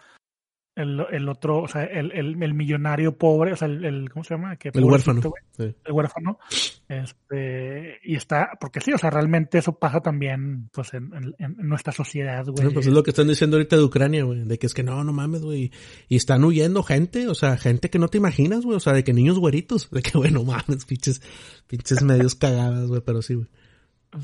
el, 0.75 1.05
el 1.11 1.27
otro, 1.27 1.61
o 1.61 1.67
sea, 1.67 1.83
el, 1.83 2.11
el, 2.13 2.41
el, 2.41 2.53
millonario 2.53 3.17
pobre, 3.17 3.53
o 3.53 3.55
sea, 3.55 3.67
el, 3.67 4.09
¿cómo 4.09 4.23
se 4.23 4.35
llama? 4.35 4.55
Que 4.55 4.69
el 4.73 4.83
huérfano. 4.83 5.21
El 5.57 5.75
huérfano. 5.91 6.39
Este, 6.87 7.99
y 8.03 8.15
está, 8.15 8.51
porque 8.59 8.79
sí, 8.79 8.93
o 8.93 8.97
sea, 8.97 9.09
realmente 9.09 9.57
eso 9.57 9.77
pasa 9.77 9.99
también, 9.99 10.69
pues, 10.71 10.93
en, 10.93 11.11
en, 11.37 11.55
nuestra 11.57 11.91
sociedad, 11.91 12.45
güey. 12.45 12.73
pues 12.73 12.87
es 12.87 12.93
lo 12.93 13.03
que 13.03 13.11
están 13.11 13.27
diciendo 13.27 13.57
ahorita 13.57 13.75
de 13.75 13.83
Ucrania, 13.83 14.23
güey, 14.23 14.45
de 14.45 14.57
que 14.57 14.67
es 14.67 14.73
que 14.73 14.83
no, 14.83 15.03
no 15.03 15.11
mames, 15.11 15.41
güey. 15.41 15.71
Y 16.07 16.15
están 16.15 16.43
huyendo 16.43 16.81
gente, 16.81 17.27
o 17.27 17.35
sea, 17.35 17.57
gente 17.57 17.89
que 17.89 17.99
no 17.99 18.07
te 18.07 18.17
imaginas, 18.17 18.63
güey, 18.63 18.77
o 18.77 18.79
sea, 18.79 18.93
de 18.93 19.03
que 19.03 19.13
niños 19.13 19.37
güeritos, 19.37 19.89
de 19.91 20.01
que, 20.01 20.11
bueno, 20.17 20.43
mames, 20.43 20.85
pinches, 20.85 21.21
pinches 21.67 22.01
medios 22.03 22.35
cagadas, 22.35 22.87
güey, 22.87 23.01
pero 23.01 23.21
sí, 23.21 23.35
güey. 23.35 23.47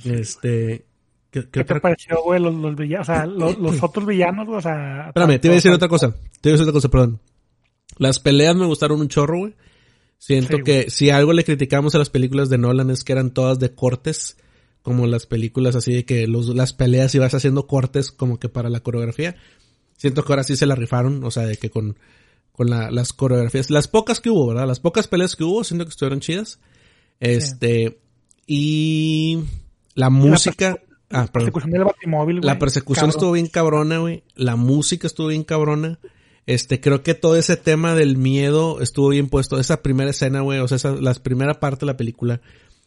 Este, 0.06 0.86
¿Qué, 1.44 1.64
te 1.64 1.80
pareció, 1.80 2.24
güey, 2.24 2.40
los, 2.40 2.54
los, 2.56 2.76
villanos, 2.76 3.10
o 3.10 3.14
sea, 3.14 3.26
los, 3.28 3.84
otros 3.84 4.06
villanos, 4.06 4.46
güey? 4.46 4.58
O 4.58 4.62
sea... 4.62 5.08
Espérame, 5.08 5.40
te 5.40 5.48
iba 5.48 5.54
a 5.54 5.56
decir 5.56 5.72
otra 5.72 5.88
cosa. 5.88 6.16
Te 6.42 6.50
iba 6.50 6.56
a 6.56 6.58
decir 6.58 6.62
otra 6.62 6.74
cosa, 6.74 6.90
perdón. 6.90 7.20
Las 7.98 8.20
peleas 8.20 8.56
me 8.56 8.66
gustaron 8.66 9.00
un 9.02 9.08
chorro, 9.08 9.40
güey. 9.40 9.56
Siento 10.18 10.60
que 10.60 10.90
si 10.90 11.10
algo 11.10 11.34
le 11.34 11.44
criticamos 11.44 11.94
a 11.94 11.98
las 11.98 12.10
películas 12.10 12.50
de 12.50 12.58
Nolan 12.58 12.90
es 12.90 13.04
que 13.04 13.14
eran 13.14 13.32
todas 13.32 13.60
de 13.60 13.76
cortes, 13.76 14.38
como 14.82 15.08
las 15.08 15.26
películas 15.26 15.76
así 15.76 15.94
de 15.94 16.06
que 16.06 16.28
los, 16.28 16.48
las 16.48 16.74
peleas 16.74 17.14
ibas 17.16 17.34
haciendo 17.34 17.68
cortes 17.68 18.12
como 18.12 18.40
que 18.40 18.50
para 18.50 18.70
la 18.70 18.80
coreografía. 18.80 19.36
Siento 19.98 20.24
que 20.24 20.32
ahora 20.32 20.44
sí 20.44 20.56
se 20.56 20.66
la 20.66 20.76
rifaron, 20.76 21.24
o 21.24 21.32
sea, 21.32 21.44
de 21.44 21.58
que 21.58 21.70
con, 21.70 21.98
con 22.52 22.70
la, 22.70 22.92
las 22.92 23.14
coreografías, 23.14 23.70
las 23.70 23.88
pocas 23.88 24.20
que 24.20 24.30
hubo, 24.30 24.48
¿verdad? 24.48 24.68
Las 24.68 24.80
pocas 24.80 25.08
peleas 25.08 25.36
que 25.36 25.44
hubo, 25.44 25.64
siento 25.64 25.86
que 25.86 25.90
estuvieron 25.90 26.22
chidas. 26.22 26.60
Este, 27.20 28.00
y 28.48 29.40
la 29.94 30.10
música, 30.10 30.78
Ah, 31.12 31.22
la 31.22 31.28
persecución 31.28 31.72
del 31.72 31.84
Batimóvil, 31.84 32.40
La 32.42 32.60
persecución 32.60 33.10
estuvo 33.10 33.32
bien 33.34 33.48
cabrona, 33.48 34.00
güey. 34.00 34.24
La 34.36 34.56
música 34.56 35.08
estuvo 35.08 35.28
bien 35.28 35.44
cabrona. 35.44 36.00
Este, 36.48 36.80
creo 36.80 37.04
que 37.04 37.14
todo 37.14 37.36
ese 37.36 37.58
tema 37.58 37.96
del 37.96 38.18
miedo 38.18 38.82
estuvo 38.82 39.10
bien 39.10 39.30
puesto. 39.30 39.60
Esa 39.60 39.82
primera 39.82 40.10
escena, 40.10 40.42
güey, 40.42 40.60
o 40.60 40.68
sea, 40.68 40.78
esa, 40.78 40.92
la 40.92 41.14
primera 41.14 41.60
parte 41.60 41.82
de 41.82 41.88
la 41.88 41.98
película. 41.98 42.42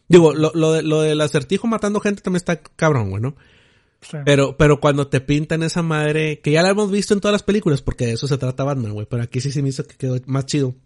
Digo, 0.08 0.34
lo, 0.34 0.52
lo, 0.54 0.72
de, 0.72 0.82
lo 0.82 1.02
del 1.02 1.20
acertijo 1.20 1.66
matando 1.66 2.00
gente 2.00 2.22
también 2.22 2.38
está 2.38 2.60
cabrón, 2.60 3.10
güey, 3.10 3.22
¿no? 3.22 3.36
Pero, 4.24 4.56
pero 4.56 4.80
cuando 4.80 5.08
te 5.08 5.20
pintan 5.20 5.62
esa 5.62 5.82
madre, 5.82 6.40
que 6.40 6.52
ya 6.52 6.62
la 6.62 6.70
hemos 6.70 6.90
visto 6.90 7.14
en 7.14 7.20
todas 7.20 7.32
las 7.32 7.42
películas, 7.42 7.82
porque 7.82 8.06
de 8.06 8.12
eso 8.12 8.28
se 8.28 8.38
trata 8.38 8.64
Batman, 8.64 8.92
güey, 8.92 9.06
pero 9.10 9.22
aquí 9.22 9.40
sí 9.40 9.50
se 9.50 9.60
me 9.60 9.70
hizo 9.70 9.84
que 9.84 9.96
quedó 9.96 10.16
más 10.26 10.46
chido. 10.46 10.76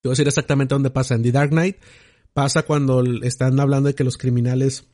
Te 0.00 0.08
voy 0.08 0.10
a 0.10 0.14
decir 0.14 0.28
exactamente 0.28 0.74
dónde 0.74 0.90
pasa. 0.90 1.14
En 1.14 1.22
The 1.22 1.32
Dark 1.32 1.50
Knight 1.50 1.76
pasa 2.32 2.64
cuando 2.64 3.02
están 3.22 3.58
hablando 3.60 3.88
de 3.88 3.94
que 3.94 4.04
los 4.04 4.18
criminales 4.18 4.84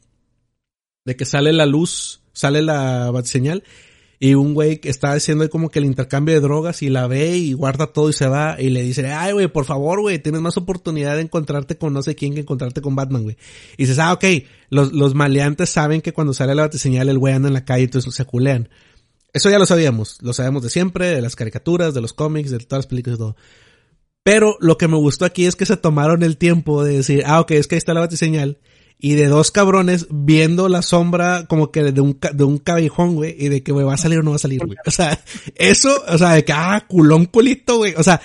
de 1.05 1.17
que 1.17 1.25
sale 1.25 1.53
la 1.53 1.67
luz, 1.67 2.23
sale 2.33 2.63
la 2.63 3.13
señal 3.25 3.63
y 4.19 4.35
un 4.35 4.55
güey 4.55 4.79
que 4.79 4.89
está 4.89 5.13
haciendo 5.13 5.49
como 5.51 5.69
que 5.69 5.81
el 5.81 5.85
intercambio 5.85 6.35
de 6.35 6.41
drogas 6.41 6.83
y 6.83 6.89
la 6.89 7.07
ve 7.07 7.37
y 7.37 7.53
guarda 7.53 7.89
todo 7.89 8.09
y 8.09 8.13
se 8.13 8.27
va 8.27 8.57
y 8.59 8.71
le 8.71 8.83
dice, 8.83 9.13
ay 9.13 9.33
güey, 9.33 9.49
por 9.49 9.65
favor 9.65 10.01
güey, 10.01 10.19
tienes 10.19 10.41
más 10.41 10.57
oportunidad 10.57 11.17
de 11.17 11.23
encontrarte 11.23 11.77
con 11.77 11.93
no 11.93 12.03
sé 12.03 12.15
quién 12.15 12.35
que 12.35 12.41
encontrarte 12.41 12.81
con 12.81 12.97
Batman 12.97 13.25
güey. 13.25 13.37
Y 13.77 13.83
dices, 13.83 13.99
ah 13.99 14.13
ok, 14.15 14.25
los, 14.71 14.93
los 14.93 15.15
maleantes 15.15 15.69
saben 15.69 16.01
que 16.01 16.13
cuando 16.13 16.33
sale 16.33 16.55
la 16.55 16.71
señal 16.73 17.09
el 17.09 17.19
güey 17.19 17.35
anda 17.35 17.49
en 17.49 17.55
la 17.55 17.65
calle 17.65 17.85
entonces 17.85 18.15
se 18.15 18.25
culean. 18.25 18.69
Eso 19.33 19.51
ya 19.51 19.59
lo 19.59 19.67
sabíamos, 19.67 20.19
lo 20.23 20.33
sabemos 20.33 20.63
de 20.63 20.71
siempre, 20.71 21.09
de 21.09 21.21
las 21.21 21.35
caricaturas, 21.35 21.93
de 21.93 22.01
los 22.01 22.13
cómics, 22.13 22.51
de 22.51 22.61
todas 22.61 22.85
las 22.85 22.87
películas 22.87 23.17
y 23.17 23.19
todo. 23.19 23.37
Pero 24.23 24.57
lo 24.61 24.79
que 24.79 24.89
me 24.89 24.97
gustó 24.97 25.27
aquí 25.27 25.45
es 25.45 25.57
que 25.57 25.67
se 25.67 25.77
tomaron 25.77 26.23
el 26.23 26.39
tiempo 26.39 26.83
de 26.85 26.97
decir, 26.97 27.25
ah 27.27 27.41
ok, 27.41 27.51
es 27.51 27.67
que 27.67 27.75
ahí 27.75 27.79
está 27.79 27.93
la 27.93 28.01
batiseñal 28.01 28.59
y 29.05 29.17
de 29.17 29.29
dos 29.29 29.51
cabrones 29.51 30.07
viendo 30.09 30.71
la 30.71 30.81
sombra 30.81 31.45
como 31.47 31.71
que 31.71 31.83
de 31.83 32.01
un, 32.01 32.19
de 32.33 32.43
un 32.43 32.57
cabejón, 32.57 33.17
güey, 33.17 33.37
y 33.39 33.51
de 33.51 33.63
que, 33.63 33.71
güey, 33.71 33.85
va 33.85 33.93
a 33.93 33.99
salir 33.99 34.21
o 34.21 34.23
no 34.23 34.31
va 34.31 34.37
a 34.37 34.39
salir, 34.39 34.65
güey. 34.65 34.79
O 34.87 34.91
sea, 34.91 35.23
eso, 35.57 36.03
o 36.09 36.17
sea, 36.17 36.33
de 36.33 36.43
que, 36.43 36.55
ah, 36.55 36.87
culón 36.89 37.27
culito, 37.27 37.77
güey. 37.77 37.93
O 37.99 38.03
sea, 38.03 38.23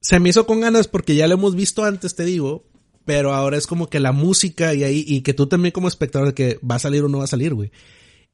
se 0.00 0.20
me 0.20 0.28
hizo 0.28 0.46
con 0.46 0.60
ganas 0.60 0.86
porque 0.86 1.16
ya 1.16 1.26
lo 1.26 1.34
hemos 1.34 1.56
visto 1.56 1.82
antes, 1.82 2.14
te 2.14 2.24
digo, 2.24 2.64
pero 3.04 3.34
ahora 3.34 3.56
es 3.56 3.66
como 3.66 3.90
que 3.90 3.98
la 3.98 4.12
música 4.12 4.72
y 4.72 4.84
ahí, 4.84 5.04
y 5.04 5.22
que 5.22 5.34
tú 5.34 5.48
también 5.48 5.72
como 5.72 5.88
espectador 5.88 6.28
de 6.28 6.34
que 6.34 6.60
va 6.60 6.76
a 6.76 6.78
salir 6.78 7.02
o 7.02 7.08
no 7.08 7.18
va 7.18 7.24
a 7.24 7.26
salir, 7.26 7.52
güey. 7.52 7.72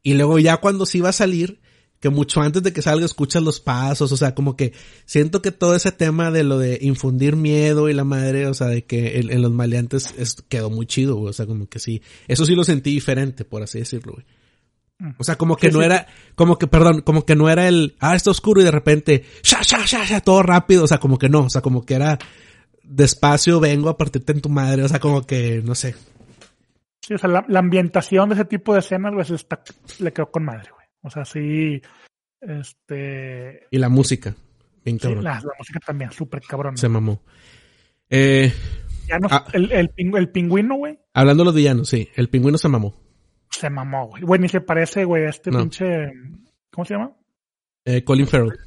Y 0.02 0.12
luego 0.12 0.38
ya 0.38 0.58
cuando 0.58 0.84
sí 0.84 1.00
va 1.00 1.08
a 1.08 1.14
salir, 1.14 1.62
que 2.00 2.08
mucho 2.08 2.40
antes 2.40 2.62
de 2.62 2.72
que 2.72 2.80
salga 2.80 3.04
escuchas 3.04 3.42
los 3.42 3.60
pasos, 3.60 4.10
o 4.10 4.16
sea, 4.16 4.34
como 4.34 4.56
que 4.56 4.72
siento 5.04 5.42
que 5.42 5.52
todo 5.52 5.76
ese 5.76 5.92
tema 5.92 6.30
de 6.30 6.44
lo 6.44 6.58
de 6.58 6.78
infundir 6.80 7.36
miedo 7.36 7.90
y 7.90 7.92
la 7.94 8.04
madre, 8.04 8.46
o 8.46 8.54
sea, 8.54 8.68
de 8.68 8.84
que 8.84 9.20
en, 9.20 9.42
los 9.42 9.52
maleantes 9.52 10.14
es, 10.16 10.36
quedó 10.48 10.70
muy 10.70 10.86
chido, 10.86 11.16
güey, 11.16 11.30
o 11.30 11.32
sea, 11.34 11.46
como 11.46 11.68
que 11.68 11.78
sí, 11.78 12.02
eso 12.26 12.46
sí 12.46 12.54
lo 12.54 12.64
sentí 12.64 12.90
diferente, 12.90 13.44
por 13.44 13.62
así 13.62 13.78
decirlo, 13.78 14.14
güey. 14.14 14.24
O 15.16 15.24
sea, 15.24 15.36
como 15.36 15.56
que 15.56 15.70
no 15.70 15.80
era, 15.80 16.06
como 16.34 16.58
que, 16.58 16.66
perdón, 16.66 17.00
como 17.00 17.24
que 17.24 17.34
no 17.34 17.48
era 17.48 17.68
el, 17.68 17.96
ah, 18.00 18.14
está 18.14 18.30
oscuro 18.30 18.60
y 18.60 18.64
de 18.64 18.70
repente, 18.70 19.24
sha, 19.42 19.62
sha, 19.62 19.86
sha, 19.86 20.04
sha, 20.04 20.20
todo 20.20 20.42
rápido, 20.42 20.84
o 20.84 20.86
sea, 20.86 20.98
como 20.98 21.18
que 21.18 21.30
no, 21.30 21.40
o 21.40 21.50
sea, 21.50 21.62
como 21.62 21.86
que 21.86 21.94
era 21.94 22.18
despacio, 22.82 23.60
vengo 23.60 23.88
a 23.88 23.96
partirte 23.96 24.32
en 24.32 24.42
tu 24.42 24.50
madre, 24.50 24.82
o 24.82 24.88
sea, 24.88 25.00
como 25.00 25.22
que, 25.22 25.62
no 25.64 25.74
sé. 25.74 25.94
Sí, 27.00 27.14
o 27.14 27.18
sea, 27.18 27.30
la, 27.30 27.58
ambientación 27.58 28.28
de 28.28 28.34
ese 28.34 28.44
tipo 28.44 28.74
de 28.74 28.80
escenas, 28.80 29.12
pues, 29.14 29.30
está, 29.30 29.62
le 30.00 30.12
quedó 30.12 30.30
con 30.30 30.44
madre, 30.44 30.70
güey. 30.70 30.79
O 31.02 31.10
sea, 31.10 31.24
sí, 31.24 31.80
este... 32.40 33.66
Y 33.70 33.78
la 33.78 33.88
música, 33.88 34.34
bien 34.84 34.98
cabrón. 34.98 35.24
la, 35.24 35.42
música 35.58 35.80
también, 35.80 36.12
súper 36.12 36.42
cabrón. 36.42 36.76
Se 36.76 36.88
mamó. 36.88 37.22
Eh... 38.08 38.52
Ya 39.08 39.18
no, 39.18 39.28
ah. 39.30 39.44
el, 39.52 39.72
el, 39.72 39.92
el 39.96 40.28
pingüino, 40.30 40.76
güey. 40.76 40.98
Hablando 41.14 41.42
de 41.42 41.46
los 41.46 41.54
villanos, 41.54 41.88
sí, 41.88 42.08
el 42.14 42.28
pingüino 42.28 42.58
se 42.58 42.68
mamó. 42.68 42.94
Se 43.50 43.68
mamó, 43.68 44.06
güey. 44.06 44.22
Güey, 44.22 44.40
ni 44.40 44.48
se 44.48 44.60
parece, 44.60 45.04
güey, 45.04 45.24
a 45.24 45.30
este 45.30 45.50
pinche. 45.50 46.12
¿Cómo 46.70 46.84
se 46.84 46.94
llama? 46.94 47.12
Eh, 47.84 48.04
Colin 48.04 48.26
Farrell. 48.26 48.58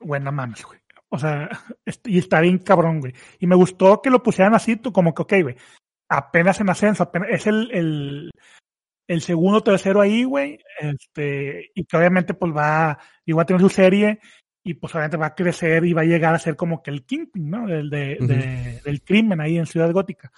Güey, 0.00 0.22
no 0.22 0.32
mames, 0.32 0.64
güey. 0.64 0.80
O 1.08 1.18
sea, 1.18 1.48
y 2.04 2.18
está 2.18 2.40
bien 2.40 2.58
cabrón, 2.58 3.00
güey. 3.00 3.12
Y 3.38 3.46
me 3.46 3.56
gustó 3.56 4.00
que 4.00 4.10
lo 4.10 4.22
pusieran 4.22 4.54
así, 4.54 4.76
tú 4.76 4.92
como 4.92 5.14
que, 5.14 5.22
ok, 5.22 5.32
güey. 5.42 5.56
Apenas 6.08 6.60
en 6.60 6.70
ascenso, 6.70 7.02
apenas, 7.02 7.28
es 7.30 7.46
el, 7.46 7.70
el, 7.72 8.30
el 9.08 9.20
segundo, 9.20 9.62
tercero 9.62 10.00
ahí, 10.00 10.24
güey. 10.24 10.58
Este, 10.80 11.70
y 11.74 11.84
que 11.84 11.96
obviamente, 11.96 12.34
pues 12.34 12.52
va, 12.52 12.98
igual 13.24 13.44
a 13.44 13.46
tener 13.46 13.62
su 13.62 13.68
serie, 13.68 14.20
y 14.64 14.74
pues 14.74 14.94
obviamente 14.94 15.16
va 15.16 15.26
a 15.26 15.34
crecer 15.34 15.84
y 15.84 15.92
va 15.92 16.02
a 16.02 16.06
llegar 16.06 16.34
a 16.34 16.40
ser 16.40 16.56
como 16.56 16.82
que 16.82 16.90
el 16.90 17.04
Kingpin, 17.04 17.50
¿no? 17.50 17.68
El 17.68 17.88
de, 17.88 18.16
de, 18.20 18.80
del 18.84 19.02
crimen 19.02 19.40
ahí 19.40 19.58
en 19.58 19.66
Ciudad 19.66 19.92
Gótica. 19.92 20.32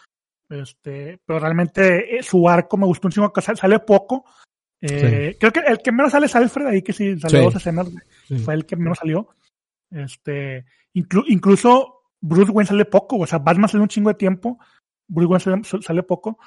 Este, 0.50 1.18
pero 1.24 1.38
realmente 1.38 2.16
eh, 2.16 2.22
su 2.22 2.48
arco 2.48 2.76
me 2.76 2.86
gustó 2.86 3.08
un 3.08 3.12
chingo 3.12 3.32
que 3.32 3.40
sale 3.40 3.78
poco. 3.80 4.24
Eh, 4.80 5.36
Creo 5.38 5.52
que 5.52 5.60
el 5.60 5.78
que 5.78 5.92
menos 5.92 6.12
sale 6.12 6.26
es 6.26 6.36
Alfred, 6.36 6.66
ahí 6.66 6.82
que 6.82 6.92
sí 6.92 7.18
salió 7.18 7.44
dos 7.44 7.56
escenas, 7.56 7.88
fue 8.44 8.54
el 8.54 8.64
que 8.64 8.76
menos 8.76 8.98
salió. 8.98 9.28
Este, 9.90 10.64
incluso 10.92 12.02
Bruce 12.20 12.52
Wayne 12.52 12.68
sale 12.68 12.84
poco, 12.84 13.18
o 13.18 13.26
sea, 13.26 13.38
Batman 13.38 13.68
sale 13.68 13.82
un 13.82 13.88
chingo 13.88 14.10
de 14.10 14.14
tiempo, 14.14 14.58
Bruce 15.06 15.48
Wayne 15.48 15.64
sale, 15.64 16.02
poco, 16.02 16.38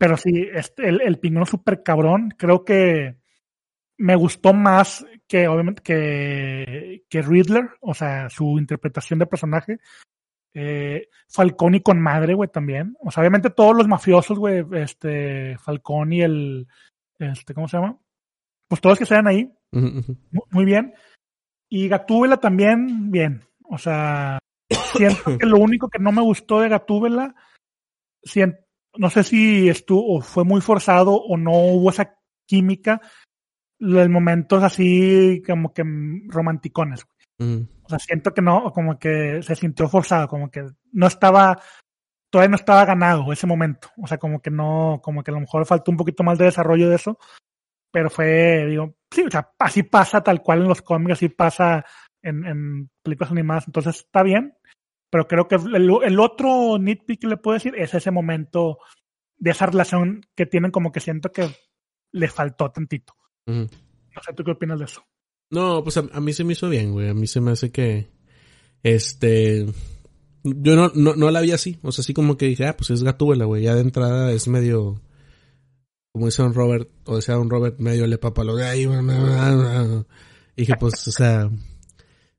pero 0.00 0.16
sí, 0.16 0.48
este, 0.50 0.88
el, 0.88 1.02
el 1.02 1.18
pingüino 1.18 1.44
súper 1.44 1.82
cabrón, 1.82 2.30
creo 2.38 2.64
que 2.64 3.18
me 3.98 4.16
gustó 4.16 4.54
más 4.54 5.04
que 5.28 5.46
obviamente 5.46 5.82
que, 5.82 7.04
que 7.10 7.20
Riddler, 7.20 7.68
o 7.82 7.92
sea, 7.92 8.30
su 8.30 8.58
interpretación 8.58 9.18
de 9.18 9.26
personaje, 9.26 9.78
eh, 10.54 11.08
Falconi 11.28 11.82
con 11.82 12.00
madre, 12.00 12.32
güey, 12.32 12.48
también. 12.48 12.96
O 13.00 13.10
sea, 13.10 13.20
obviamente 13.20 13.50
todos 13.50 13.76
los 13.76 13.86
mafiosos, 13.88 14.38
güey, 14.38 14.64
este, 14.72 15.58
Falconi, 15.58 16.22
el, 16.22 16.66
este, 17.18 17.52
¿cómo 17.52 17.68
se 17.68 17.76
llama? 17.76 17.98
Pues 18.68 18.80
todos 18.80 18.98
que 18.98 19.04
sean 19.04 19.28
ahí. 19.28 19.52
muy, 19.70 20.64
bien. 20.64 20.94
Y 21.68 21.88
Gatúbela 21.88 22.38
también, 22.38 23.10
bien. 23.10 23.42
O 23.64 23.76
sea, 23.76 24.38
siento 24.94 25.36
que 25.36 25.46
lo 25.46 25.58
único 25.58 25.90
que 25.90 25.98
no 25.98 26.10
me 26.10 26.22
gustó 26.22 26.62
de 26.62 26.70
Gatúbela, 26.70 27.34
no 28.96 29.10
sé 29.10 29.22
si 29.22 29.68
estuvo, 29.68 30.20
fue 30.20 30.44
muy 30.44 30.60
forzado 30.60 31.14
o 31.14 31.36
no 31.36 31.52
hubo 31.52 31.90
esa 31.90 32.16
química, 32.46 33.00
los 33.78 34.08
momentos 34.08 34.62
así 34.62 35.42
como 35.46 35.72
que 35.72 35.82
romanticones. 36.26 37.06
O 37.40 37.88
sea, 37.88 37.98
siento 37.98 38.34
que 38.34 38.42
no, 38.42 38.70
como 38.72 38.98
que 38.98 39.42
se 39.42 39.56
sintió 39.56 39.88
forzado, 39.88 40.28
como 40.28 40.50
que 40.50 40.66
no 40.92 41.06
estaba, 41.06 41.58
todavía 42.30 42.50
no 42.50 42.56
estaba 42.56 42.84
ganado 42.84 43.32
ese 43.32 43.46
momento. 43.46 43.88
O 43.96 44.06
sea, 44.06 44.18
como 44.18 44.40
que 44.42 44.50
no, 44.50 45.00
como 45.02 45.22
que 45.22 45.30
a 45.30 45.34
lo 45.34 45.40
mejor 45.40 45.64
faltó 45.64 45.90
un 45.90 45.96
poquito 45.96 46.22
más 46.22 46.36
de 46.36 46.44
desarrollo 46.44 46.90
de 46.90 46.96
eso. 46.96 47.18
Pero 47.90 48.10
fue, 48.10 48.66
digo, 48.66 48.94
sí, 49.10 49.22
o 49.22 49.30
sea, 49.30 49.50
así 49.58 49.82
pasa 49.82 50.22
tal 50.22 50.42
cual 50.42 50.60
en 50.60 50.68
los 50.68 50.82
cómics, 50.82 51.12
así 51.12 51.28
pasa 51.30 51.84
en, 52.22 52.46
en 52.46 52.90
películas 53.02 53.32
animadas, 53.32 53.66
entonces 53.66 53.96
está 53.96 54.22
bien. 54.22 54.54
Pero 55.10 55.26
creo 55.26 55.48
que 55.48 55.56
el, 55.56 55.90
el 56.04 56.20
otro 56.20 56.78
nitpick 56.78 57.20
que 57.20 57.26
le 57.26 57.36
puedo 57.36 57.54
decir 57.54 57.74
es 57.76 57.92
ese 57.94 58.10
momento 58.10 58.78
de 59.36 59.50
esa 59.50 59.66
relación 59.66 60.26
que 60.36 60.46
tienen, 60.46 60.70
como 60.70 60.92
que 60.92 61.00
siento 61.00 61.32
que 61.32 61.50
le 62.12 62.28
faltó 62.28 62.70
tantito. 62.70 63.14
No 63.46 64.22
sé, 64.24 64.32
¿tú 64.34 64.44
qué 64.44 64.52
opinas 64.52 64.78
de 64.78 64.84
eso? 64.84 65.02
No, 65.50 65.82
pues 65.82 65.96
a, 65.96 66.02
mí 66.02 66.32
se 66.32 66.44
me 66.44 66.52
hizo 66.52 66.68
bien, 66.68 66.92
güey. 66.92 67.08
A 67.08 67.14
mí 67.14 67.26
se 67.26 67.40
me 67.40 67.50
hace 67.50 67.72
que, 67.72 68.08
este, 68.82 69.66
yo 70.44 70.76
no, 70.76 70.92
no, 70.94 71.16
no 71.16 71.30
la 71.30 71.40
vi 71.40 71.52
así. 71.52 71.78
O 71.82 71.90
sea, 71.90 72.02
así 72.02 72.14
como 72.14 72.36
que 72.36 72.46
dije, 72.46 72.66
ah, 72.66 72.76
pues 72.76 72.90
es 72.90 73.02
Gatúbela, 73.02 73.46
güey. 73.46 73.64
Ya 73.64 73.74
de 73.74 73.80
entrada 73.80 74.30
es 74.30 74.46
medio, 74.46 75.00
como 76.12 76.26
dice 76.26 76.42
un 76.42 76.54
Robert, 76.54 76.88
o 77.04 77.16
decía 77.16 77.38
un 77.38 77.50
Robert, 77.50 77.78
medio 77.80 78.06
le 78.06 78.18
papalo. 78.18 78.56
Y 78.60 78.86
dije, 80.56 80.74
pues, 80.78 81.08
o 81.08 81.12
sea, 81.12 81.50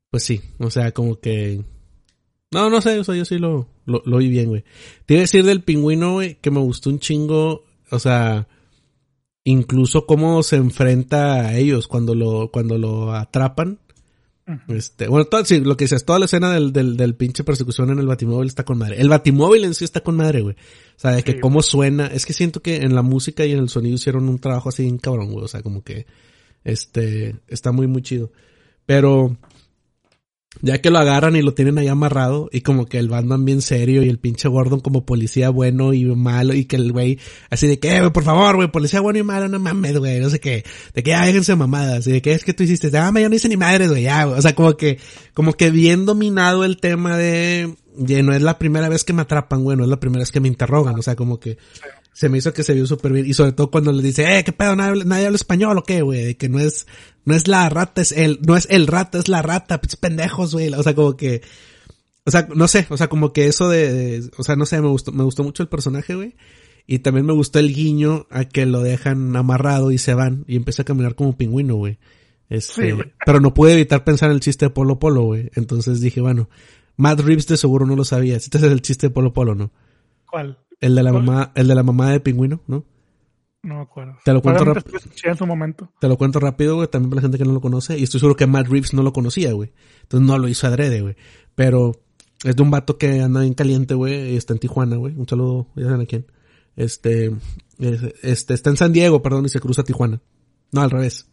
pues 0.10 0.24
sí. 0.24 0.42
O 0.60 0.70
sea, 0.70 0.92
como 0.92 1.20
que, 1.20 1.66
no, 2.52 2.70
no 2.70 2.82
sé, 2.82 3.00
o 3.00 3.04
sea, 3.04 3.16
yo 3.16 3.26
sí 3.26 3.38
lo, 3.38 3.68
lo, 3.86 4.02
lo 4.06 4.18
vi 4.18 4.30
bien, 4.30 4.50
güey. 4.50 4.64
Te 5.06 5.16
iba 5.16 5.22
a 5.22 5.24
decir 5.24 5.46
del 5.46 5.64
pingüino, 5.64 6.14
güey, 6.14 6.36
que 6.42 6.52
me 6.52 6.60
gustó 6.60 6.90
un 6.90 7.00
chingo, 7.00 7.64
o 7.90 8.00
sea, 8.00 8.48
incluso 9.44 10.06
cómo 10.06 10.44
se 10.44 10.58
enfrenta 10.58 11.48
a 11.48 11.58
ellos 11.58 11.88
cuando 11.88 12.16
lo, 12.16 12.52
cuando 12.52 12.78
lo 12.78 13.14
atrapan. 13.14 13.80
Este, 14.68 15.08
bueno, 15.08 15.26
todo, 15.26 15.46
sí, 15.46 15.62
lo 15.62 15.78
que 15.78 15.86
dices, 15.86 16.04
toda 16.04 16.20
la 16.20 16.26
escena 16.26 16.52
del, 16.52 16.74
del, 16.74 16.98
del, 16.98 17.16
pinche 17.16 17.44
persecución 17.44 17.90
en 17.90 18.00
el 18.00 18.08
batimóvil 18.08 18.48
está 18.48 18.66
con 18.66 18.78
madre. 18.78 19.00
El 19.00 19.08
batimóvil 19.08 19.64
en 19.64 19.74
sí 19.74 19.86
está 19.86 20.02
con 20.02 20.18
madre, 20.18 20.42
güey. 20.42 20.56
O 20.56 21.00
sea, 21.00 21.12
de 21.12 21.24
que 21.24 21.40
cómo 21.40 21.62
suena. 21.62 22.08
Es 22.08 22.26
que 22.26 22.34
siento 22.34 22.62
que 22.62 22.78
en 22.78 22.94
la 22.94 23.02
música 23.02 23.46
y 23.46 23.54
en 23.54 23.60
el 23.60 23.70
sonido 23.70 23.96
hicieron 23.96 24.28
un 24.28 24.40
trabajo 24.40 24.68
así 24.68 24.84
bien 24.84 24.98
cabrón, 24.98 25.32
güey. 25.32 25.46
O 25.46 25.48
sea, 25.48 25.62
como 25.62 25.84
que, 25.84 26.06
este, 26.66 27.36
está 27.48 27.72
muy, 27.72 27.88
muy 27.88 28.02
chido. 28.02 28.32
Pero, 28.86 29.38
ya 30.62 30.80
que 30.80 30.90
lo 30.90 31.00
agarran 31.00 31.36
y 31.36 31.42
lo 31.42 31.54
tienen 31.54 31.78
ahí 31.78 31.88
amarrado 31.88 32.50
y 32.52 32.62
como 32.62 32.86
que 32.86 32.98
el 32.98 33.08
Batman 33.08 33.46
bien 33.46 33.62
serio 33.62 34.04
y 34.04 34.10
el 34.10 34.20
pinche 34.20 34.50
Gordon 34.50 34.82
como 34.82 35.06
policía 35.06 35.50
bueno 35.50 35.94
y 35.94 36.04
malo 36.06 36.54
y 36.54 36.66
que 36.66 36.76
el 36.76 36.92
güey 36.92 37.20
así 37.50 37.68
de 37.68 37.80
que, 37.80 37.98
eh, 37.98 38.12
por 38.12 38.24
favor, 38.24 38.58
güey, 38.58 38.70
policía 38.70 39.00
bueno 39.00 39.20
y 39.20 39.24
malo, 39.24 39.48
no 39.48 39.60
mames, 39.60 39.98
güey, 39.98 40.20
no 40.20 40.30
sé 40.30 40.40
qué, 40.40 40.64
de 40.94 41.04
que 41.04 41.12
ya 41.12 41.26
déjense 41.26 41.56
mamadas 41.56 42.06
y 42.08 42.12
de 42.12 42.22
que 42.22 42.34
es 42.34 42.44
que 42.44 42.54
tú 42.54 42.64
hiciste, 42.64 42.96
ah, 42.98 43.12
yo 43.16 43.30
no 43.30 43.36
hice 43.36 43.50
ni 43.50 43.58
madre, 43.58 43.88
güey, 43.88 44.04
ya, 44.04 44.28
o 44.28 44.42
sea, 44.42 44.54
como 44.54 44.76
que, 44.76 45.00
como 45.34 45.54
que 45.54 45.72
bien 45.72 46.06
dominado 46.06 46.66
el 46.66 46.78
tema 46.78 47.18
de, 47.18 47.76
de 47.96 48.22
no 48.22 48.34
es 48.34 48.42
la 48.42 48.60
primera 48.60 48.90
vez 48.90 49.04
que 49.04 49.14
me 49.14 49.22
atrapan, 49.22 49.64
güey, 49.64 49.78
no 49.78 49.84
es 49.84 49.90
la 49.90 50.00
primera 50.00 50.22
vez 50.22 50.32
que 50.32 50.42
me 50.42 50.50
interrogan, 50.50 51.00
o 51.00 51.02
sea, 51.02 51.16
como 51.16 51.40
que 51.40 51.58
se 52.14 52.30
me 52.30 52.38
hizo 52.38 52.54
que 52.54 52.64
se 52.64 52.74
vio 52.74 52.86
súper 52.86 53.14
bien. 53.14 53.26
Y 53.26 53.34
sobre 53.34 53.54
todo 53.54 53.72
cuando 53.72 53.92
le 53.92 54.04
dice, 54.04 54.38
eh, 54.38 54.44
qué 54.44 54.52
pedo, 54.52 54.76
nadie, 54.76 55.06
nadie 55.06 55.26
habla 55.26 55.36
español 55.36 55.78
o 55.78 55.84
qué, 55.84 56.02
güey. 56.02 56.36
Que 56.36 56.50
no 56.50 56.60
es, 56.60 56.88
no 57.26 57.36
es 57.36 57.48
la 57.48 57.70
rata, 57.70 58.02
es 58.02 58.12
el, 58.12 58.40
no 58.46 58.56
es 58.58 58.68
el 58.70 58.88
rata, 58.88 59.18
es 59.18 59.28
la 59.28 59.42
rata, 59.42 59.80
pendejos, 60.00 60.54
güey. 60.54 60.74
O 60.74 60.84
sea, 60.84 60.94
como 60.94 61.16
que, 61.16 61.42
o 62.26 62.32
sea, 62.32 62.48
no 62.54 62.68
sé, 62.68 62.86
o 62.90 62.98
sea, 62.98 63.08
como 63.08 63.34
que 63.34 63.48
eso 63.48 63.70
de, 63.70 64.30
o 64.38 64.44
sea, 64.44 64.56
no 64.56 64.66
sé, 64.66 64.82
me 64.82 64.90
gustó, 64.90 65.12
me 65.12 65.24
gustó 65.24 65.44
mucho 65.44 65.64
el 65.64 65.70
personaje, 65.70 66.16
güey. 66.16 66.36
Y 66.88 67.00
también 67.00 67.26
me 67.26 67.34
gustó 67.34 67.60
el 67.60 67.74
guiño 67.74 68.28
a 68.30 68.46
que 68.46 68.66
lo 68.66 68.82
dejan 68.82 69.36
amarrado 69.36 69.92
y 69.92 69.98
se 69.98 70.14
van 70.14 70.44
y 70.48 70.58
empieza 70.58 70.82
a 70.82 70.86
caminar 70.86 71.16
como 71.16 71.38
pingüino, 71.38 71.76
güey. 71.76 72.00
Este, 72.50 72.98
pero 73.26 73.40
no 73.40 73.54
pude 73.54 73.74
evitar 73.74 74.04
pensar 74.04 74.30
en 74.30 74.36
el 74.36 74.42
chiste 74.42 74.66
de 74.66 74.72
Polo 74.72 75.00
Polo, 75.00 75.22
güey. 75.22 75.50
Entonces 75.56 76.02
dije, 76.02 76.20
bueno, 76.20 76.50
Matt 76.98 77.22
Reeves 77.22 77.48
de 77.48 77.56
seguro 77.56 77.86
no 77.86 77.96
lo 77.96 78.04
sabía. 78.04 78.36
Este 78.36 78.58
es 78.58 78.64
el 78.64 78.82
chiste 78.82 79.08
de 79.08 79.12
Polo 79.12 79.32
Polo, 79.32 79.56
¿no? 79.56 79.72
¿Cuál? 80.30 80.58
El 80.82 80.96
de 80.96 81.04
la 81.04 81.14
mamá, 81.14 81.52
el 81.56 81.68
de 81.68 81.76
la 81.76 81.84
mamá 81.84 82.12
de 82.12 82.20
pingüino, 82.20 82.62
¿no? 82.68 82.84
No 83.64 83.76
me 83.76 83.82
acuerdo. 83.82 84.18
Te 84.26 84.34
lo 84.34 84.42
cuento 84.42 84.66
rápido. 84.66 85.00
en 85.24 85.38
su 85.38 85.46
momento. 85.46 85.92
Te 86.00 86.08
lo 86.08 86.18
cuento 86.18 86.40
rápido, 86.40 86.76
güey, 86.76 86.88
también 86.88 87.12
para 87.12 87.18
la 87.18 87.22
gente 87.22 87.38
que 87.38 87.46
no 87.46 87.54
lo 87.54 87.62
conoce. 87.62 87.98
Y 87.98 88.04
estoy 88.04 88.20
seguro 88.20 88.36
que 88.36 88.48
Matt 88.48 88.68
Reeves 88.68 88.94
no 88.94 89.04
lo 89.04 89.14
conocía, 89.14 89.54
güey. 89.54 89.72
Entonces 90.02 90.28
no 90.28 90.38
lo 90.40 90.48
hizo 90.48 90.66
adrede, 90.66 91.02
güey. 91.02 91.16
Pero 91.54 91.92
es 92.44 92.56
de 92.56 92.64
un 92.64 92.72
vato 92.72 92.98
que 92.98 93.22
anda 93.22 93.42
bien 93.42 93.54
caliente, 93.54 93.94
güey, 93.94 94.34
y 94.34 94.38
está 94.38 94.54
en 94.54 94.60
Tijuana, 94.60 94.96
güey. 94.96 95.16
Un 95.16 95.28
saludo, 95.28 95.68
ya 95.76 95.86
saben 95.86 96.02
a 96.02 96.06
quién. 96.08 96.26
Este, 96.76 97.32
este, 98.24 98.54
está 98.56 98.72
en 98.72 98.78
San 98.78 98.94
Diego, 98.94 99.22
perdón, 99.22 99.46
y 99.46 99.50
se 99.50 99.60
cruza 99.60 99.82
a 99.82 99.86
Tijuana. 99.86 100.22
No, 100.72 100.82
al 100.82 100.90
revés. 100.90 101.28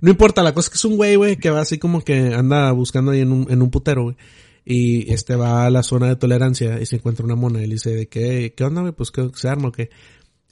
No 0.00 0.10
importa, 0.10 0.42
la 0.42 0.52
cosa 0.52 0.66
es 0.66 0.70
que 0.70 0.76
es 0.76 0.84
un 0.84 0.96
güey, 0.96 1.16
güey, 1.16 1.36
que 1.36 1.50
va 1.50 1.60
así 1.60 1.78
como 1.78 2.02
que 2.02 2.34
anda 2.34 2.70
buscando 2.72 3.12
ahí 3.12 3.20
en 3.20 3.32
un, 3.32 3.46
en 3.50 3.62
un 3.62 3.70
putero, 3.70 4.02
güey. 4.02 4.16
Y 4.64 5.12
este 5.12 5.36
va 5.36 5.66
a 5.66 5.70
la 5.70 5.82
zona 5.82 6.08
de 6.08 6.16
tolerancia 6.16 6.80
y 6.80 6.86
se 6.86 6.96
encuentra 6.96 7.24
una 7.24 7.34
mona 7.34 7.62
y 7.62 7.66
le 7.66 7.74
dice 7.74 7.94
de 7.94 8.08
que, 8.08 8.54
¿qué 8.54 8.64
onda? 8.64 8.92
Pues 8.92 9.10
que 9.10 9.30
se 9.34 9.48
arma 9.48 9.68
o 9.68 9.72
qué. 9.72 9.90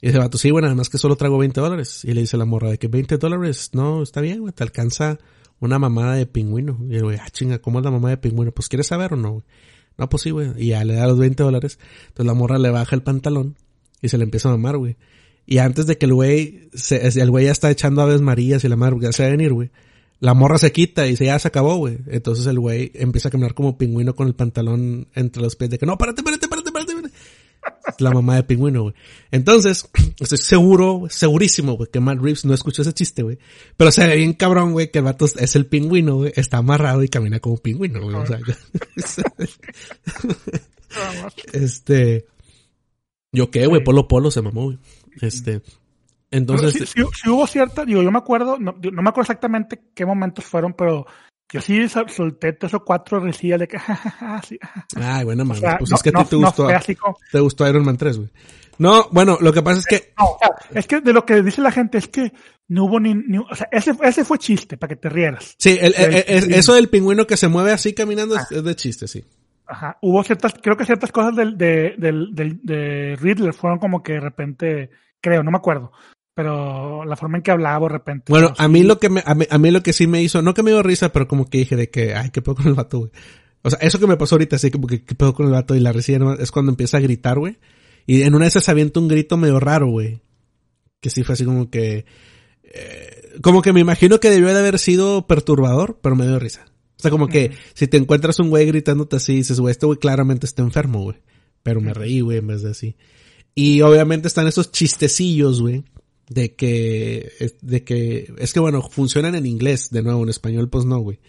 Y 0.01 0.07
dice, 0.07 0.19
vato, 0.19 0.37
sí, 0.37 0.51
bueno, 0.51 0.67
además 0.67 0.89
que 0.89 0.97
solo 0.97 1.15
traigo 1.15 1.37
20 1.37 1.61
dólares. 1.61 2.03
Y 2.03 2.13
le 2.13 2.21
dice 2.21 2.35
la 2.35 2.45
morra 2.45 2.69
de 2.71 2.77
que 2.77 2.87
20 2.87 3.17
dólares, 3.17 3.69
no, 3.73 4.01
está 4.01 4.19
bien, 4.19 4.39
güey, 4.41 4.51
te 4.51 4.63
alcanza 4.63 5.19
una 5.59 5.77
mamada 5.77 6.15
de 6.15 6.25
pingüino. 6.25 6.79
Y 6.89 6.95
el 6.95 7.03
güey, 7.03 7.17
ah, 7.21 7.29
chinga, 7.29 7.59
¿cómo 7.59 7.79
es 7.79 7.85
la 7.85 7.91
mamada 7.91 8.15
de 8.15 8.17
pingüino? 8.17 8.51
Pues, 8.51 8.67
¿quieres 8.67 8.87
saber 8.87 9.13
o 9.13 9.15
no, 9.15 9.33
güey? 9.33 9.43
No, 9.97 10.09
pues 10.09 10.23
sí, 10.23 10.31
güey. 10.31 10.51
Y 10.57 10.69
ya 10.69 10.83
le 10.83 10.95
da 10.95 11.05
los 11.05 11.19
20 11.19 11.43
dólares. 11.43 11.77
Entonces 12.07 12.25
la 12.25 12.33
morra 12.33 12.57
le 12.57 12.71
baja 12.71 12.95
el 12.95 13.03
pantalón 13.03 13.55
y 14.01 14.09
se 14.09 14.17
le 14.17 14.23
empieza 14.23 14.49
a 14.49 14.53
mamar, 14.53 14.77
güey. 14.77 14.97
Y 15.45 15.59
antes 15.59 15.85
de 15.85 15.97
que 15.97 16.07
el 16.07 16.13
güey, 16.13 16.69
se, 16.73 17.07
el 17.07 17.29
güey 17.29 17.45
ya 17.45 17.51
está 17.51 17.69
echando 17.69 18.01
aves 18.01 18.21
marías 18.21 18.63
y 18.63 18.69
la 18.69 18.75
madre, 18.75 18.97
ya 19.01 19.11
se 19.11 19.23
va 19.23 19.27
a 19.27 19.31
venir, 19.31 19.53
güey. 19.53 19.69
La 20.21 20.35
morra 20.35 20.59
se 20.59 20.71
quita 20.71 21.07
y 21.07 21.11
dice, 21.11 21.25
ya 21.25 21.39
se 21.39 21.47
acabó, 21.47 21.77
güey. 21.77 21.97
Entonces 22.07 22.45
el 22.45 22.59
güey 22.59 22.91
empieza 22.93 23.27
a 23.27 23.31
caminar 23.31 23.55
como 23.55 23.77
pingüino 23.77 24.15
con 24.15 24.27
el 24.27 24.35
pantalón 24.35 25.07
entre 25.15 25.41
los 25.41 25.55
pies 25.55 25.71
de 25.71 25.79
que, 25.79 25.87
no, 25.87 25.97
párate, 25.97 26.21
párate, 26.21 26.47
párate, 26.47 26.71
párate. 26.71 26.93
párate. 26.93 27.11
La 27.99 28.11
mamá 28.11 28.35
de 28.35 28.43
pingüino, 28.43 28.83
güey. 28.83 28.93
Entonces, 29.31 29.89
estoy 30.19 30.37
seguro, 30.37 31.07
segurísimo, 31.09 31.73
güey, 31.73 31.89
que 31.91 31.99
Matt 31.99 32.19
Reeves 32.19 32.45
no 32.45 32.53
escuchó 32.53 32.83
ese 32.83 32.93
chiste, 32.93 33.23
güey. 33.23 33.39
Pero 33.77 33.91
se 33.91 34.07
ve 34.07 34.15
bien 34.15 34.33
cabrón, 34.33 34.73
güey, 34.73 34.91
que 34.91 34.99
el 34.99 35.05
vato 35.05 35.25
es 35.25 35.55
el 35.55 35.65
pingüino, 35.65 36.17
güey. 36.17 36.33
Está 36.35 36.57
amarrado 36.57 37.03
y 37.03 37.09
camina 37.09 37.39
como 37.39 37.57
pingüino, 37.57 38.01
güey. 38.01 38.15
O 38.15 38.25
sea, 38.25 38.39
este, 41.53 42.25
yo 43.31 43.51
qué, 43.51 43.65
güey, 43.65 43.83
Polo 43.83 44.07
Polo 44.07 44.31
se 44.31 44.41
mamó, 44.41 44.65
güey. 44.65 44.77
Este, 45.21 45.61
entonces. 46.31 46.73
Sí, 46.73 46.85
sí, 46.85 47.03
sí, 47.13 47.29
hubo 47.29 47.45
cierta, 47.45 47.85
digo, 47.85 48.01
yo 48.01 48.11
me 48.11 48.17
acuerdo, 48.17 48.57
no, 48.57 48.73
no, 48.81 49.01
me 49.01 49.09
acuerdo 49.09 49.21
exactamente 49.21 49.91
qué 49.93 50.05
momentos 50.05 50.45
fueron, 50.45 50.73
pero 50.73 51.05
yo 51.51 51.61
sí 51.61 51.87
solté 51.89 52.53
tres 52.53 52.73
o 52.73 52.83
cuatro 52.83 53.19
risillas 53.19 53.59
de 53.59 53.67
que, 53.67 53.77
sí. 54.47 54.57
Ay, 54.95 55.25
bueno, 55.25 55.45
man, 55.45 55.57
o 55.57 55.59
sea, 55.59 55.77
pues 55.77 55.89
no, 55.89 55.95
es 55.97 56.03
que 56.03 56.09
a 56.09 56.23
ti 56.23 56.29
te 56.29 56.35
gustó, 56.37 56.67
te 57.31 57.39
gustó 57.39 57.67
Iron 57.67 57.85
Man 57.85 57.97
3, 57.97 58.17
güey. 58.17 58.29
No, 58.77 59.09
bueno, 59.11 59.37
lo 59.41 59.53
que 59.53 59.61
pasa 59.61 59.79
es 59.79 59.85
que. 59.85 60.13
No, 60.17 60.25
o 60.25 60.37
sea, 60.39 60.49
es 60.73 60.87
que 60.87 61.01
de 61.01 61.13
lo 61.13 61.23
que 61.25 61.43
dice 61.43 61.61
la 61.61 61.71
gente 61.71 61.99
es 61.99 62.07
que 62.07 62.31
no 62.69 62.85
hubo 62.85 62.99
ni, 62.99 63.13
ni 63.13 63.37
o 63.37 63.53
sea, 63.53 63.67
ese, 63.71 63.91
ese 64.01 64.25
fue 64.25 64.39
chiste, 64.39 64.77
para 64.77 64.89
que 64.89 64.95
te 64.95 65.09
rieras. 65.09 65.55
Sí, 65.59 65.77
el, 65.79 65.93
el, 65.95 66.23
el, 66.27 66.53
eso 66.53 66.73
del 66.73 66.89
pingüino 66.89 67.27
que 67.27 67.37
se 67.37 67.47
mueve 67.47 67.73
así 67.73 67.93
caminando 67.93 68.35
ah. 68.37 68.47
es 68.49 68.63
de 68.63 68.75
chiste, 68.75 69.07
sí. 69.07 69.23
Ajá. 69.67 69.97
Hubo 70.01 70.23
ciertas, 70.23 70.53
creo 70.61 70.75
que 70.75 70.85
ciertas 70.85 71.11
cosas 71.11 71.35
del, 71.35 71.57
de, 71.57 71.95
del, 71.97 72.33
del, 72.33 72.59
de 72.63 73.15
Riddler 73.19 73.53
fueron 73.53 73.77
como 73.77 74.01
que 74.01 74.13
de 74.13 74.19
repente, 74.19 74.89
creo, 75.21 75.43
no 75.43 75.51
me 75.51 75.57
acuerdo. 75.57 75.91
Pero 76.33 77.03
la 77.05 77.15
forma 77.15 77.37
en 77.37 77.43
que 77.43 77.51
hablaba 77.51 77.87
de 77.87 77.93
repente. 77.93 78.31
Bueno, 78.31 78.49
no, 78.49 78.55
a 78.57 78.67
mí 78.67 78.83
lo 78.83 78.99
que 78.99 79.09
me, 79.09 79.21
a 79.25 79.35
mí, 79.35 79.45
a 79.49 79.57
mí, 79.57 79.71
lo 79.71 79.83
que 79.83 79.93
sí 79.93 80.07
me 80.07 80.21
hizo, 80.21 80.41
no 80.41 80.53
que 80.53 80.63
me 80.63 80.71
dio 80.71 80.81
risa, 80.81 81.11
pero 81.11 81.27
como 81.27 81.49
que 81.49 81.59
dije 81.59 81.75
de 81.75 81.89
que, 81.89 82.15
ay, 82.15 82.29
qué 82.31 82.41
pedo 82.41 82.55
con 82.55 82.67
el 82.67 82.73
vato, 82.73 82.99
güey. 82.99 83.11
O 83.63 83.69
sea, 83.69 83.79
eso 83.79 83.99
que 83.99 84.07
me 84.07 84.17
pasó 84.17 84.35
ahorita, 84.35 84.55
así 84.55 84.71
como 84.71 84.87
que 84.87 85.03
qué 85.03 85.13
pedo 85.13 85.33
con 85.33 85.45
el 85.45 85.51
vato 85.51 85.75
y 85.75 85.79
la 85.79 85.91
risa 85.91 86.13
es 86.39 86.51
cuando 86.51 86.71
empieza 86.71 86.97
a 86.97 87.01
gritar, 87.01 87.37
güey. 87.37 87.57
Y 88.07 88.23
en 88.23 88.33
una 88.33 88.45
de 88.45 88.49
esas 88.49 88.69
avienta 88.69 88.99
un 88.99 89.07
grito 89.07 89.37
medio 89.37 89.59
raro, 89.59 89.87
güey. 89.87 90.21
Que 90.99 91.09
sí 91.09 91.23
fue 91.23 91.33
así 91.33 91.45
como 91.45 91.69
que, 91.69 92.05
eh, 92.63 93.39
como 93.41 93.61
que 93.61 93.73
me 93.73 93.79
imagino 93.79 94.19
que 94.19 94.29
debió 94.29 94.47
de 94.47 94.59
haber 94.59 94.79
sido 94.79 95.27
perturbador, 95.27 95.99
pero 96.01 96.15
me 96.15 96.25
dio 96.25 96.39
risa. 96.39 96.65
O 96.97 97.01
sea, 97.01 97.11
como 97.11 97.27
que 97.27 97.47
uh 97.47 97.53
-huh. 97.53 97.71
si 97.73 97.87
te 97.87 97.97
encuentras 97.97 98.39
un 98.39 98.49
güey 98.49 98.65
gritándote 98.67 99.17
así, 99.17 99.35
dices, 99.35 99.59
güey, 99.59 99.71
este 99.71 99.85
güey 99.85 99.99
claramente 99.99 100.45
está 100.45 100.61
enfermo, 100.61 101.03
güey. 101.03 101.17
Pero 101.63 101.81
me 101.81 101.93
reí, 101.93 102.21
güey, 102.21 102.37
en 102.39 102.47
vez 102.47 102.61
de 102.61 102.71
así. 102.71 102.95
Y 103.53 103.81
obviamente 103.81 104.27
están 104.27 104.47
esos 104.47 104.71
chistecillos, 104.71 105.61
güey, 105.61 105.83
de 106.31 106.55
que, 106.55 107.29
de 107.61 107.83
que, 107.83 108.33
es 108.37 108.53
que 108.53 108.61
bueno, 108.61 108.81
funcionan 108.81 109.35
en 109.35 109.45
inglés, 109.45 109.89
de 109.91 110.01
nuevo, 110.01 110.23
en 110.23 110.29
español 110.29 110.69
pues 110.69 110.85
no, 110.85 110.99
güey. 110.99 111.19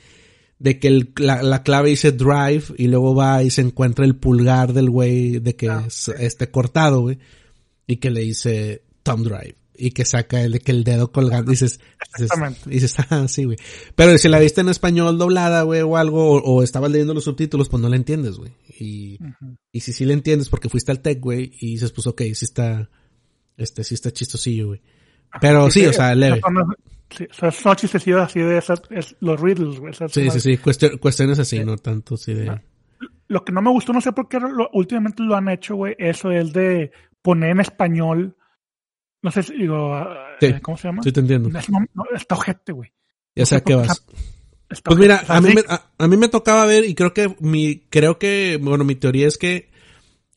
De 0.60 0.78
que 0.78 0.86
el, 0.86 1.12
la, 1.16 1.42
la, 1.42 1.64
clave 1.64 1.90
dice 1.90 2.12
drive 2.12 2.62
y 2.78 2.86
luego 2.86 3.16
va 3.16 3.42
y 3.42 3.50
se 3.50 3.62
encuentra 3.62 4.04
el 4.04 4.14
pulgar 4.14 4.72
del 4.72 4.90
güey 4.90 5.40
de 5.40 5.56
que 5.56 5.68
ah, 5.68 5.84
es, 5.88 6.06
esté 6.06 6.52
cortado, 6.52 7.00
güey. 7.00 7.18
Y 7.88 7.96
que 7.96 8.10
le 8.10 8.20
dice 8.20 8.84
thumb 9.02 9.24
drive 9.24 9.56
y 9.76 9.90
que 9.90 10.04
saca 10.04 10.40
el 10.40 10.52
de 10.52 10.60
que 10.60 10.70
el 10.70 10.84
dedo 10.84 11.10
colgando 11.10 11.50
dices, 11.50 11.80
dices, 12.16 12.30
dices 12.66 12.94
ah, 13.10 13.26
sí, 13.26 13.42
güey. 13.44 13.56
Pero 13.96 14.16
si 14.18 14.28
la 14.28 14.38
viste 14.38 14.60
en 14.60 14.68
español 14.68 15.18
doblada, 15.18 15.62
güey, 15.62 15.80
o 15.80 15.96
algo, 15.96 16.36
o, 16.36 16.38
o, 16.38 16.62
estabas 16.62 16.92
leyendo 16.92 17.14
los 17.14 17.24
subtítulos, 17.24 17.68
pues 17.68 17.82
no 17.82 17.88
la 17.88 17.96
entiendes, 17.96 18.36
güey. 18.36 18.52
Y, 18.78 19.14
uh 19.20 19.26
-huh. 19.26 19.56
y 19.72 19.80
si 19.80 19.92
sí 19.92 20.04
la 20.04 20.12
entiendes 20.12 20.48
porque 20.48 20.68
fuiste 20.68 20.92
al 20.92 21.00
tech, 21.00 21.18
güey, 21.18 21.50
y 21.60 21.72
dices, 21.72 21.90
pues 21.90 22.06
ok, 22.06 22.22
sí 22.34 22.44
está, 22.44 22.88
este, 23.56 23.84
sí 23.84 23.94
está 23.94 24.10
chistosillo, 24.10 24.68
güey. 24.68 24.82
Pero 25.40 25.70
sí, 25.70 25.80
sí, 25.80 25.86
o 25.86 25.92
sea, 25.92 26.14
leve. 26.14 26.40
Sí, 27.10 27.26
o 27.30 27.34
sea, 27.34 27.50
son 27.50 27.76
chistecillos 27.76 28.22
así 28.22 28.40
de 28.40 28.58
esas, 28.58 28.82
es, 28.90 29.16
los 29.20 29.38
riddles, 29.38 29.78
güey. 29.78 29.92
Sí, 30.08 30.30
sí, 30.30 30.40
sí, 30.40 30.56
Cuestion, 30.56 30.96
cuestiones 30.98 31.38
así, 31.38 31.58
sí. 31.58 31.64
no 31.64 31.76
tanto, 31.76 32.16
sí 32.16 32.32
de... 32.32 32.60
Lo 33.28 33.44
que 33.44 33.52
no 33.52 33.62
me 33.62 33.70
gustó, 33.70 33.92
no 33.92 34.00
sé 34.00 34.12
por 34.12 34.28
qué 34.28 34.40
lo, 34.40 34.70
últimamente 34.72 35.22
lo 35.22 35.34
han 35.36 35.48
hecho, 35.48 35.74
güey, 35.74 35.94
eso 35.98 36.30
es 36.30 36.52
de 36.52 36.90
poner 37.22 37.50
en 37.50 37.60
español 37.60 38.36
no 39.22 39.30
sé 39.30 39.42
si 39.44 39.54
digo, 39.54 40.04
sí, 40.40 40.46
eh, 40.46 40.60
¿cómo 40.60 40.76
se 40.76 40.88
llama? 40.88 41.02
Sí, 41.02 41.12
te 41.12 41.20
entiendo. 41.20 41.48
No, 41.48 42.04
está 42.14 42.34
ojete, 42.34 42.72
güey. 42.72 42.92
Ya 43.36 43.46
sé 43.46 43.56
a 43.56 43.60
qué 43.62 43.76
vas. 43.76 44.04
Pues 44.84 44.98
mira, 44.98 45.22
a 45.28 45.40
mí, 45.40 45.54
me, 45.54 45.62
a, 45.68 45.90
a, 45.98 46.08
mí 46.08 46.16
me 46.16 46.28
tocaba 46.28 46.64
ver 46.64 46.84
y 46.84 46.94
creo 46.94 47.12
que 47.14 47.36
mi, 47.40 47.86
creo 47.90 48.18
que, 48.18 48.58
bueno, 48.60 48.84
mi 48.84 48.94
teoría 48.96 49.28
es 49.28 49.38
que 49.38 49.70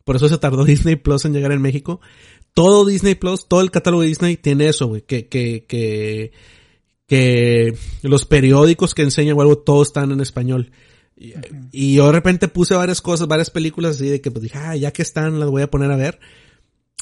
por 0.04 0.18
eso 0.18 0.28
se 0.30 0.38
tardó 0.38 0.64
Disney 0.66 0.98
Plus 0.98 1.26
en 1.26 1.34
llegar 1.34 1.52
en 1.52 1.62
México. 1.62 2.00
Todo 2.56 2.86
Disney 2.86 3.16
Plus, 3.16 3.48
todo 3.48 3.62
el 3.62 3.70
catálogo 3.70 4.02
de 4.02 4.08
Disney 4.08 4.38
tiene 4.38 4.68
eso, 4.70 4.88
güey, 4.88 5.02
que, 5.02 5.28
que, 5.28 5.66
que, 5.68 6.32
que 7.06 7.78
los 8.02 8.26
periódicos 8.26 8.96
que 8.96 9.04
enseñan 9.04 9.38
o 9.38 9.42
algo, 9.42 9.58
todos 9.58 9.90
están 9.90 10.12
en 10.12 10.22
español. 10.22 10.72
Y, 11.18 11.34
uh 11.34 11.36
-huh. 11.36 11.70
y, 11.72 11.96
yo 11.96 12.08
de 12.08 12.12
repente 12.14 12.48
puse 12.48 12.74
varias 12.74 13.02
cosas, 13.02 13.28
varias 13.28 13.50
películas 13.50 13.98
así 13.98 14.08
de 14.08 14.22
que 14.22 14.32
pues 14.32 14.42
dije, 14.42 14.58
ah, 14.58 14.76
ya 14.76 14.92
que 14.92 15.02
están, 15.02 15.38
las 15.40 15.50
voy 15.50 15.64
a 15.64 15.70
poner 15.70 15.92
a 15.92 15.98
ver. 15.98 16.20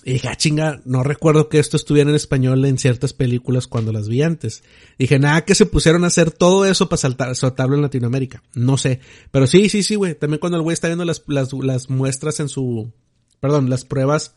Y 0.03 0.13
dije, 0.13 0.27
ah, 0.27 0.35
chinga, 0.35 0.81
no 0.85 1.03
recuerdo 1.03 1.47
que 1.47 1.59
esto 1.59 1.77
estuviera 1.77 2.09
en 2.09 2.15
español 2.15 2.65
en 2.65 2.77
ciertas 2.79 3.13
películas 3.13 3.67
cuando 3.67 3.93
las 3.93 4.09
vi 4.09 4.21
antes. 4.21 4.63
Dije, 4.97 5.17
nada, 5.17 5.45
que 5.45 5.55
se 5.55 5.65
pusieron 5.65 6.03
a 6.03 6.07
hacer 6.07 6.31
todo 6.31 6.65
eso 6.65 6.89
para 6.89 6.97
saltar, 6.97 7.35
saltarlo 7.35 7.75
en 7.75 7.83
Latinoamérica. 7.83 8.43
No 8.53 8.77
sé. 8.77 8.99
Pero 9.31 9.47
sí, 9.47 9.69
sí, 9.69 9.81
sí, 9.83 9.95
güey. 9.95 10.15
También 10.15 10.39
cuando 10.39 10.57
el 10.57 10.63
güey 10.63 10.73
está 10.73 10.87
viendo 10.87 11.05
las, 11.05 11.23
las, 11.27 11.53
las 11.53 11.89
muestras 11.91 12.39
en 12.39 12.49
su, 12.49 12.91
perdón, 13.39 13.69
las 13.69 13.85
pruebas 13.85 14.33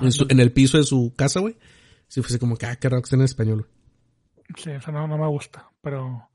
en, 0.00 0.12
su, 0.12 0.26
en, 0.28 0.40
el 0.40 0.52
piso 0.52 0.78
de 0.78 0.84
su 0.84 1.14
casa, 1.16 1.40
güey. 1.40 1.56
Sí, 2.06 2.22
fuese 2.22 2.38
como 2.38 2.56
que, 2.56 2.66
ah, 2.66 2.76
qué 2.76 2.88
raro 2.88 3.02
que 3.02 3.14
en 3.14 3.22
español, 3.22 3.62
güey. 3.62 4.54
Sí, 4.56 4.70
eso 4.70 4.90
no, 4.92 5.06
no 5.06 5.18
me 5.18 5.26
gusta, 5.26 5.70
pero 5.80 6.30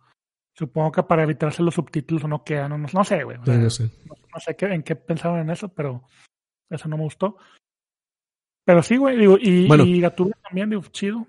supongo 0.54 0.92
que 0.92 1.04
para 1.04 1.24
evitarse 1.24 1.64
los 1.64 1.74
subtítulos 1.74 2.28
no 2.28 2.44
quedan, 2.44 2.70
no, 2.70 2.78
no 2.78 3.04
sé, 3.04 3.24
güey. 3.24 3.38
O 3.38 3.46
sea, 3.46 3.56
sí, 3.56 3.62
no 3.62 3.70
sé. 3.70 3.84
No, 4.06 4.16
no 4.34 4.40
sé 4.40 4.56
qué, 4.56 4.66
en 4.68 4.84
qué 4.84 4.96
pensaban 4.96 5.42
en 5.42 5.50
eso, 5.50 5.70
pero 5.70 6.04
eso 6.70 6.88
no 6.88 6.98
me 6.98 7.04
gustó. 7.04 7.38
Pero 8.66 8.82
sí, 8.84 8.98
güey, 8.98 9.18
digo, 9.18 9.38
y, 9.40 9.68
bueno, 9.68 9.84
y 9.84 10.00
Gatúbela 10.00 10.38
también, 10.44 10.70
digo, 10.70 10.84
chido. 10.92 11.28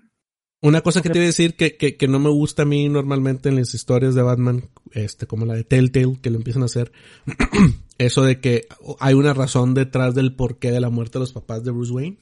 Una 0.61 0.81
cosa 0.81 1.01
que 1.01 1.09
te 1.09 1.19
iba 1.19 1.25
a 1.25 1.27
decir 1.27 1.55
que, 1.55 1.77
que, 1.77 1.95
que, 1.95 2.07
no 2.07 2.19
me 2.19 2.29
gusta 2.29 2.63
a 2.63 2.65
mí 2.65 2.89
normalmente 2.89 3.49
en 3.49 3.55
las 3.57 3.73
historias 3.73 4.15
de 4.15 4.23
Batman, 4.23 4.69
este, 4.91 5.27
como 5.27 5.45
la 5.45 5.53
de 5.53 5.63
Telltale, 5.63 6.17
que 6.21 6.29
lo 6.29 6.37
empiezan 6.37 6.63
a 6.63 6.65
hacer, 6.65 6.91
eso 7.97 8.23
de 8.23 8.39
que 8.39 8.67
hay 8.99 9.13
una 9.13 9.33
razón 9.33 9.73
detrás 9.73 10.15
del 10.15 10.35
porqué 10.35 10.71
de 10.71 10.79
la 10.79 10.89
muerte 10.89 11.13
de 11.13 11.21
los 11.21 11.33
papás 11.33 11.63
de 11.63 11.71
Bruce 11.71 11.91
Wayne. 11.91 12.17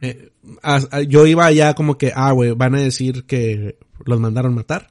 Eh, 0.00 0.32
a, 0.62 0.80
a, 0.90 1.02
yo 1.02 1.26
iba 1.26 1.46
allá 1.46 1.74
como 1.74 1.98
que, 1.98 2.12
ah, 2.14 2.32
güey, 2.32 2.52
van 2.52 2.74
a 2.74 2.80
decir 2.80 3.24
que 3.26 3.78
los 4.04 4.18
mandaron 4.18 4.54
matar. 4.54 4.90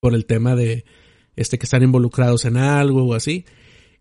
Por 0.00 0.14
el 0.14 0.26
tema 0.26 0.54
de, 0.54 0.84
este, 1.34 1.58
que 1.58 1.64
están 1.66 1.82
involucrados 1.82 2.44
en 2.44 2.56
algo 2.56 3.04
o 3.04 3.14
así. 3.14 3.44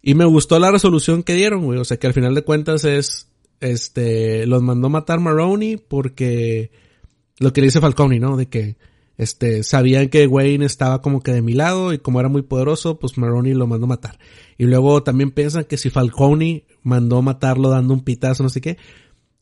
Y 0.02 0.16
me 0.16 0.26
gustó 0.26 0.60
la 0.60 0.72
resolución 0.72 1.24
que 1.24 1.34
dieron, 1.34 1.64
güey. 1.64 1.80
O 1.80 1.86
sea, 1.86 1.98
que 1.98 2.08
al 2.08 2.14
final 2.14 2.36
de 2.36 2.44
cuentas 2.44 2.84
es, 2.84 3.30
este, 3.62 4.46
los 4.46 4.62
mandó 4.62 4.90
matar 4.90 5.20
Maroney 5.20 5.78
porque 5.78 6.72
lo 7.44 7.54
que 7.54 7.62
le 7.62 7.68
dice 7.68 7.82
Falcone, 7.82 8.20
¿no? 8.20 8.38
De 8.38 8.48
que, 8.48 8.78
este, 9.18 9.64
sabían 9.64 10.10
que 10.10 10.26
Wayne 10.26 10.66
estaba 10.66 11.02
como 11.02 11.22
que 11.22 11.34
de 11.34 11.42
mi 11.42 11.54
lado 11.54 11.94
y 11.94 12.00
como 12.00 12.20
era 12.20 12.30
muy 12.30 12.42
poderoso, 12.42 12.98
pues 12.98 13.18
Maroney 13.18 13.54
lo 13.54 13.68
mandó 13.68 13.86
matar. 13.86 14.18
Y 14.58 14.66
luego 14.66 15.04
también 15.04 15.32
piensan 15.32 15.66
que 15.66 15.78
si 15.78 15.90
Falcone 15.90 16.66
mandó 16.82 17.22
matarlo 17.22 17.70
dando 17.70 17.94
un 17.94 18.04
pitazo, 18.04 18.44
no 18.44 18.50
sé 18.50 18.62
qué. 18.62 18.78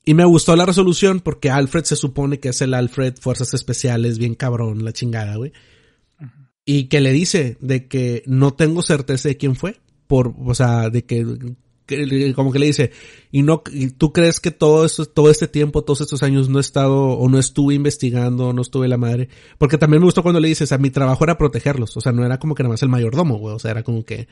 Y 0.04 0.14
me 0.14 0.26
gustó 0.26 0.56
la 0.56 0.66
resolución 0.66 1.20
porque 1.20 1.52
Alfred 1.52 1.84
se 1.84 1.96
supone 1.96 2.40
que 2.40 2.50
es 2.50 2.62
el 2.62 2.74
Alfred 2.74 3.16
Fuerzas 3.20 3.54
Especiales, 3.54 4.18
bien 4.18 4.36
cabrón, 4.36 4.84
la 4.84 4.94
chingada, 4.94 5.36
güey. 5.36 5.54
Uh 6.20 6.24
-huh. 6.24 6.50
Y 6.66 6.86
que 6.86 7.02
le 7.02 7.14
dice 7.14 7.58
de 7.62 7.88
que 7.88 8.24
no 8.26 8.54
tengo 8.54 8.82
certeza 8.82 9.30
de 9.30 9.38
quién 9.38 9.56
fue. 9.56 9.80
Por, 10.08 10.34
o 10.44 10.56
sea, 10.56 10.90
de 10.90 11.06
que 11.06 11.26
como 12.36 12.52
que 12.52 12.60
le 12.60 12.68
dice, 12.68 12.92
y 13.32 13.44
no, 13.44 13.64
y 13.72 13.90
tú 13.90 14.12
crees 14.14 14.40
que 14.40 14.52
todo 14.52 14.86
esto, 14.86 15.06
todo 15.06 15.30
este 15.30 15.48
tiempo, 15.48 15.84
todos 15.84 16.02
estos 16.02 16.24
años 16.24 16.50
no 16.50 16.60
he 16.60 16.62
estado, 16.62 17.10
o 17.10 17.30
no 17.30 17.40
estuve 17.40 17.74
investigando, 17.74 18.54
no 18.54 18.62
estuve 18.62 18.88
la 18.88 18.98
madre, 18.98 19.30
porque 19.58 19.78
también 19.78 20.02
me 20.02 20.06
gustó 20.06 20.24
cuando 20.24 20.40
le 20.40 20.48
dices, 20.48 20.72
a 20.72 20.78
mi 20.78 20.90
trabajo 20.90 21.24
era 21.24 21.38
protegerlos, 21.38 21.96
o 21.98 22.02
sea, 22.02 22.12
no 22.12 22.26
era 22.26 22.40
como 22.40 22.56
que 22.56 22.64
nada 22.64 22.74
más 22.74 22.84
el 22.84 22.90
mayordomo, 22.90 23.38
güey, 23.38 23.56
o 23.56 23.60
sea, 23.60 23.72
era 23.72 23.84
como 23.84 24.04
que, 24.06 24.28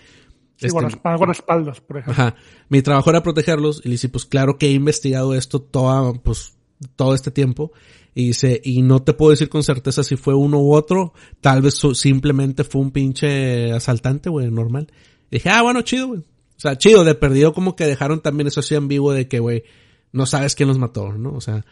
Sí, 0.60 0.66
este, 0.66 0.78
guardaespaldas, 1.16 1.80
por 1.80 2.00
ejemplo. 2.00 2.22
Ajá. 2.22 2.36
Mi 2.68 2.82
trabajo 2.82 3.10
era 3.10 3.24
protegerlos. 3.24 3.82
Y 3.86 3.88
le 3.88 3.94
dice, 3.94 4.10
pues 4.10 4.26
claro 4.26 4.58
que 4.58 4.68
he 4.68 4.72
investigado 4.72 5.34
esto 5.34 5.62
toda, 5.62 6.12
pues, 6.16 6.58
todo 6.98 7.16
este 7.16 7.32
tiempo. 7.32 7.72
Y 8.14 8.28
dice, 8.28 8.60
y 8.62 8.82
no 8.82 9.02
te 9.02 9.14
puedo 9.14 9.32
decir 9.32 9.48
con 9.48 9.64
certeza 9.64 10.04
si 10.04 10.18
fue 10.18 10.34
uno 10.34 10.60
u 10.60 10.74
otro. 10.74 11.14
Tal 11.40 11.62
vez 11.62 11.80
simplemente 11.94 12.66
fue 12.66 12.82
un 12.82 12.92
pinche 12.92 13.72
asaltante, 13.72 14.30
güey, 14.30 14.52
normal. 14.52 14.92
dije, 15.32 15.50
ah, 15.50 15.62
bueno, 15.62 15.82
chido, 15.82 16.08
güey. 16.08 16.24
O 16.60 16.62
sea, 16.62 16.78
chido, 16.78 17.06
de 17.06 17.16
perdido 17.16 17.54
como 17.54 17.78
que 17.78 17.86
dejaron 17.86 18.22
también 18.22 18.48
eso 18.48 18.60
así 18.60 18.76
ambiguo 18.76 19.14
de 19.14 19.30
que, 19.30 19.40
güey, 19.40 19.64
no 20.12 20.26
sabes 20.26 20.56
quién 20.56 20.68
los 20.68 20.78
mató, 20.78 21.14
¿no? 21.14 21.32
O 21.32 21.40
sea, 21.40 21.66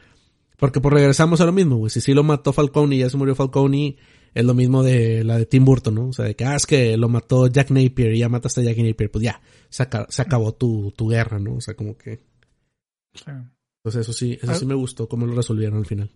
porque 0.56 0.80
pues 0.80 0.94
regresamos 0.94 1.42
a 1.42 1.46
lo 1.46 1.52
mismo, 1.52 1.76
güey. 1.76 1.90
Si 1.90 2.00
sí 2.00 2.14
lo 2.14 2.24
mató 2.24 2.54
Falcone 2.54 2.96
y 2.96 3.00
ya 3.00 3.10
se 3.10 3.18
murió 3.18 3.36
Falcone, 3.36 3.98
es 4.34 4.46
lo 4.46 4.54
mismo 4.54 4.84
de 4.84 5.26
la 5.26 5.38
de 5.38 5.46
Tim 5.46 5.66
Burton, 5.66 5.94
¿no? 5.94 6.08
O 6.08 6.14
sea, 6.14 6.24
de 6.24 6.38
que, 6.38 6.46
ah, 6.46 6.56
es 6.56 6.66
que 6.66 6.96
lo 6.96 7.10
mató 7.10 7.48
Jack 7.48 7.70
Napier 7.70 8.14
y 8.14 8.20
ya 8.20 8.30
mataste 8.30 8.62
a 8.62 8.64
Jack 8.64 8.78
Napier, 8.78 9.12
pues 9.12 9.26
ya, 9.26 9.42
se, 9.68 9.84
acabó 9.84 10.54
tu, 10.54 10.94
tu 10.96 11.10
guerra, 11.10 11.38
¿no? 11.38 11.56
O 11.56 11.62
sea, 11.62 11.74
como 11.74 11.98
que... 11.98 12.22
Sí. 13.14 13.26
Entonces 13.84 14.08
eso 14.08 14.14
sí, 14.14 14.40
eso 14.42 14.56
sí 14.56 14.66
me 14.66 14.76
gustó, 14.76 15.10
cómo 15.10 15.26
lo 15.26 15.36
resolvieron 15.36 15.80
al 15.80 15.86
final. 15.86 16.10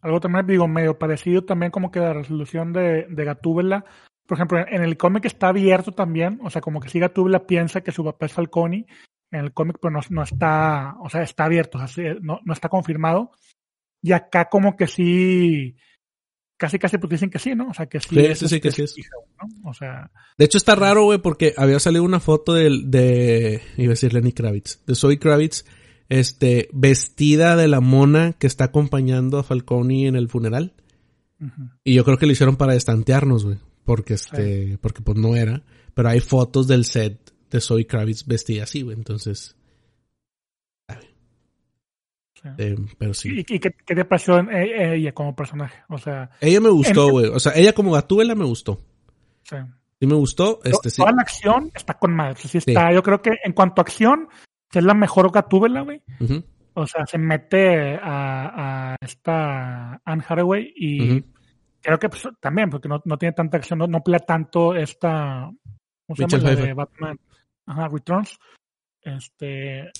Algo 0.00 0.18
también, 0.18 0.44
digo, 0.48 0.66
medio 0.66 0.98
parecido 0.98 1.44
también 1.44 1.70
como 1.70 1.92
que 1.92 2.00
la 2.00 2.14
resolución 2.14 2.72
de, 2.72 3.06
de 3.08 3.24
Gatúbela. 3.24 3.84
Por 4.26 4.36
ejemplo, 4.36 4.58
en 4.58 4.82
el 4.82 4.96
cómic 4.96 5.24
está 5.24 5.48
abierto 5.48 5.92
también, 5.92 6.40
o 6.42 6.50
sea, 6.50 6.60
como 6.60 6.80
que 6.80 6.88
si 6.88 6.98
Gatúbela 6.98 7.46
piensa 7.46 7.80
que 7.80 7.92
su 7.92 8.04
papá 8.04 8.26
es 8.26 8.32
Falcone, 8.32 8.86
en 9.30 9.40
el 9.40 9.52
cómic 9.52 9.78
pues 9.80 9.92
no, 9.92 10.00
no, 10.10 10.22
está, 10.22 10.96
o 11.00 11.08
sea, 11.08 11.22
está 11.22 11.44
abierto, 11.44 11.78
o 11.78 11.86
sea, 11.86 12.14
no, 12.20 12.40
no 12.44 12.52
está 12.52 12.68
confirmado. 12.68 13.32
Y 14.02 14.12
acá 14.12 14.48
como 14.48 14.76
que 14.76 14.86
sí, 14.86 15.76
casi 16.56 16.78
casi 16.78 16.98
pues 16.98 17.10
dicen 17.10 17.30
que 17.30 17.38
sí, 17.38 17.54
¿no? 17.54 17.68
O 17.68 17.74
sea, 17.74 17.86
que 17.86 18.00
sí. 18.00 18.34
Sí, 18.34 18.48
sí, 18.48 18.60
que 18.60 18.70
sí 18.70 18.82
es. 18.82 18.94
O 19.64 19.74
sea. 19.74 20.10
De 20.38 20.44
hecho 20.44 20.58
está 20.58 20.74
raro, 20.74 21.04
güey, 21.04 21.18
porque 21.18 21.54
había 21.56 21.78
salido 21.80 22.04
una 22.04 22.20
foto 22.20 22.54
de, 22.54 22.70
de, 22.84 23.62
iba 23.76 23.90
a 23.90 23.94
decir 23.94 24.12
Lenny 24.12 24.32
Kravitz, 24.32 24.84
de 24.86 24.94
Zoe 24.94 25.18
Kravitz, 25.18 25.64
este, 26.08 26.68
vestida 26.72 27.56
de 27.56 27.68
la 27.68 27.80
mona 27.80 28.34
que 28.34 28.46
está 28.46 28.64
acompañando 28.64 29.38
a 29.38 29.42
Falcone 29.42 30.06
en 30.06 30.16
el 30.16 30.28
funeral. 30.28 30.74
Y 31.84 31.92
yo 31.92 32.04
creo 32.04 32.16
que 32.16 32.24
lo 32.24 32.32
hicieron 32.32 32.56
para 32.56 32.74
estantearnos, 32.74 33.44
güey. 33.44 33.58
Porque 33.86 34.14
este, 34.14 34.78
porque 34.78 35.00
pues 35.00 35.16
no 35.16 35.36
era. 35.36 35.62
Pero 35.94 36.08
hay 36.08 36.20
fotos 36.20 36.66
del 36.66 36.84
set 36.84 37.32
de 37.50 37.60
Zoe 37.60 37.86
Kravitz 37.86 38.26
vestida 38.26 38.64
así, 38.64 38.82
güey. 38.82 38.96
Entonces. 38.96 39.56
Eh, 42.58 42.76
pero 42.98 43.14
sí. 43.14 43.30
¿Y, 43.38 43.44
qué, 43.58 43.70
te 43.70 44.04
pareció 44.04 44.38
ella 44.50 45.12
como 45.12 45.34
personaje? 45.34 45.82
O 45.88 45.98
sea. 45.98 46.30
Ella 46.40 46.60
me 46.60 46.70
gustó, 46.70 47.10
güey. 47.10 47.26
O 47.26 47.38
sea, 47.38 47.52
ella 47.54 47.72
como 47.72 47.92
Gatúbela 47.92 48.34
me 48.34 48.44
gustó. 48.44 48.82
Sí. 49.44 49.56
Sí 50.00 50.06
me 50.06 50.16
gustó. 50.16 50.60
Este, 50.64 50.90
Toda 50.90 51.12
la 51.12 51.22
acción 51.22 51.70
está 51.74 51.94
con 51.94 52.14
madre. 52.14 52.40
Sí 52.40 52.58
está. 52.58 52.92
Yo 52.92 53.02
creo 53.02 53.22
que 53.22 53.30
en 53.44 53.52
cuanto 53.52 53.80
a 53.80 53.84
acción, 53.84 54.28
es 54.72 54.84
la 54.84 54.94
mejor 54.94 55.30
Gatúbela, 55.32 55.82
güey. 55.82 56.02
O 56.74 56.86
sea, 56.86 57.06
se 57.06 57.18
mete 57.18 57.94
a, 57.94 58.90
a 58.92 58.96
esta 59.00 60.00
Anne 60.04 60.24
Hathaway 60.28 60.72
y 60.76 61.24
creo 61.86 61.98
que 61.98 62.08
pues, 62.08 62.28
también, 62.40 62.68
porque 62.68 62.88
no, 62.88 63.00
no, 63.04 63.16
tiene 63.16 63.32
tanta 63.32 63.56
acción, 63.56 63.78
no, 63.78 63.86
no 63.86 64.02
pelea 64.02 64.20
tanto 64.20 64.74
esta. 64.74 65.50
¿Cómo 66.06 66.16
se 66.16 66.26
llama? 66.26 66.50
La 66.50 66.56
de 66.56 66.74
Batman. 66.74 67.20
Ajá, 67.66 67.88
Returns. 67.88 68.38
Este. 69.02 69.90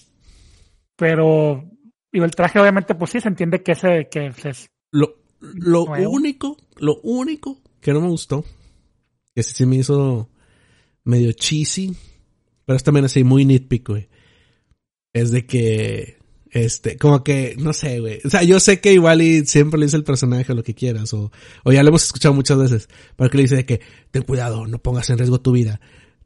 Pero. 0.97 1.65
Y 2.13 2.21
el 2.21 2.35
traje, 2.35 2.61
obviamente, 2.61 2.95
pues 2.95 3.11
sí 3.11 3.21
se 3.21 3.29
entiende 3.29 3.63
que 3.63 3.73
ese. 3.73 4.09
Que 4.11 4.27
es 4.27 4.69
lo, 4.93 5.17
lo 5.41 5.85
único, 6.11 6.57
lo 6.77 7.01
único 7.03 7.59
que 7.81 7.93
no 7.93 8.01
me 8.01 8.09
gustó, 8.09 8.45
que 9.35 9.43
sí 9.43 9.67
me 9.67 9.77
hizo 9.77 10.29
medio 11.05 11.33
cheesy, 11.33 11.97
pero 12.65 12.77
es 12.77 12.85
también 12.85 13.05
así 13.05 13.23
muy 13.25 13.45
nitpick, 13.45 13.89
güey 13.89 14.09
es 15.17 15.31
de 15.31 15.47
que, 15.47 16.19
este, 16.57 16.97
como 16.97 17.23
que, 17.23 17.55
no 17.59 17.75
sé, 17.75 18.01
güey. 18.01 18.19
O 18.25 18.31
sea, 18.31 18.43
yo 18.43 18.59
sé 18.61 18.81
que 18.81 18.95
igual 18.95 19.21
y 19.21 19.45
siempre 19.45 19.79
le 19.79 19.87
dice 19.87 19.99
el 19.99 20.05
personaje 20.05 20.55
lo 20.55 20.63
que 20.63 20.75
quieras, 20.75 21.13
o, 21.13 21.31
o 21.65 21.73
ya 21.73 21.83
lo 21.83 21.91
hemos 21.91 22.05
escuchado 22.05 22.35
muchas 22.35 22.57
veces, 22.57 22.89
pero 23.15 23.29
que 23.29 23.37
le 23.37 23.43
dice 23.43 23.67
que, 23.67 23.81
ten 24.11 24.23
cuidado, 24.23 24.67
no 24.67 24.79
pongas 24.79 25.11
en 25.11 25.19
riesgo 25.19 25.39
tu 25.39 25.53
vida. 25.53 25.81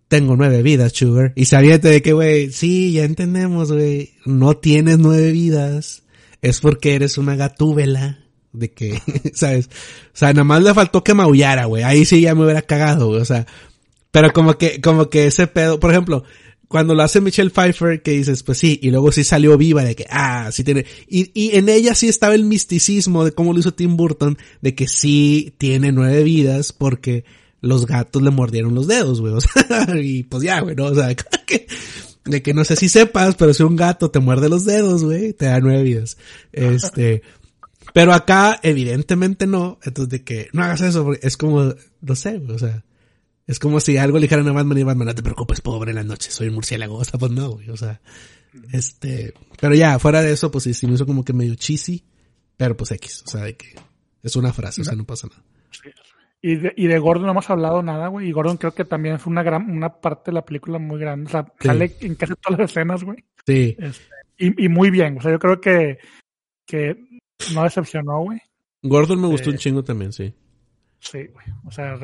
Tengo 0.07 0.37
nueve 0.37 0.63
vidas, 0.63 0.93
Sugar. 0.93 1.33
Y 1.35 1.47
sabiente 1.47 1.89
de 1.89 2.01
que, 2.01 2.13
güey, 2.13 2.51
sí, 2.51 2.93
ya 2.93 3.05
entendemos, 3.05 3.73
güey, 3.73 4.13
no 4.25 4.57
tienes 4.57 4.99
nueve 4.99 5.33
vidas. 5.33 6.05
Es 6.43 6.61
porque 6.61 6.95
eres 6.95 7.19
una 7.19 7.35
gatúbela. 7.35 8.21
De 8.53 8.73
que, 8.73 9.01
¿sabes? 9.35 9.67
O 9.67 10.17
sea, 10.17 10.33
nada 10.33 10.45
más 10.45 10.63
le 10.63 10.75
faltó 10.75 11.03
que 11.03 11.15
maullara, 11.15 11.65
güey. 11.65 11.83
Ahí 11.83 12.05
sí 12.05 12.21
ya 12.21 12.35
me 12.35 12.45
hubiera 12.45 12.63
cagado, 12.63 13.09
güey. 13.09 13.21
O 13.21 13.25
sea, 13.25 13.47
pero 14.11 14.33
como 14.33 14.59
que, 14.59 14.81
como 14.81 15.09
que 15.11 15.27
ese 15.27 15.47
pedo, 15.47 15.79
por 15.79 15.91
ejemplo, 15.91 16.25
cuando 16.71 16.95
lo 16.95 17.03
hace 17.03 17.21
Michelle 17.21 17.51
Pfeiffer, 17.51 18.01
que 18.01 18.13
dices, 18.13 18.45
pues 18.45 18.59
sí, 18.59 18.79
y 18.81 18.93
luego 18.93 19.11
sí 19.11 19.25
salió 19.25 19.59
viva 19.59 19.83
de 19.83 19.97
que, 19.97 20.07
ah, 20.09 20.51
sí 20.53 20.63
tiene, 20.63 20.87
y, 21.09 21.33
y 21.35 21.57
en 21.57 21.69
ella 21.69 21.97
sí 21.97 22.07
estaba 22.09 22.33
el 22.37 22.45
misticismo 22.45 23.25
de 23.25 23.33
cómo 23.33 23.53
lo 23.53 23.59
hizo 23.59 23.75
Tim 23.75 23.97
Burton, 23.97 24.39
de 24.61 24.77
que 24.77 24.87
sí 24.87 25.53
tiene 25.59 25.91
nueve 25.91 26.23
vidas 26.23 26.73
porque 26.73 27.25
los 27.61 27.87
gatos 27.87 28.23
le 28.23 28.31
mordieron 28.31 28.73
los 28.77 28.87
dedos, 28.87 29.21
güey, 29.21 29.33
o 29.33 29.41
sea, 29.41 29.89
y 30.01 30.23
pues 30.23 30.45
ya, 30.45 30.61
güey, 30.61 30.77
¿no? 30.77 30.85
O 30.85 30.95
sea, 30.95 31.09
de 32.25 32.43
que 32.43 32.55
no 32.55 32.65
sé 32.65 32.77
si 32.77 32.89
sepas, 32.89 33.35
pero 33.35 33.53
si 33.53 33.65
un 33.65 33.75
gato 33.75 34.13
te 34.13 34.21
muerde 34.21 34.49
los 34.49 34.65
dedos, 34.65 35.03
güey, 35.03 35.33
te 35.33 35.47
da 35.47 35.59
nueve 35.59 35.83
vidas. 35.83 36.19
Este, 36.53 37.23
pero 37.93 38.13
acá, 38.13 38.61
evidentemente 38.63 39.49
no, 39.49 39.81
entonces 39.83 40.09
de 40.09 40.23
que 40.23 40.47
no 40.53 40.63
hagas 40.63 40.83
eso, 40.83 41.03
porque 41.03 41.27
es 41.27 41.37
como, 41.37 41.75
no 42.01 42.15
sé, 42.15 42.41
o 42.49 42.59
sea, 42.61 42.85
es 43.51 43.59
como 43.59 43.81
si 43.81 43.97
algo 43.97 44.19
le 44.19 44.23
dijeran 44.23 44.47
a 44.47 44.53
Batman 44.53 44.79
y 44.79 44.85
Batman, 44.85 45.09
no 45.09 45.15
te 45.17 45.25
preocupes, 45.25 45.61
pobre, 45.61 45.91
en 45.91 45.97
la 45.97 46.05
noche 46.05 46.31
soy 46.31 46.47
un 46.47 46.55
murciélago. 46.55 46.99
O 46.99 47.05
sea, 47.05 47.19
pues 47.19 47.33
no, 47.33 47.51
güey. 47.51 47.69
O 47.71 47.77
sea, 47.77 48.01
este, 48.73 49.35
pero 49.61 49.75
ya, 49.75 49.99
fuera 49.99 50.23
de 50.23 50.33
eso, 50.33 50.53
pues 50.53 50.63
sí, 50.63 50.73
sí 50.73 50.87
me 50.87 50.95
hizo 50.95 51.05
como 51.05 51.25
que 51.25 51.33
medio 51.33 51.57
cheesy, 51.57 52.05
pero 52.57 52.77
pues 52.77 52.93
X. 52.93 53.25
O 53.27 53.29
sea, 53.29 53.43
de 53.43 53.57
que 53.57 53.75
es 54.23 54.37
una 54.37 54.53
frase, 54.53 54.83
o 54.83 54.85
sea, 54.85 54.95
no 54.95 55.05
pasa 55.05 55.27
nada. 55.27 55.43
Y 56.41 56.59
de, 56.59 56.73
y 56.77 56.87
de 56.87 56.99
Gordon 57.01 57.25
no 57.25 57.33
hemos 57.33 57.51
hablado 57.51 57.83
nada, 57.83 58.07
güey. 58.07 58.29
Y 58.29 58.33
Gordon 58.33 58.57
creo 58.57 58.73
que 58.73 58.85
también 58.85 59.19
fue 59.19 59.33
una 59.33 59.43
gran, 59.43 59.69
una 59.69 60.01
parte 60.01 60.31
de 60.31 60.37
la 60.37 60.45
película 60.45 60.79
muy 60.79 61.01
grande. 61.01 61.27
O 61.27 61.33
sea, 61.33 61.53
sale 61.59 61.97
en 62.03 62.15
casi 62.15 62.35
todas 62.37 62.61
las 62.61 62.71
escenas, 62.71 63.03
güey. 63.03 63.19
Sí. 63.45 63.77
Este, 63.77 64.05
y, 64.39 64.67
y 64.67 64.69
muy 64.69 64.91
bien. 64.91 65.19
O 65.19 65.23
sea, 65.23 65.33
yo 65.33 65.41
creo 65.41 65.61
que, 65.61 65.99
que 66.65 66.97
no 67.53 67.65
decepcionó, 67.65 68.21
güey. 68.21 68.39
Gordon 68.81 69.21
me 69.21 69.27
gustó 69.27 69.51
un 69.51 69.57
este, 69.57 69.65
chingo 69.65 69.83
también, 69.83 70.13
sí. 70.13 70.33
Sí, 71.01 71.27
güey. 71.33 71.47
O 71.67 71.73
sea, 71.73 71.99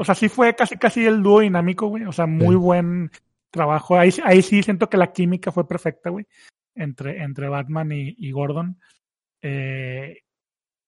o 0.00 0.04
sea, 0.04 0.14
sí 0.14 0.30
fue 0.30 0.56
casi 0.56 0.78
casi 0.78 1.04
el 1.04 1.22
dúo 1.22 1.40
dinámico, 1.40 1.86
güey. 1.86 2.04
O 2.04 2.12
sea, 2.12 2.26
muy 2.26 2.56
buen 2.56 3.10
trabajo. 3.50 3.98
Ahí, 3.98 4.10
ahí 4.24 4.40
sí 4.40 4.62
siento 4.62 4.88
que 4.88 4.96
la 4.96 5.12
química 5.12 5.52
fue 5.52 5.68
perfecta, 5.68 6.08
güey. 6.08 6.26
Entre, 6.74 7.22
entre 7.22 7.50
Batman 7.50 7.90
y, 7.92 8.30
Gordon. 8.30 8.80
Eh, 9.42 10.22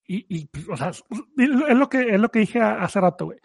y, 0.07 0.27
y, 0.35 0.49
o 0.71 0.77
sea, 0.79 0.89
es 0.89 1.77
lo 1.77 1.91
que, 1.91 2.01
es 2.15 2.19
lo 2.19 2.31
que 2.31 2.39
dije 2.39 2.59
hace 2.59 3.01
rato, 3.03 3.27
güey. 3.27 3.39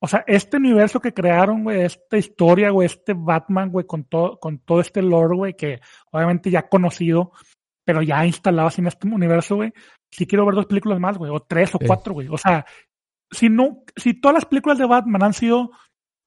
O 0.00 0.08
sea, 0.08 0.24
este 0.26 0.56
universo 0.56 0.98
que 0.98 1.14
crearon, 1.14 1.62
güey, 1.62 1.82
esta 1.82 2.18
historia, 2.18 2.70
güey, 2.70 2.86
este 2.86 3.14
Batman, 3.16 3.70
güey, 3.70 3.86
con 3.86 4.02
todo, 4.02 4.40
con 4.40 4.58
todo 4.58 4.80
este 4.80 5.02
lore, 5.02 5.36
güey, 5.36 5.54
que 5.54 5.78
obviamente 6.10 6.50
ya 6.50 6.68
conocido, 6.68 7.30
pero 7.84 8.02
ya 8.02 8.26
instalado 8.26 8.70
en 8.76 8.88
este 8.88 9.06
universo, 9.06 9.54
güey. 9.54 9.72
Sí 10.10 10.26
quiero 10.26 10.44
ver 10.46 10.56
dos 10.56 10.66
películas 10.66 10.98
más, 10.98 11.16
güey, 11.16 11.30
o 11.30 11.38
tres 11.38 11.76
o 11.76 11.78
cuatro, 11.78 12.14
güey. 12.14 12.26
O 12.26 12.36
sea, 12.36 12.66
si 13.32 13.48
no, 13.48 13.82
si 13.96 14.20
todas 14.20 14.34
las 14.34 14.44
películas 14.44 14.78
de 14.78 14.86
Batman 14.86 15.24
han 15.24 15.32
sido, 15.32 15.72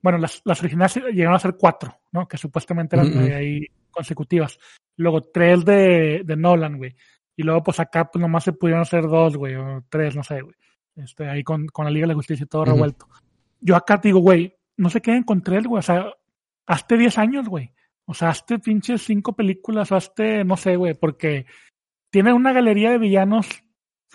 bueno, 0.02 0.18
las, 0.18 0.42
las 0.44 0.60
originales 0.60 0.96
llegaron 1.14 1.36
a 1.36 1.40
ser 1.40 1.56
cuatro, 1.58 2.02
¿no? 2.12 2.28
Que 2.28 2.38
supuestamente 2.38 2.96
eran 2.96 3.32
ahí 3.32 3.66
consecutivas. 3.92 4.60
Luego 4.98 5.22
tres 5.22 5.64
de, 5.64 6.24
de 6.26 6.36
Nolan, 6.36 6.78
güey. 6.78 6.96
Y 7.38 7.44
luego, 7.44 7.64
pues 7.64 7.80
acá, 7.80 8.10
pues 8.12 8.22
nomás 8.22 8.44
se 8.44 8.54
pudieron 8.54 8.82
hacer 8.82 9.04
dos, 9.04 9.38
güey, 9.38 9.56
o 9.56 9.84
tres, 9.90 10.16
no 10.16 10.24
sé, 10.24 10.42
güey. 10.42 10.56
Este, 10.96 11.30
ahí 11.30 11.44
con, 11.44 11.68
con 11.68 11.86
la 11.86 11.92
Liga 11.92 12.06
de 12.06 12.14
la 12.14 12.16
Justicia 12.16 12.44
y 12.44 12.48
todo 12.48 12.66
revuelto. 12.66 13.08
Yo 13.60 13.76
acá 13.76 14.00
te 14.00 14.08
digo, 14.08 14.20
güey, 14.20 14.56
no 14.78 14.90
sé 14.90 15.02
qué 15.02 15.16
encontré, 15.16 15.62
güey. 15.62 15.80
O 15.80 15.84
sea, 15.84 16.12
hazte 16.66 16.98
diez 16.98 17.18
años, 17.18 17.48
güey. 17.48 17.72
O 18.06 18.14
sea, 18.14 18.30
hazte 18.30 18.60
pinches 18.60 19.04
cinco 19.04 19.36
películas, 19.36 19.92
hazte, 19.92 20.44
no 20.44 20.58
sé, 20.58 20.76
güey, 20.76 20.94
porque 20.94 21.46
tiene 22.10 22.34
una 22.34 22.54
galería 22.54 22.92
de 22.92 23.00
villanos 23.00 23.65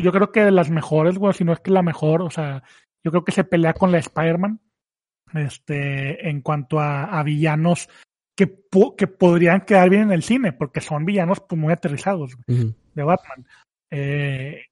yo 0.01 0.13
creo 0.13 0.33
que 0.33 0.45
de 0.45 0.51
las 0.51 0.71
mejores, 0.71 1.19
güey, 1.19 1.35
si 1.35 1.45
no 1.45 1.53
es 1.53 1.61
que 1.61 1.71
la 1.71 1.83
mejor, 1.83 2.23
o 2.23 2.31
sea, 2.31 2.63
yo 3.05 3.11
creo 3.11 3.25
que 3.25 3.33
se 3.33 3.45
pelea 3.45 3.75
con 3.75 3.93
la 3.93 3.99
Spider-Man, 3.99 4.61
este, 5.35 6.29
en 6.29 6.41
cuanto 6.41 6.81
a, 6.81 7.23
villanos 7.23 7.89
que, 8.37 8.61
que 8.97 9.07
podrían 9.07 9.63
quedar 9.63 9.91
bien 9.91 10.03
en 10.03 10.13
el 10.13 10.23
cine, 10.23 10.53
porque 10.53 10.81
son 10.81 11.05
villanos 11.05 11.41
pues, 11.41 11.61
muy 11.61 11.73
aterrizados 11.73 12.37
de 12.47 13.03
Batman. 13.03 13.47
Eh, 13.91 14.67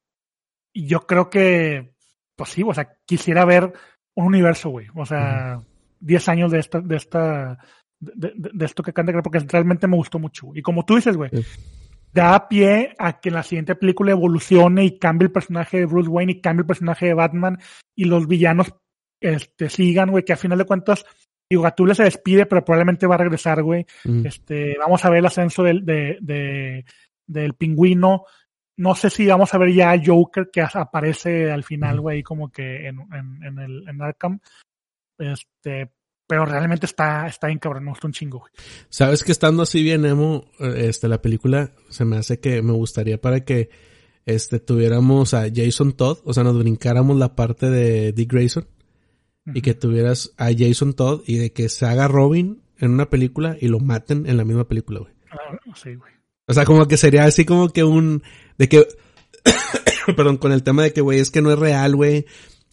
y 0.73 0.87
yo 0.87 1.07
creo 1.07 1.31
que, 1.31 1.95
pues 2.37 2.51
sí, 2.51 2.63
o 2.65 2.75
sea, 2.75 2.97
quisiera 3.05 3.45
ver 3.45 3.73
un 4.15 4.27
universo, 4.27 4.71
güey, 4.71 4.87
o 4.95 5.07
sea, 5.07 5.61
10 6.01 6.29
años 6.29 6.53
de 6.53 6.59
esta, 6.59 6.81
de 6.81 6.97
esta, 6.97 7.59
de, 8.01 8.65
esto 8.65 8.83
que 8.83 8.93
canta, 8.93 9.13
porque 9.23 9.41
realmente 9.41 9.87
me 9.87 9.97
gustó 9.97 10.19
mucho. 10.19 10.51
Y 10.55 10.63
como 10.63 10.85
tú 10.85 10.97
dices, 10.97 11.17
güey, 11.17 11.31
da 12.13 12.49
pie 12.49 12.95
a 12.99 13.21
que 13.21 13.29
en 13.29 13.35
la 13.35 13.43
siguiente 13.43 13.75
película 13.75 14.13
evolucione 14.13 14.85
y 14.85 14.99
cambie 14.99 15.27
el 15.27 15.33
personaje 15.33 15.79
de 15.79 15.87
Bruce 15.87 16.09
Wayne 16.09 16.33
y 16.33 16.41
cambie 16.41 16.63
el 16.63 16.67
personaje 16.67 17.07
de 17.07 17.15
Batman 17.15 17.59
y 17.97 18.05
los 18.05 18.27
villanos 18.27 18.75
este, 19.21 19.69
sigan, 19.69 20.11
güey, 20.11 20.25
que 20.25 20.33
a 20.33 20.37
final 20.37 20.59
de 20.59 20.65
cuentas, 20.65 21.05
digo, 21.51 21.63
Gatula 21.63 21.95
se 21.95 22.05
despide, 22.05 22.47
pero 22.47 22.65
probablemente 22.65 23.07
va 23.07 23.17
a 23.17 23.19
regresar, 23.19 23.63
güey. 23.63 23.85
Este, 24.25 24.77
vamos 24.79 25.05
a 25.05 25.11
ver 25.11 25.19
el 25.19 25.27
ascenso 25.27 25.63
del, 25.63 25.85
de, 25.85 26.85
del 27.27 27.55
pingüino. 27.55 28.25
No 28.77 28.95
sé 28.95 29.11
si 29.11 29.27
vamos 29.27 29.53
a 29.53 29.59
ver 29.59 29.73
ya 29.73 29.91
a 29.91 30.01
Joker 30.03 30.51
que 30.53 30.63
aparece 30.63 31.51
al 31.51 31.65
final, 31.65 32.01
güey, 32.01 32.23
como 32.23 32.51
que 32.51 32.87
en, 32.87 33.01
en, 33.13 33.43
en, 33.45 33.59
el, 33.59 33.89
en 33.89 34.03
Arkham. 34.03 34.39
Este, 35.19 35.91
pero 36.29 36.45
realmente 36.45 36.87
está, 36.87 37.27
está 37.27 37.47
bien 37.49 37.59
cabrón, 37.59 37.85
me 37.85 37.91
gusta 37.91 38.07
un 38.07 38.13
chingo, 38.13 38.41
güey. 38.41 38.53
Sabes 38.91 39.25
que 39.25 39.33
estando 39.33 39.63
así 39.63 39.83
bien 39.83 40.05
emo, 40.05 40.45
este, 40.61 41.09
la 41.09 41.23
película 41.23 41.73
se 41.89 42.05
me 42.05 42.19
hace 42.19 42.39
que 42.39 42.63
me 42.63 42.73
gustaría 42.73 43.21
para 43.21 43.45
que, 43.45 43.71
este, 44.27 44.61
tuviéramos 44.61 45.33
a 45.33 45.47
Jason 45.53 45.95
Todd, 45.95 46.19
o 46.25 46.35
sea, 46.35 46.45
nos 46.45 46.59
brincáramos 46.59 47.17
la 47.17 47.35
parte 47.35 47.71
de 47.71 48.13
Dick 48.13 48.31
Grayson 48.31 48.69
y 49.55 49.63
que 49.63 49.73
tuvieras 49.73 50.35
a 50.37 50.51
Jason 50.57 50.93
Todd 50.93 51.23
y 51.27 51.39
de 51.39 51.53
que 51.53 51.71
se 51.71 51.87
haga 51.87 52.07
Robin 52.07 52.63
en 52.77 52.91
una 52.91 53.09
película 53.09 53.57
y 53.59 53.69
lo 53.69 53.81
maten 53.81 54.27
en 54.27 54.37
la 54.37 54.45
misma 54.45 54.69
película, 54.69 55.01
güey. 55.01 55.15
Ah, 55.31 55.59
sí, 55.75 55.95
güey. 55.95 56.13
O 56.47 56.53
sea, 56.53 56.67
como 56.67 56.87
que 56.87 56.99
sería 56.99 57.25
así 57.25 57.47
como 57.47 57.71
que 57.71 57.85
un, 57.85 58.23
de 58.59 58.69
que, 58.69 58.87
perdón, 60.15 60.37
con 60.37 60.53
el 60.53 60.63
tema 60.63 60.83
de 60.83 60.93
que, 60.93 61.01
güey, 61.01 61.21
es 61.21 61.31
que 61.31 61.41
no 61.41 61.51
es 61.51 61.59
real, 61.59 61.97
güey 61.97 62.27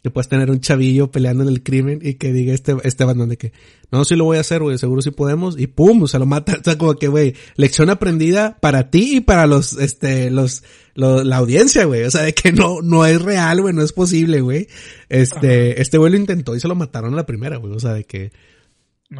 que 0.05 0.11
puedes 0.11 0.29
tener 0.29 0.51
un 0.51 0.59
chavillo 0.59 1.09
peleando 1.09 1.41
en 1.41 1.49
el 1.49 1.63
crimen 1.63 1.97
y 1.99 2.13
que 2.13 2.31
diga 2.31 2.53
este, 2.53 2.75
este 2.83 3.05
bandón 3.05 3.27
de 3.27 3.37
que, 3.37 3.53
no, 3.89 4.05
sí 4.05 4.15
lo 4.15 4.25
voy 4.25 4.37
a 4.37 4.41
hacer, 4.41 4.61
güey, 4.61 4.77
seguro 4.77 5.01
sí 5.01 5.09
podemos, 5.09 5.59
y 5.59 5.65
pum, 5.65 6.05
se 6.05 6.19
lo 6.19 6.27
mata. 6.27 6.53
O 6.61 6.63
sea, 6.63 6.77
como 6.77 6.93
que, 6.93 7.07
güey, 7.07 7.33
lección 7.55 7.89
aprendida 7.89 8.55
para 8.59 8.91
ti 8.91 9.17
y 9.17 9.21
para 9.21 9.47
los, 9.47 9.73
este, 9.79 10.29
los, 10.29 10.61
la 10.93 11.37
audiencia, 11.37 11.85
güey. 11.85 12.03
O 12.03 12.11
sea, 12.11 12.21
de 12.21 12.35
que 12.35 12.51
no, 12.51 12.83
no 12.83 13.03
es 13.03 13.19
real, 13.19 13.61
güey, 13.61 13.73
no 13.73 13.81
es 13.81 13.93
posible, 13.93 14.41
güey. 14.41 14.67
Este, 15.09 15.81
este 15.81 15.97
güey 15.97 16.11
lo 16.11 16.19
intentó 16.19 16.55
y 16.55 16.59
se 16.59 16.67
lo 16.67 16.75
mataron 16.75 17.13
a 17.13 17.17
la 17.17 17.25
primera, 17.25 17.57
güey. 17.57 17.73
O 17.73 17.79
sea, 17.79 17.93
de 17.93 18.03
que, 18.03 18.31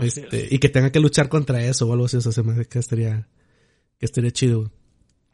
este, 0.04 0.50
y 0.52 0.60
que 0.60 0.70
tenga 0.70 0.92
que 0.92 1.00
luchar 1.00 1.30
contra 1.30 1.66
eso 1.66 1.90
o 1.90 1.94
algo 1.94 2.06
así, 2.06 2.18
o 2.18 2.22
sea, 2.22 2.32
se 2.32 2.44
me 2.44 2.52
hace 2.52 2.66
que 2.66 2.78
estaría, 2.78 3.28
que 3.98 4.06
estaría 4.06 4.30
chido, 4.30 4.72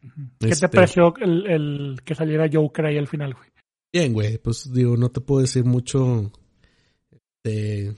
¿Qué 0.00 0.46
te 0.46 0.48
este 0.48 0.68
pareció 0.70 1.12
el, 1.20 1.46
el 1.46 2.00
que 2.06 2.14
saliera 2.14 2.48
Joker 2.50 2.86
ahí 2.86 2.96
al 2.96 3.06
final, 3.06 3.34
güey? 3.34 3.51
Bien, 3.92 4.14
güey, 4.14 4.38
pues 4.38 4.72
digo, 4.72 4.96
no 4.96 5.10
te 5.10 5.20
puedo 5.20 5.42
decir 5.42 5.64
mucho 5.64 6.32
de... 7.44 7.94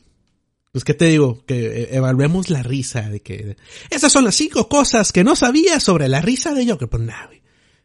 Pues, 0.73 0.83
¿qué 0.83 0.93
te 0.93 1.05
digo? 1.05 1.45
Que 1.47 1.83
eh, 1.83 1.89
evaluemos 1.93 2.51
la 2.51 2.65
risa 2.65 3.09
de 3.09 3.21
que... 3.21 3.57
Esas 3.91 4.11
son 4.11 4.25
las 4.25 4.35
cinco 4.35 4.69
cosas 4.69 5.13
que 5.13 5.23
no 5.23 5.37
sabía 5.37 5.79
sobre 5.79 6.09
la 6.09 6.21
risa 6.21 6.53
de 6.53 6.67
Joker. 6.69 6.89
Pues 6.89 7.03
nada, 7.05 7.27
güey. 7.27 7.43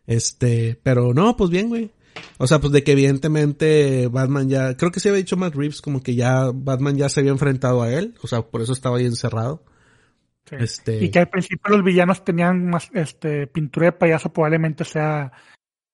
Este, 0.07 0.79
pero 0.81 1.13
no, 1.13 1.37
pues 1.37 1.51
bien, 1.51 1.69
güey. 1.69 1.91
O 2.39 2.47
sea, 2.47 2.59
pues 2.59 2.73
de 2.73 2.83
que 2.83 2.93
evidentemente 2.93 4.07
Batman 4.07 4.49
ya... 4.49 4.75
Creo 4.75 4.91
que 4.91 4.99
se 4.99 5.09
había 5.09 5.19
dicho 5.19 5.37
Matt 5.37 5.53
Reeves 5.53 5.81
como 5.81 6.01
que 6.01 6.15
ya 6.15 6.49
Batman 6.51 6.97
ya 6.97 7.09
se 7.09 7.19
había 7.19 7.31
enfrentado 7.31 7.83
a 7.83 7.93
él. 7.93 8.15
O 8.23 8.27
sea, 8.27 8.41
por 8.41 8.63
eso 8.63 8.73
estaba 8.73 8.97
ahí 8.97 9.05
encerrado. 9.05 9.63
Este... 10.49 11.03
Y 11.03 11.11
que 11.11 11.19
al 11.19 11.29
principio 11.29 11.75
los 11.75 11.85
villanos 11.85 12.25
tenían 12.25 12.71
más 12.71 12.89
este 12.95 13.45
pintura 13.45 13.85
de 13.85 13.91
payaso 13.91 14.33
probablemente 14.33 14.83
sea 14.83 15.31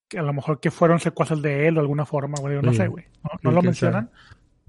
que 0.07 0.19
a 0.19 0.23
lo 0.23 0.33
mejor 0.33 0.59
que 0.59 0.71
fueron 0.71 0.99
secuaces 0.99 1.41
de 1.41 1.67
él 1.67 1.77
o 1.77 1.81
alguna 1.81 2.05
forma, 2.05 2.39
güey, 2.39 2.61
no 2.61 2.73
sé, 2.73 2.87
güey, 2.87 3.05
no, 3.41 3.51
lo 3.51 3.61
mencionan. 3.61 4.09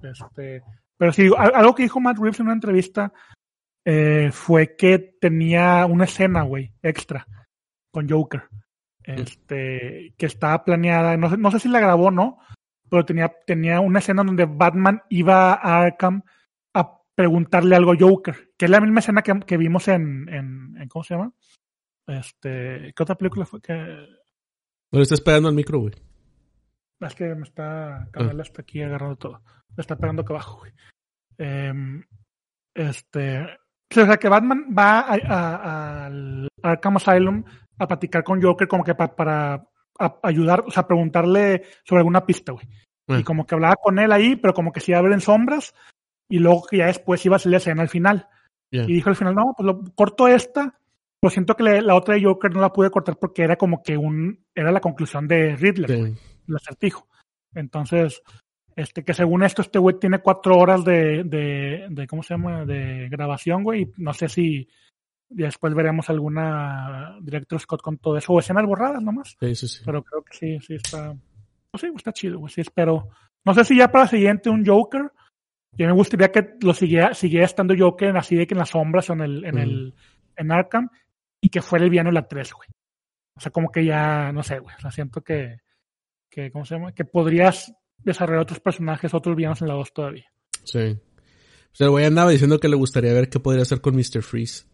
Este, 0.03 0.63
pero 0.97 1.13
sí, 1.13 1.31
algo 1.37 1.75
que 1.75 1.83
dijo 1.83 2.01
Matt 2.01 2.19
Reeves 2.19 2.41
en 2.41 2.47
una 2.47 2.55
entrevista 2.55 3.13
eh, 3.85 4.31
fue 4.33 4.77
que 4.77 4.99
tenía 5.21 5.87
una 5.87 6.05
escena, 6.05 6.43
güey, 6.43 6.73
extra 6.83 7.27
con 7.91 8.09
Joker. 8.09 8.45
Este, 9.03 10.13
que 10.19 10.27
estaba 10.27 10.65
planeada, 10.65 11.17
no 11.17 11.31
sé, 11.31 11.37
no 11.37 11.51
sé 11.53 11.61
si 11.61 11.69
la 11.69 11.79
grabó 11.79 12.07
o 12.07 12.11
no, 12.11 12.41
pero 12.91 13.05
tenía, 13.05 13.33
tenía 13.47 13.81
una 13.81 14.01
escena 14.01 14.25
donde 14.25 14.47
Batman 14.47 15.03
iba 15.11 15.55
a 15.55 15.83
Arkham 15.83 16.23
a 16.75 16.99
preguntarle 17.15 17.77
algo 17.77 17.93
a 17.93 17.97
Joker, 17.99 18.51
que 18.59 18.65
es 18.65 18.71
la 18.71 18.81
misma 18.81 18.99
escena 18.99 19.23
que, 19.23 19.39
que 19.47 19.57
vimos 19.57 19.87
en, 19.87 20.29
en, 20.29 20.77
en, 20.77 20.89
¿cómo 20.89 21.05
se 21.05 21.15
llama? 21.15 21.33
Este, 22.09 22.93
¿qué 22.95 23.03
otra 23.03 23.15
película 23.15 23.47
fue 23.47 23.61
que 23.61 24.07
no 24.93 24.99
le 24.99 25.03
estás 25.03 25.21
pegando 25.21 25.49
al 25.49 25.55
micro, 25.55 25.81
güey. 25.81 25.95
Es 27.01 27.15
que 27.15 27.35
me 27.35 27.43
está. 27.43 28.09
Carnal 28.11 28.41
hasta 28.41 28.63
aquí 28.63 28.83
agarrando 28.83 29.17
todo. 29.17 29.43
Me 29.77 29.81
está 29.81 29.97
pegando 29.97 30.23
acá 30.23 30.35
abajo, 30.35 30.59
güey. 30.59 30.73
Em, 31.39 32.03
este. 32.75 33.43
O 33.43 33.95
sea, 33.95 34.17
que 34.17 34.29
Batman 34.29 34.75
va 34.77 35.01
al 35.01 36.49
Arkham 36.63 36.97
Asylum 36.97 37.45
a 37.79 37.87
platicar 37.87 38.25
con 38.25 38.43
Joker 38.43 38.67
como 38.67 38.83
que 38.83 38.95
para 38.95 39.69
ayudar, 40.23 40.65
o 40.67 40.71
sea, 40.71 40.87
preguntarle 40.87 41.65
sobre 41.85 42.01
alguna 42.01 42.25
pista, 42.25 42.53
güey. 42.53 42.67
Y 43.09 43.23
como 43.23 43.47
que 43.47 43.55
hablaba 43.55 43.77
con 43.77 43.99
él 43.99 44.11
ahí, 44.11 44.35
pero 44.35 44.53
como 44.53 44.73
que 44.73 44.81
se 44.81 44.91
iba 44.91 44.99
a 44.99 45.03
ver 45.03 45.13
en 45.13 45.21
sombras. 45.21 45.75
Y 46.29 46.39
luego 46.39 46.67
que 46.67 46.79
ya 46.79 46.87
después 46.87 47.25
iba 47.25 47.37
a 47.37 47.39
salir 47.39 47.53
la 47.53 47.59
escena 47.59 47.83
al 47.83 47.89
final. 47.89 48.29
Y 48.71 48.95
dijo 48.95 49.11
al 49.11 49.17
final, 49.17 49.35
no, 49.35 49.55
pues 49.57 49.65
lo 49.65 49.85
corto 49.95 50.27
esta 50.27 50.79
pues 51.27 51.35
siento 51.35 51.57
que 51.57 51.65
la 51.65 51.97
otra 51.97 52.15
de 52.15 52.23
Joker 52.23 52.55
no 52.55 52.61
la 52.61 52.73
pude 52.73 52.89
cortar 52.89 53.19
porque 53.19 53.43
era 53.43 53.57
como 53.57 53.83
que 53.83 53.97
un, 53.97 54.47
era 54.55 54.71
la 54.71 54.81
conclusión 54.81 55.27
de 55.27 55.57
Riddler, 55.57 55.91
el 55.91 56.55
acertijo. 56.55 57.09
Entonces, 57.53 58.23
este, 58.77 59.03
que 59.03 59.13
según 59.13 59.43
esto, 59.43 59.61
este 59.61 59.81
güey 59.81 59.99
tiene 59.99 60.21
cuatro 60.21 60.57
horas 60.57 60.85
de, 60.85 61.25
de, 61.25 61.89
de, 61.91 62.07
¿cómo 62.07 62.23
se 62.23 62.35
llama? 62.35 62.65
De 62.65 63.09
grabación, 63.09 63.65
güey. 63.65 63.91
No 63.97 64.13
sé 64.13 64.29
si 64.29 64.69
después 65.29 65.75
veremos 65.75 66.09
alguna 66.11 67.19
director 67.23 67.59
Scott 67.59 67.83
con 67.83 67.99
todo 67.99 68.17
eso, 68.19 68.33
o 68.33 68.39
escenas 68.39 68.65
borradas 68.65 69.03
nomás. 69.03 69.37
Sí, 69.41 69.53
sí, 69.57 69.67
sí. 69.67 69.83
Pero 69.85 70.05
creo 70.05 70.23
que 70.23 70.37
sí, 70.37 70.61
sí 70.61 70.75
está, 70.77 71.13
pues 71.73 71.81
sí, 71.81 71.89
está 71.93 72.13
chido, 72.13 72.39
güey. 72.39 72.53
Sí, 72.53 72.61
espero. 72.61 73.09
No 73.45 73.53
sé 73.53 73.65
si 73.65 73.77
ya 73.77 73.91
para 73.91 74.05
el 74.05 74.11
siguiente 74.11 74.49
un 74.49 74.65
Joker. 74.65 75.11
Yo 75.73 75.87
me 75.87 75.93
gustaría 75.93 76.31
que 76.31 76.55
lo 76.61 76.73
siguiera, 76.73 77.15
siguiera 77.15 77.47
estando 77.47 77.75
Joker 77.77 78.17
así 78.17 78.37
de 78.37 78.47
que 78.47 78.55
en 78.55 78.59
las 78.59 78.71
sombras 78.71 79.11
o 79.11 79.15
en 79.15 79.23
el, 79.23 79.45
en 79.45 79.59
el, 79.59 79.95
en 80.37 80.53
Arkham 80.53 80.89
y 81.47 81.49
que 81.49 81.63
fuera 81.63 81.85
el 81.85 81.93
villano 81.93 82.11
la 82.11 82.27
3, 82.27 82.53
güey. 82.55 82.69
O 83.37 83.41
sea, 83.41 83.53
como 83.53 83.71
que 83.71 83.85
ya, 83.85 84.33
no 84.33 84.43
sé, 84.43 84.59
güey. 84.59 84.75
O 84.75 84.81
sea, 84.81 84.91
siento 84.91 85.23
que, 85.23 85.61
que, 86.29 86.51
¿cómo 86.51 86.65
se 86.65 86.75
llama? 86.75 86.93
Que 86.93 87.05
podrías 87.05 87.73
desarrollar 87.99 88.43
otros 88.43 88.59
personajes, 88.59 89.15
otros 89.15 89.37
villanos 89.37 89.63
en 89.63 89.69
la 89.69 89.75
2 89.75 89.93
todavía. 89.93 90.27
Sí. 90.65 90.81
O 90.81 91.71
sea, 91.71 91.85
el 91.85 91.91
güey 91.93 92.05
andaba 92.05 92.33
diciendo 92.33 92.59
que 92.59 92.69
le 92.69 92.75
gustaría 92.75 93.13
ver 93.13 93.29
qué 93.29 93.39
podría 93.39 93.63
hacer 93.63 93.81
con 93.81 93.95
Mr. 93.95 94.25
Freeze. 94.25 94.65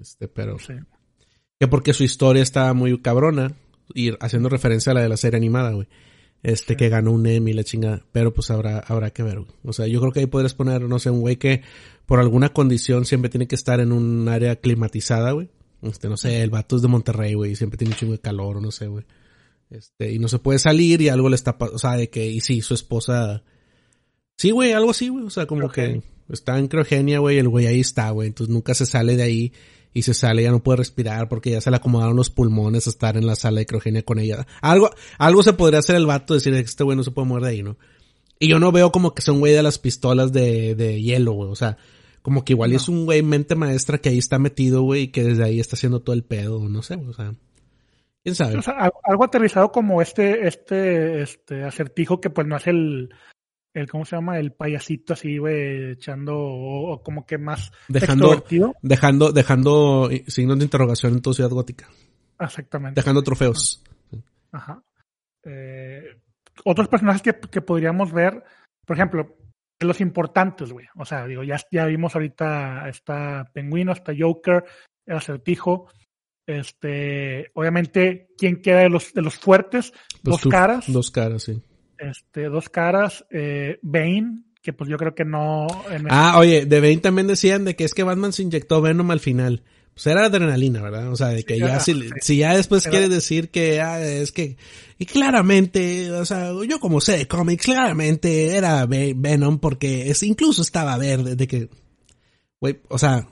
Este, 0.00 0.28
pero. 0.28 0.56
Sí. 0.60 0.74
Que 1.58 1.66
porque 1.66 1.92
su 1.94 2.04
historia 2.04 2.44
está 2.44 2.72
muy 2.74 2.96
cabrona. 3.02 3.56
Y 3.92 4.12
haciendo 4.20 4.48
referencia 4.48 4.92
a 4.92 4.94
la 4.94 5.00
de 5.00 5.08
la 5.08 5.16
serie 5.16 5.36
animada, 5.36 5.72
güey. 5.72 5.88
Este, 6.44 6.76
que 6.76 6.88
ganó 6.90 7.10
un 7.10 7.26
Emmy, 7.26 7.54
la 7.54 7.64
chingada. 7.64 8.04
Pero 8.12 8.32
pues 8.32 8.52
habrá, 8.52 8.78
habrá 8.78 9.10
que 9.10 9.24
ver, 9.24 9.40
güey. 9.40 9.50
O 9.64 9.72
sea, 9.72 9.88
yo 9.88 9.98
creo 9.98 10.12
que 10.12 10.20
ahí 10.20 10.26
podrías 10.26 10.54
poner, 10.54 10.82
no 10.82 11.00
sé, 11.00 11.10
un 11.10 11.22
güey 11.22 11.38
que 11.38 11.62
por 12.06 12.20
alguna 12.20 12.50
condición 12.50 13.04
siempre 13.04 13.30
tiene 13.30 13.48
que 13.48 13.56
estar 13.56 13.80
en 13.80 13.90
un 13.90 14.28
área 14.28 14.54
climatizada, 14.54 15.32
güey. 15.32 15.50
Este, 15.82 16.08
no 16.08 16.16
sé, 16.16 16.42
el 16.42 16.50
vato 16.50 16.76
es 16.76 16.82
de 16.82 16.88
Monterrey, 16.88 17.34
güey, 17.34 17.56
siempre 17.56 17.78
tiene 17.78 17.94
un 17.94 17.98
chingo 17.98 18.12
de 18.12 18.20
calor, 18.20 18.58
o 18.58 18.60
no 18.60 18.70
sé, 18.70 18.86
güey. 18.86 19.04
Este, 19.70 20.12
y 20.12 20.18
no 20.18 20.28
se 20.28 20.38
puede 20.38 20.58
salir 20.58 21.00
y 21.00 21.08
algo 21.08 21.28
le 21.28 21.36
está, 21.36 21.56
o 21.58 21.78
sea, 21.78 21.92
de 21.92 22.10
que, 22.10 22.26
y 22.26 22.40
sí, 22.40 22.60
su 22.60 22.74
esposa, 22.74 23.42
sí, 24.36 24.50
güey, 24.50 24.72
algo 24.72 24.90
así, 24.90 25.08
güey, 25.08 25.24
o 25.24 25.30
sea, 25.30 25.46
como 25.46 25.70
que 25.70 26.02
está 26.28 26.58
en 26.58 26.68
criogenia, 26.68 27.20
güey, 27.20 27.38
el 27.38 27.48
güey 27.48 27.66
ahí 27.66 27.80
está, 27.80 28.10
güey, 28.10 28.28
entonces 28.28 28.52
nunca 28.52 28.74
se 28.74 28.84
sale 28.84 29.16
de 29.16 29.22
ahí 29.22 29.52
y 29.92 30.02
se 30.02 30.12
sale, 30.12 30.42
ya 30.42 30.50
no 30.50 30.62
puede 30.62 30.78
respirar 30.78 31.28
porque 31.28 31.50
ya 31.50 31.60
se 31.60 31.70
le 31.70 31.76
acomodaron 31.76 32.16
los 32.16 32.30
pulmones 32.30 32.86
a 32.86 32.90
estar 32.90 33.16
en 33.16 33.26
la 33.26 33.36
sala 33.36 33.60
de 33.60 33.66
criogenia 33.66 34.02
con 34.02 34.18
ella. 34.18 34.46
Algo, 34.60 34.90
algo 35.18 35.42
se 35.42 35.52
podría 35.52 35.80
hacer 35.80 35.96
el 35.96 36.06
vato, 36.06 36.34
decir 36.34 36.52
que 36.52 36.60
este 36.60 36.84
güey 36.84 36.96
no 36.96 37.04
se 37.04 37.10
puede 37.10 37.28
mover 37.28 37.44
de 37.44 37.50
ahí, 37.50 37.62
¿no? 37.62 37.76
Y 38.38 38.48
yo 38.48 38.58
no 38.58 38.72
veo 38.72 38.90
como 38.90 39.14
que 39.14 39.22
sea 39.22 39.34
un 39.34 39.40
güey 39.40 39.52
de 39.52 39.62
las 39.62 39.78
pistolas 39.78 40.32
de, 40.32 40.74
de 40.74 41.02
hielo, 41.02 41.32
güey, 41.32 41.50
o 41.50 41.56
sea, 41.56 41.76
como 42.22 42.44
que 42.44 42.52
igual 42.52 42.72
es 42.72 42.88
un 42.88 43.06
güey 43.06 43.22
mente 43.22 43.54
maestra 43.54 43.98
que 43.98 44.10
ahí 44.10 44.18
está 44.18 44.38
metido, 44.38 44.82
güey, 44.82 45.02
y 45.02 45.08
que 45.08 45.24
desde 45.24 45.44
ahí 45.44 45.60
está 45.60 45.76
haciendo 45.76 46.00
todo 46.00 46.14
el 46.14 46.24
pedo, 46.24 46.68
no 46.68 46.82
sé, 46.82 46.94
o 46.94 47.12
sea. 47.12 47.32
¿Quién 48.22 48.34
sabe? 48.34 48.58
O 48.58 48.62
sea, 48.62 48.90
algo 49.04 49.24
aterrizado 49.24 49.72
como 49.72 50.02
este, 50.02 50.46
este, 50.46 51.22
este 51.22 51.64
acertijo 51.64 52.20
que 52.20 52.28
pues 52.28 52.46
no 52.46 52.56
es 52.56 52.66
el, 52.66 53.14
el 53.72 53.90
¿cómo 53.90 54.04
se 54.04 54.16
llama? 54.16 54.38
El 54.38 54.52
payasito 54.52 55.14
así, 55.14 55.38
güey, 55.38 55.92
echando, 55.92 56.36
o, 56.36 57.02
como 57.02 57.24
que 57.24 57.38
más 57.38 57.72
dejando, 57.88 58.44
dejando, 58.82 59.32
dejando 59.32 60.10
signos 60.26 60.58
de 60.58 60.64
interrogación 60.64 61.14
en 61.14 61.22
tu 61.22 61.32
ciudad 61.32 61.50
gótica. 61.50 61.88
Exactamente. 62.38 63.00
Dejando 63.00 63.22
trofeos. 63.22 63.82
Ajá. 64.52 64.82
Eh, 65.44 66.20
otros 66.64 66.88
personajes 66.88 67.22
que, 67.22 67.32
que 67.48 67.62
podríamos 67.62 68.12
ver, 68.12 68.44
por 68.84 68.96
ejemplo, 68.96 69.36
los 69.86 70.00
importantes, 70.00 70.72
güey. 70.72 70.86
O 70.96 71.04
sea, 71.04 71.26
digo, 71.26 71.42
ya, 71.42 71.58
ya 71.70 71.86
vimos 71.86 72.14
ahorita 72.14 72.88
está 72.88 73.50
Pingüino, 73.52 73.92
está 73.92 74.12
Joker, 74.18 74.64
el 75.06 75.16
acertijo. 75.16 75.88
Este, 76.46 77.50
obviamente, 77.54 78.28
¿quién 78.36 78.60
queda 78.60 78.80
de 78.80 78.88
los, 78.88 79.12
de 79.12 79.22
los 79.22 79.36
fuertes? 79.36 79.92
dos 80.22 80.42
caras. 80.42 80.92
Dos 80.92 81.10
caras, 81.10 81.44
sí. 81.44 81.62
Este, 81.98 82.44
dos 82.44 82.68
caras. 82.68 83.24
Eh, 83.30 83.78
Bane, 83.82 84.42
que 84.62 84.72
pues 84.72 84.90
yo 84.90 84.96
creo 84.96 85.14
que 85.14 85.24
no. 85.24 85.66
ah, 86.08 86.36
oye, 86.38 86.66
de 86.66 86.80
Bane 86.80 86.98
también 86.98 87.26
decían 87.26 87.64
de 87.64 87.76
que 87.76 87.84
es 87.84 87.94
que 87.94 88.02
Batman 88.02 88.32
se 88.32 88.42
inyectó 88.42 88.80
Venom 88.80 89.10
al 89.10 89.20
final 89.20 89.62
pues 89.94 90.06
era 90.06 90.26
adrenalina, 90.26 90.82
¿verdad? 90.82 91.10
O 91.12 91.16
sea, 91.16 91.28
de 91.28 91.44
que 91.44 91.58
ya 91.58 91.80
si, 91.80 92.08
si, 92.20 92.38
ya 92.38 92.56
después 92.56 92.86
quiere 92.86 93.08
decir 93.08 93.50
que 93.50 93.80
ah, 93.80 94.00
es 94.00 94.32
que 94.32 94.56
y 94.98 95.06
claramente, 95.06 96.10
o 96.12 96.24
sea, 96.24 96.52
yo 96.66 96.80
como 96.80 97.00
sé 97.00 97.18
de 97.18 97.28
cómics, 97.28 97.64
claramente 97.64 98.56
era 98.56 98.86
Venom 98.86 99.58
porque 99.58 100.10
es 100.10 100.22
incluso 100.22 100.62
estaba 100.62 100.96
verde 100.96 101.36
de 101.36 101.46
que 101.46 101.68
güey, 102.60 102.80
o 102.88 102.98
sea, 102.98 103.26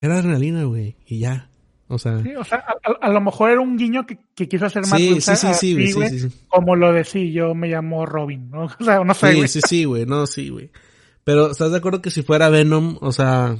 era 0.00 0.18
adrenalina, 0.18 0.64
güey, 0.64 0.96
y 1.06 1.20
ya. 1.20 1.50
O 1.88 1.98
sea, 1.98 2.20
sí, 2.20 2.34
o 2.34 2.42
sea 2.42 2.64
a, 3.00 3.10
lo 3.10 3.20
mejor 3.20 3.50
era 3.50 3.60
un 3.60 3.76
guiño 3.76 4.04
que, 4.06 4.18
que 4.34 4.48
quiso 4.48 4.66
hacer 4.66 4.82
más 4.88 4.98
sí, 4.98 5.20
sí, 5.20 5.36
sí, 5.36 5.92
sí, 5.92 6.18
sí, 6.18 6.28
como 6.48 6.74
lo 6.74 6.92
decía, 6.92 7.24
yo 7.30 7.54
me 7.54 7.68
llamo 7.68 8.04
Robin, 8.04 8.50
¿no? 8.50 8.64
O 8.80 8.84
sea, 8.84 9.04
no 9.04 9.14
sé, 9.14 9.32
Sí, 9.32 9.48
sí, 9.48 9.60
sí, 9.66 9.84
güey, 9.84 10.04
no, 10.04 10.26
sí, 10.26 10.48
güey. 10.48 10.70
Pero 11.22 11.50
¿estás 11.50 11.70
de 11.70 11.76
acuerdo 11.78 12.02
que 12.02 12.10
si 12.10 12.22
fuera 12.22 12.48
Venom, 12.48 12.98
o 13.00 13.12
sea, 13.12 13.56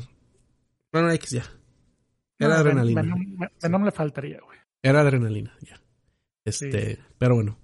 bueno, 0.93 1.13
X 1.13 1.31
ya. 1.31 1.45
Era 2.39 2.55
No, 2.55 2.61
adrenalina. 2.61 3.03
Venom, 3.03 3.39
Venom 3.63 3.85
le 3.85 3.91
faltaría, 3.93 4.39
güey. 4.45 4.59
Era 4.83 5.01
adrenalina, 5.01 5.53
ya. 5.67 5.81
Este, 6.45 6.99
pero 7.19 7.35
bueno. 7.37 7.59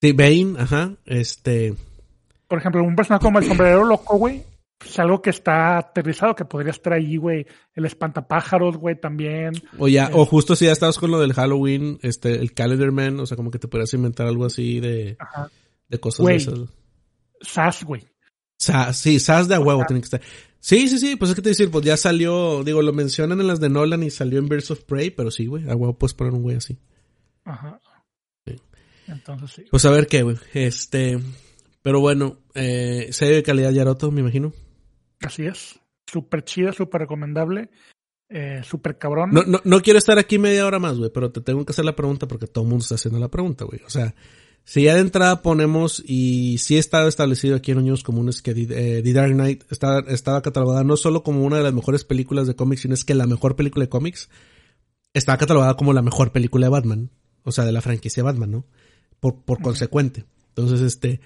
Sí, 0.00 0.12
Bane, 0.12 0.54
ajá, 0.58 0.94
este, 1.04 1.74
Por 2.48 2.58
ejemplo, 2.58 2.82
un 2.82 2.96
personaje 2.96 3.22
como 3.24 3.38
el 3.38 3.44
sombrero 3.44 3.84
loco, 3.84 4.16
güey, 4.16 4.42
es 4.82 4.98
algo 4.98 5.20
que 5.20 5.28
está 5.30 5.76
aterrizado, 5.76 6.34
que 6.34 6.46
podría 6.46 6.70
estar 6.70 6.94
ahí, 6.94 7.16
güey. 7.18 7.46
El 7.74 7.84
espantapájaros, 7.84 8.78
güey, 8.78 8.98
también. 8.98 9.52
o 9.78 9.88
ya, 9.88 10.08
o 10.14 10.24
justo 10.24 10.56
si 10.56 10.64
ya 10.64 10.72
estabas 10.72 10.98
con 10.98 11.10
lo 11.10 11.20
del 11.20 11.34
Halloween, 11.34 11.98
este, 12.02 12.32
el 12.36 12.54
Calendar 12.54 12.90
Man, 12.92 13.20
o 13.20 13.26
sea, 13.26 13.36
como 13.36 13.50
que 13.50 13.58
te 13.58 13.68
podrías 13.68 13.92
inventar 13.92 14.26
algo 14.26 14.46
así 14.46 14.80
de, 14.80 15.16
Ajá. 15.18 15.50
de 15.88 16.00
cosas 16.00 16.24
de 16.26 16.34
esas. 16.36 16.58
Sass, 17.42 17.84
güey. 17.84 18.06
Sa- 18.58 18.92
sí, 18.94 19.18
Sas 19.20 19.48
de 19.48 19.54
a 19.56 19.60
huevo 19.60 19.84
tiene 19.86 20.00
que 20.00 20.04
estar. 20.06 20.20
Sí, 20.60 20.88
sí, 20.88 20.98
sí, 20.98 21.16
pues 21.16 21.30
es 21.30 21.34
que 21.34 21.42
te 21.42 21.48
decir, 21.48 21.70
pues 21.70 21.84
ya 21.84 21.96
salió, 21.96 22.62
digo, 22.62 22.82
lo 22.82 22.92
mencionan 22.92 23.40
en 23.40 23.46
las 23.46 23.60
de 23.60 23.70
Nolan 23.70 24.02
y 24.02 24.10
salió 24.10 24.38
en 24.38 24.48
Birds 24.48 24.70
of 24.70 24.84
Prey, 24.84 25.10
pero 25.10 25.30
sí, 25.30 25.46
güey, 25.46 25.68
a 25.68 25.74
huevo 25.74 25.98
puedes 25.98 26.12
poner 26.14 26.34
un 26.34 26.42
güey 26.42 26.56
así. 26.56 26.78
Ajá. 27.44 27.80
Sí. 28.46 28.56
Entonces 29.08 29.50
sí. 29.50 29.64
Pues 29.70 29.84
a 29.86 29.90
ver 29.90 30.06
qué, 30.06 30.22
güey. 30.22 30.36
Este, 30.52 31.18
pero 31.80 32.00
bueno, 32.00 32.40
eh, 32.54 33.08
serie 33.10 33.36
de 33.36 33.42
calidad 33.42 33.72
Yaroto, 33.72 34.10
me 34.10 34.20
imagino. 34.20 34.52
Así 35.22 35.46
es. 35.46 35.80
Súper 36.06 36.44
chida, 36.44 36.72
súper 36.72 37.02
recomendable. 37.02 37.70
Eh, 38.28 38.60
súper 38.62 38.98
cabrón. 38.98 39.30
No, 39.32 39.42
no, 39.42 39.60
no 39.64 39.80
quiero 39.80 39.98
estar 39.98 40.18
aquí 40.18 40.38
media 40.38 40.66
hora 40.66 40.78
más, 40.78 40.98
güey, 40.98 41.10
pero 41.12 41.32
te 41.32 41.40
tengo 41.40 41.64
que 41.64 41.72
hacer 41.72 41.84
la 41.84 41.96
pregunta 41.96 42.28
porque 42.28 42.46
todo 42.46 42.64
el 42.64 42.70
mundo 42.70 42.82
está 42.82 42.96
haciendo 42.96 43.18
la 43.18 43.28
pregunta, 43.28 43.64
güey. 43.64 43.80
O 43.86 43.90
sea, 43.90 44.14
si 44.64 44.84
ya 44.84 44.94
de 44.94 45.00
entrada 45.00 45.42
ponemos, 45.42 46.02
y 46.06 46.58
sí 46.58 46.78
estaba 46.78 47.08
establecido 47.08 47.56
aquí 47.56 47.72
en 47.72 47.78
Unidos 47.78 48.02
Comunes 48.02 48.42
que 48.42 48.54
The, 48.54 48.98
eh, 48.98 49.02
The 49.02 49.12
Dark 49.12 49.32
Knight 49.32 49.64
estaba, 49.70 50.00
estaba 50.08 50.42
catalogada 50.42 50.84
no 50.84 50.96
solo 50.96 51.22
como 51.22 51.44
una 51.44 51.56
de 51.56 51.62
las 51.64 51.74
mejores 51.74 52.04
películas 52.04 52.46
de 52.46 52.54
cómics, 52.54 52.82
sino 52.82 52.94
es 52.94 53.04
que 53.04 53.14
la 53.14 53.26
mejor 53.26 53.56
película 53.56 53.84
de 53.84 53.88
cómics, 53.88 54.28
estaba 55.12 55.38
catalogada 55.38 55.76
como 55.76 55.92
la 55.92 56.02
mejor 56.02 56.32
película 56.32 56.66
de 56.66 56.70
Batman. 56.70 57.10
O 57.42 57.52
sea, 57.52 57.64
de 57.64 57.72
la 57.72 57.80
franquicia 57.80 58.22
Batman, 58.22 58.50
¿no? 58.50 58.64
Por, 59.18 59.42
por 59.44 59.62
consecuente. 59.62 60.24
Entonces, 60.48 60.80
este, 60.80 61.20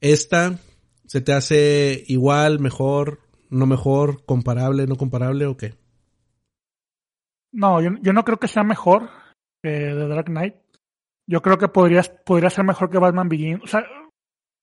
esta 0.00 0.58
se 1.06 1.20
te 1.20 1.32
hace 1.32 2.04
igual, 2.08 2.58
mejor, 2.58 3.20
no 3.48 3.66
mejor, 3.66 4.24
comparable, 4.24 4.86
no 4.86 4.96
comparable 4.96 5.46
o 5.46 5.56
qué? 5.56 5.74
No, 7.52 7.80
yo, 7.80 7.90
yo 8.00 8.12
no 8.12 8.24
creo 8.24 8.38
que 8.38 8.48
sea 8.48 8.64
mejor 8.64 9.10
que 9.62 9.70
The 9.70 10.08
Dark 10.08 10.26
Knight. 10.26 10.54
Yo 11.26 11.40
creo 11.42 11.58
que 11.58 11.68
podría, 11.68 12.02
podría 12.24 12.50
ser 12.50 12.64
mejor 12.64 12.90
que 12.90 12.98
Batman 12.98 13.28
Begins. 13.28 13.62
O 13.62 13.66
sea, 13.66 13.84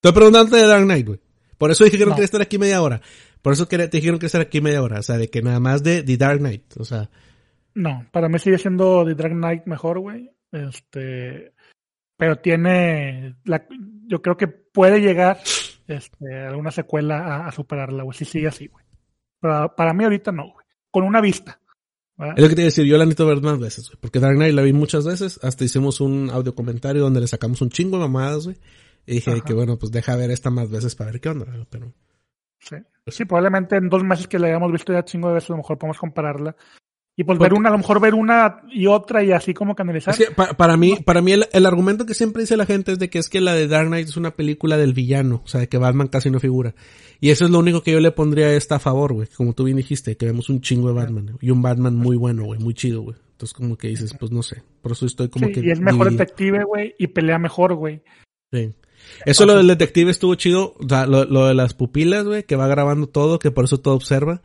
Estoy 0.02 0.14
preguntando 0.14 0.56
de 0.56 0.66
Dark 0.68 0.84
Knight, 0.86 1.08
güey. 1.08 1.20
Por 1.58 1.72
eso 1.72 1.84
dije 1.84 1.98
que 1.98 2.04
no, 2.06 2.12
No. 2.12 2.16
quería 2.16 2.26
estar 2.26 2.42
aquí 2.42 2.58
media 2.58 2.82
hora. 2.82 3.02
Por 3.42 3.54
eso 3.54 3.66
te 3.68 3.88
dijeron 3.90 4.20
que 4.20 4.28
estar 4.28 4.42
aquí 4.42 4.62
media 4.62 4.82
hora. 4.82 5.00
O 5.00 5.04
sea, 5.04 5.18
de 5.18 5.30
que 5.30 5.42
nada 5.42 5.60
más 5.60 5.84
de 5.84 6.04
The 6.04 6.18
Dark 6.18 6.40
Knight. 6.40 6.78
O 6.78 6.84
sea, 6.86 7.10
no, 7.74 8.06
para 8.12 8.30
mí 8.30 8.40
sigue 8.40 8.58
siendo 8.58 9.06
The 9.06 9.16
Dark 9.16 9.34
Knight 9.34 9.66
mejor, 9.66 10.00
güey. 10.00 10.32
Este, 10.52 11.54
pero 12.18 12.38
tiene, 12.38 13.36
la, 13.46 13.66
yo 14.08 14.22
creo 14.22 14.38
que 14.38 14.48
puede 14.48 15.00
llegar 15.02 15.40
este, 15.88 16.36
alguna 16.48 16.72
secuela 16.72 17.18
a, 17.20 17.48
a 17.48 17.52
superarla, 17.52 18.04
güey, 18.04 18.18
si 18.18 18.26
sigue 18.26 18.48
así, 18.48 18.68
güey. 18.68 18.86
Para, 19.40 19.76
para 19.76 19.94
mí 19.94 20.04
ahorita 20.04 20.32
no, 20.32 20.52
güey. 20.52 20.66
Con 20.92 21.04
una 21.04 21.22
vista. 21.22 21.60
¿Verdad? 22.20 22.36
es 22.38 22.44
lo 22.44 22.50
que 22.50 22.56
te 22.56 22.62
iba 22.62 22.66
a 22.66 22.72
decir. 22.72 22.86
Yo 22.86 22.98
la 22.98 23.06
necesito 23.06 23.26
ver 23.26 23.42
más 23.42 23.60
veces, 23.60 23.90
güey. 23.90 23.98
Porque 24.00 24.20
Dark 24.20 24.36
Knight 24.36 24.54
la 24.54 24.62
vi 24.62 24.74
muchas 24.74 25.06
veces. 25.06 25.40
Hasta 25.42 25.64
hicimos 25.64 26.02
un 26.02 26.30
audio 26.30 26.54
comentario 26.54 27.02
donde 27.02 27.22
le 27.22 27.28
sacamos 27.28 27.62
un 27.62 27.70
chingo 27.70 27.98
de 27.98 28.04
mamadas, 28.04 28.46
güey. 28.46 28.58
Y 29.06 29.16
dije 29.16 29.32
Ajá. 29.32 29.42
que 29.42 29.54
bueno, 29.54 29.78
pues 29.78 29.92
deja 29.92 30.16
ver 30.16 30.30
esta 30.30 30.52
más 30.52 30.70
veces 30.70 30.96
para 30.96 31.12
ver 31.12 31.22
qué 31.22 31.30
onda, 31.30 31.46
pero... 31.70 31.92
Sí. 32.60 32.76
sí, 33.08 33.26
probablemente 33.26 33.78
en 33.78 33.90
dos 33.90 34.04
meses 34.04 34.28
que 34.28 34.38
la 34.38 34.48
hayamos 34.48 34.72
visto 34.72 34.92
ya 34.92 35.04
chingo 35.04 35.30
de 35.30 35.36
veces, 35.36 35.50
a 35.50 35.54
lo 35.54 35.58
mejor 35.58 35.78
podemos 35.78 35.98
compararla. 35.98 36.56
Y 37.20 37.26
Porque- 37.26 37.44
ver 37.44 37.54
una, 37.54 37.68
a 37.68 37.72
lo 37.74 37.80
mejor 37.80 38.00
ver 38.00 38.14
una 38.14 38.62
y 38.72 38.88
otra 38.88 39.22
y 39.26 39.34
así 39.34 39.54
como 39.54 39.76
que 39.76 39.82
analizar. 39.82 40.14
Es 40.14 40.20
que 40.26 40.34
pa- 40.34 40.54
para 40.54 40.78
mí, 40.78 40.96
para 41.04 41.22
mí 41.22 41.34
el, 41.34 41.48
el 41.52 41.66
argumento 41.66 42.06
que 42.06 42.14
siempre 42.14 42.44
dice 42.44 42.56
la 42.56 42.66
gente 42.66 42.94
es 42.94 43.00
de 43.00 43.10
que 43.10 43.20
es 43.20 43.28
que 43.28 43.42
la 43.42 43.54
de 43.54 43.68
Dark 43.68 43.88
Knight 43.90 44.08
es 44.08 44.16
una 44.16 44.32
película 44.32 44.78
del 44.78 44.94
villano, 44.94 45.42
o 45.44 45.48
sea, 45.50 45.60
de 45.60 45.68
que 45.68 45.78
Batman 45.78 46.08
casi 46.08 46.32
no 46.32 46.40
figura. 46.40 46.76
Y 47.20 47.32
eso 47.32 47.44
es 47.44 47.52
lo 47.52 47.60
único 47.60 47.84
que 47.84 47.92
yo 47.92 48.00
le 48.00 48.12
pondría 48.12 48.46
a 48.46 48.54
esta 48.54 48.76
a 48.78 48.80
favor, 48.80 49.12
güey, 49.12 49.28
como 49.36 49.52
tú 49.52 49.66
bien 49.66 49.76
dijiste, 49.76 50.16
que 50.16 50.28
vemos 50.28 50.48
un 50.48 50.62
chingo 50.62 50.88
de 50.88 50.94
Batman 50.94 51.38
y 51.42 51.50
un 51.52 51.62
Batman 51.62 51.98
muy 51.98 52.16
bueno, 52.16 52.46
güey, 52.46 52.60
muy 52.62 52.74
chido, 52.74 53.02
güey. 53.02 53.18
Entonces 53.32 53.54
como 53.54 53.78
que 53.78 53.90
dices, 53.90 54.16
pues 54.18 54.32
no 54.32 54.42
sé, 54.42 54.64
por 54.82 54.94
eso 54.94 55.06
estoy 55.06 55.28
como 55.28 55.48
Sí, 55.48 55.52
que 55.52 55.60
y 55.60 55.72
es 55.72 55.82
mejor 55.82 56.06
dividido. 56.08 56.20
detective, 56.24 56.64
güey, 56.64 56.96
y 56.98 57.08
pelea 57.08 57.38
mejor, 57.38 57.74
güey. 57.76 58.02
Sí. 58.54 58.72
Eso 59.26 59.46
lo 59.46 59.56
del 59.58 59.68
detective 59.68 60.10
estuvo 60.12 60.36
chido, 60.36 60.74
o 60.80 60.88
sea, 60.88 61.06
lo, 61.06 61.26
lo 61.26 61.48
de 61.48 61.54
las 61.54 61.74
pupilas, 61.74 62.24
güey, 62.26 62.44
que 62.44 62.56
va 62.56 62.68
grabando 62.68 63.08
todo, 63.08 63.40
que 63.40 63.52
por 63.52 63.66
eso 63.66 63.78
todo 63.80 63.96
observa. 63.96 64.42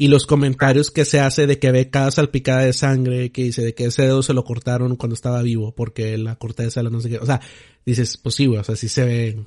Y 0.00 0.06
los 0.06 0.26
comentarios 0.26 0.92
que 0.92 1.04
se 1.04 1.18
hace 1.18 1.48
de 1.48 1.58
que 1.58 1.72
ve 1.72 1.90
cada 1.90 2.12
salpicada 2.12 2.62
de 2.62 2.72
sangre, 2.72 3.32
que 3.32 3.42
dice 3.42 3.62
de 3.62 3.74
que 3.74 3.86
ese 3.86 4.02
dedo 4.02 4.22
se 4.22 4.32
lo 4.32 4.44
cortaron 4.44 4.94
cuando 4.94 5.14
estaba 5.14 5.42
vivo, 5.42 5.74
porque 5.74 6.16
la 6.16 6.36
corteza, 6.36 6.84
la 6.84 6.90
no 6.90 7.00
sé 7.00 7.10
qué. 7.10 7.18
O 7.18 7.26
sea, 7.26 7.40
dices, 7.84 8.16
pues 8.16 8.36
sí, 8.36 8.46
güey, 8.46 8.60
o 8.60 8.64
sea, 8.64 8.76
sí 8.76 8.88
se 8.88 9.04
ve. 9.04 9.40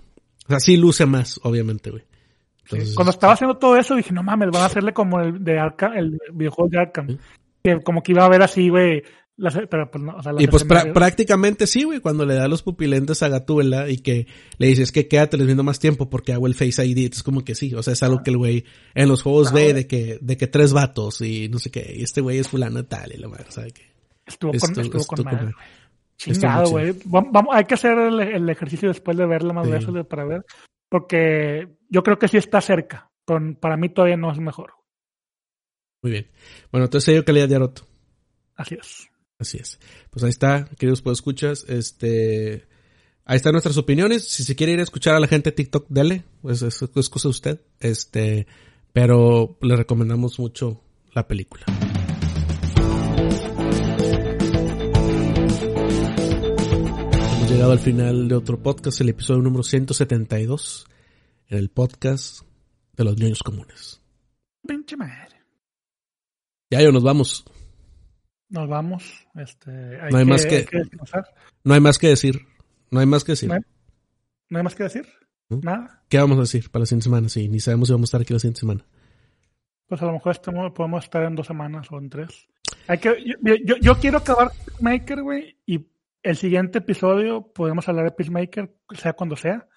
O 0.45 0.49
sea, 0.49 0.59
sí 0.59 0.75
luce 0.75 1.05
más, 1.05 1.39
obviamente, 1.43 1.89
güey. 1.89 2.03
Entonces, 2.63 2.95
Cuando 2.95 3.11
estaba 3.11 3.31
haciendo 3.31 3.55
todo 3.55 3.77
eso 3.77 3.95
dije, 3.95 4.11
no 4.11 4.23
mames, 4.23 4.49
van 4.51 4.63
a 4.63 4.65
hacerle 4.65 4.91
como 4.91 5.21
el 5.21 5.41
de 5.41 5.57
Arkham, 5.57 5.93
el 5.93 6.17
videojuego 6.33 6.69
de 6.69 6.79
Arkham. 6.79 7.07
Sí. 7.07 7.17
Que 7.63 7.79
como 7.79 8.03
que 8.03 8.11
iba 8.11 8.25
a 8.25 8.29
ver 8.29 8.41
así, 8.41 8.67
güey. 8.67 9.03
Las- 9.41 9.57
Pero 9.69 9.89
pues 9.91 10.03
no, 10.03 10.15
o 10.15 10.21
sea, 10.23 10.31
las 10.33 10.43
Y 10.43 10.47
pues 10.47 10.63
prácticamente 10.63 11.67
sí, 11.67 11.83
güey, 11.83 11.99
cuando 11.99 12.25
le 12.25 12.35
da 12.35 12.47
los 12.47 12.63
pupilentes 12.63 13.21
a 13.23 13.27
Gatúbela 13.29 13.89
y 13.89 13.97
que 13.97 14.27
le 14.57 14.67
dices 14.67 14.91
que 14.91 15.07
quédate 15.07 15.37
les 15.37 15.45
viendo 15.45 15.63
más 15.63 15.79
tiempo 15.79 16.09
porque 16.09 16.33
hago 16.33 16.47
el 16.47 16.55
Face 16.55 16.85
ID, 16.85 17.11
es 17.11 17.23
como 17.23 17.43
que 17.43 17.55
sí, 17.55 17.73
o 17.73 17.83
sea, 17.83 17.93
es 17.93 18.03
algo 18.03 18.23
que 18.23 18.29
el 18.31 18.37
güey 18.37 18.65
en 18.93 19.09
los 19.09 19.23
juegos 19.23 19.51
ve 19.51 19.73
de 19.73 19.87
que, 19.87 20.17
de 20.21 20.37
que 20.37 20.47
tres 20.47 20.73
vatos 20.73 21.21
y 21.21 21.49
no 21.49 21.59
sé 21.59 21.71
qué, 21.71 21.93
y 21.97 22.03
este 22.03 22.21
güey 22.21 22.37
es 22.37 22.47
fulano 22.47 22.85
tal 22.85 23.11
y 23.13 23.17
la 23.17 23.27
madre, 23.27 23.45
¿sabe 23.49 23.71
qué? 23.71 23.91
estuvo 24.25 24.51
con, 24.51 24.57
estuvo 24.79 24.97
esto 25.01 25.15
con 25.15 25.25
madre. 25.25 25.51
Estuvo 26.17 26.33
Chingado, 26.35 26.69
güey. 26.69 26.91
Vam- 27.05 27.29
Vamos, 27.31 27.55
hay 27.55 27.63
que 27.65 27.73
hacer 27.73 27.97
el, 27.97 28.19
el 28.19 28.47
ejercicio 28.49 28.87
después 28.89 29.17
de 29.17 29.25
verla 29.25 29.53
más 29.53 29.65
Sí. 29.65 29.71
veces 29.73 30.05
para 30.05 30.23
ver. 30.23 30.45
Porque 30.87 31.67
yo 31.89 32.03
creo 32.03 32.19
que 32.19 32.27
sí 32.27 32.37
está 32.37 32.61
cerca. 32.61 33.09
Con, 33.25 33.55
para 33.55 33.75
mí 33.75 33.89
todavía 33.89 34.17
no 34.17 34.31
es 34.31 34.37
mejor. 34.39 34.73
Muy 36.03 36.11
bien. 36.11 36.27
Bueno, 36.71 36.85
entonces 36.85 37.05
sello 37.05 37.25
calidad 37.25 37.47
de 37.49 37.55
Aroto. 37.55 37.87
Así 38.55 38.75
es. 38.75 39.09
Así 39.41 39.57
es. 39.57 39.79
Pues 40.11 40.23
ahí 40.23 40.29
está, 40.29 40.69
queridos 40.77 41.01
pues 41.01 41.17
escuchas, 41.17 41.65
este, 41.67 42.67
ahí 43.25 43.37
están 43.37 43.53
nuestras 43.53 43.75
opiniones. 43.75 44.29
Si 44.29 44.43
se 44.43 44.55
quiere 44.55 44.73
ir 44.73 44.79
a 44.79 44.83
escuchar 44.83 45.15
a 45.15 45.19
la 45.19 45.27
gente 45.27 45.49
de 45.49 45.55
TikTok, 45.55 45.87
dele, 45.89 46.25
pues 46.43 46.61
es, 46.61 46.79
es 46.79 47.09
cosa 47.09 47.27
de 47.27 47.31
usted. 47.31 47.61
Este, 47.79 48.45
pero 48.93 49.57
le 49.61 49.75
recomendamos 49.75 50.37
mucho 50.37 50.79
la 51.13 51.27
película. 51.27 51.65
Hemos 57.33 57.49
llegado 57.49 57.71
al 57.71 57.79
final 57.79 58.27
de 58.27 58.35
otro 58.35 58.61
podcast, 58.61 59.01
el 59.01 59.09
episodio 59.09 59.41
número 59.41 59.63
172, 59.63 60.85
en 61.47 61.57
el 61.57 61.69
podcast 61.69 62.41
de 62.95 63.03
los 63.05 63.17
niños 63.17 63.41
comunes. 63.41 64.01
Pinche 64.67 64.95
madre. 64.95 65.41
Ya 66.69 66.83
yo 66.83 66.91
nos 66.91 67.01
vamos. 67.01 67.43
Nos 68.51 68.69
vamos. 68.69 69.27
Este, 69.35 69.71
hay 69.99 70.11
No 70.11 70.17
hay 70.17 70.25
que, 70.25 70.29
más 70.31 70.45
que- 70.45 70.55
hay 70.57 70.65
que 70.65 70.77
descansar. 70.77 71.25
No 71.63 71.73
hay 71.73 71.79
más 71.79 71.97
que 71.97 72.07
decir. 72.07 72.39
No 72.91 72.99
hay 72.99 73.05
más 73.07 73.23
que 73.23 73.31
decir. 73.31 73.49
No 73.49 73.55
hay- 73.55 73.61
¿No 74.49 74.57
hay 74.57 74.63
más 74.63 74.75
que 74.75 74.83
decir? 74.83 75.07
¿No? 75.49 75.57
Nada. 75.63 76.03
¿Qué 76.09 76.17
vamos 76.19 76.37
a 76.37 76.41
decir 76.41 76.69
para 76.69 76.81
la 76.81 76.85
siguiente 76.85 77.05
semana? 77.05 77.29
Sí, 77.29 77.47
ni 77.47 77.59
sabemos 77.59 77.87
si 77.87 77.93
vamos 77.93 78.07
a 78.07 78.09
estar 78.09 78.21
aquí 78.21 78.33
la 78.33 78.39
siguiente 78.39 78.59
semana. 78.59 78.85
Pues 79.87 80.01
a 80.01 80.05
lo 80.05 80.11
mejor 80.13 80.31
estamos- 80.33 80.71
podemos 80.73 81.03
estar 81.03 81.23
en 81.23 81.35
dos 81.35 81.47
semanas 81.47 81.87
o 81.91 81.97
en 81.97 82.09
tres. 82.09 82.47
Hay 82.87 82.97
que, 82.99 83.15
yo, 83.25 83.55
yo, 83.65 83.75
yo 83.81 83.95
quiero 83.99 84.17
acabar 84.19 84.51
Peacemaker, 84.65 85.21
güey, 85.23 85.57
y 85.65 85.87
el 86.23 86.35
siguiente 86.35 86.79
episodio 86.79 87.51
podemos 87.53 87.87
hablar 87.89 88.05
de 88.05 88.11
Peacemaker, 88.11 88.73
sea 88.93 89.13
cuando 89.13 89.35
sea, 89.35 89.67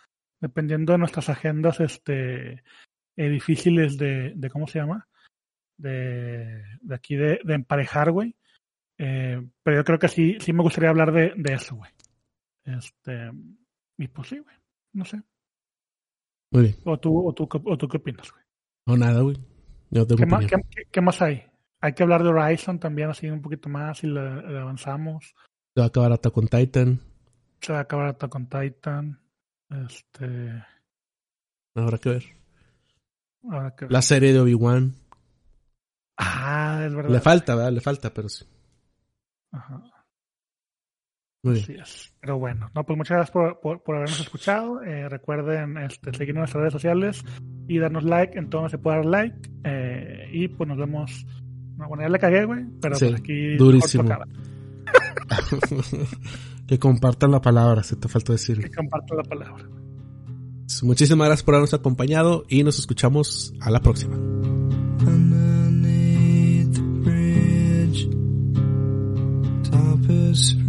dependiendo 0.40 0.92
de 0.92 0.98
nuestras 0.98 1.28
agendas 1.28 1.80
este 1.80 2.62
eh, 3.16 3.28
difíciles 3.28 3.96
de, 3.98 4.32
de, 4.34 4.50
¿cómo 4.50 4.66
se 4.66 4.78
llama? 4.80 5.08
De, 5.76 6.62
de 6.80 6.94
aquí 6.94 7.14
de, 7.16 7.40
de 7.44 7.54
emparejar, 7.54 8.10
güey. 8.10 8.36
Eh, 8.98 9.40
pero 9.62 9.76
yo 9.78 9.84
creo 9.84 9.98
que 9.98 10.08
sí, 10.08 10.36
sí 10.40 10.52
me 10.52 10.62
gustaría 10.62 10.90
hablar 10.90 11.12
de, 11.12 11.32
de 11.36 11.52
eso, 11.54 11.76
güey. 11.76 11.90
Este, 12.64 13.30
y 13.98 14.08
pues 14.08 14.28
sí, 14.28 14.38
güey, 14.38 14.56
no 14.92 15.04
sé. 15.04 15.20
Muy 16.52 16.62
bien. 16.62 16.76
O 16.84 16.98
tú, 16.98 17.28
o 17.28 17.32
tú, 17.34 17.48
o 17.64 17.76
tú 17.78 17.88
qué 17.88 17.96
opinas, 17.96 18.30
güey. 18.30 18.44
No, 18.86 18.96
nada, 18.96 19.20
güey. 19.20 19.36
No 19.90 20.06
¿Qué 20.06 20.26
más, 20.26 20.46
qué- 20.46 20.56
qué- 20.70 20.84
qué 20.90 21.00
más 21.00 21.20
hay? 21.22 21.44
Hay 21.80 21.92
que 21.92 22.02
hablar 22.02 22.22
de 22.22 22.30
Horizon 22.30 22.78
también, 22.78 23.10
así 23.10 23.28
un 23.28 23.42
poquito 23.42 23.68
más, 23.68 24.02
y 24.04 24.06
le, 24.06 24.20
le 24.42 24.58
avanzamos. 24.60 25.34
Se 25.74 25.80
va 25.80 25.84
a 25.84 25.88
acabar 25.88 26.12
Attack 26.12 26.36
on 26.36 26.48
Titan. 26.48 27.00
Se 27.60 27.72
va 27.72 27.78
a 27.78 27.82
acabar 27.82 28.06
Attack 28.08 28.34
on 28.34 28.48
Titan. 28.48 29.20
Este. 29.70 30.62
Habrá 31.76 31.98
que 31.98 32.08
ver. 32.10 32.24
Ahora 33.50 33.74
que... 33.74 33.86
La 33.88 34.00
serie 34.02 34.32
de 34.32 34.40
Obi-Wan. 34.40 34.94
Ah, 36.16 36.84
es 36.86 36.94
verdad. 36.94 37.10
Le 37.10 37.20
falta, 37.20 37.54
¿verdad? 37.56 37.72
Le 37.72 37.80
falta, 37.80 38.14
pero 38.14 38.28
sí. 38.28 38.44
Ajá. 39.54 39.82
Muy 41.44 41.54
bien. 41.54 41.64
Así 41.64 41.74
es. 41.74 42.14
Pero 42.20 42.38
bueno, 42.38 42.70
no, 42.74 42.84
pues 42.84 42.96
muchas 42.96 43.16
gracias 43.16 43.32
por, 43.32 43.60
por, 43.60 43.82
por 43.82 43.96
habernos 43.96 44.18
escuchado. 44.18 44.82
Eh, 44.82 45.08
recuerden 45.08 45.76
este, 45.78 46.12
seguirnos 46.14 46.28
en 46.28 46.34
nuestras 46.40 46.60
redes 46.60 46.72
sociales 46.72 47.24
y 47.68 47.78
darnos 47.78 48.04
like 48.04 48.38
en 48.38 48.48
todo 48.48 48.62
donde 48.62 48.70
se 48.70 48.78
pueda 48.78 48.96
dar 48.96 49.06
like. 49.06 49.50
Eh, 49.64 50.28
y 50.32 50.48
pues 50.48 50.68
nos 50.68 50.78
vemos. 50.78 51.26
No, 51.76 51.88
bueno, 51.88 52.02
ya 52.04 52.08
le 52.08 52.18
cagué, 52.18 52.44
güey, 52.44 52.64
pero 52.80 52.94
Sí, 52.96 53.06
pues 53.08 53.20
aquí 53.20 53.56
durísimo. 53.56 54.04
que 56.66 56.78
compartan 56.78 57.30
la 57.30 57.40
palabra, 57.40 57.82
se 57.82 57.96
te 57.96 58.08
faltó 58.08 58.28
Que 58.28 58.32
decir. 58.34 58.74
comparto 58.74 59.14
la 59.14 59.22
palabra. 59.24 59.64
Muchísimas 60.82 61.28
gracias 61.28 61.44
por 61.44 61.54
habernos 61.54 61.74
acompañado 61.74 62.44
y 62.48 62.64
nos 62.64 62.78
escuchamos 62.78 63.52
a 63.60 63.70
la 63.70 63.80
próxima. 63.80 64.16
news. 70.34 70.63